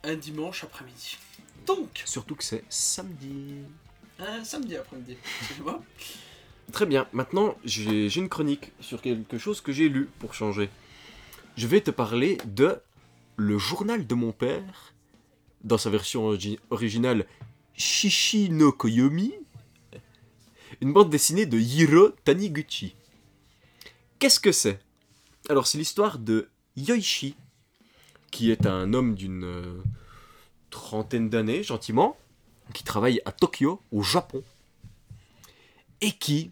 Un 0.02 0.14
dimanche 0.16 0.64
après-midi. 0.64 1.18
Donc, 1.66 2.02
Surtout 2.04 2.34
que 2.34 2.44
c'est 2.44 2.64
samedi. 2.68 3.54
un 4.18 4.42
samedi 4.44 4.76
après-midi, 4.76 5.16
excusez-moi. 5.40 5.82
Très 6.72 6.86
bien, 6.86 7.06
maintenant 7.12 7.56
j'ai 7.64 8.12
une 8.16 8.28
chronique 8.28 8.72
sur 8.80 9.00
quelque 9.00 9.38
chose 9.38 9.60
que 9.60 9.72
j'ai 9.72 9.88
lu 9.88 10.08
pour 10.18 10.34
changer. 10.34 10.70
Je 11.56 11.66
vais 11.66 11.80
te 11.80 11.90
parler 11.92 12.38
de 12.46 12.80
Le 13.36 13.58
journal 13.58 14.06
de 14.06 14.14
mon 14.14 14.32
père, 14.32 14.93
dans 15.64 15.78
sa 15.78 15.90
version 15.90 16.30
origi- 16.30 16.58
originale 16.70 17.26
Shishi 17.74 18.50
no 18.50 18.70
Koyomi, 18.70 19.34
une 20.80 20.92
bande 20.92 21.10
dessinée 21.10 21.46
de 21.46 21.58
Hiro 21.58 22.10
Taniguchi. 22.24 22.94
Qu'est-ce 24.18 24.38
que 24.40 24.52
c'est? 24.52 24.80
Alors 25.48 25.66
c'est 25.66 25.78
l'histoire 25.78 26.18
de 26.18 26.48
Yoichi, 26.76 27.34
qui 28.30 28.50
est 28.50 28.66
un 28.66 28.92
homme 28.94 29.14
d'une 29.14 29.44
euh, 29.44 29.82
trentaine 30.70 31.28
d'années, 31.28 31.62
gentiment, 31.62 32.16
qui 32.72 32.84
travaille 32.84 33.20
à 33.24 33.32
Tokyo, 33.32 33.80
au 33.92 34.02
Japon 34.02 34.42
et 36.00 36.12
qui 36.12 36.50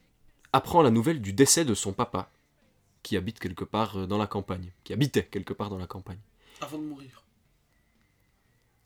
apprend 0.53 0.83
la 0.83 0.91
nouvelle 0.91 1.21
du 1.21 1.33
décès 1.33 1.65
de 1.65 1.75
son 1.75 1.93
papa, 1.93 2.31
qui 3.03 3.17
habite 3.17 3.39
quelque 3.39 3.65
part 3.65 3.97
euh, 3.99 4.07
dans 4.07 4.19
la 4.19 4.27
campagne, 4.27 4.71
qui 4.85 4.93
habitait 4.93 5.25
quelque 5.25 5.53
part 5.53 5.71
dans 5.71 5.79
la 5.79 5.87
campagne. 5.87 6.19
Avant 6.61 6.79
de 6.79 6.85
mourir. 6.85 7.22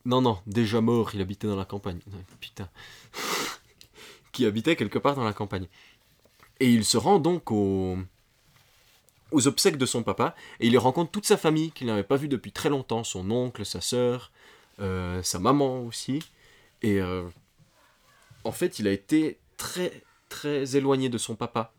Non, 0.06 0.20
non, 0.22 0.38
déjà 0.46 0.80
mort, 0.80 1.10
il 1.14 1.20
habitait 1.20 1.48
dans 1.48 1.56
la 1.56 1.64
campagne. 1.64 1.98
Putain. 2.40 2.68
qui 4.32 4.46
habitait 4.46 4.76
quelque 4.76 4.98
part 4.98 5.16
dans 5.16 5.24
la 5.24 5.32
campagne. 5.32 5.66
Et 6.60 6.70
il 6.70 6.84
se 6.84 6.96
rend 6.96 7.18
donc 7.18 7.50
au- 7.50 7.98
aux 9.32 9.48
obsèques 9.48 9.76
de 9.78 9.86
son 9.86 10.02
papa, 10.04 10.34
et 10.60 10.68
il 10.68 10.78
rencontre 10.78 11.10
toute 11.10 11.26
sa 11.26 11.36
famille 11.36 11.72
qu'il 11.72 11.88
n'avait 11.88 12.04
pas 12.04 12.16
vue 12.16 12.28
depuis 12.28 12.52
très 12.52 12.68
longtemps, 12.68 13.02
son 13.02 13.30
oncle, 13.30 13.66
sa 13.66 13.80
sœur, 13.80 14.30
euh, 14.78 15.22
sa 15.22 15.38
maman 15.40 15.80
aussi. 15.80 16.20
Et 16.82 17.00
euh, 17.00 17.24
en 18.44 18.52
fait, 18.52 18.78
il 18.78 18.86
a 18.86 18.92
été 18.92 19.38
très, 19.56 20.02
très 20.28 20.76
éloigné 20.76 21.08
de 21.08 21.18
son 21.18 21.34
papa 21.34 21.72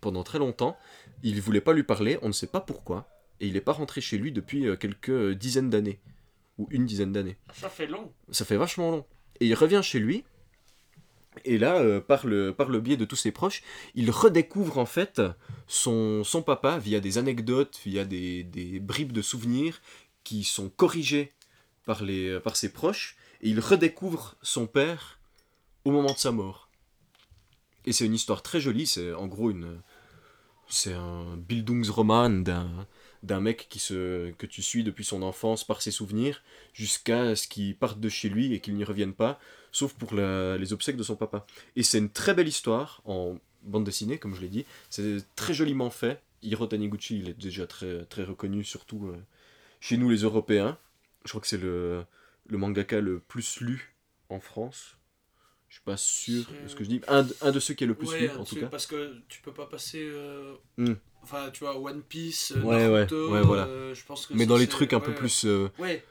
pendant 0.00 0.24
très 0.24 0.38
longtemps. 0.40 0.76
Il 1.22 1.36
ne 1.36 1.40
voulait 1.40 1.60
pas 1.60 1.72
lui 1.72 1.84
parler, 1.84 2.18
on 2.22 2.28
ne 2.28 2.32
sait 2.32 2.46
pas 2.48 2.60
pourquoi, 2.60 3.08
et 3.40 3.46
il 3.46 3.52
n'est 3.52 3.60
pas 3.60 3.72
rentré 3.72 4.00
chez 4.00 4.18
lui 4.18 4.32
depuis 4.32 4.66
euh, 4.66 4.74
quelques 4.76 5.32
dizaines 5.34 5.70
d'années, 5.70 6.00
ou 6.58 6.66
une 6.70 6.86
dizaine 6.86 7.12
d'années. 7.12 7.36
Ça 7.52 7.68
fait 7.68 7.86
long. 7.86 8.12
Ça 8.30 8.44
fait 8.44 8.56
vachement 8.56 8.90
long. 8.90 9.06
Et 9.40 9.46
il 9.46 9.54
revient 9.54 9.80
chez 9.82 9.98
lui. 9.98 10.24
Et 11.44 11.56
là, 11.56 11.76
euh, 11.76 12.00
par, 12.00 12.26
le, 12.26 12.52
par 12.52 12.68
le 12.68 12.80
biais 12.80 12.96
de 12.96 13.04
tous 13.04 13.16
ses 13.16 13.30
proches, 13.30 13.62
il 13.94 14.10
redécouvre 14.10 14.78
en 14.78 14.86
fait 14.86 15.22
son, 15.68 16.24
son 16.24 16.42
papa 16.42 16.78
via 16.78 17.00
des 17.00 17.16
anecdotes, 17.16 17.78
via 17.84 18.04
des, 18.04 18.42
des 18.42 18.80
bribes 18.80 19.12
de 19.12 19.22
souvenirs 19.22 19.80
qui 20.24 20.42
sont 20.42 20.68
corrigées 20.68 21.32
par, 21.86 22.02
les, 22.02 22.40
par 22.40 22.56
ses 22.56 22.72
proches. 22.72 23.16
Et 23.40 23.50
il 23.50 23.60
redécouvre 23.60 24.34
son 24.42 24.66
père 24.66 25.20
au 25.84 25.92
moment 25.92 26.12
de 26.12 26.18
sa 26.18 26.32
mort. 26.32 26.68
Et 27.86 27.92
c'est 27.92 28.04
une 28.04 28.14
histoire 28.14 28.42
très 28.42 28.60
jolie. 28.60 28.86
C'est 28.86 29.12
en 29.12 29.28
gros 29.28 29.50
une. 29.50 29.80
C'est 30.68 30.92
un 30.92 31.36
Bildungsroman 31.36 32.42
d'un 32.42 32.86
d'un 33.22 33.40
mec 33.40 33.66
qui 33.68 33.78
se, 33.78 34.30
que 34.32 34.46
tu 34.46 34.62
suis 34.62 34.84
depuis 34.84 35.04
son 35.04 35.22
enfance 35.22 35.64
par 35.64 35.82
ses 35.82 35.90
souvenirs 35.90 36.42
jusqu'à 36.72 37.34
ce 37.36 37.48
qu'il 37.48 37.76
parte 37.76 38.00
de 38.00 38.08
chez 38.08 38.28
lui 38.28 38.52
et 38.54 38.60
qu'il 38.60 38.74
n'y 38.74 38.84
revienne 38.84 39.12
pas, 39.14 39.38
sauf 39.72 39.94
pour 39.94 40.14
la- 40.14 40.56
les 40.58 40.72
obsèques 40.72 40.96
de 40.96 41.02
son 41.02 41.16
papa. 41.16 41.46
Et 41.76 41.82
c'est 41.82 41.98
une 41.98 42.10
très 42.10 42.34
belle 42.34 42.48
histoire 42.48 43.02
en 43.04 43.38
bande 43.62 43.84
dessinée, 43.84 44.18
comme 44.18 44.34
je 44.34 44.40
l'ai 44.40 44.48
dit. 44.48 44.64
C'est 44.90 45.24
très 45.36 45.52
joliment 45.54 45.90
fait. 45.90 46.22
Hiro 46.42 46.66
Taniguchi, 46.66 47.18
il 47.18 47.28
est 47.28 47.38
déjà 47.38 47.66
très, 47.66 48.04
très 48.04 48.22
reconnu, 48.24 48.62
surtout 48.64 49.08
euh, 49.08 49.16
chez 49.80 49.96
nous 49.96 50.08
les 50.10 50.18
Européens. 50.18 50.78
Je 51.24 51.30
crois 51.30 51.40
que 51.40 51.48
c'est 51.48 51.58
le, 51.58 52.04
le 52.46 52.58
mangaka 52.58 53.00
le 53.00 53.18
plus 53.18 53.60
lu 53.60 53.94
en 54.28 54.38
France. 54.40 54.96
Je 55.68 55.74
suis 55.74 55.82
pas 55.84 55.96
sûr 55.98 56.44
de 56.62 56.68
ce 56.68 56.74
que 56.76 56.84
je 56.84 56.88
dis. 56.88 57.00
Un, 57.08 57.24
de- 57.24 57.36
un 57.42 57.50
de 57.50 57.60
ceux 57.60 57.74
qui 57.74 57.84
est 57.84 57.86
le 57.88 57.94
plus 57.94 58.08
ouais, 58.08 58.20
lu, 58.20 58.30
en 58.30 58.44
tout 58.44 58.54
cas. 58.56 58.68
parce 58.68 58.86
que 58.86 59.16
tu 59.28 59.42
peux 59.42 59.52
pas 59.52 59.66
passer. 59.66 60.02
euh, 60.02 60.54
Hmm. 60.78 60.94
Enfin, 61.22 61.50
tu 61.52 61.60
vois, 61.64 61.78
One 61.78 62.02
Piece, 62.02 62.52
euh, 62.56 62.62
Ouais, 62.62 62.86
ouais, 62.86 62.90
Naruto, 62.90 63.32
ouais, 63.32 63.42
voilà. 63.42 63.66
euh, 63.66 63.94
je 63.94 64.04
pense 64.04 64.26
que 64.26 64.34
Mais 64.34 64.46
dans 64.46 64.56
les 64.56 64.66
trucs 64.66 64.92
un 64.92 65.00
peu 65.00 65.14
plus. 65.14 65.44
euh, 65.44 65.68
Ouais, 65.78 66.04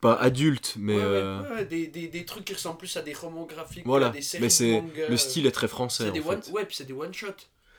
pas 0.00 0.14
adultes, 0.14 0.74
mais. 0.78 0.96
euh, 0.98 1.64
des, 1.64 1.86
des, 1.88 2.08
des 2.08 2.24
trucs 2.24 2.44
qui 2.44 2.54
ressemblent 2.54 2.78
plus 2.78 2.96
à 2.96 3.02
des 3.02 3.12
romans 3.12 3.44
graphiques, 3.44 3.84
Voilà, 3.86 4.06
à 4.06 4.10
des 4.10 4.22
séries 4.22 4.42
mais 4.42 4.48
c'est 4.50 4.80
manga, 4.80 5.08
le 5.08 5.16
style 5.16 5.46
est 5.46 5.52
très 5.52 5.68
français 5.68 6.08
en 6.08 6.12
des 6.12 6.20
fait. 6.20 6.28
one... 6.28 6.40
Ouais, 6.52 6.64
puis 6.64 6.74
c'est 6.76 6.84
des 6.84 6.92
one-shot. 6.92 7.34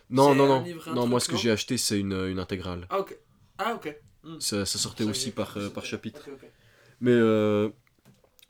Non, 0.09 0.35
non, 0.35 0.45
non, 0.47 0.61
livre, 0.61 0.93
non. 0.93 1.07
moi, 1.07 1.19
ce 1.19 1.27
que 1.29 1.37
j'ai 1.37 1.49
acheté, 1.51 1.77
c'est 1.77 1.99
une, 1.99 2.13
une 2.13 2.39
intégrale. 2.39 2.85
Ah, 2.89 2.99
ok. 2.99 3.17
Ah, 3.57 3.73
ok. 3.75 3.95
Hmm. 4.23 4.39
Ça, 4.39 4.65
ça 4.65 4.77
sortait 4.77 5.03
Ça, 5.05 5.09
aussi 5.09 5.31
par, 5.31 5.57
par 5.73 5.85
chapitre. 5.85 6.29
Mais 7.01 7.11
je 7.11 7.71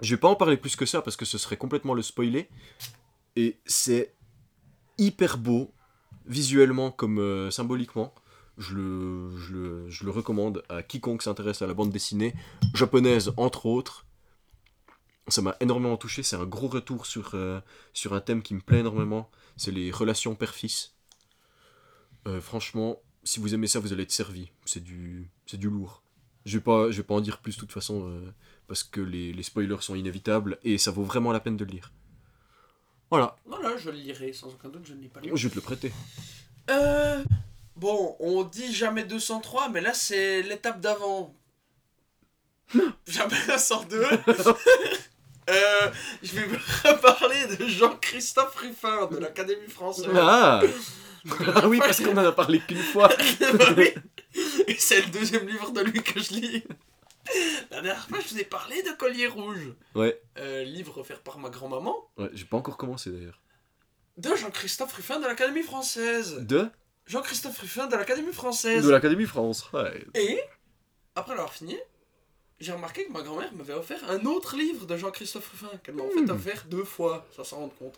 vais 0.01 0.17
pas 0.17 0.27
en 0.27 0.35
parler 0.35 0.57
plus 0.57 0.75
que 0.75 0.85
ça 0.85 1.01
parce 1.01 1.15
que 1.15 1.25
ce 1.25 1.37
serait 1.37 1.57
complètement 1.57 1.93
le 1.93 2.01
spoiler. 2.01 2.49
Et 3.35 3.57
c'est 3.65 4.13
hyper 4.97 5.37
beau, 5.37 5.73
visuellement 6.25 6.91
comme 6.91 7.49
symboliquement. 7.49 8.13
Je 8.57 8.75
le, 8.75 9.37
je, 9.37 9.53
le, 9.53 9.89
je 9.89 10.03
le 10.05 10.11
recommande 10.11 10.63
à 10.69 10.83
quiconque 10.83 11.23
s'intéresse 11.23 11.61
à 11.61 11.67
la 11.67 11.73
bande 11.73 11.91
dessinée, 11.91 12.33
japonaise 12.73 13.33
entre 13.37 13.65
autres. 13.65 14.05
Ça 15.29 15.41
m'a 15.41 15.55
énormément 15.61 15.97
touché, 15.97 16.21
c'est 16.21 16.35
un 16.35 16.45
gros 16.45 16.67
retour 16.67 17.05
sur, 17.05 17.31
euh, 17.33 17.61
sur 17.93 18.13
un 18.13 18.19
thème 18.21 18.41
qui 18.43 18.53
me 18.53 18.59
plaît 18.61 18.79
énormément, 18.79 19.29
c'est 19.57 19.71
les 19.71 19.89
relations 19.89 20.35
père-fils. 20.35 20.95
Euh, 22.27 22.41
franchement, 22.41 22.97
si 23.23 23.39
vous 23.39 23.53
aimez 23.53 23.67
ça, 23.67 23.79
vous 23.79 23.93
allez 23.93 24.03
être 24.03 24.11
servi. 24.11 24.51
C'est 24.65 24.83
du, 24.83 25.29
c'est 25.45 25.57
du 25.57 25.69
lourd. 25.69 26.03
Je 26.45 26.57
vais 26.57 26.63
pas, 26.63 26.91
je 26.91 26.97
vais 26.97 27.03
pas 27.03 27.15
en 27.15 27.21
dire 27.21 27.39
plus 27.39 27.55
de 27.55 27.59
toute 27.61 27.71
façon, 27.71 28.07
euh, 28.09 28.33
parce 28.67 28.83
que 28.83 28.99
les, 28.99 29.31
les 29.33 29.43
spoilers 29.43 29.81
sont 29.81 29.95
inévitables 29.95 30.59
et 30.63 30.77
ça 30.77 30.91
vaut 30.91 31.03
vraiment 31.03 31.31
la 31.31 31.39
peine 31.39 31.55
de 31.57 31.63
le 31.63 31.71
lire. 31.71 31.91
Voilà, 33.09 33.35
Voilà, 33.45 33.77
je 33.77 33.89
le 33.91 33.97
lirai 33.97 34.33
sans 34.33 34.47
aucun 34.49 34.69
doute, 34.69 34.85
je 34.85 34.93
ne 34.93 35.01
l'ai 35.01 35.07
pas 35.07 35.21
lu. 35.21 35.31
je 35.33 35.47
vais 35.47 35.51
te 35.51 35.55
le 35.55 35.61
prêter. 35.61 35.91
Euh, 36.69 37.23
bon, 37.75 38.15
on 38.19 38.43
dit 38.43 38.73
jamais 38.73 39.03
203, 39.03 39.69
mais 39.69 39.81
là 39.81 39.93
c'est 39.93 40.41
l'étape 40.43 40.79
d'avant. 40.79 41.35
jamais 43.07 43.35
202. 43.47 44.03
euh, 45.49 45.91
je 46.23 46.35
vais 46.35 46.45
vous 46.45 46.97
parler 47.01 47.45
de 47.57 47.67
Jean-Christophe 47.67 48.55
Ruffin 48.55 49.07
de 49.07 49.17
l'Académie 49.17 49.67
française. 49.69 50.09
Ah 50.15 50.61
Ah 51.55 51.67
oui, 51.67 51.79
parce 51.79 51.99
qu'on 52.01 52.13
en 52.17 52.25
a 52.25 52.31
parlé 52.31 52.59
qu'une 52.59 52.77
fois. 52.77 53.09
Oui. 53.77 53.93
Et 54.67 54.75
c'est 54.79 55.01
le 55.01 55.11
deuxième 55.11 55.47
livre 55.47 55.71
de 55.71 55.81
lui 55.81 56.01
que 56.01 56.19
je 56.19 56.33
lis. 56.33 56.63
La 57.69 57.81
dernière 57.81 58.07
fois, 58.07 58.17
je 58.19 58.33
vous 58.33 58.39
ai 58.39 58.43
parlé 58.43 58.81
de 58.81 58.89
Collier 58.97 59.27
Rouge. 59.27 59.73
Ouais, 59.95 60.19
Euh, 60.39 60.63
livre 60.63 60.97
offert 60.97 61.21
par 61.21 61.37
ma 61.37 61.49
grand-maman. 61.49 61.95
ouais 62.17 62.29
j'ai 62.33 62.45
pas 62.45 62.57
encore 62.57 62.77
commencé 62.77 63.11
d'ailleurs. 63.11 63.39
De 64.17 64.35
Jean-Christophe 64.35 64.93
Ruffin 64.93 65.19
de 65.19 65.25
l'Académie 65.27 65.61
française. 65.63 66.37
De? 66.39 66.69
Jean-Christophe 67.05 67.59
Ruffin 67.59 67.87
de 67.87 67.95
l'Académie 67.95 68.33
française. 68.33 68.85
De 68.85 68.89
l'Académie 68.91 69.25
France. 69.25 69.69
Ouais. 69.73 70.05
Et, 70.15 70.39
après 71.15 71.31
l'avoir 71.35 71.53
fini, 71.53 71.77
j'ai 72.59 72.71
remarqué 72.71 73.05
que 73.05 73.11
ma 73.11 73.21
grand-mère 73.21 73.53
m'avait 73.53 73.73
offert 73.73 73.99
un 74.09 74.25
autre 74.25 74.55
livre 74.55 74.85
de 74.85 74.95
Jean-Christophe 74.97 75.49
Ruffin, 75.51 75.77
qu'elle 75.83 75.95
m'a 75.95 76.03
en 76.03 76.09
fait 76.09 76.21
Hmm. 76.21 76.29
offert 76.31 76.65
deux 76.69 76.83
fois, 76.85 77.27
ça 77.35 77.43
s'en 77.43 77.57
rend 77.57 77.69
compte. 77.69 77.97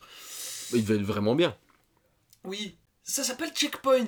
Il 0.74 0.84
va 0.84 0.95
être 0.95 1.01
vraiment 1.03 1.36
bien. 1.36 1.56
Oui, 2.43 2.76
ça 3.03 3.24
s'appelle 3.24 3.51
Checkpoint. 3.53 4.06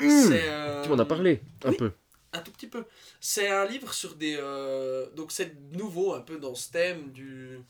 Euh, 0.00 0.82
Tu 0.82 0.88
m'en 0.88 0.98
as 0.98 1.04
parlé 1.04 1.40
un 1.64 1.70
oui. 1.70 1.76
peu. 1.76 1.92
Un 2.32 2.40
tout 2.40 2.50
petit 2.50 2.66
peu. 2.66 2.84
C'est 3.20 3.48
un 3.48 3.64
livre 3.66 3.94
sur 3.94 4.16
des... 4.16 4.36
euh, 4.40 5.06
Donc 5.14 5.30
c'est 5.30 5.54
nouveau 5.72 6.14
un 6.14 6.20
peu 6.20 6.38
dans 6.38 6.54
ce 6.54 6.70
thème 6.72 7.12
du... 7.12 7.60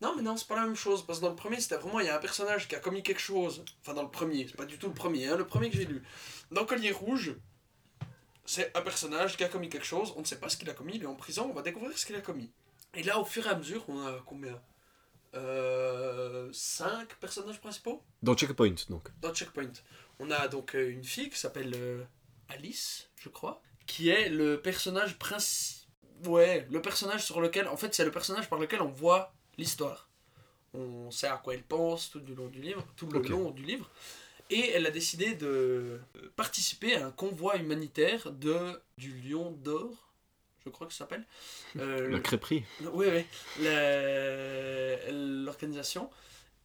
Non 0.00 0.14
mais 0.16 0.22
non, 0.22 0.36
c'est 0.36 0.46
pas 0.46 0.54
la 0.56 0.62
même 0.66 0.76
chose, 0.76 1.04
parce 1.04 1.18
que 1.18 1.24
dans 1.24 1.30
le 1.30 1.36
premier, 1.36 1.60
c'était 1.60 1.76
vraiment, 1.76 1.98
il 2.00 2.06
y 2.06 2.08
a 2.08 2.16
un 2.16 2.20
personnage 2.20 2.68
qui 2.68 2.76
a 2.76 2.80
commis 2.80 3.02
quelque 3.02 3.20
chose. 3.20 3.64
Enfin 3.80 3.94
dans 3.94 4.02
le 4.04 4.10
premier, 4.10 4.46
c'est 4.46 4.56
pas 4.56 4.64
du 4.64 4.78
tout 4.78 4.86
le 4.88 4.94
premier, 4.94 5.26
hein, 5.26 5.36
le 5.36 5.46
premier 5.46 5.70
que 5.70 5.76
j'ai 5.76 5.86
lu. 5.86 6.02
Dans 6.52 6.64
Collier 6.64 6.92
Rouge, 6.92 7.34
c'est 8.44 8.74
un 8.76 8.82
personnage 8.82 9.36
qui 9.36 9.44
a 9.44 9.48
commis 9.48 9.68
quelque 9.68 9.84
chose, 9.84 10.14
on 10.16 10.20
ne 10.20 10.24
sait 10.24 10.38
pas 10.38 10.48
ce 10.48 10.56
qu'il 10.56 10.70
a 10.70 10.74
commis, 10.74 10.92
il 10.94 11.02
est 11.02 11.06
en 11.06 11.16
prison, 11.16 11.48
on 11.50 11.52
va 11.52 11.62
découvrir 11.62 11.98
ce 11.98 12.06
qu'il 12.06 12.16
a 12.16 12.20
commis. 12.20 12.50
Et 12.94 13.02
là, 13.02 13.18
au 13.18 13.24
fur 13.24 13.46
et 13.46 13.50
à 13.50 13.56
mesure, 13.56 13.84
on 13.88 14.06
a 14.06 14.22
combien? 14.24 14.60
Euh, 15.34 16.48
Cinq 16.52 17.14
personnages 17.16 17.60
principaux? 17.60 18.02
Dans 18.22 18.34
Checkpoint, 18.34 18.74
donc. 18.88 19.08
dans 19.20 19.34
Checkpoint. 19.34 19.72
On 20.20 20.30
a 20.30 20.48
donc 20.48 20.74
euh, 20.74 20.90
une 20.90 21.04
fille 21.04 21.28
qui 21.28 21.38
s'appelle 21.38 21.72
euh, 21.76 22.02
Alice, 22.48 23.10
je 23.16 23.28
crois, 23.28 23.60
qui 23.86 24.08
est 24.08 24.28
le 24.28 24.60
personnage 24.60 25.18
principal. 25.18 25.76
Ouais, 26.24 26.66
le 26.70 26.82
personnage 26.82 27.24
sur 27.24 27.40
lequel. 27.40 27.68
En 27.68 27.76
fait, 27.76 27.94
c'est 27.94 28.04
le 28.04 28.10
personnage 28.10 28.48
par 28.48 28.58
lequel 28.58 28.80
on 28.82 28.88
voit 28.88 29.32
l'histoire. 29.58 30.08
On 30.74 31.10
sait 31.10 31.26
à 31.26 31.36
quoi 31.36 31.54
elle 31.54 31.62
pense 31.62 32.10
tout 32.10 32.20
du 32.20 32.34
long 32.34 32.46
du 32.48 32.60
livre, 32.60 32.86
tout 32.96 33.06
le 33.08 33.20
long 33.20 33.50
du 33.50 33.62
livre. 33.62 33.90
Et 34.50 34.70
elle 34.70 34.86
a 34.86 34.90
décidé 34.90 35.34
de 35.34 35.46
euh, 35.46 35.98
participer 36.36 36.94
à 36.94 37.06
un 37.06 37.10
convoi 37.10 37.56
humanitaire 37.56 38.32
de 38.32 38.80
du 38.96 39.12
Lion 39.20 39.50
d'Or, 39.50 40.08
je 40.64 40.70
crois 40.70 40.86
que 40.86 40.92
ça 40.92 41.00
s'appelle. 41.00 41.26
Euh, 41.76 42.08
La 42.08 42.20
crêperie. 42.20 42.64
oui, 42.94 43.06
oui. 43.12 43.24
L'organisation. 45.10 46.10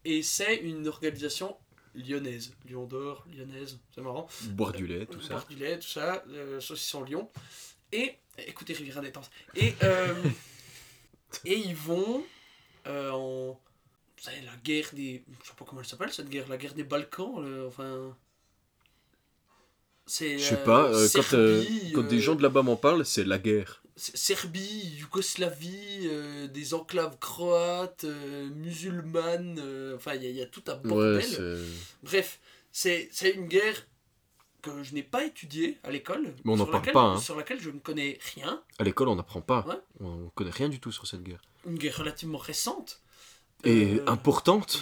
Et 0.06 0.24
c'est 0.24 0.56
une 0.56 0.88
organisation 0.88 1.58
lyonnaise. 1.96 2.54
Lyon 2.66 2.86
d'or, 2.86 3.26
lyonnaise, 3.36 3.80
c'est 3.94 4.02
marrant. 4.02 4.28
Boire 4.44 4.72
du 4.72 4.88
lait, 4.88 5.06
tout 5.06 5.22
ça. 5.22 5.30
Boire 5.30 5.48
du 5.48 5.56
lait, 5.56 5.80
tout 5.80 5.88
ça. 5.88 6.24
Euh, 6.30 6.60
saucisson 6.60 7.04
Lyon. 7.04 7.30
Et, 7.92 8.18
écoutez, 8.38 8.74
Riviera 8.74 9.02
détente. 9.02 9.30
Et, 9.56 9.76
euh, 9.84 10.14
et 11.46 11.58
ils 11.58 11.76
vont 11.76 12.24
euh, 12.88 13.12
en. 13.12 13.52
Vous 14.18 14.24
savez, 14.24 14.42
la 14.42 14.56
guerre 14.64 14.90
des. 14.94 15.24
Je 15.44 15.48
sais 15.50 15.54
pas 15.58 15.66
comment 15.66 15.82
elle 15.82 15.88
s'appelle 15.88 16.12
cette 16.14 16.30
guerre, 16.30 16.48
la 16.48 16.58
guerre 16.58 16.74
des 16.74 16.84
Balkans, 16.84 17.42
le- 17.42 17.68
enfin. 17.68 18.16
C'est. 20.06 20.38
Je 20.38 20.44
sais 20.44 20.56
euh, 20.56 20.66
pas, 20.66 20.90
euh, 20.90 21.08
quand, 21.14 21.34
euh, 21.34 21.62
Serbie, 21.64 21.92
quand 21.94 22.04
des 22.04 22.18
euh, 22.18 22.22
gens 22.22 22.36
de 22.36 22.44
là-bas 22.44 22.62
m'en 22.62 22.76
parlent, 22.76 23.06
c'est 23.06 23.24
la 23.24 23.38
guerre. 23.40 23.82
Serbie, 23.96 24.96
Yougoslavie, 25.00 26.08
euh, 26.10 26.48
des 26.48 26.74
enclaves 26.74 27.18
croates, 27.20 28.06
euh, 28.06 28.50
musulmanes, 28.50 29.60
euh, 29.60 29.96
enfin 29.96 30.16
il 30.16 30.24
y, 30.24 30.32
y 30.34 30.42
a 30.42 30.48
tout 30.48 30.64
un 30.68 30.76
bordel. 30.78 31.24
Ouais. 31.40 31.58
Bref, 32.02 32.40
c'est 32.72 33.08
c'est 33.12 33.30
une 33.32 33.48
guerre 33.48 33.86
que 34.64 34.82
je 34.82 34.96
n'ai 34.96 35.04
pas 35.04 35.24
étudiée 35.24 35.78
à 35.84 35.92
l'école, 35.92 36.34
Mais 36.44 36.52
on 36.54 36.56
n'en 36.58 36.64
sur 36.64 36.72
parle 36.72 36.82
laquelle- 36.82 36.94
pas, 36.94 37.02
hein. 37.02 37.20
sur 37.20 37.36
laquelle 37.36 37.60
je 37.62 37.70
ne 37.70 37.78
connais 37.80 38.18
rien, 38.34 38.64
À 38.80 38.84
l'école, 38.84 39.10
on 39.10 39.16
n'apprend 39.16 39.42
pas. 39.42 39.64
Ouais. 39.68 39.76
On 40.00 40.30
connaît 40.34 40.50
rien 40.50 40.70
du 40.70 40.80
tout 40.80 40.92
sur 40.92 41.06
cette 41.06 41.22
guerre. 41.22 41.42
une 41.68 41.78
guerre 41.78 41.98
relativement 41.98 42.38
récente. 42.40 43.02
Et 43.64 43.96
Euh, 44.00 44.04
importante. 44.10 44.82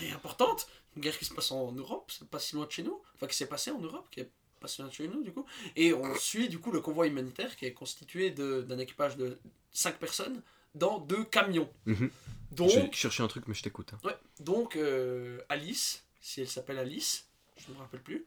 et- 0.00 0.06
et 0.06 0.12
importante, 0.12 0.68
une 0.96 1.02
guerre 1.02 1.18
qui 1.18 1.24
se 1.24 1.32
passe 1.34 1.50
en 1.50 1.72
Europe, 1.72 2.12
c'est 2.16 2.28
pas 2.28 2.38
si 2.38 2.54
loin 2.54 2.66
de 2.66 2.70
chez 2.70 2.82
nous, 2.84 3.00
enfin 3.16 3.26
qui 3.26 3.36
s'est 3.36 3.46
passée 3.48 3.70
en 3.72 3.80
Europe, 3.80 4.06
qui 4.10 4.20
est 4.20 4.30
pas 4.60 4.68
si 4.68 4.80
loin 4.82 4.88
de 4.90 4.94
chez 4.94 5.08
nous 5.08 5.22
du 5.24 5.32
coup, 5.32 5.44
et 5.74 5.92
on 5.94 6.14
suit 6.16 6.48
du 6.48 6.58
coup 6.60 6.70
le 6.70 6.80
convoi 6.80 7.06
humanitaire 7.08 7.56
qui 7.56 7.64
est 7.66 7.72
constitué 7.72 8.30
d'un 8.30 8.78
équipage 8.78 9.16
de 9.16 9.38
5 9.72 9.98
personnes 9.98 10.42
dans 10.76 10.98
deux 11.00 11.24
camions. 11.24 11.68
Mhm. 11.86 12.10
Donc, 12.52 12.70
J'ai 12.70 12.92
cherché 12.92 13.22
un 13.24 13.28
truc, 13.28 13.44
mais 13.48 13.54
je 13.54 13.62
t'écoute. 13.62 13.92
hein. 13.94 13.98
ouais, 14.04 14.16
donc 14.40 14.76
euh, 14.76 15.40
Alice, 15.48 16.04
si 16.20 16.40
elle 16.40 16.48
s'appelle 16.48 16.78
Alice, 16.78 17.26
je 17.56 17.68
ne 17.70 17.74
me 17.74 17.80
rappelle 17.80 18.02
plus, 18.02 18.24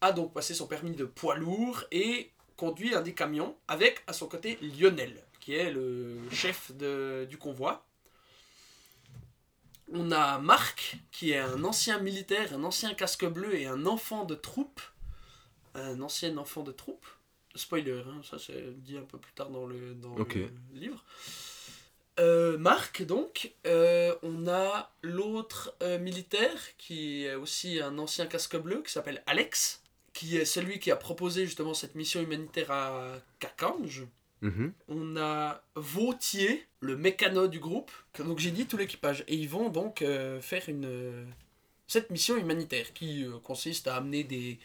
a 0.00 0.12
donc 0.12 0.32
passé 0.32 0.54
son 0.54 0.66
permis 0.66 0.92
de 0.92 1.04
poids 1.04 1.36
lourd 1.36 1.84
et 1.90 2.30
conduit 2.56 2.94
un 2.94 3.00
des 3.02 3.14
camions 3.14 3.56
avec 3.68 4.02
à 4.06 4.12
son 4.12 4.26
côté 4.28 4.58
Lionel, 4.62 5.14
qui 5.40 5.54
est 5.54 5.70
le 5.70 6.18
chef 6.30 6.72
de- 6.76 7.26
du 7.28 7.36
convoi. 7.38 7.84
On 9.92 10.12
a 10.12 10.38
Marc, 10.38 10.98
qui 11.10 11.32
est 11.32 11.38
un 11.38 11.64
ancien 11.64 11.98
militaire, 11.98 12.54
un 12.54 12.62
ancien 12.64 12.94
casque 12.94 13.24
bleu 13.26 13.54
et 13.56 13.66
un 13.66 13.86
enfant 13.86 14.24
de 14.24 14.34
troupe. 14.36 14.80
Un 15.74 16.00
ancien 16.00 16.36
enfant 16.36 16.62
de 16.62 16.72
troupe. 16.72 17.06
Spoiler, 17.56 18.02
hein, 18.06 18.20
ça 18.22 18.38
c'est 18.38 18.70
dit 18.82 18.96
un 18.96 19.02
peu 19.02 19.18
plus 19.18 19.32
tard 19.32 19.50
dans 19.50 19.66
le, 19.66 19.94
dans 19.94 20.14
Ok. 20.16 20.34
le 20.34 20.50
livre. 20.72 21.04
Euh, 22.20 22.58
Marc, 22.58 23.02
donc, 23.02 23.52
euh, 23.66 24.14
on 24.22 24.46
a 24.46 24.92
l'autre 25.02 25.74
euh, 25.82 25.98
militaire 25.98 26.76
qui 26.76 27.24
est 27.24 27.34
aussi 27.34 27.80
un 27.80 27.98
ancien 27.98 28.26
casque 28.26 28.56
bleu 28.56 28.82
qui 28.82 28.92
s'appelle 28.92 29.22
Alex, 29.26 29.82
qui 30.20 30.36
est 30.36 30.44
celui 30.44 30.78
qui 30.78 30.90
a 30.90 30.96
proposé 30.96 31.46
justement 31.46 31.72
cette 31.72 31.94
mission 31.94 32.20
humanitaire 32.20 32.70
à 32.70 33.14
Kakanj. 33.38 34.02
Mhm. 34.42 34.72
On 34.88 35.16
a 35.16 35.62
Vautier, 35.76 36.66
le 36.80 36.94
mécano 36.94 37.48
du 37.48 37.58
groupe. 37.58 37.90
Donc 38.18 38.38
j'ai 38.38 38.50
dit 38.50 38.66
tout 38.66 38.76
l'équipage. 38.76 39.24
Et 39.28 39.34
ils 39.34 39.48
vont 39.48 39.70
donc 39.70 40.02
euh, 40.02 40.38
faire 40.42 40.68
une, 40.68 40.84
euh, 40.84 41.24
cette 41.86 42.10
mission 42.10 42.36
humanitaire 42.36 42.92
qui 42.92 43.24
euh, 43.24 43.38
consiste 43.38 43.88
à 43.88 43.96
amener 43.96 44.22
des, 44.22 44.58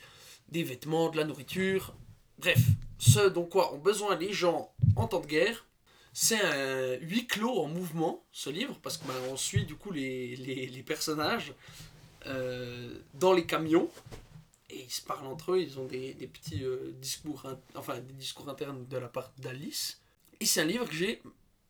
des 0.49 0.63
vêtements, 0.63 1.09
de 1.09 1.15
la 1.15 1.23
nourriture. 1.23 1.95
Bref, 2.37 2.59
ce 2.97 3.29
dont 3.29 3.45
quoi 3.45 3.73
ont 3.73 3.79
besoin 3.79 4.17
les 4.17 4.33
gens 4.33 4.73
en 4.97 5.07
temps 5.07 5.21
de 5.21 5.27
guerre. 5.27 5.65
C'est 6.11 6.41
un 6.41 6.95
huis 6.99 7.27
clos 7.27 7.59
en 7.59 7.67
mouvement, 7.67 8.25
ce 8.33 8.49
livre, 8.49 8.77
parce 8.83 8.97
qu'on 8.97 9.07
on 9.31 9.37
suit 9.37 9.63
du 9.63 9.75
coup 9.75 9.91
les, 9.91 10.35
les, 10.35 10.67
les 10.67 10.83
personnages 10.83 11.53
euh, 12.27 12.89
dans 13.13 13.31
les 13.31 13.45
camions. 13.45 13.89
Et 14.69 14.83
ils 14.83 14.91
se 14.91 15.01
parlent 15.01 15.27
entre 15.27 15.53
eux, 15.53 15.61
ils 15.61 15.79
ont 15.79 15.85
des, 15.85 16.13
des 16.15 16.27
petits 16.27 16.63
euh, 16.63 16.91
discours, 16.99 17.45
in- 17.45 17.59
enfin 17.75 17.99
des 17.99 18.13
discours 18.13 18.49
internes 18.49 18.87
de 18.87 18.97
la 18.97 19.07
part 19.07 19.31
d'Alice. 19.37 20.01
Et 20.39 20.45
c'est 20.45 20.61
un 20.61 20.65
livre 20.65 20.87
que 20.87 20.95
j'ai 20.95 21.21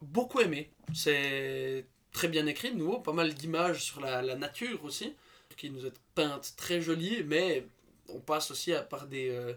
beaucoup 0.02 0.40
aimé. 0.40 0.72
C'est 0.94 1.86
très 2.14 2.30
bien 2.30 2.46
écrit, 2.48 2.72
de 2.72 2.78
nouveau, 2.78 3.00
pas 3.00 3.12
mal 3.12 3.34
d'images 3.34 3.84
sur 3.84 4.00
la, 4.00 4.22
la 4.22 4.36
nature 4.36 4.84
aussi, 4.86 5.14
qui 5.58 5.70
nous 5.70 5.86
est 5.86 5.94
peinte 6.16 6.54
très 6.56 6.80
jolie, 6.82 7.24
mais 7.24 7.68
on 8.08 8.20
passe 8.20 8.52
aussi 8.52 8.72
par, 8.90 9.08
des, 9.08 9.30
euh, 9.30 9.54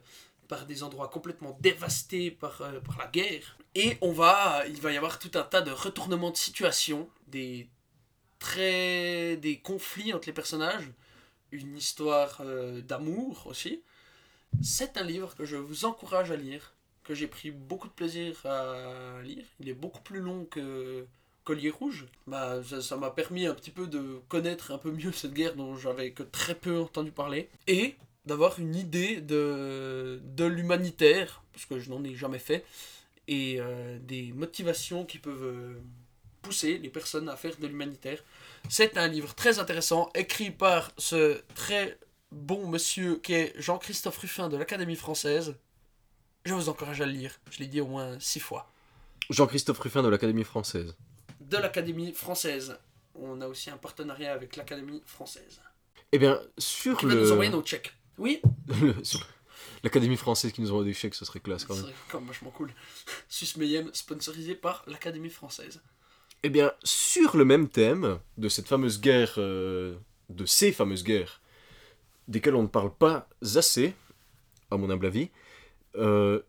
par 0.49 0.67
des 0.67 0.83
endroits 0.83 1.09
complètement 1.09 1.57
dévastés 1.61 2.31
par, 2.33 2.61
euh, 2.63 2.81
par 2.81 2.99
la 2.99 3.07
guerre. 3.07 3.57
Et 3.75 3.99
on 4.01 4.13
va, 4.13 4.65
il 4.67 4.81
va 4.81 4.91
y 4.93 4.97
avoir 4.97 5.19
tout 5.21 5.31
un 5.35 5.43
tas 5.43 5.61
de 5.61 5.71
retournements 5.71 6.31
de 6.33 6.37
situation, 6.37 7.09
des 7.29 7.69
très 8.41 9.37
des 9.37 9.59
conflits 9.59 10.13
entre 10.13 10.27
les 10.27 10.33
personnages, 10.33 10.91
une 11.53 11.77
histoire 11.77 12.39
euh, 12.41 12.81
d'amour 12.81 13.47
aussi. 13.47 13.83
C'est 14.63 14.97
un 14.97 15.05
livre 15.05 15.35
que 15.35 15.45
je 15.45 15.57
vous 15.57 15.85
encourage 15.85 16.31
à 16.31 16.37
lire, 16.37 16.75
que 17.05 17.15
j'ai 17.15 17.27
pris 17.27 17.51
beaucoup 17.51 17.89
de 17.89 17.93
plaisir 17.93 18.45
à 18.47 19.21
lire. 19.23 19.45
Il 19.61 19.69
est 19.69 19.75
beaucoup 19.75 20.01
plus 20.01 20.21
long 20.21 20.47
que 20.47 21.07
Collier 21.45 21.71
Rouge. 21.71 22.07
Bah, 22.27 22.61
ça 22.81 22.97
m'a 22.97 23.11
permis 23.11 23.47
un 23.47 23.55
petit 23.55 23.71
peu 23.71 23.87
de 23.87 24.21
connaître 24.29 24.71
un 24.71 24.79
peu 24.79 24.91
mieux 24.91 25.13
cette 25.13 25.35
guerre 25.35 25.55
dont 25.55 25.77
j'avais 25.77 26.13
que 26.13 26.23
très 26.23 26.55
peu 26.55 26.79
entendu 26.81 27.11
parler. 27.11 27.49
Et 27.67 27.97
d'avoir 28.27 28.59
une 28.59 28.75
idée 28.75 29.21
de, 29.21 30.21
de 30.23 30.45
l'humanitaire, 30.45 31.43
parce 31.53 31.67
que 31.67 31.79
je 31.79 31.91
n'en 31.91 32.05
ai 32.05 32.15
jamais 32.15 32.39
fait, 32.39 32.65
et 33.27 33.57
euh, 33.61 33.99
des 34.01 34.33
motivations 34.33 35.05
qui 35.05 35.19
peuvent 35.19 35.79
pousser 36.43 36.79
les 36.79 36.89
personnes 36.89 37.29
à 37.29 37.37
faire 37.37 37.57
de 37.59 37.67
l'humanitaire. 37.67 38.23
C'est 38.69 38.97
un 38.99 39.09
livre 39.09 39.35
très 39.35 39.59
intéressant, 39.59 40.11
écrit 40.15 40.51
par 40.51 40.93
ce 40.99 41.41
très 41.55 41.99
bon 42.31 42.69
monsieur 42.69 43.17
qui 43.17 43.33
est 43.35 43.53
Jean-Christophe 43.61 44.19
Ruffin 44.19 44.49
de 44.49 44.57
l'Académie 44.57 44.97
française. 44.97 45.57
Je 46.45 46.55
vous 46.55 46.69
encourage 46.69 47.01
à 47.01 47.07
le 47.07 47.13
lire, 47.13 47.33
je 47.51 47.59
l'ai 47.61 47.67
dit 47.67 47.81
au 47.81 47.87
moins 47.87 48.19
six 48.21 48.41
fois. 48.41 48.71
Jean-Christophe 49.31 49.79
Ruffin 49.79 50.03
de 50.03 50.09
l'Académie 50.09 50.45
française. 50.45 50.95
De 51.41 51.57
l'Académie 51.57 52.13
française. 52.13 52.79
On 53.15 53.41
a 53.41 53.49
aussi 53.49 53.71
un 53.71 53.77
partenariat 53.77 54.33
avec 54.33 54.57
l'Académie 54.57 55.03
française. 55.05 55.61
Eh 56.13 56.19
bien, 56.19 56.41
sur 56.57 56.97
Qui 56.99 57.07
va 57.07 57.15
nous 57.15 57.33
envoyer 57.33 57.51
le. 57.51 57.57
nos 57.57 57.65
chèques. 57.65 57.93
Oui, 58.17 58.41
Le- 58.69 58.95
L'Académie 59.85 60.17
française 60.17 60.53
qui 60.53 60.61
nous 60.61 60.71
envoie 60.71 60.85
des 60.85 60.93
chèques, 60.95 61.15
ce 61.15 61.25
serait 61.25 61.41
classe 61.41 61.65
quand 61.65 61.75
même. 61.77 61.87
quand 62.11 62.19
même 62.21 62.29
vachement 62.29 62.51
cool. 62.51 62.73
Mayhem, 63.57 63.91
sponsorisé 63.93 64.55
par 64.55 64.85
l'Académie 64.87 65.31
française. 65.31 65.81
Eh 66.43 66.51
bien, 66.51 66.73
sur 66.85 67.37
le 67.37 67.45
même 67.45 67.69
thème 67.69 68.19
de 68.37 68.49
cette 68.49 68.69
fameuse 68.69 69.01
guerre, 69.01 69.35
euh, 69.39 69.97
de 70.29 70.47
ces 70.47 70.73
fameuses 70.73 71.03
guerres, 71.03 71.41
desquelles 72.29 72.55
on 72.55 72.63
ne 72.63 72.69
parle 72.69 72.95
pas 72.95 73.29
assez, 73.57 73.95
à 74.71 74.77
mon 74.77 74.91
humble 74.91 75.07
avis, 75.07 75.31
euh, 75.97 76.41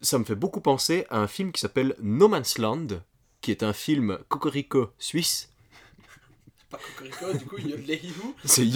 ça 0.00 0.18
me 0.18 0.24
fait 0.24 0.34
beaucoup 0.34 0.60
penser 0.60 1.06
à 1.10 1.18
un 1.18 1.26
film 1.26 1.52
qui 1.52 1.60
s'appelle 1.60 1.94
No 2.00 2.28
Man's 2.28 2.56
Land, 2.58 2.86
qui 3.40 3.50
est 3.50 3.62
un 3.62 3.72
film 3.72 4.18
cocorico 4.28 4.92
suisse. 4.98 5.52
Pas 6.70 6.78
Cocorico, 6.78 7.32
du 7.32 7.44
coup, 7.44 7.56
il 7.58 7.68
y 7.68 7.74
a 7.74 7.76
de 7.76 7.82
l'Ehihou. 7.82 8.34
C'est 8.44 8.68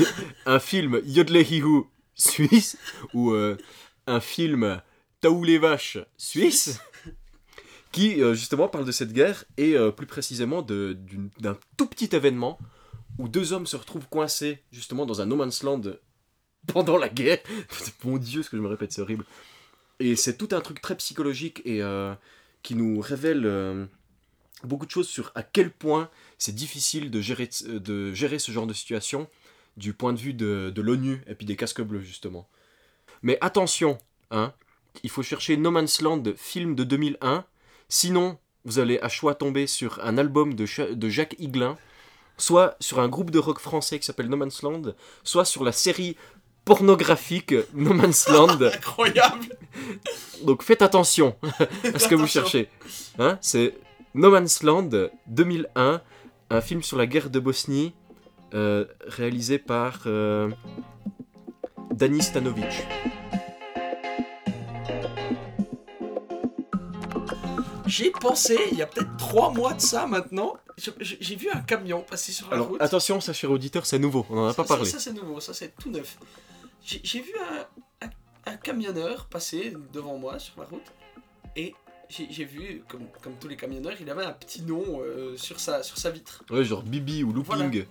un 0.46 0.58
film 0.58 1.00
Yodlehihu 1.04 1.84
suisse, 2.14 2.76
ou 3.12 3.32
euh, 3.32 3.56
un 4.06 4.20
film 4.20 4.80
Taou 5.20 5.42
les 5.44 5.58
vaches 5.58 5.98
suisse, 6.16 6.78
qui 7.94 8.20
euh, 8.20 8.34
justement 8.34 8.66
parle 8.66 8.84
de 8.84 8.90
cette 8.90 9.12
guerre 9.12 9.44
et 9.56 9.76
euh, 9.76 9.92
plus 9.92 10.06
précisément 10.06 10.62
d'un 10.62 11.56
tout 11.76 11.86
petit 11.86 12.08
événement 12.12 12.58
où 13.18 13.28
deux 13.28 13.52
hommes 13.52 13.68
se 13.68 13.76
retrouvent 13.76 14.08
coincés 14.08 14.58
justement 14.72 15.06
dans 15.06 15.20
un 15.20 15.26
no 15.26 15.36
man's 15.36 15.62
land 15.62 15.82
pendant 16.66 16.98
la 16.98 17.08
guerre. 17.08 17.38
Mon 18.04 18.16
dieu, 18.16 18.42
ce 18.42 18.50
que 18.50 18.56
je 18.56 18.62
me 18.62 18.66
répète, 18.66 18.90
c'est 18.90 19.00
horrible. 19.00 19.24
Et 20.00 20.16
c'est 20.16 20.36
tout 20.36 20.48
un 20.50 20.60
truc 20.60 20.80
très 20.80 20.96
psychologique 20.96 21.62
et 21.64 21.82
euh, 21.82 22.12
qui 22.64 22.74
nous 22.74 23.00
révèle 23.00 23.88
beaucoup 24.64 24.86
de 24.86 24.90
choses 24.90 25.08
sur 25.08 25.30
à 25.36 25.44
quel 25.44 25.70
point 25.70 26.10
c'est 26.36 26.54
difficile 26.54 27.12
de 27.12 27.20
gérer, 27.20 27.48
de 27.64 28.12
gérer 28.12 28.40
ce 28.40 28.50
genre 28.50 28.66
de 28.66 28.72
situation 28.72 29.28
du 29.76 29.92
point 29.92 30.12
de 30.12 30.18
vue 30.18 30.34
de, 30.34 30.72
de 30.74 30.82
l'ONU 30.82 31.22
et 31.28 31.36
puis 31.36 31.46
des 31.46 31.54
casques 31.54 31.82
bleus 31.82 32.00
justement. 32.00 32.48
Mais 33.22 33.38
attention, 33.40 33.98
hein, 34.32 34.52
il 35.04 35.10
faut 35.10 35.22
chercher 35.22 35.56
No 35.56 35.70
Man's 35.70 36.00
Land 36.00 36.24
film 36.36 36.74
de 36.74 36.82
2001, 36.82 37.44
sinon 37.88 38.38
vous 38.64 38.78
allez 38.78 38.98
à 39.00 39.08
choix 39.08 39.34
tomber 39.34 39.66
sur 39.66 40.00
un 40.02 40.16
album 40.18 40.54
de, 40.54 40.66
de 40.92 41.08
Jacques 41.08 41.36
Higelin, 41.38 41.76
soit 42.38 42.76
sur 42.80 42.98
un 43.00 43.08
groupe 43.08 43.30
de 43.30 43.38
rock 43.38 43.60
français 43.60 43.98
qui 43.98 44.06
s'appelle 44.06 44.28
No 44.28 44.36
Man's 44.36 44.62
Land, 44.62 44.94
soit 45.22 45.44
sur 45.44 45.64
la 45.64 45.72
série 45.72 46.16
pornographique 46.64 47.54
No 47.74 47.92
Man's 47.92 48.28
Land. 48.28 48.62
Incroyable 48.74 49.56
Donc 50.42 50.62
faites 50.62 50.82
attention 50.82 51.36
à 51.94 51.98
ce 51.98 52.08
que 52.08 52.14
vous 52.14 52.26
cherchez. 52.26 52.68
Hein, 53.18 53.38
c'est 53.40 53.74
No 54.14 54.30
Man's 54.30 54.62
Land 54.62 54.90
2001, 55.26 56.00
un 56.50 56.60
film 56.60 56.82
sur 56.82 56.96
la 56.96 57.06
guerre 57.06 57.30
de 57.30 57.40
Bosnie, 57.40 57.92
euh, 58.54 58.86
réalisé 59.06 59.58
par 59.58 60.02
euh, 60.06 60.50
Dani 61.92 62.22
Stanovic. 62.22 62.86
J'ai 67.96 68.10
pensé, 68.10 68.58
il 68.72 68.78
y 68.78 68.82
a 68.82 68.86
peut-être 68.86 69.16
trois 69.16 69.50
mois 69.52 69.72
de 69.74 69.80
ça 69.80 70.06
maintenant, 70.06 70.56
j'ai 71.00 71.36
vu 71.36 71.48
un 71.50 71.60
camion 71.60 72.00
passer 72.02 72.32
sur 72.32 72.48
la 72.48 72.54
Alors 72.56 72.68
route. 72.68 72.82
attention, 72.82 73.20
ça 73.20 73.32
cher 73.32 73.50
auditeur, 73.50 73.86
c'est 73.86 73.98
nouveau, 73.98 74.26
on 74.30 74.34
n'en 74.36 74.46
a 74.46 74.50
Ça, 74.50 74.56
pas 74.62 74.64
parlé. 74.64 74.84
Ça, 74.90 74.98
c'est 74.98 75.12
nouveau, 75.12 75.38
ça 75.40 75.54
c'est 75.54 75.76
tout 75.76 75.90
neuf. 75.90 76.18
J'ai 76.84 77.20
vu 77.20 77.32
un, 77.50 78.06
un- 78.06 78.10
un 78.52 78.56
camionneur 78.56 79.26
passer 79.26 79.74
devant 79.92 80.18
moi 80.18 80.38
sur 80.38 80.58
la 80.60 80.66
route 80.66 80.92
et 81.56 81.74
j'ai 82.10 82.44
vu, 82.44 82.82
comme, 82.88 83.06
comme 83.22 83.34
tous 83.40 83.48
les 83.48 83.56
camionneurs, 83.56 83.96
il 84.00 84.08
avait 84.10 84.24
un 84.24 84.32
petit 84.32 84.62
nom 84.62 85.00
euh, 85.00 85.36
sur, 85.36 85.58
sa, 85.60 85.82
sur 85.82 85.96
sa 85.98 86.10
vitre. 86.10 86.42
Ouais, 86.50 86.64
genre 86.64 86.82
Bibi 86.82 87.22
ou 87.24 87.32
Looping. 87.32 87.84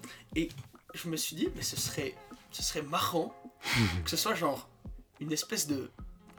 Je 0.93 1.07
me 1.09 1.17
suis 1.17 1.35
dit, 1.35 1.47
mais 1.55 1.61
ce 1.63 1.75
serait, 1.77 2.13
ce 2.51 2.61
serait 2.61 2.83
marrant 2.83 3.33
que 4.03 4.09
ce 4.09 4.17
soit 4.17 4.35
genre 4.35 4.69
une 5.19 5.31
espèce 5.31 5.65
de. 5.67 5.89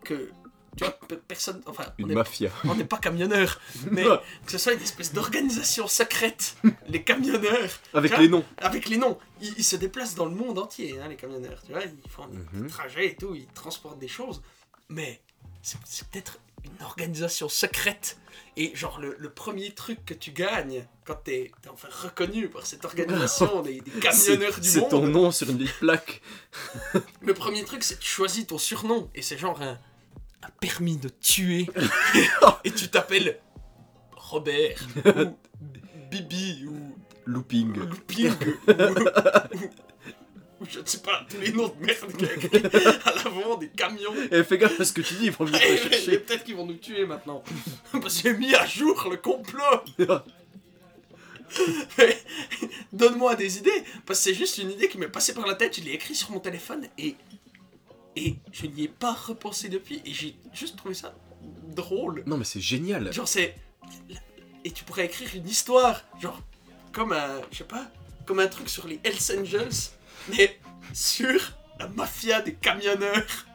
que. 0.05 0.31
Tu 0.77 0.85
vois, 0.85 0.93
pe- 0.93 1.15
personne. 1.17 1.63
Enfin, 1.67 1.85
on 1.99 2.03
Une 2.03 2.09
n'est 2.09 2.15
mafia. 2.15 2.51
on 2.65 2.75
n'est 2.75 2.85
pas 2.85 2.99
camionneur, 2.99 3.61
mais 3.91 4.03
que 4.03 4.53
ce 4.53 4.59
soit 4.59 4.73
une 4.73 4.83
espèce 4.83 5.13
d'organisation 5.13 5.87
secrète, 5.87 6.57
les 6.89 7.03
camionneurs, 7.03 7.71
Avec 7.95 8.13
vois, 8.13 8.21
les 8.21 8.29
noms. 8.29 8.45
avec 8.59 8.89
les 8.89 8.97
noms. 8.97 9.19
Ils, 9.41 9.55
ils 9.59 9.65
se 9.65 9.77
déplacent 9.77 10.15
dans 10.17 10.27
le 10.27 10.35
monde 10.35 10.59
entier, 10.59 10.99
hein, 11.01 11.09
les 11.09 11.17
camionneurs. 11.17 11.63
Tu 11.65 11.73
vois, 11.73 11.83
ils 11.85 12.11
font 12.11 12.27
des 12.27 12.39
Mhm. 12.61 12.69
trajets 12.69 13.07
et 13.09 13.17
tout, 13.17 13.35
ils 13.35 13.47
transportent 13.49 13.99
des 13.99 14.09
choses. 14.09 14.43
Mais 14.89 15.21
c'est 15.63 15.79
c'est 15.85 16.07
peut-être 16.09 16.39
une 16.65 16.83
organisation 16.85 17.49
secrète. 17.49 18.19
Et 18.57 18.75
genre, 18.75 18.99
le, 19.01 19.17
le 19.19 19.31
premier 19.31 19.73
truc 19.75 20.05
que 20.05 20.15
tu 20.15 20.31
gagnes 20.33 20.87
quand 21.05 21.17
t'es 21.25 21.53
es 21.65 21.69
enfin 21.69 21.89
reconnu 22.03 22.49
par 22.49 22.65
cette 22.67 22.85
organisation 22.85 23.61
des, 23.63 23.81
des 23.81 23.91
camionneurs 23.93 24.55
C'est 24.55 24.61
du 24.61 24.69
c'est 24.69 24.81
monde, 24.81 24.91
ton 24.91 25.07
nom 25.07 25.31
sur 25.31 25.51
une 25.51 25.65
plaque. 25.69 26.23
le 27.21 27.35
premier 27.35 27.65
truc 27.65 27.83
c'est 27.85 27.97
que 27.97 28.01
tu 28.03 28.09
choisis 28.09 28.47
ton 28.47 28.59
surnom. 28.59 29.11
Et 29.15 29.23
c'est 29.23 29.37
genre 29.39 29.61
un, 29.61 29.79
un 30.47 30.51
permis 30.61 30.97
de 30.97 31.09
tuer. 31.09 31.69
et 32.65 32.71
tu 32.71 32.89
t'appelles 32.89 33.39
Robert, 34.17 34.79
ou 35.07 35.37
Bibi, 36.11 36.67
ou 36.67 36.97
Looping. 37.27 37.75
Looping, 37.77 38.33
ou, 38.69 38.71
ou- 38.71 39.71
ou 40.61 40.67
je 40.71 40.79
ne 40.79 40.87
sais 40.87 40.99
pas, 40.99 41.27
tous 41.29 41.41
les 41.41 41.53
noms 41.53 41.69
de 41.69 41.85
merde 41.85 42.13
qu'il 42.17 42.27
y 42.27 42.31
a 42.31 42.35
écrits 42.35 42.87
à 43.05 43.13
l'avant 43.25 43.57
des 43.57 43.69
camions. 43.71 44.15
Et 44.31 44.45
fais 44.45 44.57
gaffe 44.57 44.79
à 44.81 44.85
ce 44.85 44.93
que 44.93 45.01
tu 45.03 45.15
dis, 45.15 45.27
ils 45.27 45.33
vont 45.33 45.45
venir 45.45 45.61
te 45.61 45.77
chercher. 45.89 46.19
peut-être 46.21 46.45
qu'ils 46.45 46.55
vont 46.57 46.65
nous 46.67 46.75
tuer 46.77 47.05
maintenant. 47.07 47.43
Parce 47.93 48.23
que 48.23 48.31
j'ai 48.31 48.37
mis 48.39 48.55
à 48.55 48.65
jour 48.65 49.09
le 49.11 49.17
complot. 49.17 49.63
Donne-moi 52.93 53.35
des 53.37 53.59
idées. 53.59 53.71
Parce 54.07 54.21
que 54.21 54.25
c'est 54.25 54.35
juste 54.35 54.59
une 54.59 54.71
idée 54.71 54.89
qui 54.89 54.99
m'est 54.99 55.09
passée 55.09 55.35
par 55.35 55.47
la 55.47 55.55
tête. 55.55 55.77
Je 55.79 55.83
l'ai 55.85 55.93
écrit 55.93 56.15
sur 56.15 56.31
mon 56.31 56.41
téléphone 56.41 56.87
et. 56.99 57.17
Et 58.17 58.37
je 58.53 58.67
n'y 58.67 58.85
ai 58.85 58.89
pas 58.89 59.13
repensé 59.13 59.69
depuis. 59.69 60.01
Et 60.05 60.13
j'ai 60.13 60.37
juste 60.53 60.77
trouvé 60.77 60.95
ça 60.95 61.15
drôle. 61.75 62.23
Non 62.27 62.37
mais 62.37 62.45
c'est 62.45 62.61
génial. 62.61 63.13
Genre, 63.13 63.29
c'est. 63.29 63.57
Et 64.65 64.71
tu 64.71 64.85
pourrais 64.85 65.07
écrire 65.07 65.29
une 65.35 65.49
histoire. 65.49 66.03
Genre, 66.21 66.41
comme 66.93 67.13
un. 67.13 67.41
Je 67.51 67.59
sais 67.59 67.65
pas. 67.65 67.87
Comme 68.25 68.41
un 68.41 68.47
truc 68.47 68.69
sur 68.69 68.87
les 68.87 69.01
Hells 69.05 69.39
Angels. 69.39 69.91
Mais 70.31 70.59
sur 70.93 71.55
la 71.79 71.89
mafia 71.89 72.41
des 72.41 72.55
camionneurs. 72.55 73.47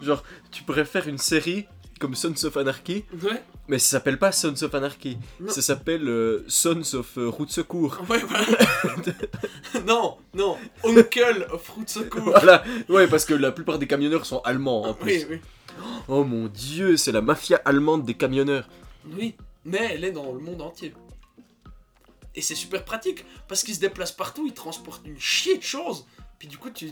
Genre, 0.00 0.22
tu 0.50 0.62
pourrais 0.62 0.84
faire 0.84 1.08
une 1.08 1.18
série 1.18 1.66
comme 2.00 2.14
Sons 2.14 2.44
of 2.44 2.56
Anarchy, 2.56 3.04
Ouais. 3.22 3.42
Mais 3.68 3.78
ça 3.78 3.90
s'appelle 3.92 4.18
pas 4.18 4.30
Sons 4.32 4.62
of 4.62 4.74
Anarchy. 4.74 5.18
Non. 5.40 5.50
Ça 5.50 5.62
s'appelle 5.62 6.08
euh, 6.08 6.44
Sons 6.48 6.94
of 6.94 7.16
euh, 7.18 7.28
Route 7.28 7.50
Secours. 7.50 7.98
Ouais, 8.08 8.18
voilà. 8.18 8.46
non, 9.86 10.18
non. 10.34 10.56
Uncle 10.84 11.46
of 11.50 11.68
Route 11.70 11.88
Secours. 11.88 12.22
Voilà, 12.24 12.62
ouais, 12.88 13.06
parce 13.08 13.24
que 13.24 13.34
la 13.34 13.52
plupart 13.52 13.78
des 13.78 13.86
camionneurs 13.86 14.26
sont 14.26 14.40
allemands 14.40 14.82
en 14.84 14.94
plus. 14.94 15.24
Oui, 15.24 15.26
oui. 15.30 15.40
Oh 16.08 16.24
mon 16.24 16.46
dieu, 16.46 16.96
c'est 16.96 17.12
la 17.12 17.20
mafia 17.20 17.60
allemande 17.64 18.04
des 18.04 18.14
camionneurs. 18.14 18.68
Oui, 19.16 19.34
mais 19.64 19.94
elle 19.94 20.04
est 20.04 20.12
dans 20.12 20.32
le 20.32 20.38
monde 20.38 20.62
entier. 20.62 20.94
Et 22.36 22.42
c'est 22.42 22.54
super 22.54 22.84
pratique, 22.84 23.24
parce 23.48 23.62
qu'ils 23.62 23.74
se 23.76 23.80
déplacent 23.80 24.12
partout, 24.12 24.44
ils 24.46 24.54
transportent 24.54 25.06
une 25.06 25.18
chier 25.20 25.56
de 25.56 25.62
choses. 25.62 26.06
Puis 26.38 26.48
du 26.48 26.58
coup, 26.58 26.70
tu... 26.70 26.90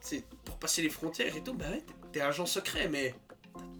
C'est 0.00 0.24
pour 0.44 0.56
passer 0.58 0.82
les 0.82 0.90
frontières 0.90 1.34
et 1.34 1.42
tout, 1.42 1.54
bah 1.54 1.64
ouais, 1.70 1.78
t'es- 1.86 1.94
t'es 2.12 2.20
agent 2.20 2.46
secret, 2.46 2.88
mais... 2.88 3.14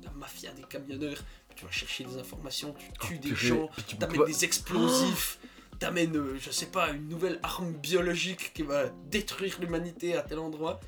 La 0.02 0.10
mafia 0.12 0.50
des 0.52 0.62
camionneurs, 0.62 1.18
tu 1.56 1.64
vas 1.64 1.70
chercher 1.70 2.04
des 2.04 2.18
informations, 2.18 2.74
tu 3.00 3.08
tues 3.08 3.18
des 3.18 3.32
Oh, 3.32 3.34
gens, 3.34 3.70
t'amènes 3.98 4.24
des 4.26 4.44
explosifs, 4.44 5.38
t'amènes, 5.78 6.16
euh, 6.16 6.38
je 6.38 6.50
sais 6.50 6.66
pas, 6.66 6.90
une 6.90 7.08
nouvelle 7.08 7.40
arme 7.42 7.72
biologique 7.72 8.52
qui 8.54 8.62
va 8.62 8.84
détruire 9.10 9.56
l'humanité 9.60 10.14
à 10.16 10.22
tel 10.22 10.38
endroit. 10.38 10.80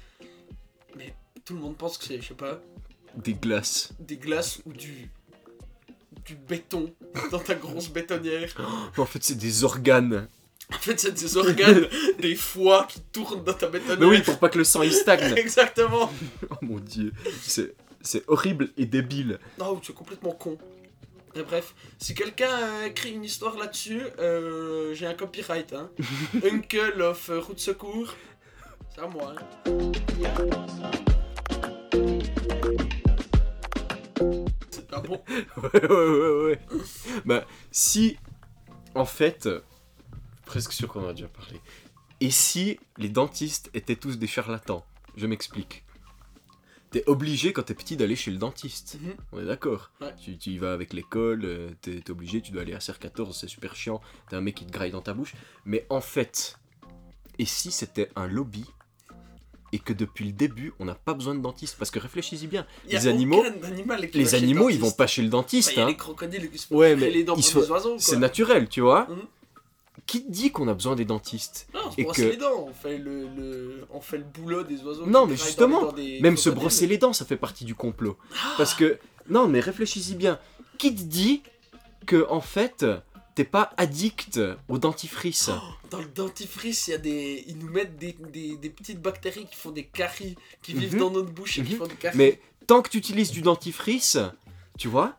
Mais 0.96 1.14
tout 1.44 1.54
le 1.54 1.60
monde 1.60 1.76
pense 1.76 1.96
que 1.98 2.04
c'est, 2.04 2.20
je 2.20 2.28
sais 2.28 2.34
pas, 2.34 2.60
Des 3.16 3.34
glaces. 3.34 3.92
des 3.98 4.16
glaces 4.18 4.60
ou 4.66 4.72
du 4.72 5.10
du 6.26 6.34
béton 6.34 6.92
dans 7.30 7.38
ta 7.38 7.54
grosse 7.54 7.88
bétonnière. 7.88 8.54
En 8.98 9.06
fait, 9.06 9.24
c'est 9.24 9.38
des 9.38 9.64
organes. 9.64 10.28
En 10.70 10.76
fait, 10.78 11.00
c'est 11.00 11.12
des 11.12 11.36
organes, 11.38 11.86
des 12.20 12.34
foies 12.34 12.86
qui 12.86 13.00
tournent 13.00 13.42
dans 13.44 13.54
ta 13.54 13.68
bétonnière. 13.68 13.98
Mais 13.98 14.04
oui, 14.18 14.20
pour 14.22 14.38
pas 14.38 14.50
que 14.50 14.58
le 14.58 14.64
sang 14.64 14.82
il 14.82 14.92
stagne. 14.92 15.32
Exactement. 15.38 16.12
Oh 16.50 16.54
mon 16.60 16.78
dieu, 16.80 17.14
c'est 17.40 17.74
c'est 18.00 18.28
horrible 18.28 18.70
et 18.76 18.86
débile. 18.86 19.38
Non, 19.58 19.76
tu 19.76 19.92
es 19.92 19.94
complètement 19.94 20.32
con. 20.32 20.58
Et 21.34 21.42
bref, 21.42 21.74
si 21.98 22.14
quelqu'un 22.14 22.84
écrit 22.84 23.12
une 23.12 23.24
histoire 23.24 23.56
là-dessus, 23.56 24.02
euh, 24.18 24.94
j'ai 24.94 25.06
un 25.06 25.14
copyright. 25.14 25.72
Hein. 25.72 25.90
Uncle 26.44 27.02
of 27.02 27.28
euh, 27.28 27.40
Route 27.40 27.60
Secours. 27.60 28.14
C'est 28.94 29.02
à 29.02 29.06
moi. 29.06 29.34
Hein. 29.66 29.92
C'est 34.70 34.88
pas 34.88 35.00
bon. 35.00 35.22
Ouais, 35.62 35.86
ouais, 35.86 36.08
ouais, 36.08 36.44
ouais. 36.44 36.60
Bah, 37.24 37.44
si, 37.70 38.16
en 38.94 39.04
fait, 39.04 39.48
presque 40.46 40.72
sûr 40.72 40.88
qu'on 40.88 41.04
en 41.04 41.08
a 41.08 41.12
déjà 41.12 41.28
parlé. 41.28 41.60
Et 42.20 42.30
si 42.30 42.80
les 42.96 43.08
dentistes 43.08 43.70
étaient 43.74 43.96
tous 43.96 44.18
des 44.18 44.26
charlatans? 44.26 44.84
Je 45.16 45.26
m'explique. 45.26 45.84
T'es 46.90 47.04
obligé 47.06 47.52
quand 47.52 47.62
t'es 47.64 47.74
petit 47.74 47.96
d'aller 47.96 48.16
chez 48.16 48.30
le 48.30 48.38
dentiste. 48.38 48.98
Mhm. 49.02 49.14
On 49.32 49.40
est 49.40 49.44
d'accord. 49.44 49.90
Ouais. 50.00 50.14
Tu, 50.22 50.38
tu 50.38 50.50
y 50.50 50.58
vas 50.58 50.72
avec 50.72 50.92
l'école, 50.94 51.42
euh, 51.44 51.70
t'es 51.82 52.00
t'es 52.00 52.10
obligé, 52.10 52.40
tu 52.40 52.50
dois 52.52 52.62
aller 52.62 52.72
à 52.72 52.78
CR14, 52.78 53.32
c'est 53.32 53.48
super 53.48 53.76
chiant. 53.76 54.00
T'as 54.30 54.38
un 54.38 54.40
mec 54.40 54.54
qui 54.54 54.64
te 54.64 54.72
graille 54.72 54.90
dans 54.90 55.02
ta 55.02 55.12
bouche. 55.12 55.34
Mais 55.66 55.86
en 55.90 56.00
fait, 56.00 56.56
et 57.38 57.44
si 57.44 57.70
c'était 57.70 58.08
un 58.16 58.26
lobby 58.26 58.64
et 59.72 59.78
que 59.78 59.92
depuis 59.92 60.24
le 60.24 60.32
début, 60.32 60.72
on 60.78 60.86
n'a 60.86 60.94
pas 60.94 61.12
besoin 61.12 61.34
de 61.34 61.40
dentiste. 61.40 61.76
Parce 61.78 61.90
que 61.90 61.98
réfléchis-y 61.98 62.46
bien. 62.46 62.66
Y 62.88 62.92
Les 62.92 63.06
animaux- 63.06 63.42
Les 63.42 64.22
le 64.24 64.34
animaux, 64.34 64.70
ils 64.70 64.78
vont 64.80 64.90
pas 64.90 65.06
chez 65.06 65.20
le 65.20 65.28
Enfin, 65.28 65.36
dentiste. 65.38 65.72
il 65.72 65.76
y 65.76 65.80
a 65.80 65.84
hein. 65.84 65.88
les 65.88 65.96
crocodiles 65.96 66.50
qui 66.50 66.56
se 66.56 66.68
font 66.68 66.76
Ouais, 66.76 66.96
mais 66.96 67.10
les 67.10 67.22
dents 67.24 67.36
oiseaux. 67.36 67.96
C'est 67.98 68.16
naturel, 68.16 68.68
tu 68.70 68.80
vois. 68.80 69.06
Mhm. 69.10 69.18
Qui 70.06 70.24
te 70.24 70.30
dit 70.30 70.50
qu'on 70.50 70.68
a 70.68 70.74
besoin 70.74 70.96
des 70.96 71.04
dentistes 71.04 71.68
Non, 71.74 71.80
on 71.86 71.90
se 71.90 72.00
Et 72.00 72.04
brosse 72.04 72.16
que- 72.16 72.22
les 72.22 72.36
dents, 72.36 72.66
on 72.68 72.72
fait 72.72 72.98
le, 72.98 73.28
le- 73.36 73.86
on 73.90 74.00
fait 74.00 74.18
le 74.18 74.24
boulot 74.24 74.62
des 74.62 74.82
oiseaux. 74.82 75.06
Non, 75.06 75.26
mais 75.26 75.36
justement, 75.36 75.92
des 75.92 76.20
Même 76.20 76.36
se 76.36 76.50
brosser 76.50 76.86
les 76.86 76.98
dents, 76.98 77.12
ça 77.12 77.24
fait 77.24 77.36
partie 77.36 77.64
du 77.64 77.74
complot. 77.74 78.16
Parce 78.56 78.74
que, 78.74 78.98
non, 79.28 79.48
mais 79.48 79.60
réfléchis-y 79.60 80.14
bien. 80.14 80.38
Qui 80.78 80.94
te 80.94 81.02
dit 81.02 81.42
que, 82.06 82.26
en 82.30 82.40
fait, 82.40 82.86
t'es 83.34 83.44
pas 83.44 83.72
addict 83.76 84.40
au 84.68 84.78
dentifrice 84.78 85.50
Dans 85.90 85.98
le 85.98 86.06
dentifrice, 86.06 86.88
il 86.88 86.90
y 86.92 86.94
a 86.94 86.98
des, 86.98 87.44
ils 87.48 87.58
nous 87.58 87.68
mettent 87.70 87.96
des, 87.98 88.16
des, 88.32 88.56
des 88.56 88.70
petites 88.70 89.00
bactéries 89.02 89.46
qui 89.46 89.56
font 89.56 89.70
des 89.70 89.84
caries, 89.84 90.36
qui 90.62 90.72
vivent 90.74 90.94
Mhm. 90.94 91.00
dans 91.00 91.10
notre 91.10 91.30
bouche 91.30 91.58
et 91.58 91.62
qui 91.64 91.72
Mhm. 91.72 91.78
font 91.78 91.86
des 91.86 91.94
caries. 91.94 92.16
Mais 92.18 92.40
tant 92.66 92.82
que 92.82 92.88
tu 92.90 92.98
utilises 92.98 93.30
du 93.30 93.42
dentifrice, 93.42 94.18
tu 94.78 94.88
vois, 94.88 95.16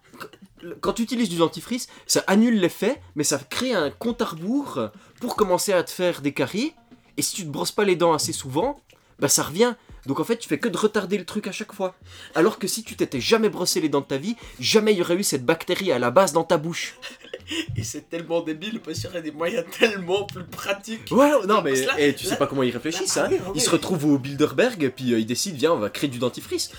quand 0.82 0.94
tu 0.94 1.02
utilises 1.04 1.30
du 1.30 1.38
dentifrice, 1.38 1.88
ça 2.08 2.24
annule 2.28 2.60
l'effet, 2.60 3.02
mais 3.16 3.24
ça 3.24 3.40
crée 3.50 3.74
un 3.74 3.90
compte 3.90 4.22
à 4.22 4.26
rebours 4.26 4.90
pour 5.20 5.36
commencer 5.36 5.74
à 5.74 5.84
te 5.84 5.92
faire 5.92 6.22
des 6.22 6.34
caries. 6.34 6.74
Et 7.18 7.22
si 7.22 7.36
tu 7.36 7.44
te 7.44 7.50
brosses 7.50 7.72
pas 7.72 7.84
les 7.84 7.96
dents 7.96 8.14
assez 8.14 8.34
souvent, 8.34 8.80
bah 9.20 9.28
ça 9.28 9.44
revient. 9.44 9.76
Donc 10.06 10.22
en 10.22 10.24
fait, 10.24 10.38
tu 10.38 10.48
fais 10.48 10.58
que 10.58 10.70
de 10.70 10.78
retarder 10.78 11.18
le 11.18 11.26
truc 11.26 11.48
à 11.48 11.52
chaque 11.52 11.74
fois. 11.74 11.94
Alors 12.34 12.58
que 12.58 12.68
si 12.68 12.84
tu 12.84 12.96
t'étais 12.96 13.20
jamais 13.20 13.50
brossé 13.50 13.82
les 13.82 13.90
dents 13.90 14.00
de 14.00 14.06
ta 14.06 14.18
vie, 14.18 14.38
jamais 14.60 14.94
il 14.94 14.98
y 14.98 15.02
aurait 15.02 15.16
eu 15.18 15.24
cette 15.24 15.46
bactérie 15.46 15.92
à 15.92 16.00
la 16.00 16.10
base 16.10 16.32
dans 16.32 16.46
ta 16.46 16.58
bouche. 16.58 16.96
Et 17.76 17.84
c'est 17.84 18.10
tellement 18.10 18.42
débile 18.42 18.80
parce 18.80 18.98
qu'il 19.00 19.08
y 19.08 19.10
aurait 19.10 19.22
des 19.22 19.32
moyens 19.32 19.66
tellement 19.78 20.24
plus 20.26 20.44
pratiques. 20.46 21.10
Ouais, 21.12 21.32
non, 21.48 21.62
mais 21.62 21.74
là- 21.86 21.96
eh, 21.98 22.14
tu 22.16 22.26
sais 22.26 22.38
pas 22.38 22.48
comment 22.48 22.64
ils 22.64 22.72
réfléchissent, 22.72 23.16
là- 23.16 23.26
hein. 23.32 23.52
Ils 23.56 23.62
se 23.62 23.70
retrouvent 23.72 24.06
au 24.06 24.18
Bilderberg, 24.20 24.84
et 24.84 24.90
puis 24.90 25.14
euh, 25.14 25.20
ils 25.20 25.26
décident, 25.26 25.58
viens, 25.58 25.74
on 25.74 25.80
va 25.80 25.90
créer 25.90 26.10
du 26.10 26.20
dentifrice. 26.20 26.72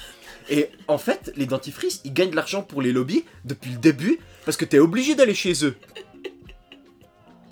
Et 0.48 0.70
en 0.88 0.98
fait, 0.98 1.32
les 1.36 1.46
dentifrices, 1.46 2.00
ils 2.04 2.12
gagnent 2.12 2.30
de 2.30 2.36
l'argent 2.36 2.62
pour 2.62 2.82
les 2.82 2.92
lobbies 2.92 3.24
depuis 3.44 3.70
le 3.72 3.78
début, 3.78 4.18
parce 4.44 4.56
que 4.56 4.64
t'es 4.64 4.78
obligé 4.78 5.14
d'aller 5.14 5.34
chez 5.34 5.64
eux 5.64 5.76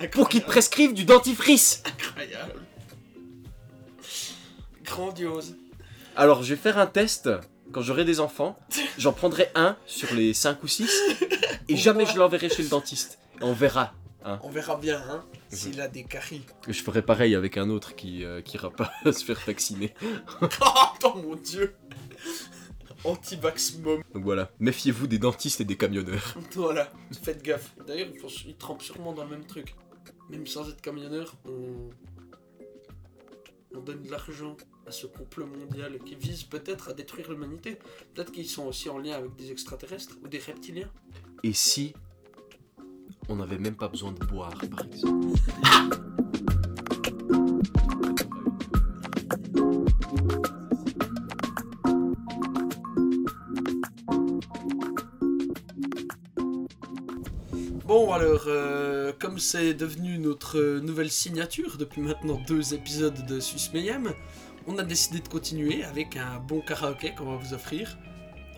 pour 0.06 0.28
qu'ils 0.28 0.42
te 0.42 0.46
prescrivent 0.46 0.94
du 0.94 1.04
dentifrice. 1.04 1.82
Incroyable. 1.86 2.60
Grandiose. 4.84 5.56
Alors, 6.16 6.42
je 6.42 6.54
vais 6.54 6.60
faire 6.60 6.78
un 6.78 6.86
test. 6.86 7.28
Quand 7.72 7.82
j'aurai 7.82 8.06
des 8.06 8.20
enfants, 8.20 8.58
j'en 8.96 9.12
prendrai 9.12 9.50
un 9.54 9.76
sur 9.84 10.14
les 10.14 10.32
5 10.32 10.62
ou 10.62 10.68
6, 10.68 10.90
et 11.68 11.76
jamais 11.76 12.06
je 12.06 12.16
l'enverrai 12.16 12.48
chez 12.48 12.62
le 12.62 12.68
dentiste. 12.70 13.18
Et 13.40 13.44
on 13.44 13.52
verra. 13.52 13.92
On 14.42 14.50
verra 14.50 14.76
bien, 14.76 15.02
hein, 15.10 15.24
s'il 15.50 15.80
a 15.80 15.88
des 15.88 16.04
caries. 16.04 16.44
Je 16.66 16.82
ferai 16.82 17.02
pareil 17.02 17.34
avec 17.34 17.56
un 17.56 17.70
autre 17.70 17.94
qui, 17.94 18.24
euh, 18.24 18.40
qui 18.42 18.56
ira 18.56 18.70
pas 18.70 18.90
se 19.12 19.24
faire 19.24 19.40
vacciner. 19.46 19.94
oh 20.42 21.14
mon 21.16 21.34
dieu 21.36 21.74
Anti-vax 23.04 23.76
mom. 23.78 24.02
Donc 24.12 24.24
voilà, 24.24 24.50
méfiez-vous 24.58 25.06
des 25.06 25.18
dentistes 25.18 25.60
et 25.60 25.64
des 25.64 25.76
camionneurs. 25.76 26.34
Voilà, 26.54 26.90
faites 27.22 27.42
gaffe. 27.42 27.74
D'ailleurs, 27.86 28.08
ils, 28.12 28.18
font- 28.18 28.28
ils 28.46 28.56
trempent 28.56 28.82
sûrement 28.82 29.12
dans 29.12 29.24
le 29.24 29.30
même 29.30 29.44
truc. 29.46 29.74
Même 30.30 30.46
sans 30.46 30.68
être 30.68 30.80
camionneur, 30.80 31.34
on, 31.46 31.90
on 33.74 33.80
donne 33.80 34.02
de 34.02 34.10
l'argent 34.10 34.56
à 34.86 34.90
ce 34.90 35.06
complot 35.06 35.46
mondial 35.46 35.98
qui 36.04 36.16
vise 36.16 36.42
peut-être 36.44 36.88
à 36.88 36.92
détruire 36.92 37.30
l'humanité. 37.30 37.78
Peut-être 38.14 38.32
qu'ils 38.32 38.48
sont 38.48 38.66
aussi 38.66 38.88
en 38.88 38.98
lien 38.98 39.14
avec 39.16 39.36
des 39.36 39.52
extraterrestres 39.52 40.16
ou 40.22 40.28
des 40.28 40.38
reptiliens. 40.38 40.90
Et 41.44 41.52
si 41.52 41.94
on 43.28 43.36
n'avait 43.36 43.58
même 43.58 43.76
pas 43.76 43.88
besoin 43.88 44.12
de 44.12 44.24
boire, 44.26 44.52
par 44.70 44.84
exemple 44.86 45.28
alors, 58.18 58.44
euh, 58.46 59.12
comme 59.18 59.38
c'est 59.38 59.74
devenu 59.74 60.18
notre 60.18 60.80
nouvelle 60.80 61.10
signature 61.10 61.76
depuis 61.78 62.00
maintenant 62.00 62.40
deux 62.46 62.74
épisodes 62.74 63.26
de 63.26 63.40
Suisse 63.40 63.70
Mayhem, 63.72 64.12
on 64.66 64.78
a 64.78 64.82
décidé 64.82 65.20
de 65.20 65.28
continuer 65.28 65.84
avec 65.84 66.16
un 66.16 66.38
bon 66.38 66.60
karaoké 66.60 67.14
qu'on 67.14 67.24
va 67.24 67.36
vous 67.36 67.54
offrir. 67.54 67.96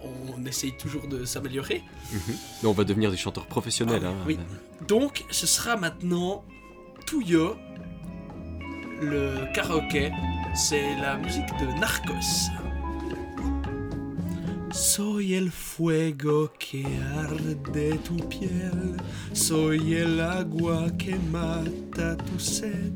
On 0.02 0.44
essaye 0.46 0.76
toujours 0.76 1.08
de 1.08 1.24
s'améliorer. 1.24 1.82
Mais 2.12 2.68
on 2.68 2.72
va 2.72 2.84
devenir 2.84 3.10
des 3.10 3.18
chanteurs 3.18 3.46
professionnels. 3.46 4.02
Ah, 4.04 4.08
hein. 4.08 4.24
oui. 4.26 4.38
Donc, 4.88 5.24
ce 5.30 5.46
sera 5.46 5.76
maintenant 5.76 6.42
Touyo, 7.06 7.56
le 9.00 9.52
karaoké. 9.54 10.10
C'est 10.54 10.96
la 10.96 11.16
musique 11.16 11.46
de 11.60 11.78
Narcos. 11.78 12.50
Soy 14.72 15.34
el 15.34 15.50
fuego 15.50 16.52
que 16.56 16.84
arde 17.16 17.98
tu 17.98 18.16
piel, 18.28 18.96
soy 19.32 19.94
el 19.94 20.20
agua 20.20 20.86
que 20.96 21.16
mata 21.16 22.16
tu 22.16 22.38
sed, 22.38 22.92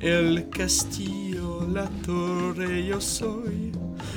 el 0.00 0.48
castillo, 0.50 1.66
la 1.72 1.88
torre 2.04 2.86
yo 2.86 3.00
soy, 3.00 3.72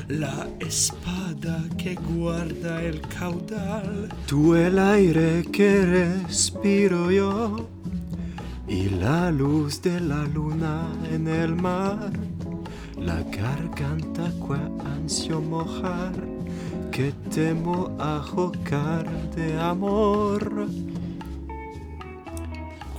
la 0.09 0.49
espada 0.59 1.63
que 1.77 1.95
guarda 1.95 2.83
el 2.83 2.99
caudal. 3.01 4.09
Tú 4.27 4.55
el 4.55 4.77
aire 4.77 5.45
que 5.53 5.85
respiro 5.85 7.11
yo. 7.11 7.69
Y 8.67 8.89
la 8.89 9.31
luz 9.31 9.81
de 9.81 9.99
la 10.01 10.25
luna 10.25 10.91
en 11.11 11.27
el 11.27 11.55
mar, 11.55 12.11
la 12.97 13.23
garganta 13.23 14.31
que 14.45 14.85
ansio 14.85 15.41
mojar, 15.41 16.13
que 16.99 17.13
temo 17.33 17.95
ahogar 17.97 19.07
de 19.33 19.57
amor. 19.57 20.67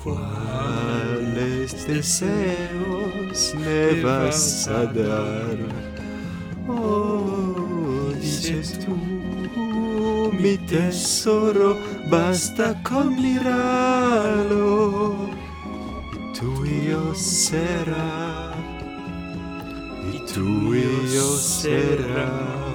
¿Cuáles 0.02 1.86
deseos 1.86 3.54
me 3.56 4.00
vas 4.02 4.68
a 4.68 4.86
dar? 4.86 5.58
Oh, 6.66 8.10
dices 8.18 8.78
tú, 8.78 8.96
mi 10.40 10.56
tesoro, 10.56 11.76
basta 12.10 12.82
con 12.82 13.20
mirarlo. 13.20 15.14
Tuyo 16.38 17.14
será, 17.14 18.54
y 20.10 20.20
tuyo 20.32 21.36
será. 21.36 22.69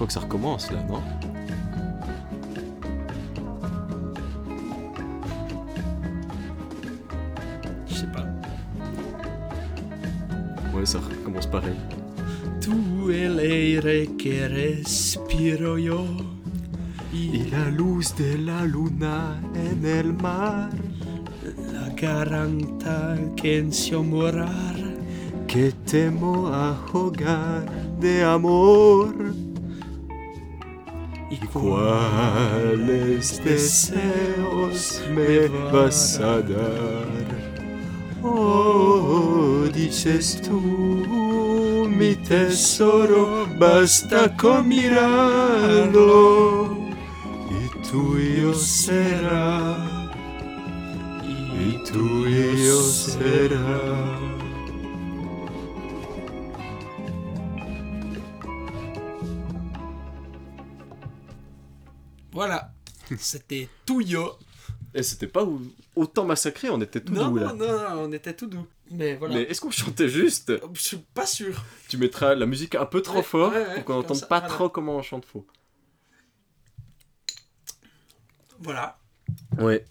Crois 0.00 0.06
que 0.06 0.14
ça 0.14 0.20
recommence 0.20 0.72
là, 0.72 0.78
non 0.88 1.02
Je 7.86 7.94
sais 7.94 8.06
pas. 8.06 8.24
Ouais, 10.74 10.86
ça 10.86 11.00
recommence 11.00 11.46
pareil. 11.46 11.76
Tu 12.62 13.12
el 13.12 13.40
aire 13.40 14.16
que 14.16 14.48
respiro 14.48 15.76
yo 15.76 16.06
Y 17.12 17.50
la 17.50 17.70
luz 17.70 18.14
de 18.14 18.38
la 18.38 18.64
luna 18.64 19.38
en 19.54 19.84
el 19.84 20.14
mar, 20.14 20.70
la 21.74 21.90
garganta 21.90 23.18
que 23.36 23.60
ansio 23.60 24.02
morar. 24.02 24.78
que 25.46 25.72
temo 25.84 26.46
ahogar 26.46 27.66
de 28.00 28.22
amor. 28.22 29.49
¿Y 31.30 31.36
¿Cuáles 31.52 33.24
deseos 33.44 35.00
me 35.14 35.46
vas 35.70 36.18
a 36.18 36.40
dar? 36.42 37.30
Oh, 38.20 39.64
dices 39.72 40.42
tú, 40.42 41.86
mi 41.88 42.16
tesoro, 42.16 43.46
basta 43.60 44.36
con 44.36 44.66
mirarlo. 44.66 46.10
Y 47.48 47.68
tuyo 47.88 48.52
será, 48.52 49.76
y 51.22 51.78
tuyo 51.88 52.80
será. 52.82 54.29
Voilà, 62.40 62.72
c'était 63.18 63.68
Touyo. 63.84 64.32
Et 64.94 65.02
c'était 65.02 65.26
pas 65.26 65.46
autant 65.94 66.24
massacré, 66.24 66.70
on 66.70 66.80
était 66.80 67.02
tout 67.02 67.12
Non, 67.12 67.28
doux 67.28 67.36
là. 67.36 67.52
non, 67.52 67.66
non, 67.66 68.02
on 68.08 68.12
était 68.12 68.32
tout 68.32 68.46
doux. 68.46 68.66
Mais 68.90 69.14
voilà. 69.14 69.34
Mais 69.34 69.42
est-ce 69.42 69.60
qu'on 69.60 69.70
chantait 69.70 70.08
juste 70.08 70.50
Je 70.72 70.80
suis 70.80 70.96
pas 71.12 71.26
sûr. 71.26 71.62
Tu 71.90 71.98
mettras 71.98 72.34
la 72.34 72.46
musique 72.46 72.76
un 72.76 72.86
peu 72.86 73.02
trop 73.02 73.18
Ouais, 73.18 73.22
fort 73.22 73.52
ouais, 73.52 73.58
ouais, 73.58 73.74
pour 73.74 73.84
qu'on 73.84 73.96
n'entende 73.96 74.26
pas 74.26 74.40
voilà. 74.40 74.54
trop 74.54 74.70
comment 74.70 74.96
on 74.96 75.02
chante 75.02 75.26
faux. 75.26 75.46
Voilà. 78.60 78.98
Ouais. 79.58 79.84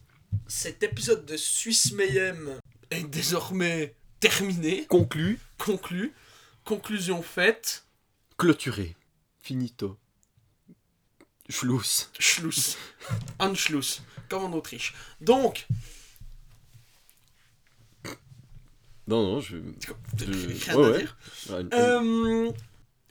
cet 0.48 0.82
épisode 0.82 1.28
de 1.28 1.38
Suisse 1.38 1.92
Mayhem 1.94 2.60
est 2.90 3.04
désormais 3.04 3.94
terminé, 4.20 4.88
Conclu, 4.88 5.38
conclu. 5.60 6.16
Conclusion 6.66 7.22
faite. 7.22 7.86
clôturé, 8.38 8.96
finito. 9.40 9.99
Schluss. 11.50 12.10
Schluss. 12.20 12.78
Anschluss. 13.40 14.02
Comme 14.30 14.44
en 14.46 14.54
Autriche. 14.58 14.94
Donc, 15.22 15.66
Non, 19.08 19.24
non, 19.24 19.42
je. 19.42 19.58
rien 19.58 20.76
ouais, 20.78 20.86
à 20.86 20.90
ouais. 20.92 20.98
dire. 21.00 21.18
Ouais, 21.50 21.62
une- 21.62 21.70
Euh, 21.74 22.52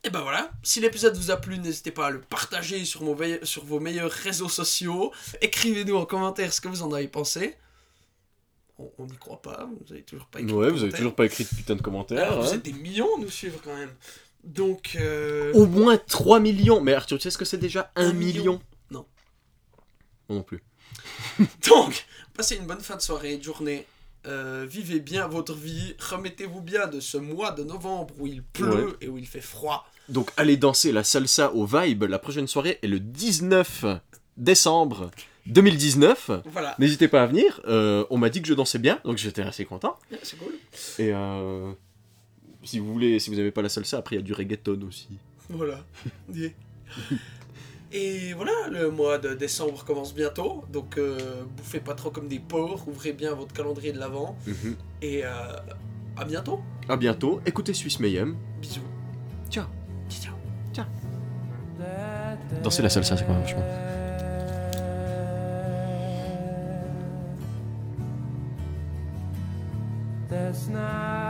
et 0.05 0.11
ben 0.11 0.21
voilà, 0.21 0.53
si 0.63 0.81
l'épisode 0.81 1.17
vous 1.17 1.33
a 1.33 1.37
plu, 1.39 1.59
n'hésitez 1.59 1.91
pas 1.91 2.07
à 2.07 2.11
le 2.11 2.21
partager 2.21 2.85
sur, 2.85 3.03
vos 3.03 3.17
veille- 3.17 3.41
sur 3.43 3.65
vos 3.65 3.81
meilleurs 3.81 4.11
réseaux 4.13 4.49
sociaux. 4.49 5.13
Écrivez-nous 5.41 5.97
en 5.97 6.07
commentaire 6.07 6.53
ce 6.53 6.61
que 6.61 6.69
vous 6.69 6.83
en 6.83 6.93
avez 6.93 7.09
pensé. 7.09 7.57
On 8.79 9.07
n'y 9.07 9.17
croit 9.17 9.43
pas, 9.43 9.69
vous 9.85 9.93
avez 9.93 10.05
toujours 10.05 10.27
pas 10.27 10.41
écrit 10.41 10.53
Ouais, 10.55 10.67
de 10.67 10.71
vous 10.71 10.77
avez 10.85 10.93
commentaires. 10.93 10.99
toujours 10.99 11.15
pas 11.17 11.25
écrit 11.27 11.43
de 11.43 11.49
putain 11.49 11.75
de 11.75 11.83
commentaires. 11.83 12.29
Alors, 12.31 12.43
vous 12.45 12.49
hein. 12.51 12.55
êtes 12.55 12.65
des 12.65 12.73
millions 12.73 13.17
à 13.17 13.21
nous 13.21 13.29
suivre 13.31 13.61
quand 13.65 13.75
même. 13.77 13.91
Donc, 14.45 14.97
euh, 15.01 15.53
Au 15.55 15.67
moins 15.67 15.97
3 15.99 16.41
millions. 16.41 16.81
Mais 16.81 16.95
Arthur, 16.95 17.19
tu 17.19 17.23
sais 17.25 17.31
ce 17.31 17.39
que 17.39 17.45
c'est 17.45 17.59
déjà 17.59 17.91
1 17.97 18.09
Un 18.09 18.13
million? 18.13 18.35
million 18.39 18.61
Non. 18.91 19.07
Moi 20.29 20.39
non 20.39 20.43
plus. 20.43 20.63
donc, 21.69 22.07
passez 22.35 22.57
une 22.57 22.67
bonne 22.67 22.81
fin 22.81 22.97
de 22.97 23.03
soirée, 23.03 23.37
de 23.37 23.43
journée. 23.43 23.87
Euh, 24.27 24.67
vivez 24.69 25.01
bien 25.01 25.27
votre 25.29 25.55
vie. 25.55 25.95
Remettez-vous 25.99 26.61
bien 26.61 26.87
de 26.87 27.01
ce 27.01 27.17
mois 27.17 27.53
de 27.53 27.63
novembre 27.63 28.15
où 28.19 28.27
il 28.27 28.43
pleut 28.43 28.97
et 29.01 29.09
où 29.09 29.17
il 29.17 29.27
fait 29.27 29.41
froid. 29.41 29.87
Donc 30.09 30.31
allez 30.37 30.57
danser 30.57 30.91
la 30.93 31.05
salsa 31.05 31.53
au 31.55 31.67
Vibe. 31.67 32.05
La 32.05 32.19
prochaine 32.19 32.49
soirée 32.49 32.79
est 32.83 32.89
le 32.89 32.99
19 33.01 33.85
décembre 34.37 35.11
2019. 35.47 36.31
Voilà, 36.47 36.75
N'hésitez 36.79 37.09
pas 37.09 37.23
à 37.23 37.27
venir. 37.27 37.61
Euh, 37.69 38.05
on 38.11 38.19
m'a 38.19 38.29
dit 38.29 38.43
que 38.43 38.49
je 38.49 38.55
dansais 38.55 38.79
bien, 38.79 38.99
donc 39.05 39.19
j'étais 39.19 39.43
assez 39.43 39.65
content. 39.65 39.99
c'est 40.23 40.39
cool. 40.39 40.53
Et 40.99 41.13
euh, 41.13 41.73
si 42.69 42.79
vous 42.79 42.93
voulez, 42.93 43.19
si 43.19 43.31
vous 43.31 43.37
n'avez 43.37 43.51
pas 43.51 43.63
la 43.63 43.71
salsa, 43.71 43.97
après 43.97 44.17
il 44.17 44.19
y 44.19 44.23
a 44.23 44.25
du 44.25 44.35
reggaeton 44.35 44.81
aussi. 44.87 45.09
Voilà. 45.49 45.85
Yeah. 46.35 46.51
Et 47.91 48.35
voilà, 48.35 48.53
le 48.71 48.91
mois 48.91 49.17
de 49.17 49.33
décembre 49.33 49.83
commence 49.85 50.15
bientôt, 50.15 50.65
donc 50.71 50.99
euh, 50.99 51.45
bouffez 51.57 51.81
pas 51.81 51.95
trop 51.95 52.11
comme 52.11 52.29
des 52.29 52.39
porcs, 52.39 52.87
ouvrez 52.87 53.13
bien 53.15 53.33
votre 53.35 53.55
calendrier 53.55 53.93
de 53.93 53.99
l'avant, 53.99 54.37
et 55.01 55.25
euh, 55.25 55.29
à 56.17 56.25
bientôt. 56.25 56.61
À 56.89 56.97
bientôt. 56.97 57.41
Écoutez 57.47 57.73
Suisse 57.73 57.99
Mayhem. 58.01 58.37
Bisous. 58.61 58.81
Ciao. 59.51 59.65
Ciao. 60.11 60.35
Danser 62.63 62.83
la 62.83 62.91
salsa, 62.91 63.17
c'est 63.17 63.25
quand 63.25 63.33
même 63.33 63.43
vachement. 63.43 63.65
That's 70.29 70.69
not 70.69 71.28